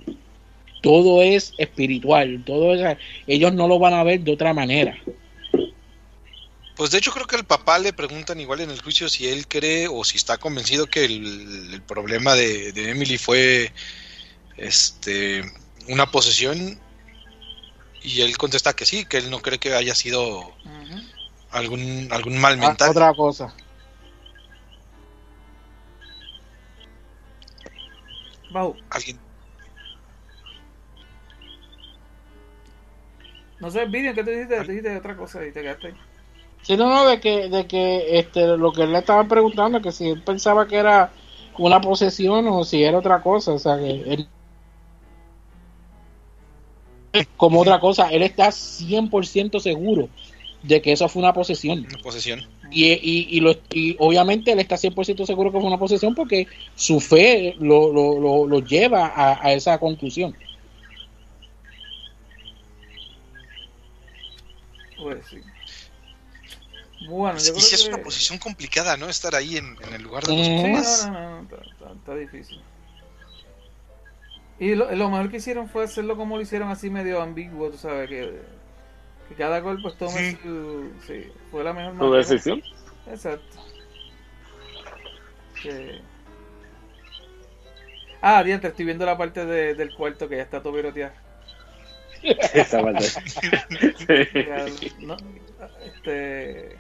Todo 0.84 1.24
es 1.24 1.54
espiritual, 1.58 2.44
todo 2.46 2.76
es, 2.76 2.98
ellos 3.26 3.54
no 3.54 3.70
lo 3.70 3.80
van 3.80 3.94
a 3.94 4.04
ver 4.04 4.20
de 4.20 4.34
otra 4.34 4.54
manera. 4.54 4.96
Pues 6.76 6.92
de 6.92 6.98
hecho 6.98 7.12
creo 7.12 7.26
que 7.26 7.38
al 7.38 7.46
papá 7.46 7.80
le 7.80 7.94
preguntan 7.94 8.40
igual 8.42 8.60
en 8.60 8.70
el 8.70 8.82
juicio 8.82 9.08
si 9.08 9.28
él 9.30 9.48
cree 9.48 9.88
o 9.88 10.04
si 10.04 10.18
está 10.18 10.38
convencido 10.38 10.86
que 10.88 11.06
el, 11.06 11.70
el 11.74 11.82
problema 11.84 12.36
de, 12.36 12.74
de 12.74 12.90
Emily 12.90 13.18
fue 13.18 13.72
este 14.58 15.44
una 15.88 16.12
posesión 16.12 16.78
y 18.02 18.22
él 18.22 18.38
contesta 18.38 18.74
que 18.74 18.86
sí, 18.86 19.06
que 19.06 19.18
él 19.18 19.30
no 19.30 19.40
cree 19.40 19.60
que 19.60 19.74
haya 19.74 19.96
sido 19.96 20.52
algún 21.52 22.10
algún 22.12 22.38
mal 22.40 22.56
Ah, 22.62 22.68
mental. 22.68 22.90
otra 22.90 23.14
cosa. 23.14 23.56
Bajo. 28.52 28.76
Alguien 28.90 29.18
No 33.64 33.72
sé, 33.72 33.86
Vivian, 33.86 34.14
¿qué 34.14 34.26
te 34.26 34.32
dijiste? 34.32 34.58
Te 34.58 34.72
dijiste 34.74 34.98
otra 34.98 35.16
cosa 35.16 35.46
y 35.48 35.54
te 35.54 35.62
quedaste 35.62 35.88
ahí. 35.88 35.94
Sí, 36.64 36.76
no, 36.76 36.90
no, 36.90 37.08
de 37.08 37.22
que, 37.22 37.48
de 37.48 37.66
que 37.66 38.20
este, 38.20 38.58
lo 38.58 38.74
que 38.74 38.84
él 38.84 38.92
le 38.92 39.00
estaba 39.00 39.26
preguntando, 39.26 39.82
que 39.82 39.94
si 39.94 40.10
él 40.10 40.22
pensaba 40.22 40.68
que 40.68 40.76
era 40.76 41.14
una 41.58 41.80
posesión 41.80 42.46
o 42.50 42.66
si 42.66 42.84
era 42.84 42.98
otra 42.98 43.22
cosa, 43.22 43.54
o 43.54 43.60
sea, 43.60 43.78
que 43.78 43.90
él... 43.90 44.28
Como 47.38 47.62
otra 47.62 47.80
cosa, 47.80 48.10
él 48.10 48.22
está 48.22 48.52
100% 48.52 49.62
seguro 49.62 50.10
de 50.62 50.82
que 50.82 50.92
eso 50.92 51.08
fue 51.08 51.22
una 51.22 51.32
posesión. 51.32 51.86
una 51.88 52.04
posesión. 52.04 52.42
Y, 52.70 52.92
y, 52.92 53.28
y, 53.30 53.40
lo, 53.40 53.56
y 53.72 53.96
obviamente 54.00 54.52
él 54.52 54.60
está 54.60 54.76
100% 54.76 55.26
seguro 55.26 55.54
que 55.54 55.60
fue 55.60 55.68
una 55.68 55.78
posesión 55.78 56.16
porque 56.16 56.48
su 56.76 57.00
fe 57.00 57.56
lo, 57.60 57.94
lo, 57.94 58.20
lo, 58.20 58.46
lo 58.46 58.60
lleva 58.60 59.08
a, 59.08 59.40
a 59.42 59.54
esa 59.54 59.78
conclusión. 59.78 60.36
Pues 65.04 65.26
sí. 65.28 65.42
Bueno, 67.08 67.38
yo 67.38 67.46
y 67.48 67.50
creo 67.52 67.60
si 67.62 67.76
es 67.76 67.88
una 67.88 67.98
posición 67.98 68.40
complicada, 68.40 68.96
¿no? 68.98 69.10
Estar 69.10 69.36
ahí 69.36 69.58
en, 69.58 69.76
en 69.86 69.94
el 69.94 70.02
lugar 70.04 70.24
de 70.24 70.38
los. 70.38 70.46
Sí, 70.46 70.64
papás. 70.72 71.08
no, 71.08 71.14
no, 71.14 71.32
no, 71.32 71.42
está, 71.44 71.56
está- 71.72 71.94
está 71.94 72.16
difícil. 72.16 72.62
Y 74.60 74.76
lo, 74.76 74.90
lo 74.96 75.10
mejor 75.10 75.30
que 75.30 75.38
hicieron 75.38 75.68
fue 75.68 75.84
hacerlo 75.84 76.16
como 76.16 76.38
lo 76.38 76.42
hicieron 76.42 76.70
así 76.70 76.90
medio 76.90 77.22
ambiguo, 77.22 77.70
tú 77.72 77.78
sabes, 77.78 78.08
que, 78.08 78.42
que 79.28 79.36
cada 79.36 79.62
cual 79.62 79.80
pues 79.82 79.98
tome 79.98 80.32
Sí. 80.32 80.38
su... 80.44 80.92
Sí, 81.06 81.26
fue 81.52 81.64
la 81.64 81.74
mejor 81.74 81.94
Tu 81.94 82.00
manera. 82.00 82.18
decisión. 82.20 82.62
Exacto. 83.08 83.58
Que- 85.62 86.02
Ah, 88.22 88.42
diante, 88.44 88.68
estoy 88.70 88.86
viendo 88.86 89.06
la 89.06 89.18
parte 89.18 89.46
de- 89.46 89.76
del 89.76 89.94
cuarto 89.94 90.30
que 90.30 90.38
ya 90.38 90.44
está 90.44 90.62
todo 90.64 90.72
viroteado. 90.72 91.14
Esa 92.54 92.82
no, 95.02 95.18
este... 95.86 96.78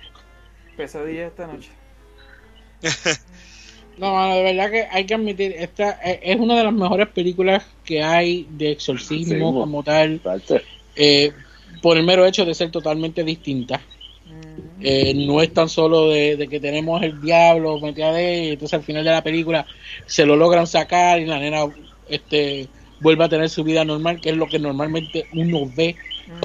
Pesadilla 0.77 1.27
esta 1.27 1.47
noche. 1.47 1.69
No, 3.97 4.11
mano, 4.13 4.35
de 4.35 4.43
verdad 4.43 4.71
que 4.71 4.87
hay 4.89 5.05
que 5.05 5.13
admitir, 5.13 5.53
esta 5.55 5.99
eh, 6.03 6.19
es 6.23 6.39
una 6.39 6.57
de 6.57 6.63
las 6.63 6.73
mejores 6.73 7.09
películas 7.09 7.63
que 7.85 8.01
hay 8.01 8.47
de 8.49 8.71
exorcismo 8.71 9.35
Sí, 9.35 9.39
mo. 9.39 9.53
como 9.53 9.83
tal, 9.83 10.19
eh, 10.95 11.31
por 11.79 11.97
el 11.97 12.03
mero 12.03 12.25
hecho 12.25 12.43
de 12.43 12.55
ser 12.55 12.71
totalmente 12.71 13.23
distinta. 13.23 13.79
Ujú. 14.25 14.63
Eh, 14.81 15.13
no 15.13 15.41
es 15.43 15.53
tan 15.53 15.69
solo 15.69 16.09
de, 16.09 16.37
de 16.37 16.47
que 16.47 16.59
tenemos 16.59 17.03
el 17.03 17.21
diablo 17.21 17.79
metido 17.79 18.13
de 18.13 18.53
entonces 18.53 18.73
al 18.79 18.83
final 18.83 19.03
de 19.03 19.11
la 19.11 19.23
película 19.23 19.65
se 20.07 20.25
lo 20.25 20.35
logran 20.35 20.65
sacar 20.65 21.19
y 21.19 21.25
la 21.25 21.39
nena 21.39 21.65
este 22.09 22.67
vuelve 23.03 23.25
a 23.25 23.29
tener 23.29 23.49
su 23.49 23.63
vida 23.63 23.85
normal, 23.85 24.21
que 24.21 24.29
es 24.31 24.37
lo 24.37 24.49
que 24.49 24.59
normalmente 24.59 25.27
uno 25.31 25.69
ve 25.69 25.99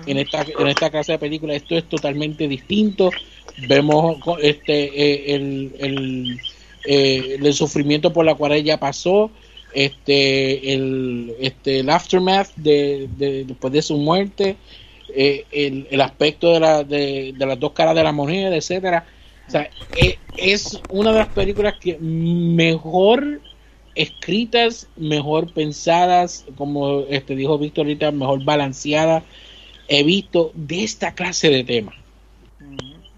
en 0.06 0.18
esta 0.18 0.42
en 0.56 0.68
esta 0.68 0.90
clase 0.90 1.12
de 1.12 1.18
películas. 1.18 1.56
Esto 1.56 1.76
es 1.76 1.88
totalmente 1.88 2.48
distinto. 2.48 3.16
Vemos 3.56 4.18
este 4.42 4.74
eh, 5.32 5.34
el, 5.34 5.74
el, 5.78 6.40
eh, 6.84 7.38
el 7.42 7.54
sufrimiento 7.54 8.12
por 8.12 8.24
la 8.24 8.34
cual 8.34 8.52
ella 8.52 8.78
pasó, 8.78 9.32
este 9.70 10.72
el 10.74 11.34
este 11.40 11.80
el 11.80 11.90
aftermath 11.90 12.50
de, 12.56 13.08
de- 13.16 13.44
después 13.44 13.72
de 13.72 13.82
su 13.82 13.96
muerte, 13.98 14.56
eh, 15.08 15.46
el, 15.50 15.86
el 15.90 16.00
aspecto 16.00 16.52
de, 16.52 16.60
la, 16.60 16.84
de, 16.84 17.32
de 17.36 17.46
las 17.46 17.58
dos 17.58 17.72
caras 17.72 17.94
de 17.94 18.04
la 18.04 18.12
moneda, 18.12 18.54
etcétera. 18.56 19.06
O 19.46 19.50
sea, 19.50 19.70
es 20.36 20.84
una 20.88 21.12
de 21.12 21.18
las 21.18 21.28
películas 21.28 21.74
que 21.80 21.98
mejor 22.00 23.42
escritas, 23.98 24.88
mejor 24.96 25.52
pensadas, 25.52 26.46
como 26.56 27.00
este 27.08 27.34
dijo 27.34 27.58
Víctor 27.58 27.86
ahorita, 27.86 28.10
mejor 28.12 28.44
balanceadas 28.44 29.24
he 29.88 30.02
visto 30.04 30.52
de 30.54 30.84
esta 30.84 31.14
clase 31.14 31.48
de 31.48 31.64
temas. 31.64 31.94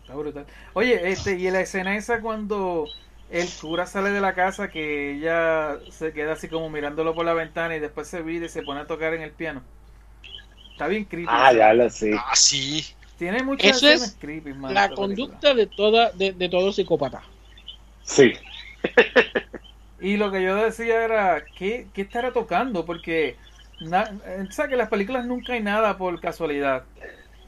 Está 0.01 0.15
brutal. 0.15 0.47
Oye, 0.73 1.11
este, 1.11 1.39
y 1.39 1.51
la 1.51 1.61
escena 1.61 1.97
esa 1.97 2.21
cuando 2.21 2.87
el 3.31 3.49
cura 3.61 3.87
sale 3.87 4.11
de 4.11 4.21
la 4.21 4.35
casa 4.35 4.71
que 4.71 5.17
ella 5.17 5.79
se 5.91 6.13
queda 6.13 6.33
así 6.33 6.49
como 6.49 6.71
mirándolo 6.71 7.15
por 7.15 7.25
la 7.25 7.35
ventana 7.35 7.77
y 7.77 7.81
después 7.81 8.09
se 8.09 8.23
vira 8.23 8.47
y 8.47 8.49
se 8.49 8.63
pone 8.63 8.81
a 8.81 8.87
tocar 8.87 9.15
en 9.15 9.23
el 9.23 9.33
piano. 9.33 9.63
Está 10.73 10.87
bien 10.87 11.05
creepy. 11.05 11.29
Ah, 11.29 11.53
ya 11.53 11.75
lo 11.75 11.91
sé. 11.91 12.13
Ah, 12.17 12.35
sí. 12.35 12.85
Tiene 13.19 13.43
muchas 13.43 13.77
Eso 13.77 13.89
es 13.89 14.17
creepy, 14.19 14.55
man, 14.55 14.73
La 14.73 14.89
película. 14.89 14.95
conducta 14.97 15.55
de 15.55 15.67
toda 15.67 16.11
de, 16.13 16.33
de 16.33 16.49
todo 16.49 16.73
psicópata. 16.73 17.23
Sí. 18.03 18.33
Y 20.01 20.17
lo 20.17 20.31
que 20.33 20.43
yo 20.43 20.57
decía 20.57 21.05
era, 21.05 21.51
¿qué, 21.55 21.91
qué 21.93 22.03
estará 22.03 22.33
tocando? 22.33 22.85
Porque, 22.87 23.39
eh, 23.81 24.47
¿sabes 24.51 24.69
que 24.69 24.75
en 24.75 24.79
las 24.79 24.89
películas 24.89 25.27
nunca 25.27 25.53
hay 25.55 25.63
nada 25.63 25.99
por 25.99 26.19
casualidad? 26.21 26.89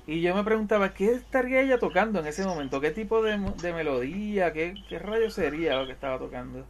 Y 0.07 0.23
yo 0.23 0.35
me 0.35 0.45
preguntaba, 0.45 0.95
¿qué 0.95 1.07
estaría 1.13 1.61
ella 1.63 1.79
tocando 1.81 2.21
en 2.21 2.27
ese 2.29 2.45
momento? 2.45 2.81
¿Qué 2.81 2.91
tipo 2.93 3.23
de, 3.23 3.39
de 3.59 3.73
melodía? 3.75 4.53
¿Qué, 4.53 4.79
¿Qué 4.89 4.99
rayo 4.99 5.31
sería 5.31 5.77
lo 5.77 5.87
que 5.87 5.93
estaba 5.95 6.19
tocando? 6.19 6.69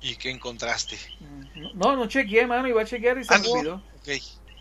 ¿Y 0.00 0.16
qué 0.16 0.30
encontraste? 0.30 0.98
Mm, 1.20 1.70
No, 1.74 1.96
no 1.96 2.06
chequeé, 2.08 2.46
mano, 2.46 2.68
iba 2.68 2.82
a 2.82 2.84
chequear 2.84 3.18
y 3.18 3.24
se 3.24 3.32
Ah, 3.32 3.36
me 3.36 3.42
no. 3.42 3.44
olvidó. 3.44 3.82
Ok. 3.96 4.08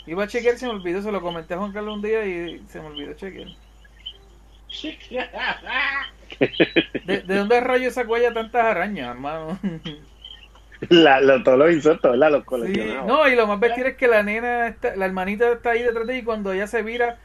Iba 0.05 0.23
a 0.25 0.27
chequear 0.27 0.55
y 0.55 0.59
se 0.59 0.67
me 0.67 0.73
olvidó, 0.73 1.01
se 1.01 1.11
lo 1.13 1.21
comenté 1.21 1.55
a 1.55 1.59
Juan 1.59 1.73
Carlos 1.73 1.95
un 1.95 2.03
día 2.03 2.25
y 2.25 2.67
se 2.67 2.81
me 2.81 2.87
olvidó 2.87 3.13
chequear. 3.15 3.55
¿De, 7.03 7.21
de 7.21 7.37
dónde 7.37 7.61
rayos 7.61 7.93
sacó 7.95 8.17
ella 8.17 8.33
tantas 8.33 8.63
arañas, 8.65 9.09
hermano? 9.11 9.59
La, 10.89 11.19
lo- 11.21 11.43
todos 11.43 11.57
los 11.57 11.71
insectos, 11.71 12.11
¿verdad? 12.11 12.31
Los 12.31 12.41
Sí, 12.41 12.45
coleccionados. 12.45 13.05
no, 13.07 13.27
y 13.27 13.35
lo 13.35 13.47
más 13.47 13.59
bestia 13.59 13.87
es 13.87 13.95
que 13.97 14.07
la 14.07 14.23
nena, 14.23 14.67
está, 14.67 14.95
la 14.95 15.05
hermanita 15.05 15.51
está 15.51 15.71
ahí 15.71 15.83
detrás 15.83 16.07
de 16.07 16.13
ella 16.13 16.21
y 16.21 16.25
cuando 16.25 16.51
ella 16.53 16.67
se 16.67 16.81
vira, 16.81 17.17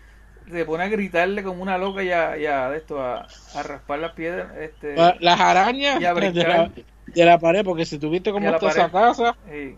se 0.51 0.65
pone 0.65 0.85
a 0.85 0.89
gritarle 0.89 1.43
como 1.43 1.63
una 1.63 1.77
loca 1.79 2.03
y 2.03 2.11
a, 2.11 2.37
y 2.39 2.47
a- 2.47 2.75
esto, 2.77 3.01
a, 3.03 3.27
a 3.55 3.63
raspar 3.63 3.99
las 3.99 4.13
piedras. 4.13 4.57
Este, 4.59 4.95
La- 4.97 5.17
Las 5.21 5.41
arañas 5.41 6.01
Y 6.01 6.05
a 6.05 6.15
de 6.15 6.21
la, 6.21 6.31
brincar. 6.33 6.71
de 7.07 7.25
la 7.25 7.39
pared, 7.39 7.65
porque 7.65 7.85
si 7.87 7.99
tuviste 7.99 8.33
la 8.33 8.51
está 8.51 8.69
esa 8.69 8.91
casa, 8.91 9.37
sí. 9.51 9.77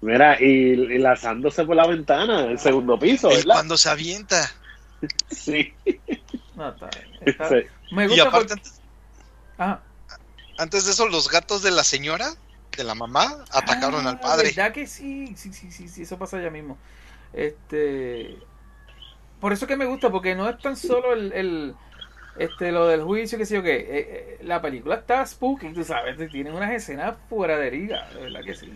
Mira, 0.00 0.36
y, 0.38 0.46
y 0.46 0.98
lanzándose 0.98 1.64
por 1.64 1.76
la 1.76 1.86
ventana, 1.86 2.44
el 2.44 2.58
segundo 2.58 2.98
piso, 2.98 3.28
¿verdad? 3.28 3.54
cuando 3.54 3.76
se 3.76 3.88
avienta. 3.88 4.50
Sí. 5.30 5.74
No, 6.56 6.70
está 6.70 6.88
bien. 6.88 7.08
Está- 7.26 7.48
Sí. 7.48 7.56
Me 7.90 8.04
Y 8.04 8.08
gusta 8.08 8.22
aparte, 8.28 8.38
porque- 8.48 8.52
antes, 8.54 8.80
Ajá. 9.58 9.80
antes 10.58 10.84
de 10.86 10.92
eso, 10.92 11.08
los 11.08 11.28
gatos 11.30 11.62
de 11.62 11.70
la 11.70 11.84
señora, 11.84 12.26
de 12.76 12.84
la 12.84 12.94
mamá, 12.94 13.44
atacaron 13.52 14.06
Ah, 14.06 14.10
al 14.10 14.20
padre. 14.20 14.48
¿Verdad 14.48 14.72
que 14.72 14.86
sí? 14.86 15.34
Sí, 15.36 15.52
sí, 15.52 15.70
sí, 15.70 15.88
sí, 15.88 16.02
eso 16.02 16.18
pasa 16.18 16.40
ya 16.40 16.50
mismo. 16.50 16.78
Este. 17.32 18.38
Por 19.40 19.52
eso 19.52 19.66
que 19.66 19.76
me 19.76 19.84
gusta, 19.84 20.10
porque 20.10 20.34
no 20.34 20.48
es 20.48 20.58
tan 20.58 20.76
solo 20.76 21.12
el. 21.12 21.32
el 21.32 21.74
este, 22.36 22.72
lo 22.72 22.88
del 22.88 23.02
juicio, 23.04 23.38
que 23.38 23.46
sé 23.46 23.54
yo 23.56 23.62
qué. 23.62 23.76
Eh, 23.76 23.86
eh, 23.90 24.38
la 24.42 24.60
película 24.60 24.96
está 24.96 25.24
spooky, 25.24 25.72
tú 25.72 25.84
sabes. 25.84 26.16
Tiene 26.30 26.50
unas 26.52 26.72
escenas 26.72 27.16
fuera 27.28 27.58
de 27.58 27.70
liga, 27.70 28.08
de 28.10 28.22
verdad 28.22 28.40
que 28.44 28.54
sí. 28.54 28.72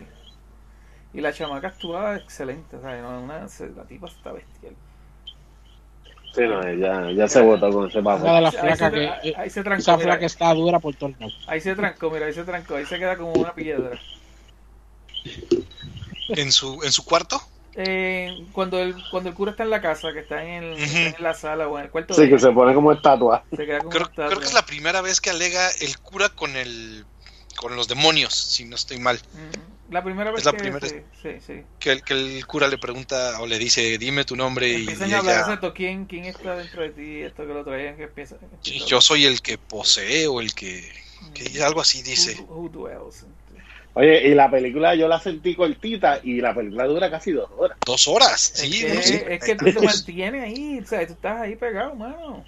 Y 1.13 1.21
la 1.21 1.33
chamaca 1.33 1.69
actúa 1.69 2.17
excelente, 2.17 2.81
¿sabes? 2.81 3.03
No, 3.03 3.21
una, 3.21 3.47
la 3.77 3.85
tipa 3.85 4.07
está 4.07 4.33
bestial. 4.33 4.77
Sí, 6.35 6.43
no, 6.43 6.63
ya, 6.75 7.11
ya 7.13 7.27
se 7.29 7.41
votó 7.41 7.71
con 7.71 7.89
ese 7.89 8.01
las 8.41 8.55
Ahí 8.55 8.61
se- 8.91 8.91
que 8.93 9.09
ahí- 9.09 9.35
se 9.51 9.61
esa 9.61 9.63
trancó, 9.65 9.93
mira. 9.99 9.99
flaca 10.13 10.27
está 10.27 10.55
dura 10.55 10.79
por 10.79 10.95
lados. 11.19 11.35
Ahí 11.47 11.61
se 11.61 11.75
trancó, 11.75 12.11
mira, 12.11 12.27
ahí 12.27 12.33
se 12.35 12.45
trancó. 12.45 12.77
Ahí 12.77 12.87
se 12.87 12.99
queda 12.99 13.17
como 13.17 13.33
una 13.33 13.55
piedra. 13.55 13.99
En 16.29 16.53
su, 16.53 16.83
en 16.83 16.93
su 16.93 17.05
cuarto. 17.05 17.41
Eh, 17.75 18.47
cuando, 18.53 18.79
el, 18.81 18.95
cuando 19.11 19.31
el 19.31 19.35
cura 19.37 19.53
está 19.53 19.63
en 19.63 19.71
la 19.71 19.81
casa, 19.81 20.13
que 20.13 20.21
está 20.21 20.43
en, 20.43 20.65
el- 20.65 20.79
está 20.79 21.17
en 21.19 21.23
la 21.23 21.35
sala 21.35 21.69
o 21.69 21.79
en 21.79 21.85
el 21.85 21.91
cuarto 21.91 22.13
Sí, 22.15 22.23
de 22.23 22.31
que 22.31 22.39
se 22.39 22.51
pone 22.51 22.75
como 22.75 22.93
estatua. 22.93 23.45
se 23.55 23.65
queda 23.67 23.79
como 23.79 23.91
Creo, 23.91 24.03
estatua. 24.05 24.27
creo 24.27 24.39
que 24.41 24.47
es 24.47 24.55
la 24.55 24.67
primera 24.67 25.01
vez 25.01 25.21
que 25.21 25.31
alega 25.31 25.69
el 25.81 25.99
cura 26.01 26.29
con 26.29 26.57
el 26.57 27.07
con 27.57 27.75
los 27.75 27.89
demonios, 27.89 28.35
si 28.35 28.65
no 28.65 28.77
estoy 28.77 28.99
mal. 29.01 29.21
La 29.91 30.05
primera 30.05 30.31
vez 30.31 30.41
Es 30.41 30.45
la 30.45 30.53
que 30.53 30.59
primera- 30.59 30.87
sí, 30.87 30.97
sí, 31.23 31.29
sí. 31.47 31.63
Que 31.79 31.93
el, 31.93 32.03
que 32.03 32.13
el 32.13 32.47
cura 32.47 32.69
le 32.69 32.77
pregunta 32.77 33.41
o 33.41 33.47
le 33.47 33.59
dice, 33.59 33.97
dime 33.97 34.25
tu 34.25 34.37
nombre 34.37 34.69
y, 34.69 34.85
y 34.87 34.91
a 34.91 35.19
hablar 35.19 35.59
ella, 35.61 35.73
¿quién, 35.75 36.05
quién 36.05 36.27
está 36.27 36.57
dentro 36.57 36.83
de 36.83 36.91
ti, 36.91 37.23
esto 37.23 37.47
que 37.47 37.55
lo 37.55 37.65
traían, 37.65 37.97
que 37.97 38.03
empieza. 38.05 38.37
"Sí, 38.61 38.81
yo 38.87 39.01
soy 39.01 39.25
el 39.25 39.41
que 39.41 39.57
posee 39.57 40.27
o 40.27 40.41
el 40.41 40.55
que, 40.55 40.85
que 41.33 41.63
algo 41.63 41.81
así 41.81 42.03
dice. 42.03 42.39
Who, 42.43 42.55
who 42.55 42.69
dwells. 42.69 43.25
Oye, 43.95 44.29
y 44.29 44.35
la 44.35 44.51
película 44.51 44.95
yo 44.95 45.09
la 45.09 45.19
sentí 45.19 45.55
cortita 45.57 46.21
y 46.23 46.41
la 46.43 46.55
película 46.55 46.85
dura 46.85 47.11
casi 47.11 47.33
dos 47.33 47.49
horas. 47.57 47.79
Dos 47.85 48.07
horas, 48.07 48.53
Es 48.55 48.61
sí, 48.61 48.81
que, 48.85 48.95
no, 48.95 49.03
sí. 49.03 49.21
es 49.27 49.43
que 49.45 49.57
tú 49.57 49.65
te 49.65 49.81
mantienes 49.81 50.45
ahí, 50.45 50.79
o 50.81 50.87
sea, 50.87 51.07
tú 51.07 51.15
estás 51.15 51.41
ahí 51.41 51.57
pegado, 51.57 51.95
mano. 51.95 52.45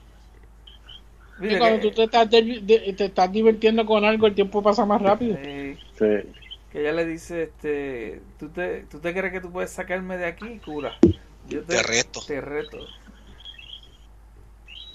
Mira 1.39 1.59
cuando 1.59 1.81
que- 1.81 1.89
tú 1.89 1.95
te 1.95 2.05
estás, 2.05 2.31
de- 2.31 2.61
de- 2.61 2.93
te 2.93 3.05
estás 3.07 3.33
divirtiendo 3.33 3.87
con 3.87 4.05
algo, 4.05 4.27
el 4.27 4.35
tiempo 4.35 4.63
pasa 4.63 4.85
más 4.85 5.01
rápido. 5.01 5.37
eh, 5.41 5.79
Sí. 5.99 6.31
Que 6.71 6.81
ella 6.83 6.93
le 6.93 7.07
dice, 7.07 7.45
este, 7.45 8.23
¿tú 8.39 8.51
te, 8.53 8.85
¿tú 8.87 9.01
te 9.01 9.15
crees 9.15 9.33
que 9.33 9.41
tú 9.43 9.53
puedes 9.53 9.73
sacarme 9.73 10.19
de 10.19 10.27
aquí, 10.27 10.61
cura? 10.61 10.99
Yo 11.45 11.65
Te 11.67 11.83
reto. 11.83 12.23
Te 12.27 12.41
reto. 12.41 12.95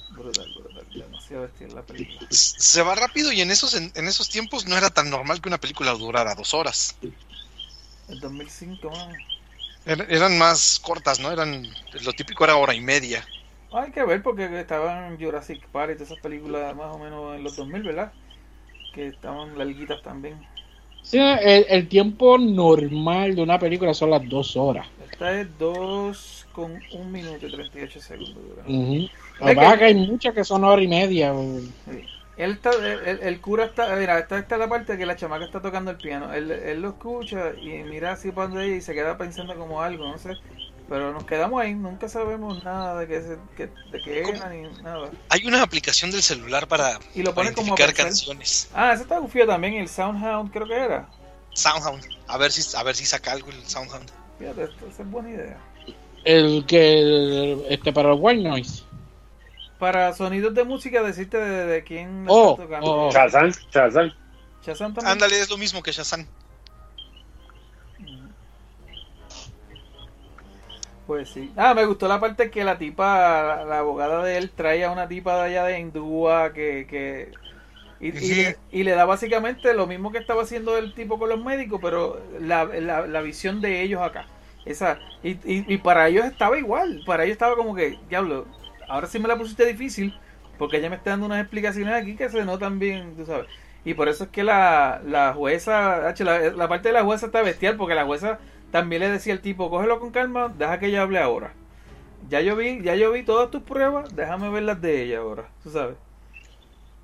Brutal, 0.10 0.50
brutal, 0.52 0.88
demasiado 0.94 1.44
bestial 1.44 1.76
la 1.76 1.86
película. 1.86 2.28
Se 2.30 2.84
va 2.84 2.94
rápido 2.94 3.32
y 3.32 3.42
en 3.42 3.50
esos, 3.50 3.74
en, 3.74 3.92
en 3.96 4.08
esos 4.08 4.30
tiempos 4.30 4.68
no 4.68 4.78
era 4.78 4.92
tan 4.92 5.10
normal 5.10 5.42
que 5.42 5.50
una 5.50 5.58
película 5.58 5.92
durara 5.94 6.36
dos 6.36 6.54
horas. 6.54 7.00
El 8.08 8.20
2005, 8.20 8.92
mano. 8.92 9.26
Er- 9.86 10.06
Eran 10.10 10.38
más 10.38 10.80
cortas, 10.80 11.20
¿no? 11.20 11.32
Eran, 11.32 11.66
lo 12.04 12.14
típico 12.14 12.44
era 12.44 12.58
hora 12.58 12.76
y 12.76 12.82
media. 12.82 13.26
Hay 13.72 13.92
que 13.92 14.04
ver 14.06 14.24
porque 14.24 14.60
estaban 14.60 15.20
Jurassic 15.20 15.68
Park 15.70 15.92
y 15.92 15.96
todas 15.96 16.10
esas 16.10 16.20
películas 16.20 16.76
más 16.76 16.94
o 16.96 16.98
menos 17.00 17.36
en 17.36 17.44
los 17.44 17.56
2000, 17.56 17.84
¿verdad? 17.84 18.14
Que 18.92 19.08
estaban 19.08 19.58
larguitas 19.58 20.02
también. 20.04 20.48
Sí, 21.06 21.18
el, 21.20 21.66
el 21.70 21.88
tiempo 21.88 22.38
normal 22.38 23.36
de 23.36 23.44
una 23.44 23.58
película 23.60 23.94
son 23.94 24.10
las 24.10 24.28
dos 24.28 24.56
horas. 24.58 24.88
Esta 24.98 25.40
es 25.40 25.58
2 25.58 26.48
con 26.52 26.84
1 26.90 27.12
minuto 27.12 27.46
y 27.46 27.52
38 27.52 28.00
segundos. 28.02 28.44
dura. 28.44 28.64
Ujú. 28.68 29.08
Lo 29.40 29.48
Es 29.48 29.58
que 29.78 29.86
hay 29.86 29.96
muchas 29.96 30.34
que 30.34 30.44
son 30.44 30.64
hora 30.64 30.82
y 30.82 30.88
media. 30.88 31.34
Sí. 31.86 32.10
Él 32.36 32.52
está, 32.52 32.72
el, 32.74 33.20
el 33.22 33.42
cura 33.42 33.66
está, 33.66 33.96
mira, 33.96 34.20
esta, 34.20 34.38
esta 34.40 34.56
es 34.56 34.60
la 34.60 34.68
parte 34.68 34.98
que 34.98 35.06
la 35.06 35.16
chamaca 35.16 35.46
está 35.46 35.62
tocando 35.62 35.92
el 35.92 36.00
piano. 36.00 36.34
Él, 36.34 36.52
él 36.52 36.82
lo 36.82 36.90
escucha 36.90 37.54
y 37.56 37.84
mira 37.84 38.12
así 38.12 38.32
para 38.32 38.48
donde 38.48 38.66
ella 38.66 38.76
y 38.76 38.82
se 38.82 38.94
queda 38.94 39.18
pensando 39.18 39.56
como 39.56 39.82
algo, 39.82 40.06
no 40.06 40.18
sé. 40.18 40.38
Pero 40.88 41.12
nos 41.14 41.24
quedamos 41.26 41.60
ahí, 41.62 41.74
nunca 41.74 42.08
sabemos 42.08 42.64
nada 42.64 43.00
de 43.00 43.08
qué, 43.08 43.22
se- 43.22 43.38
que- 43.58 43.68
de 43.92 44.04
qué 44.04 44.20
era 44.22 44.50
ni 44.50 44.62
nada. 44.84 45.10
Hay 45.30 45.46
una 45.48 45.64
aplicación 45.64 46.12
del 46.12 46.22
celular 46.22 46.68
para, 46.68 47.00
Y 47.16 47.24
lo 47.24 47.34
para 47.34 47.52
como 47.54 47.68
identificar 47.76 47.88
pensar. 47.88 48.06
canciones. 48.06 48.70
Ah, 48.74 48.94
ese 48.94 49.04
está 49.04 49.18
gufio 49.18 49.48
también, 49.48 49.74
el 49.76 49.90
Soundhound 49.90 50.52
creo 50.52 50.68
que 50.68 50.76
era. 50.78 51.08
Soundhound. 51.54 52.04
A 52.28 52.38
ver 52.38 52.52
si, 52.52 52.76
a 52.78 52.84
ver 52.84 52.96
si 52.96 53.06
saca 53.06 53.32
algo 53.32 53.50
el 53.50 53.66
Soundhound. 53.66 54.12
Fíjate, 54.38 54.64
esto, 54.66 54.86
esa 54.88 55.02
es 55.02 55.10
buena 55.10 55.30
idea. 55.32 55.58
El 56.24 56.66
que, 56.68 57.66
este, 57.70 57.92
para 57.92 58.10
el 58.12 58.18
white 58.20 58.44
noise. 58.48 58.84
Para 59.80 60.14
sonidos 60.14 60.54
de 60.54 60.64
música, 60.64 61.02
decirte 61.02 61.38
de, 61.38 61.66
de 61.66 61.84
quién 61.84 62.26
Oh, 62.28 62.52
está 62.52 62.64
tocando. 62.64 62.88
oh, 62.88 63.08
oh. 63.08 63.12
Shazam, 63.12 63.52
Shazam. 63.74 64.12
Shazam 64.66 64.94
también. 64.94 65.12
Ándale, 65.14 65.40
es 65.40 65.50
lo 65.50 65.58
mismo 65.58 65.82
que 65.82 65.92
Shazam. 65.92 66.26
Pues 71.06 71.30
sí. 71.30 71.52
Ah, 71.56 71.74
me 71.76 71.86
gustó 71.86 72.08
la 72.08 72.20
parte 72.20 72.50
que 72.50 72.64
la 72.64 72.78
tipa, 72.80 73.64
la, 73.66 73.80
abogada 73.80 74.24
de 74.24 74.38
él, 74.38 74.52
trae 74.52 74.84
a 74.84 74.92
una 74.92 75.08
tipa 75.08 75.36
de 75.38 75.44
allá 75.50 75.66
de 75.66 75.80
Hindúa 75.80 76.52
que... 76.54 76.88
que 76.90 77.32
y, 78.00 78.10
y 78.10 78.36
le, 78.36 78.58
y 78.72 78.84
le 78.84 78.92
da 78.92 79.06
básicamente 79.06 79.74
lo 79.74 79.88
mismo 79.88 80.12
que 80.12 80.18
estaba 80.20 80.44
haciendo 80.44 80.78
el 80.78 80.94
tipo 80.96 81.20
con 81.20 81.30
los 81.30 81.44
médicos, 81.44 81.80
pero 81.82 82.22
la, 82.40 82.66
la, 82.66 83.08
la 83.08 83.22
visión 83.22 83.62
de 83.62 83.82
ellos 83.84 84.02
acá. 84.02 84.28
Esa, 84.66 85.00
y, 85.24 85.32
y, 85.32 85.74
y 85.74 85.78
para 85.80 86.08
ellos 86.10 86.26
estaba 86.26 86.58
igual. 86.60 87.04
Para 87.06 87.24
ellos 87.24 87.34
estaba 87.34 87.56
como 87.56 87.76
que, 87.76 88.00
diablo, 88.10 88.48
ahora 88.88 89.08
sí 89.08 89.20
me 89.20 89.28
la 89.30 89.38
pusiste 89.38 89.66
difícil, 89.66 90.20
porque 90.58 90.78
ella 90.78 90.90
me 90.90 90.98
está 90.98 91.12
dando 91.12 91.28
unas 91.28 91.42
explicaciones 91.42 91.94
aquí 91.96 92.16
que 92.18 92.30
se 92.30 92.46
notan 92.46 92.80
bien, 92.80 93.16
tú 93.16 93.26
sabes. 93.26 93.48
Y 93.84 93.94
por 93.94 94.10
eso 94.10 94.26
es 94.26 94.30
que 94.32 94.44
la, 94.44 95.02
la 95.06 95.34
jueza, 95.34 96.14
la, 96.20 96.40
la 96.52 96.68
parte 96.68 96.90
de 96.90 96.94
la 96.94 97.04
jueza 97.04 97.28
está 97.28 97.42
bestial, 97.44 97.78
porque 97.78 97.96
la 97.96 98.06
jueza 98.06 98.40
también 98.72 99.02
le 99.02 99.10
decía 99.10 99.34
al 99.34 99.42
tipo, 99.42 99.70
cógelo 99.70 100.00
con 100.00 100.12
calma, 100.12 100.50
deja 100.50 100.80
que 100.80 100.88
ella 100.88 101.04
hable 101.04 101.20
ahora. 101.20 101.54
Ya 102.30 102.42
yo 102.42 102.56
vi, 102.58 102.82
ya 102.84 102.96
yo 102.96 103.12
vi 103.12 103.24
todas 103.24 103.52
tus 103.52 103.64
pruebas, 103.64 104.16
déjame 104.16 104.50
ver 104.50 104.64
las 104.64 104.82
de 104.82 105.04
ella 105.04 105.20
ahora, 105.20 105.50
tú 105.64 105.72
sabes. 105.72 105.98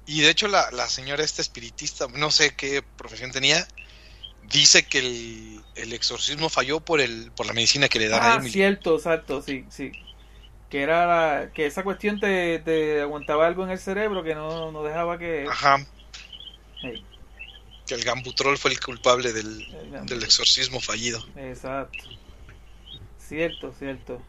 Y 0.05 0.21
de 0.21 0.29
hecho 0.29 0.47
la, 0.47 0.69
la 0.71 0.87
señora 0.89 1.23
esta 1.23 1.41
espiritista, 1.41 2.07
no 2.07 2.29
sé 2.31 2.55
qué 2.55 2.83
profesión 2.83 3.31
tenía, 3.31 3.67
dice 4.43 4.87
que 4.87 4.99
el, 4.99 5.65
el 5.75 5.93
exorcismo 5.93 6.49
falló 6.49 6.81
por 6.81 7.01
el 7.01 7.31
por 7.33 7.47
la 7.47 7.53
medicina 7.53 7.89
que 7.89 7.99
le 7.99 8.09
dan 8.09 8.23
a 8.25 8.33
Ah, 8.33 8.35
Emily. 8.35 8.61
cierto, 8.61 8.95
exacto, 8.95 9.41
sí, 9.41 9.65
sí. 9.69 9.97
Que 10.69 10.83
era 10.83 11.05
la- 11.07 11.53
que 11.53 11.67
esa 11.67 11.83
cuestión 11.83 12.19
te, 12.19 12.59
te 12.59 13.01
aguantaba 13.01 13.47
algo 13.47 13.63
en 13.65 13.71
el 13.71 13.79
cerebro 13.79 14.23
que 14.23 14.35
no, 14.35 14.71
no 14.71 14.83
dejaba 14.83 15.17
que... 15.19 15.55
Ajá, 15.55 15.77
Sí, 16.81 17.05
que 17.91 17.95
el 17.99 18.05
gambutrol 18.05 18.57
fue 18.57 18.71
el 18.71 18.79
culpable 18.79 19.33
del, 19.33 19.67
el 19.93 20.05
del 20.05 20.23
exorcismo 20.23 20.79
fallido. 20.79 21.27
Exacto. 21.35 22.05
Cierto, 23.17 23.73
cierto. 23.73 24.21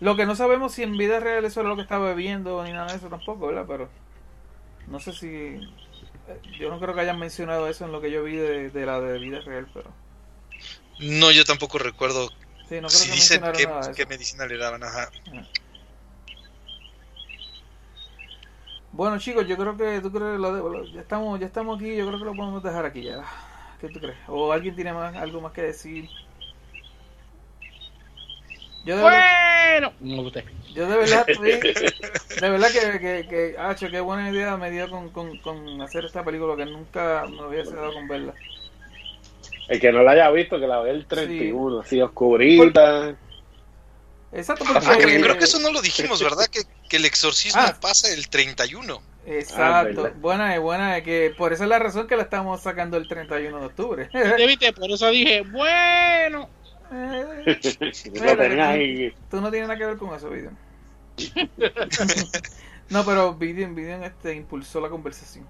Lo 0.00 0.16
que 0.16 0.26
no 0.26 0.36
sabemos 0.36 0.74
si 0.74 0.82
en 0.82 0.96
vida 0.96 1.20
real 1.20 1.44
eso 1.44 1.60
era 1.60 1.68
lo 1.68 1.76
que 1.76 1.82
estaba 1.82 2.08
bebiendo 2.08 2.62
ni 2.64 2.72
nada 2.72 2.90
de 2.92 2.96
eso 2.98 3.08
tampoco, 3.08 3.46
¿verdad? 3.48 3.66
Pero 3.66 3.88
no 4.86 5.00
sé 5.00 5.12
si... 5.12 5.28
eh, 5.28 6.40
Yo 6.58 6.70
no 6.70 6.78
creo 6.80 6.94
que 6.94 7.00
hayan 7.00 7.18
mencionado 7.18 7.68
eso 7.68 7.84
en 7.84 7.92
lo 7.92 8.00
que 8.00 8.10
yo 8.10 8.24
vi 8.24 8.36
de, 8.36 8.70
de 8.70 8.86
la 8.86 9.00
de 9.00 9.18
vida 9.18 9.40
real, 9.40 9.68
pero... 9.72 9.98
No, 11.00 11.30
yo 11.30 11.44
tampoco 11.44 11.78
recuerdo 11.78 12.30
Sí, 12.68 12.80
no 12.80 12.90
creo 12.90 12.90
si 12.90 13.08
que 13.08 13.12
dicen 13.12 13.42
qué, 13.52 13.68
qué 13.94 14.06
medicina 14.06 14.46
le 14.46 14.56
daban. 14.56 14.82
Ajá. 14.82 15.10
Bueno 18.92 19.18
chicos, 19.18 19.46
yo 19.46 19.56
creo 19.56 19.76
que 19.76 20.00
tú 20.00 20.12
crees 20.12 20.38
lo 20.38 20.52
de- 20.84 20.92
ya 20.92 21.00
estamos 21.00 21.40
ya 21.40 21.46
estamos 21.46 21.76
aquí, 21.76 21.96
yo 21.96 22.06
creo 22.06 22.18
que 22.18 22.24
lo 22.26 22.36
podemos 22.36 22.62
dejar 22.62 22.84
aquí 22.84 23.02
ya. 23.02 23.24
¿Qué 23.80 23.88
tú 23.88 24.00
crees? 24.00 24.18
¿O 24.28 24.52
alguien 24.52 24.74
tiene 24.76 24.92
más 24.92 25.14
algo 25.16 25.40
más 25.40 25.52
que 25.52 25.62
decir? 25.62 26.08
Yo 28.84 28.96
de 28.96 29.02
Bueno, 29.02 29.92
no 30.00 30.16
me 30.16 30.22
gusté. 30.22 30.44
yo 30.74 30.86
de 30.88 30.96
verdad, 30.96 31.28
sí, 31.32 31.40
de 32.40 32.50
verdad 32.50 32.72
que, 32.72 33.00
que, 33.00 33.26
que 33.28 33.56
Hacho, 33.58 33.90
qué 33.90 34.00
buena 34.00 34.30
idea 34.30 34.56
me 34.56 34.70
dio 34.70 34.88
con, 34.90 35.10
con, 35.10 35.36
con 35.38 35.80
hacer 35.82 36.04
esta 36.04 36.24
película 36.24 36.56
que 36.56 36.66
nunca 36.66 37.28
me 37.28 37.46
hubiese 37.46 37.76
dado 37.76 37.92
con 37.92 38.08
verla. 38.08 38.34
El 39.66 39.80
que 39.80 39.90
no 39.90 40.04
la 40.04 40.12
haya 40.12 40.30
visto, 40.30 40.60
que 40.60 40.68
la 40.68 40.80
vea 40.80 40.92
el 40.92 41.06
31, 41.06 41.80
así 41.80 42.00
oscurita. 42.00 43.16
Exacto, 44.32 44.64
Ah, 44.68 44.80
porque 44.82 45.02
creo, 45.04 45.20
creo 45.22 45.38
que 45.38 45.44
eso 45.44 45.58
no 45.60 45.70
lo 45.72 45.82
dijimos, 45.82 46.22
¿verdad? 46.24 46.46
Que, 46.46 46.60
que 46.88 46.96
el 46.96 47.04
exorcismo 47.04 47.60
Ah. 47.62 47.76
pasa 47.80 48.12
el 48.12 48.28
31. 48.28 49.02
Exacto. 49.26 50.02
verdad. 50.02 50.18
buena 50.18 50.54
es, 50.54 50.60
buena 50.60 50.96
es 50.98 51.04
que 51.04 51.32
por 51.36 51.52
esa 51.52 51.62
es 51.64 51.68
la 51.70 51.78
razón 51.78 52.08
que 52.08 52.16
la 52.16 52.22
estamos 52.24 52.60
sacando 52.60 52.96
el 52.96 53.06
31 53.06 53.60
de 53.60 53.66
octubre. 53.66 54.08
¿Te 54.12 54.46
viste? 54.46 54.72
Por 54.72 54.90
eso 54.90 55.08
dije, 55.10 55.42
bueno. 55.42 56.48
Eh, 56.92 57.58
tenía 58.36 58.68
ahí. 58.70 59.14
Tú 59.30 59.40
no 59.40 59.50
tienes 59.50 59.68
nada 59.68 59.78
que 59.78 59.86
ver 59.86 59.96
con 59.96 60.14
eso, 60.14 60.28
Vivian. 60.28 60.58
no, 62.90 63.04
pero 63.04 63.34
Vivian, 63.34 63.74
Vivian 63.74 64.02
este, 64.04 64.34
impulsó 64.34 64.80
la 64.80 64.88
conversación. 64.88 65.46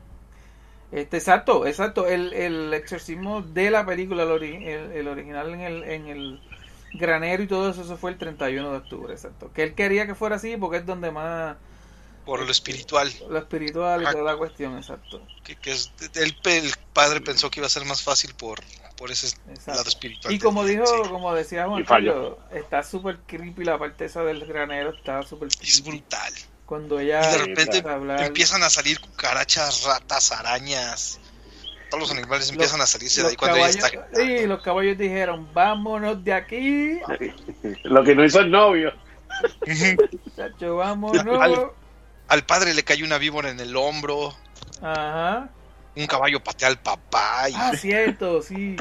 Este, 0.93 1.17
exacto, 1.17 1.67
exacto. 1.67 2.07
El, 2.07 2.33
el 2.35 2.75
exorcismo 2.75 3.43
de 3.43 3.71
la 3.71 3.85
película, 3.87 4.23
el, 4.25 4.29
ori- 4.29 4.67
el- 4.67 4.93
el 4.93 5.09
original 5.09 5.55
en 5.55 5.61
el, 5.61 5.83
en 5.85 6.07
el 6.09 6.41
granero 6.94 7.43
y 7.43 7.47
todo 7.47 7.70
eso, 7.70 7.82
eso 7.82 7.97
fue 7.97 8.10
el 8.12 8.19
31 8.19 8.70
de 8.70 8.77
octubre, 8.78 9.12
exacto. 9.12 9.51
Que 9.52 9.62
él 9.62 9.74
quería 9.74 10.06
que 10.06 10.14
fuera 10.14 10.36
así 10.36 10.56
porque 10.56 10.78
es 10.78 10.86
donde 10.86 11.10
más 11.10 11.56
Por 12.24 12.40
lo 12.44 12.51
espiritual. 12.51 13.12
lo 13.28 13.39
espiritual 13.39 14.02
y 14.02 14.05
Ajá. 14.05 14.12
toda 14.12 14.24
la 14.32 14.36
cuestión, 14.39 14.77
exacto. 14.77 15.20
Que, 15.43 15.56
que 15.56 15.73
es, 15.73 15.93
el, 16.14 16.36
el 16.44 16.74
padre 16.93 17.20
pensó 17.20 17.51
que 17.51 17.60
iba 17.60 17.66
a 17.66 17.70
ser 17.70 17.85
más 17.85 18.02
fácil 18.02 18.35
por, 18.35 18.60
por 18.97 19.10
ese 19.10 19.28
Exacto. 19.48 19.73
lado 19.74 19.89
espiritual. 19.89 20.32
Y 20.32 20.39
como 20.39 20.64
dijo, 20.64 20.85
Sí. 20.86 21.09
como 21.10 21.35
decía 21.35 21.66
Juan. 21.66 21.85
Carlos, 21.85 22.36
está 22.52 22.82
súper 22.82 23.19
creepy 23.27 23.64
la 23.64 23.78
parte 23.78 24.05
esa 24.05 24.23
del 24.23 24.44
granero, 24.47 24.90
está 24.90 25.23
súper 25.23 25.48
Es 25.60 25.82
brutal. 25.82 26.32
Cuando 26.66 27.01
ella 27.01 27.20
Y 27.20 27.27
de 27.27 27.32
Sí, 27.32 27.39
repente 27.39 27.62
empieza 27.78 27.90
a 27.90 27.94
hablar, 27.94 28.23
empiezan 28.24 28.62
a 28.62 28.70
salir 28.70 29.01
cucarachas, 29.01 29.82
ratas, 29.85 30.32
arañas. 30.32 31.19
Todos 31.93 32.09
los 32.09 32.19
animales 32.19 32.51
empiezan 32.51 32.81
a 32.81 32.86
salirse 32.86 33.20
de 33.20 33.24
los 33.24 33.31
ahí 33.32 33.36
cuando 33.36 33.59
ella 33.59 33.66
caballos, 33.78 33.94
está. 34.10 34.16
sí, 34.24 34.47
los 34.47 34.62
caballos 34.62 34.97
dijeron, 34.97 35.47
vámonos 35.52 36.24
de 36.24 36.32
aquí, 36.32 36.98
Lo 37.85 38.02
que 38.02 38.14
no 38.14 38.24
hizo 38.24 38.40
el 38.40 38.51
novio. 38.51 38.93
Chacho, 40.36 40.77
vámonos. 40.77 41.40
Al- 41.40 41.70
Al 42.28 42.43
padre 42.44 42.73
le 42.74 42.82
cae 42.82 43.02
una 43.05 43.19
víbora 43.19 43.51
en 43.51 43.60
el 43.60 43.77
hombro. 43.77 44.35
Ajá. 44.81 45.51
Un 45.94 46.06
caballo 46.06 46.43
patea 46.43 46.69
al 46.69 46.78
papá. 46.78 47.51
Y 47.51 47.55
Ah, 47.55 47.73
cierto, 47.77 48.40
sí. 48.40 48.77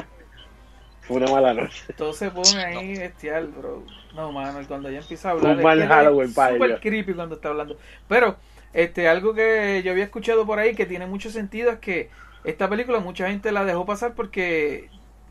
Fue 1.02 1.18
una 1.18 1.30
mala 1.30 1.52
noche. 1.52 1.84
Todo 1.96 2.12
se 2.14 2.30
pone 2.30 2.64
ahí 2.64 2.96
bestial, 2.96 3.48
bro. 3.48 3.84
No, 4.14 4.32
mano, 4.32 4.62
y 4.62 4.64
cuando 4.64 4.88
ella 4.88 5.00
empieza 5.00 5.28
a 5.28 5.32
hablar. 5.32 5.56
Un 5.56 5.62
mal 5.62 5.86
Halloween 5.86 6.28
es 6.30 6.34
para 6.34 6.54
súper 6.54 6.70
ella. 6.70 6.80
creepy 6.80 7.12
cuando 7.12 7.34
está 7.34 7.48
hablando. 7.50 7.76
Pero, 8.08 8.38
este, 8.72 9.08
algo 9.08 9.34
que 9.34 9.82
yo 9.84 9.92
había 9.92 10.04
escuchado 10.04 10.46
por 10.46 10.58
ahí 10.58 10.74
que 10.74 10.86
tiene 10.86 11.06
mucho 11.06 11.30
sentido 11.30 11.70
es 11.72 11.78
que 11.80 12.08
esta 12.44 12.68
película 12.68 13.00
mucha 13.00 13.28
gente 13.28 13.52
la 13.52 13.64
dejó 13.64 13.86
pasar 13.86 14.14
porque 14.14 14.90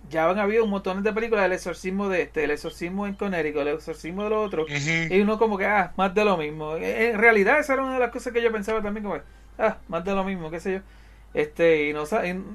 ya 0.10 0.30
han 0.30 0.40
habido 0.40 0.64
un 0.64 0.70
montón 0.70 1.04
de 1.04 1.14
películas 1.14 1.44
del 1.44 1.54
exorcismo 1.54 2.10
de 2.10 2.24
este, 2.24 2.44
el 2.44 2.52
exorcismo 2.52 3.08
en 3.08 3.14
Connecticut, 3.16 3.62
el 3.62 3.68
exorcismo 3.70 4.24
de 4.24 4.30
lo 4.30 4.42
otro. 4.42 4.66
Y 4.68 5.20
uno 5.20 5.38
como 5.38 5.58
que, 5.58 5.66
ah, 5.66 5.94
más 5.96 6.14
de 6.14 6.26
lo 6.26 6.38
mismo. 6.38 6.76
En 6.76 7.18
realidad 7.18 7.60
esa 7.60 7.74
era 7.74 7.84
una 7.84 7.94
de 7.94 8.00
las 8.00 8.12
cosas 8.12 8.34
que 8.34 8.42
yo 8.42 8.52
pensaba 8.52 8.82
también 8.82 9.04
como, 9.04 9.20
ah, 9.58 9.78
más 9.88 10.04
de 10.04 10.14
lo 10.14 10.24
mismo, 10.24 10.52
qué 10.52 10.60
sé 10.60 10.74
yo. 10.74 10.80
Este, 11.34 11.88
y 11.88 11.94
no, 11.94 12.04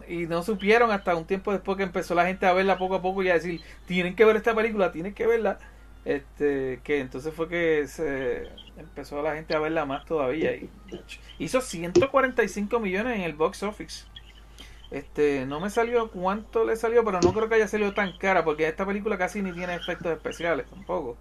y 0.06 0.26
no 0.26 0.42
supieron 0.42 0.90
hasta 0.90 1.16
un 1.16 1.24
tiempo 1.24 1.50
después 1.52 1.78
que 1.78 1.84
empezó 1.84 2.14
la 2.14 2.26
gente 2.26 2.44
a 2.46 2.52
verla 2.52 2.76
poco 2.76 2.96
a 2.96 3.02
poco 3.02 3.22
y 3.22 3.30
a 3.30 3.34
decir, 3.34 3.62
tienen 3.86 4.14
que 4.14 4.24
ver 4.26 4.36
esta 4.36 4.54
película, 4.54 4.92
tienen 4.92 5.14
que 5.14 5.26
verla. 5.26 5.58
Este, 6.04 6.80
que 6.84 7.00
entonces 7.00 7.34
fue 7.34 7.48
que 7.48 7.88
se 7.88 8.48
empezó 8.76 9.22
la 9.22 9.34
gente 9.34 9.54
a 9.56 9.58
verla 9.60 9.86
más 9.86 10.04
todavía. 10.04 10.54
Y 10.54 10.70
hizo 11.38 11.60
145 11.60 12.78
millones 12.80 13.16
en 13.16 13.22
el 13.22 13.32
box 13.32 13.62
office. 13.62 14.04
Este, 14.96 15.44
no 15.46 15.60
me 15.60 15.70
salió 15.70 16.10
cuánto 16.10 16.64
le 16.64 16.76
salió, 16.76 17.04
pero 17.04 17.20
no 17.20 17.32
creo 17.32 17.48
que 17.48 17.56
haya 17.56 17.68
salido 17.68 17.92
tan 17.92 18.12
cara, 18.18 18.44
porque 18.44 18.66
esta 18.68 18.86
película 18.86 19.18
casi 19.18 19.42
ni 19.42 19.52
tiene 19.52 19.74
efectos 19.74 20.12
especiales 20.12 20.66
tampoco. 20.70 21.16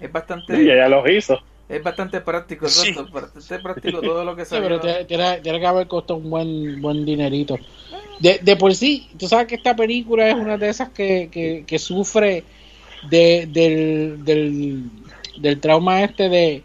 Es 0.00 0.10
bastante, 0.10 0.56
Y 0.56 0.70
ella 0.70 0.88
los 0.88 1.08
hizo. 1.10 1.38
es 1.68 1.82
bastante 1.82 2.20
práctico, 2.20 2.66
Sí. 2.68 2.88
exacto, 2.90 3.12
bastante 3.12 3.58
práctico 3.58 4.00
todo 4.02 4.24
lo 4.24 4.34
que 4.36 4.44
Sí, 4.44 4.50
salió. 4.50 4.68
pero 4.68 4.80
tiene, 4.80 5.40
tiene- 5.40 5.60
que 5.60 5.66
haber 5.66 5.86
costado 5.86 6.18
un 6.18 6.30
buen 6.30 6.80
buen 6.80 7.04
dinerito. 7.04 7.58
De, 8.20 8.38
de 8.42 8.56
por 8.56 8.74
sí, 8.74 9.08
tú 9.18 9.28
sabes 9.28 9.46
que 9.46 9.54
esta 9.56 9.74
película 9.76 10.28
es 10.28 10.34
una 10.34 10.56
de 10.58 10.68
esas 10.68 10.90
que, 10.90 11.28
que, 11.30 11.64
que 11.66 11.78
sufre 11.78 12.44
de, 13.10 13.46
del, 13.50 14.24
del, 14.24 14.82
del 15.38 15.60
trauma 15.60 16.02
este 16.02 16.28
de 16.28 16.62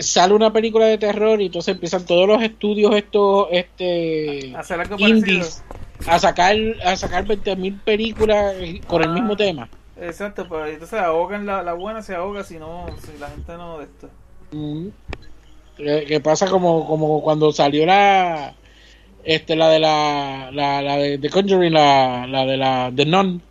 sale 0.00 0.34
una 0.34 0.52
película 0.52 0.86
de 0.86 0.98
terror 0.98 1.40
y 1.40 1.46
entonces 1.46 1.74
empiezan 1.74 2.04
todos 2.06 2.26
los 2.28 2.42
estudios 2.42 2.94
estos 2.94 3.48
este 3.52 4.52
Hacer 4.56 4.80
algo 4.80 4.96
parecido. 4.96 5.18
indies 5.18 5.62
a 6.06 6.18
sacar 6.18 6.54
a 6.84 6.96
sacar 6.96 7.24
20.000 7.26 7.80
películas 7.82 8.54
con 8.86 9.02
el 9.02 9.10
Ah. 9.10 9.12
mismo 9.12 9.36
tema. 9.36 9.68
Exacto, 10.00 10.46
pero 10.48 10.66
entonces 10.66 10.98
ahogan 11.00 11.46
la, 11.46 11.62
la 11.62 11.72
buena, 11.72 12.02
se 12.02 12.14
ahoga 12.14 12.44
si 12.44 12.58
no, 12.58 12.86
si 13.02 13.18
la 13.18 13.28
gente 13.30 13.52
no 13.56 13.78
de 13.78 13.84
esto. 13.84 14.08
Mm. 14.52 14.88
Que, 15.76 16.04
que 16.06 16.20
pasa 16.20 16.46
como, 16.48 16.86
como 16.86 17.22
cuando 17.22 17.50
salió 17.52 17.84
la 17.86 18.54
este 19.24 19.56
la 19.56 19.68
de 19.70 19.78
la, 19.78 20.50
la, 20.52 20.82
la 20.82 20.96
de 20.98 21.18
The 21.18 21.30
Conjuring, 21.30 21.72
la, 21.72 22.26
la 22.26 22.44
de 22.46 22.56
la 22.56 22.90
de 22.90 23.06
Nun, 23.06 23.42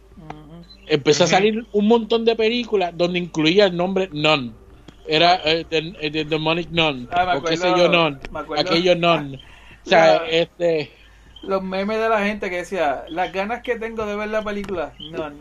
empezó 0.87 1.23
a 1.23 1.27
salir 1.27 1.65
un 1.73 1.87
montón 1.87 2.23
de 2.25 2.35
películas 2.35 2.93
donde 2.95 3.19
incluía 3.19 3.65
el 3.65 3.75
nombre 3.75 4.09
Nun. 4.13 4.53
Era 5.07 5.35
eh, 5.45 5.65
the, 5.69 5.93
eh, 6.01 6.09
the 6.11 6.25
Demonic 6.25 6.69
Nun, 6.71 7.07
Ah, 7.11 7.25
me 7.25 7.35
o 7.37 7.43
qué 7.43 7.57
sé 7.57 7.67
acuerdo- 7.67 7.91
yo 7.91 8.09
Nun, 8.09 8.19
aquello 8.57 8.95
Nun. 8.95 9.35
O 9.35 9.89
sea, 9.89 10.19
La- 10.21 10.27
este 10.29 10.91
Los 11.43 11.61
memes 11.61 11.99
de 11.99 12.09
la 12.09 12.25
gente 12.25 12.49
que 12.49 12.57
decía, 12.57 13.05
las 13.09 13.31
ganas 13.31 13.61
que 13.61 13.77
tengo 13.77 14.05
de 14.05 14.15
ver 14.15 14.29
la 14.29 14.43
película, 14.43 14.93
no. 15.11 15.31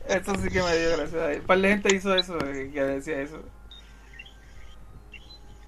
eso 0.10 0.36
sí 0.36 0.50
que 0.50 0.62
me 0.62 0.78
dio 0.78 0.98
gracia. 0.98 1.28
Un 1.40 1.46
par 1.46 1.58
de 1.60 1.70
gente 1.70 1.96
hizo 1.96 2.16
eso, 2.16 2.38
eh, 2.46 2.70
que 2.74 2.82
decía 2.84 3.22
eso. 3.22 3.42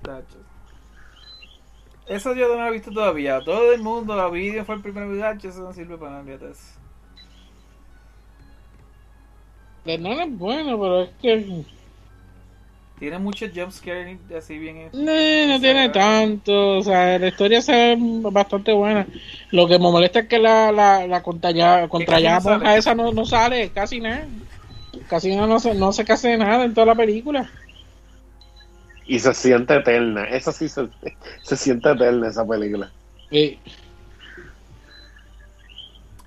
Tacho. 0.02 0.38
Eso 2.08 2.34
yo 2.36 2.48
no 2.50 2.56
lo 2.64 2.68
he 2.68 2.72
visto 2.72 2.92
todavía. 2.92 3.42
Todo 3.44 3.74
el 3.74 3.82
mundo 3.82 4.16
la 4.16 4.30
video 4.30 4.64
fue 4.66 4.76
el 4.76 4.82
primer 4.82 5.08
video. 5.10 5.30
Eso 5.32 5.62
no 5.62 5.74
sirve 5.74 5.98
para 5.98 6.24
nada. 6.24 6.38
The 9.88 9.98
Nun 9.98 10.20
es 10.20 10.38
bueno, 10.38 10.80
pero 10.80 11.02
es 11.04 11.10
que 11.22 11.64
Tiene 13.00 13.20
muchos 13.20 13.52
jumpscares 13.56 14.20
así 14.38 14.58
bien. 14.58 14.90
No, 14.92 15.48
no 15.48 15.60
tiene 15.62 15.90
tanto, 15.90 16.78
o 16.78 16.84
sea, 16.84 17.18
la 17.18 17.30
historia 17.30 17.62
se 17.62 17.72
ve 17.72 17.98
bastante 18.30 18.74
buena. 18.74 19.08
Lo 19.52 19.66
que 19.66 19.80
me 19.80 19.90
molesta 19.90 20.20
es 20.20 20.28
que 20.28 20.40
la, 20.40 20.74
la, 20.74 21.08
la 21.08 21.24
contrallada 21.24 21.88
casi 21.88 22.50
no 22.50 22.72
esa 22.72 22.96
no, 22.96 23.12
no 23.14 23.26
sale, 23.26 23.70
casi 23.70 24.02
nada. 24.02 24.28
Casi 25.10 25.34
no, 25.34 25.48
no, 25.48 25.60
se, 25.60 25.74
no 25.74 25.94
se 25.94 26.02
hace 26.02 26.38
nada 26.38 26.66
en 26.66 26.74
toda 26.74 26.88
la 26.88 26.96
película. 26.96 27.50
Y 29.06 29.20
se 29.20 29.34
siente 29.34 29.74
eterna. 29.76 30.26
Esa 30.26 30.52
sí 30.52 30.68
se, 30.68 30.90
se 31.44 31.56
siente 31.56 31.90
eterna, 31.92 32.28
esa 32.28 32.46
película. 32.46 32.92
Y 33.32 33.58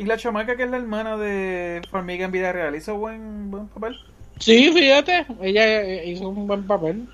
la 0.04 0.16
chamaca 0.16 0.56
que 0.56 0.62
es 0.64 0.70
la 0.70 0.76
hermana 0.78 1.16
de 1.16 1.82
Formiga 1.90 2.24
en 2.24 2.32
vida 2.32 2.52
real 2.52 2.74
hizo 2.76 2.96
buen, 2.96 3.50
buen 3.50 3.68
papel. 3.68 3.96
sí, 4.38 4.70
fíjate, 4.72 5.26
ella 5.42 5.82
eh, 5.82 6.10
hizo 6.10 6.28
un 6.28 6.46
buen 6.46 6.66
papel. 6.66 7.06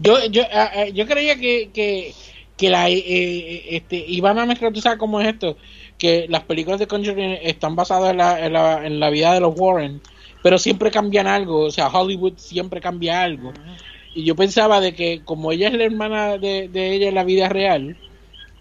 Yo, 0.00 0.24
yo, 0.26 0.42
ah, 0.52 0.70
ah, 0.74 0.84
yo 0.86 1.06
creía 1.06 1.36
que, 1.36 1.70
que, 1.72 2.14
que 2.56 2.70
la, 2.70 2.88
eh, 2.90 2.98
eh, 2.98 3.64
este, 3.70 3.96
iban 3.96 4.38
a 4.38 4.46
mezclar, 4.46 4.72
tú 4.72 4.80
sabes 4.80 4.98
cómo 4.98 5.20
es 5.20 5.28
esto, 5.28 5.56
que 5.96 6.26
las 6.28 6.42
películas 6.44 6.78
de 6.78 6.86
Conjuring 6.86 7.38
están 7.42 7.74
basadas 7.74 8.10
en 8.10 8.18
la, 8.18 8.44
en 8.44 8.52
la, 8.52 8.86
en 8.86 9.00
la 9.00 9.10
vida 9.10 9.32
de 9.32 9.40
los 9.40 9.54
Warren, 9.58 10.00
pero 10.42 10.58
siempre 10.58 10.90
cambian 10.90 11.26
algo, 11.26 11.60
o 11.60 11.70
sea, 11.70 11.88
Hollywood 11.88 12.34
siempre 12.36 12.80
cambia 12.80 13.22
algo. 13.22 13.52
Y 14.14 14.24
yo 14.24 14.36
pensaba 14.36 14.80
de 14.80 14.94
que 14.94 15.22
como 15.24 15.52
ella 15.52 15.68
es 15.68 15.74
la 15.74 15.84
hermana 15.84 16.38
de, 16.38 16.68
de 16.68 16.92
ella 16.92 17.08
en 17.08 17.14
la 17.14 17.24
vida 17.24 17.48
real, 17.48 17.96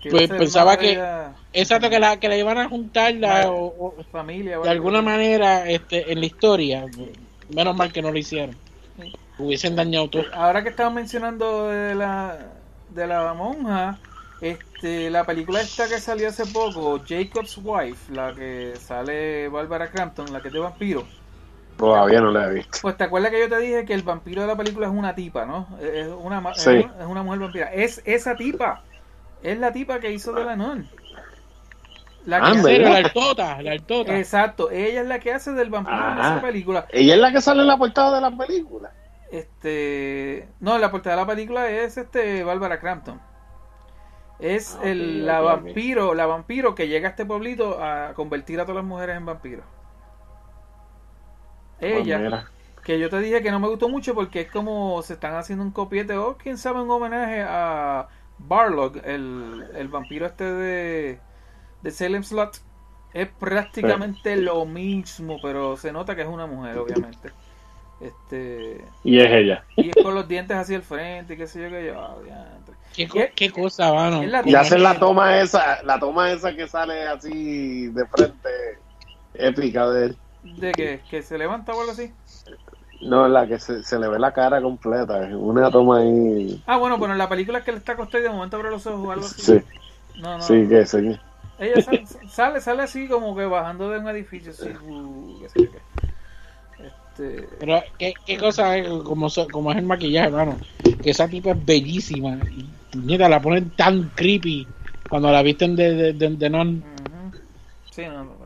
Pues 0.09 0.29
pensaba 0.29 0.77
que- 0.77 0.91
ella- 0.93 1.34
exacto 1.61 1.89
que 1.89 1.99
la, 1.99 2.17
que 2.19 2.27
la 2.29 2.38
iban 2.38 2.57
a 2.57 2.67
juntar 2.69 3.13
la- 3.15 3.49
o- 3.51 3.73
o- 3.99 4.03
familia. 4.11 4.59
de 4.59 4.69
alguna 4.69 5.01
manera 5.01 5.69
este, 5.69 6.11
en 6.11 6.19
la 6.19 6.25
historia, 6.25 6.85
menos 7.53 7.75
mal 7.75 7.91
que 7.91 8.01
no 8.01 8.11
lo 8.11 8.17
hicieron. 8.17 8.55
Hubiesen 9.39 9.75
dañado 9.75 10.09
todo. 10.09 10.23
Ahora 10.34 10.63
que 10.63 10.69
estamos 10.69 10.93
mencionando 10.93 11.67
de 11.67 11.93
la, 11.95 12.38
de 12.89 13.05
la 13.07 13.34
monja, 13.35 13.99
este, 14.41 15.09
la 15.11 15.25
película 15.25 15.61
esta 15.61 15.88
que 15.88 15.99
salió 15.99 16.27
hace 16.29 16.45
poco, 16.47 16.99
Jacob's 17.07 17.59
Wife, 17.63 18.11
la 18.13 18.34
que 18.34 18.73
sale 18.79 19.47
Barbara 19.49 19.89
Crampton, 19.91 20.31
la 20.34 20.41
que 20.41 20.47
es 20.47 20.53
de 20.53 20.59
vampiro. 20.59 21.05
Todavía 21.77 22.19
no 22.21 22.31
la 22.31 22.47
he 22.49 22.53
visto. 22.55 22.79
Pues 22.81 22.97
te 22.97 23.03
acuerdas 23.03 23.29
que 23.29 23.39
yo 23.41 23.49
te 23.49 23.59
dije 23.59 23.85
que 23.85 23.93
el 23.93 24.01
vampiro 24.01 24.41
de 24.41 24.47
la 24.47 24.55
película 24.55 24.88
es 24.88 24.93
una 24.93 25.13
tipa, 25.13 25.45
¿no? 25.45 25.67
Es 25.79 26.07
una, 26.07 26.41
Sí. 26.55 26.71
es 26.71 26.85
una, 26.85 26.99
es 27.01 27.05
una 27.07 27.21
mujer 27.23 27.39
vampira. 27.39 27.71
Es 27.71 28.01
esa 28.05 28.35
tipa. 28.35 28.81
Es 29.43 29.59
la 29.59 29.71
tipa 29.71 29.99
que 29.99 30.11
hizo 30.11 30.34
de 30.34 30.43
la 30.43 30.55
non. 30.55 30.89
La 32.28 32.40
que 32.41 32.45
Ah, 32.45 32.52
En 32.52 32.60
hace- 32.60 32.80
la 32.80 32.95
altota, 32.98 33.62
la 33.62 33.72
altota. 33.72 34.18
Exacto, 34.18 34.70
ella 34.70 35.02
es 35.02 35.08
la 35.08 35.18
que 35.20 35.34
hace 35.34 35.54
del 35.54 35.70
vampiro 35.70 35.98
en 35.98 36.04
Ah. 36.20 36.32
esa 36.34 36.41
película. 36.41 36.86
Ella 36.91 37.16
es 37.16 37.20
la 37.22 37.32
que 37.32 37.40
sale 37.41 37.62
en 37.62 37.68
la 37.68 37.78
portada 37.78 38.16
de 38.16 38.22
la 38.22 38.38
película. 38.38 38.91
Este, 39.32 40.48
no, 40.60 40.78
la 40.78 40.91
portada 40.91 41.16
de 41.16 41.22
la 41.22 41.28
película 41.28 41.70
es 41.70 41.98
este 41.98 42.44
Bárbara 42.44 42.80
Crampton. 42.80 43.20
Es 44.40 44.76
Ah, 44.80 44.88
el, 44.90 45.26
la 45.26 45.40
vampiro, 45.40 46.14
la 46.14 46.26
vampiro 46.26 46.76
que 46.76 46.88
llega 46.90 47.08
a 47.08 47.12
este 47.12 47.26
pueblito 47.26 47.82
a 47.82 48.14
convertir 48.14 48.60
a 48.60 48.64
todas 48.66 48.76
las 48.78 48.86
mujeres 48.86 49.16
en 49.18 49.26
vampiros. 49.26 49.66
Pues 51.80 51.94
Ella. 51.94 52.45
Que 52.84 52.99
yo 52.99 53.10
te 53.10 53.20
dije 53.20 53.41
que 53.41 53.52
no 53.52 53.60
me 53.60 53.68
gustó 53.68 53.90
mucho 53.90 54.14
porque 54.16 54.41
es 54.41 54.52
como 54.52 55.02
se 55.02 55.14
están 55.14 55.36
haciendo 55.36 55.64
un 55.64 55.72
copiete 55.72 56.16
o 56.18 56.38
quién 56.38 56.58
sabe 56.58 56.82
un 56.82 56.90
homenaje 56.91 57.41
a 57.48 58.08
Barlog, 58.38 58.98
el, 59.04 59.66
el 59.76 59.88
vampiro 59.90 60.26
este 60.26 60.44
de, 60.45 61.20
de 61.88 61.91
Salem 61.93 62.22
Slot. 62.23 62.59
Es 63.14 63.30
prácticamente 63.30 64.35
lo 64.35 64.65
mismo, 64.65 65.38
pero 65.41 65.77
se 65.77 65.93
nota 65.93 66.15
que 66.15 66.22
es 66.23 66.27
una 66.27 66.45
mujer, 66.45 66.77
obviamente. 66.77 67.31
Este 68.01 68.85
Y 69.03 69.19
es 69.19 69.31
ella. 69.31 69.64
y 69.76 69.89
es 69.89 69.95
con 70.03 70.14
los 70.14 70.27
dientes 70.27 70.55
hacia 70.55 70.76
el 70.76 70.84
frente, 70.84 71.34
y 71.34 71.38
qué 71.38 71.47
sé 71.47 71.64
yo 71.64 71.69
que 71.69 71.85
yo. 71.88 72.22
diantre. 72.23 72.76
¿Qué, 72.95 73.31
qué 73.34 73.51
cosa, 73.51 73.91
mano? 73.93 74.22
Y 74.45 74.53
hacen 74.53 74.84
la 74.84 74.99
toma 74.99 75.39
esa, 75.39 75.81
la 75.84 75.97
toma 75.97 76.31
esa 76.31 76.53
que 76.55 76.68
sale 76.68 77.07
así 77.07 77.88
de 77.88 78.05
frente, 78.07 78.49
épica 79.34 79.89
de 79.89 80.05
él. 80.07 80.18
¿De 80.43 80.72
que 80.73 81.01
¿Que 81.09 81.22
se 81.23 81.38
levanta 81.38 81.73
o 81.73 81.80
algo 81.80 81.93
así? 81.93 82.11
No, 83.01 83.27
la 83.27 83.47
que 83.47 83.59
se, 83.59 83.84
se 83.84 83.97
le 83.99 84.07
ve 84.09 84.19
la 84.19 84.34
cara 84.34 84.61
completa, 84.61 85.27
es 85.27 85.34
una 85.34 85.72
toma 85.72 85.99
ahí. 85.99 86.61
Ah, 86.68 86.77
bueno, 86.77 86.99
pero 86.99 87.14
en 87.14 87.18
la 87.18 87.30
película 87.30 87.59
es 87.59 87.64
que 87.64 87.72
él 87.72 87.77
está 87.77 87.93
acostado 87.93 88.19
y 88.23 88.27
de 88.27 88.34
momento 88.34 88.57
abre 88.57 88.69
los 88.72 88.85
ojos 88.85 89.07
o 89.07 89.11
algo 89.11 89.26
así. 89.27 89.41
Sí, 89.41 89.61
No, 90.15 90.38
no. 90.39 90.43
sí, 90.43 90.68
que 90.68 90.85
sí. 90.85 91.19
Ella 91.59 91.81
sale, 91.81 92.05
sale, 92.27 92.61
sale 92.61 92.84
así 92.84 93.07
como 93.07 93.35
que 93.35 93.45
bajando 93.45 93.89
de 93.89 93.99
un 93.99 94.07
edificio, 94.09 94.51
así, 94.51 94.69
uh. 94.88 95.43
Este, 96.79 97.47
Pero, 97.59 97.81
¿qué, 97.97 98.13
qué 98.25 98.38
cosa 98.38 98.77
es 98.77 98.88
como, 99.03 99.27
como 99.51 99.71
es 99.71 99.77
el 99.77 99.85
maquillaje, 99.85 100.27
hermano? 100.27 100.57
Que 101.01 101.09
esa 101.09 101.27
tipa 101.27 101.51
es 101.51 101.65
bellísima. 101.65 102.38
Y, 102.51 102.69
puñeta, 102.91 103.27
la 103.27 103.41
ponen 103.41 103.71
tan 103.71 104.11
creepy 104.15 104.67
cuando 105.09 105.31
la 105.31 105.41
visten 105.41 105.75
de, 105.75 105.93
de, 105.93 106.13
de, 106.13 106.29
de 106.29 106.49
non. 106.49 106.84
Sí, 107.91 108.03
no, 108.05 108.23
no, 108.23 108.23
no. 108.23 108.38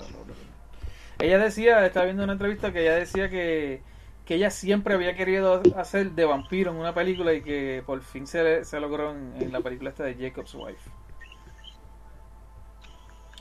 Ella 1.20 1.38
decía, 1.38 1.86
estaba 1.86 2.06
viendo 2.06 2.24
una 2.24 2.34
entrevista 2.34 2.72
que 2.72 2.82
ella 2.82 2.96
decía 2.96 3.30
que, 3.30 3.82
que 4.26 4.36
ella 4.36 4.50
siempre 4.50 4.96
había 4.96 5.16
querido 5.16 5.62
hacer 5.76 6.12
de 6.12 6.26
vampiro 6.26 6.72
en 6.72 6.78
una 6.78 6.94
película 6.94 7.34
y 7.34 7.42
que 7.42 7.84
por 7.86 8.02
fin 8.02 8.26
se, 8.26 8.64
se 8.64 8.80
logró 8.80 9.12
en, 9.12 9.34
en 9.40 9.52
la 9.52 9.60
película 9.60 9.90
esta 9.90 10.06
de 10.06 10.16
Jacob's 10.16 10.56
Wife. 10.56 10.90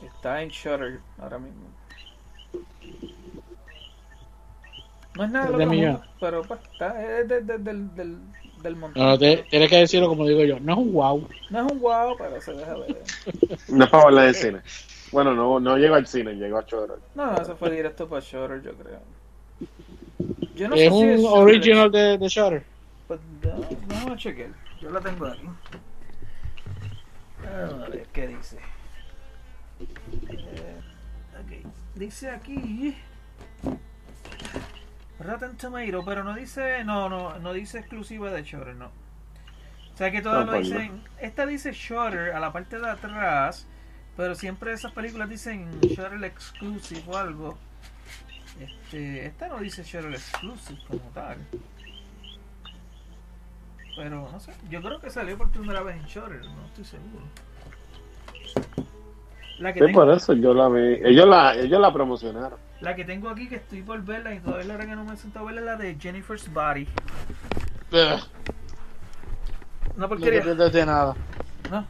Está 0.02 0.42
en 0.42 0.48
Shutter 0.48 1.00
ahora 1.18 1.38
mismo. 1.38 1.66
No 5.16 5.24
es 5.24 5.30
nada 5.30 5.58
de 5.58 5.66
millón. 5.66 5.92
mundo, 5.92 6.06
pero 6.20 6.42
pues, 6.42 6.60
está, 6.72 7.18
es 7.20 7.28
de- 7.28 7.40
de- 7.42 7.58
del, 7.58 7.94
del, 7.94 8.18
del 8.62 8.76
montón. 8.76 9.02
No, 9.02 9.10
no, 9.10 9.18
te- 9.18 9.44
tienes 9.50 9.68
que 9.68 9.76
decirlo 9.76 10.08
como 10.08 10.26
digo 10.26 10.42
yo. 10.44 10.58
No 10.60 10.72
es 10.72 10.78
un 10.78 10.92
wow. 10.92 11.28
No 11.50 11.66
es 11.66 11.72
un 11.72 11.78
guau, 11.80 12.16
pero 12.16 12.40
se 12.40 12.52
deja 12.54 12.74
ver. 12.76 13.02
No 13.68 13.84
es 13.84 13.90
para 13.90 14.08
en 14.08 14.18
el 14.28 14.34
cine. 14.34 14.60
Bueno, 15.12 15.34
no, 15.34 15.58
no 15.58 15.76
llegó 15.76 15.96
al 15.96 16.06
cine, 16.06 16.34
llegó 16.34 16.58
a 16.58 16.66
Choro. 16.66 16.98
No, 17.14 17.32
no, 17.32 17.42
eso 17.42 17.56
fue 17.56 17.70
directo 17.70 18.08
para 18.08 18.20
Shutter, 18.20 18.62
yo 18.62 18.72
creo. 18.74 19.00
Yo 20.54 20.68
no 20.68 20.76
es 20.76 20.82
sé 20.82 20.88
si 20.90 20.94
un 20.94 21.08
es 21.10 21.20
Shudder. 21.20 21.38
original 21.42 21.90
de, 21.90 22.18
de 22.18 22.28
Shutter. 22.28 22.64
Pues, 23.08 23.20
no, 23.42 23.60
vamos 23.88 24.12
a 24.12 24.16
chequear. 24.16 24.50
Yo 24.80 24.90
la 24.90 25.00
tengo 25.00 25.26
aquí. 25.26 25.46
A 27.44 27.88
ver 27.88 28.06
qué 28.12 28.28
dice. 28.28 28.56
Eh, 30.28 30.80
ok. 31.40 31.72
Dice 31.94 32.30
aquí. 32.30 32.96
Rotten 35.18 35.56
Tomato, 35.56 36.04
pero 36.04 36.24
no 36.24 36.34
dice. 36.34 36.84
No, 36.84 37.08
no, 37.08 37.38
no 37.38 37.52
dice 37.52 37.78
exclusiva 37.78 38.30
de 38.30 38.42
Shutter, 38.42 38.74
no. 38.74 38.90
O 39.92 39.96
sea 39.96 40.10
que 40.10 40.22
todas 40.22 40.46
lo 40.46 40.52
pues 40.52 40.70
no. 40.70 40.78
dicen. 40.78 41.02
Esta 41.20 41.46
dice 41.46 41.72
Shutter 41.72 42.32
a 42.32 42.40
la 42.40 42.52
parte 42.52 42.78
de 42.78 42.88
atrás. 42.88 43.66
Pero 44.16 44.34
siempre 44.34 44.72
esas 44.72 44.92
películas 44.92 45.28
dicen 45.30 45.80
Shutter 45.80 46.22
Exclusive 46.24 47.02
o 47.06 47.16
algo. 47.16 47.58
Este, 48.60 49.26
esta 49.26 49.48
no 49.48 49.58
dice 49.58 49.82
Shutter 49.82 50.12
Exclusive 50.12 50.78
como 50.86 51.00
tal. 51.14 51.38
Pero 53.96 54.30
no 54.30 54.40
sé, 54.40 54.52
yo 54.68 54.82
creo 54.82 55.00
que 55.00 55.10
salió 55.10 55.36
por 55.36 55.50
primera 55.50 55.82
vez 55.82 55.96
en 55.96 56.04
Shutter, 56.04 56.40
no 56.44 56.66
estoy 56.66 56.84
seguro. 56.84 57.24
La 59.60 59.72
que, 59.72 59.78
Sí, 59.80 59.86
tengo, 59.86 60.00
por 60.00 60.10
eso 60.14 60.32
yo 60.32 60.52
la 60.54 60.68
vi. 60.68 60.98
Ellos 61.04 61.28
la, 61.28 61.54
ellos 61.54 61.80
la 61.80 61.92
promocionaron. 61.92 62.58
la 62.80 62.96
que 62.96 63.04
tengo 63.04 63.28
aquí 63.28 63.48
que 63.48 63.56
estoy 63.56 63.82
por 63.82 64.02
verla 64.02 64.34
y 64.34 64.40
todavía 64.40 64.76
la 64.76 64.78
que 64.86 64.96
no 64.96 65.04
me 65.04 65.14
he 65.14 65.16
sentado 65.16 65.46
a 65.46 65.52
verla 65.52 65.60
es 65.72 65.78
la 65.78 65.84
de 65.84 65.96
Jennifer's 66.00 66.52
Body. 66.52 66.88
Ugh, 67.92 67.98
Una 67.98 68.20
No 69.96 70.02
te 70.02 70.08
porquería. 70.08 70.40
de 70.54 70.86
nada. 70.86 71.14
No. 71.70 71.86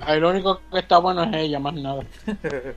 Ahí 0.00 0.20
lo 0.20 0.30
único 0.30 0.60
que 0.72 0.78
está 0.78 0.98
bueno 0.98 1.22
es 1.24 1.34
ella, 1.34 1.58
más 1.58 1.74
nada. 1.74 2.02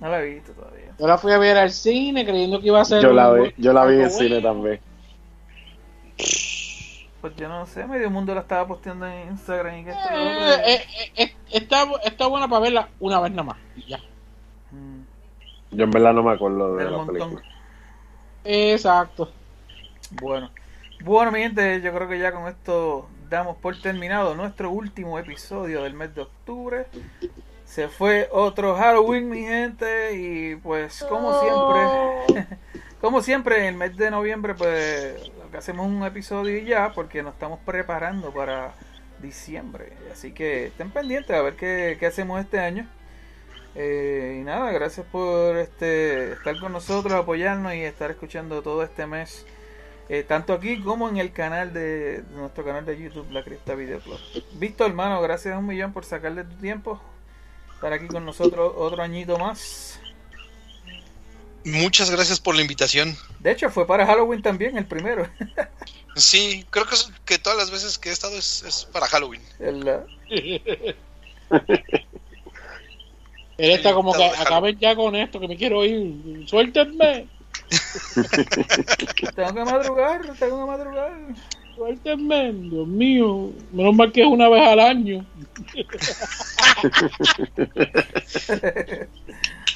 No 0.00 0.08
la 0.08 0.22
he 0.22 0.30
visto 0.34 0.52
todavía. 0.52 0.92
Yo 0.98 1.06
la 1.06 1.18
fui 1.18 1.30
a 1.32 1.38
ver 1.38 1.58
al 1.58 1.70
cine 1.70 2.24
creyendo 2.24 2.58
que 2.60 2.68
iba 2.68 2.80
a 2.80 2.84
ser. 2.86 3.02
Yo 3.02 3.12
la 3.12 3.32
un- 3.32 3.42
vi, 3.42 3.54
yo 3.58 3.72
la 3.74 3.84
vi 3.84 4.00
en 4.00 4.10
cine 4.10 4.40
también. 4.40 4.80
Pues 7.20 7.36
yo 7.36 7.48
no 7.48 7.66
sé, 7.66 7.86
medio 7.86 8.10
mundo 8.10 8.34
la 8.34 8.40
estaba 8.40 8.66
posteando 8.66 9.06
en 9.06 9.28
Instagram 9.28 9.78
y 9.78 9.84
que 9.84 9.90
esto 9.90 10.08
Eh, 10.10 10.64
eh, 10.66 10.84
eh, 11.16 11.34
está, 11.50 11.86
está 12.04 12.26
buena 12.26 12.48
para 12.48 12.60
verla 12.62 12.88
una 12.98 13.20
vez 13.20 13.30
nada 13.32 13.42
más. 13.42 13.56
y 13.76 13.86
Ya. 13.88 13.98
Mm, 14.70 15.02
Yo 15.72 15.84
en 15.84 15.90
verdad 15.90 16.14
no 16.14 16.22
me 16.22 16.32
acuerdo 16.32 16.76
de 16.76 16.84
la 16.84 16.90
montón. 16.92 17.14
película. 17.14 17.42
Exacto. 18.44 19.30
Bueno. 20.12 20.50
Bueno, 21.04 21.30
mi 21.32 21.40
gente, 21.40 21.80
yo 21.82 21.92
creo 21.94 22.08
que 22.08 22.18
ya 22.18 22.32
con 22.32 22.46
esto 22.48 23.08
damos 23.28 23.56
por 23.58 23.78
terminado 23.80 24.34
nuestro 24.34 24.70
último 24.70 25.18
episodio 25.18 25.82
del 25.82 25.94
mes 25.94 26.14
de 26.14 26.22
octubre. 26.22 26.86
Se 27.64 27.88
fue 27.88 28.28
otro 28.32 28.74
Halloween, 28.76 29.28
mi 29.28 29.42
gente, 29.44 30.14
y 30.16 30.56
pues 30.56 31.04
como 31.08 31.38
siempre, 31.40 32.56
como 33.00 33.22
siempre 33.22 33.58
en 33.60 33.64
el 33.66 33.74
mes 33.76 33.96
de 33.96 34.10
noviembre, 34.10 34.54
pues 34.54 35.30
hacemos 35.58 35.86
un 35.86 36.04
episodio 36.04 36.58
ya, 36.62 36.92
porque 36.92 37.22
nos 37.22 37.34
estamos 37.34 37.60
preparando 37.64 38.32
para 38.32 38.74
diciembre. 39.20 39.92
Así 40.12 40.32
que 40.32 40.66
estén 40.66 40.90
pendientes 40.90 41.36
a 41.36 41.42
ver 41.42 41.54
qué, 41.56 41.96
qué 41.98 42.06
hacemos 42.06 42.40
este 42.40 42.58
año. 42.58 42.88
Eh, 43.74 44.38
y 44.40 44.44
nada, 44.44 44.72
gracias 44.72 45.06
por 45.06 45.56
este 45.56 46.32
estar 46.32 46.58
con 46.58 46.72
nosotros, 46.72 47.12
apoyarnos 47.12 47.74
y 47.74 47.82
estar 47.82 48.10
escuchando 48.10 48.62
todo 48.62 48.82
este 48.82 49.06
mes, 49.06 49.46
eh, 50.08 50.24
tanto 50.24 50.52
aquí 50.54 50.80
como 50.80 51.08
en 51.08 51.18
el 51.18 51.32
canal 51.32 51.72
de, 51.72 52.24
nuestro 52.32 52.64
canal 52.64 52.84
de 52.84 53.00
YouTube, 53.00 53.30
La 53.30 53.44
Cripta 53.44 53.76
Video 53.76 54.00
Club. 54.00 54.18
Visto, 54.54 54.84
hermano, 54.84 55.22
gracias 55.22 55.56
un 55.56 55.66
millón 55.66 55.92
por 55.92 56.04
sacarle 56.04 56.42
tu 56.42 56.56
tiempo, 56.56 57.00
estar 57.74 57.92
aquí 57.92 58.08
con 58.08 58.24
nosotros 58.24 58.72
otro 58.76 59.02
añito 59.02 59.38
más. 59.38 59.99
Muchas 61.64 62.10
gracias 62.10 62.40
por 62.40 62.54
la 62.54 62.62
invitación. 62.62 63.16
De 63.38 63.50
hecho, 63.52 63.70
fue 63.70 63.86
para 63.86 64.06
Halloween 64.06 64.42
también, 64.42 64.76
el 64.78 64.86
primero. 64.86 65.28
Sí, 66.16 66.66
creo 66.70 66.86
que, 66.86 66.96
es- 66.96 67.10
que 67.24 67.38
todas 67.38 67.56
las 67.56 67.70
veces 67.70 67.96
que 67.96 68.08
he 68.08 68.12
estado 68.12 68.36
es, 68.36 68.62
es 68.64 68.84
para 68.92 69.06
Halloween. 69.06 69.40
El, 69.60 69.88
uh, 69.88 70.04
Él 73.56 73.70
está 73.70 73.94
como 73.94 74.12
que 74.12 74.24
acaben 74.24 74.76
ya 74.78 74.96
con 74.96 75.14
esto, 75.14 75.38
que 75.38 75.46
me 75.46 75.56
quiero 75.56 75.84
ir. 75.84 76.48
Suéltenme, 76.48 77.28
tengo 79.36 79.54
que 79.54 79.64
madrugar, 79.64 80.20
tengo 80.38 80.60
que 80.60 80.70
madrugar. 80.70 81.12
Suéltenme. 81.80 82.52
Dios 82.52 82.86
mío, 82.86 83.52
menos 83.72 83.94
mal 83.94 84.12
que 84.12 84.20
es 84.20 84.26
una 84.26 84.50
vez 84.50 84.68
al 84.68 84.80
año. 84.80 85.24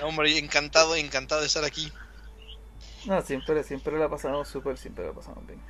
No, 0.00 0.08
Hombre, 0.08 0.36
encantado, 0.38 0.96
encantado 0.96 1.40
de 1.40 1.46
estar 1.46 1.64
aquí. 1.64 1.92
No, 3.06 3.22
siempre, 3.22 3.62
siempre 3.62 3.96
la 3.96 4.08
pasamos 4.08 4.48
súper, 4.48 4.76
siempre 4.76 5.06
la 5.06 5.12
pasamos 5.12 5.46
bien. 5.46 5.60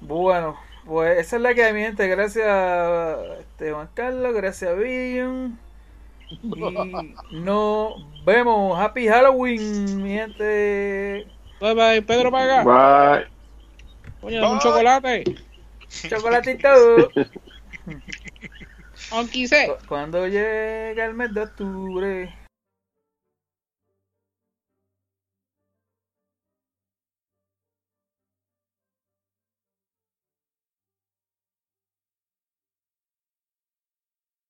Bueno, 0.00 0.56
pues 0.86 1.18
esa 1.18 1.36
es 1.36 1.42
la 1.42 1.52
que 1.52 1.64
hay, 1.64 1.72
mi 1.72 1.80
gente. 1.80 2.06
Gracias, 2.06 3.18
este, 3.40 3.72
Juan 3.72 3.90
Carlos, 3.94 4.32
gracias, 4.32 4.76
Vivian. 4.76 5.58
Y 6.28 6.48
nos 7.32 7.94
vemos. 8.24 8.78
Happy 8.78 9.08
Halloween, 9.08 10.02
mi 10.02 10.10
gente. 10.10 11.26
Bye 11.60 11.74
bye, 11.74 12.02
Pedro 12.02 12.30
Paga. 12.30 12.62
Bye. 12.62 13.39
Coño, 14.20 14.40
dame 14.40 14.52
un 14.54 14.58
chocolate. 14.60 15.24
Chocolatito. 16.08 16.68
Aunque 19.10 19.48
sé. 19.48 19.66
Cu- 19.66 19.86
Cuando 19.86 20.26
llega 20.28 21.04
el 21.04 21.14
mes 21.14 21.32
de 21.34 21.40
octubre. 21.42 22.39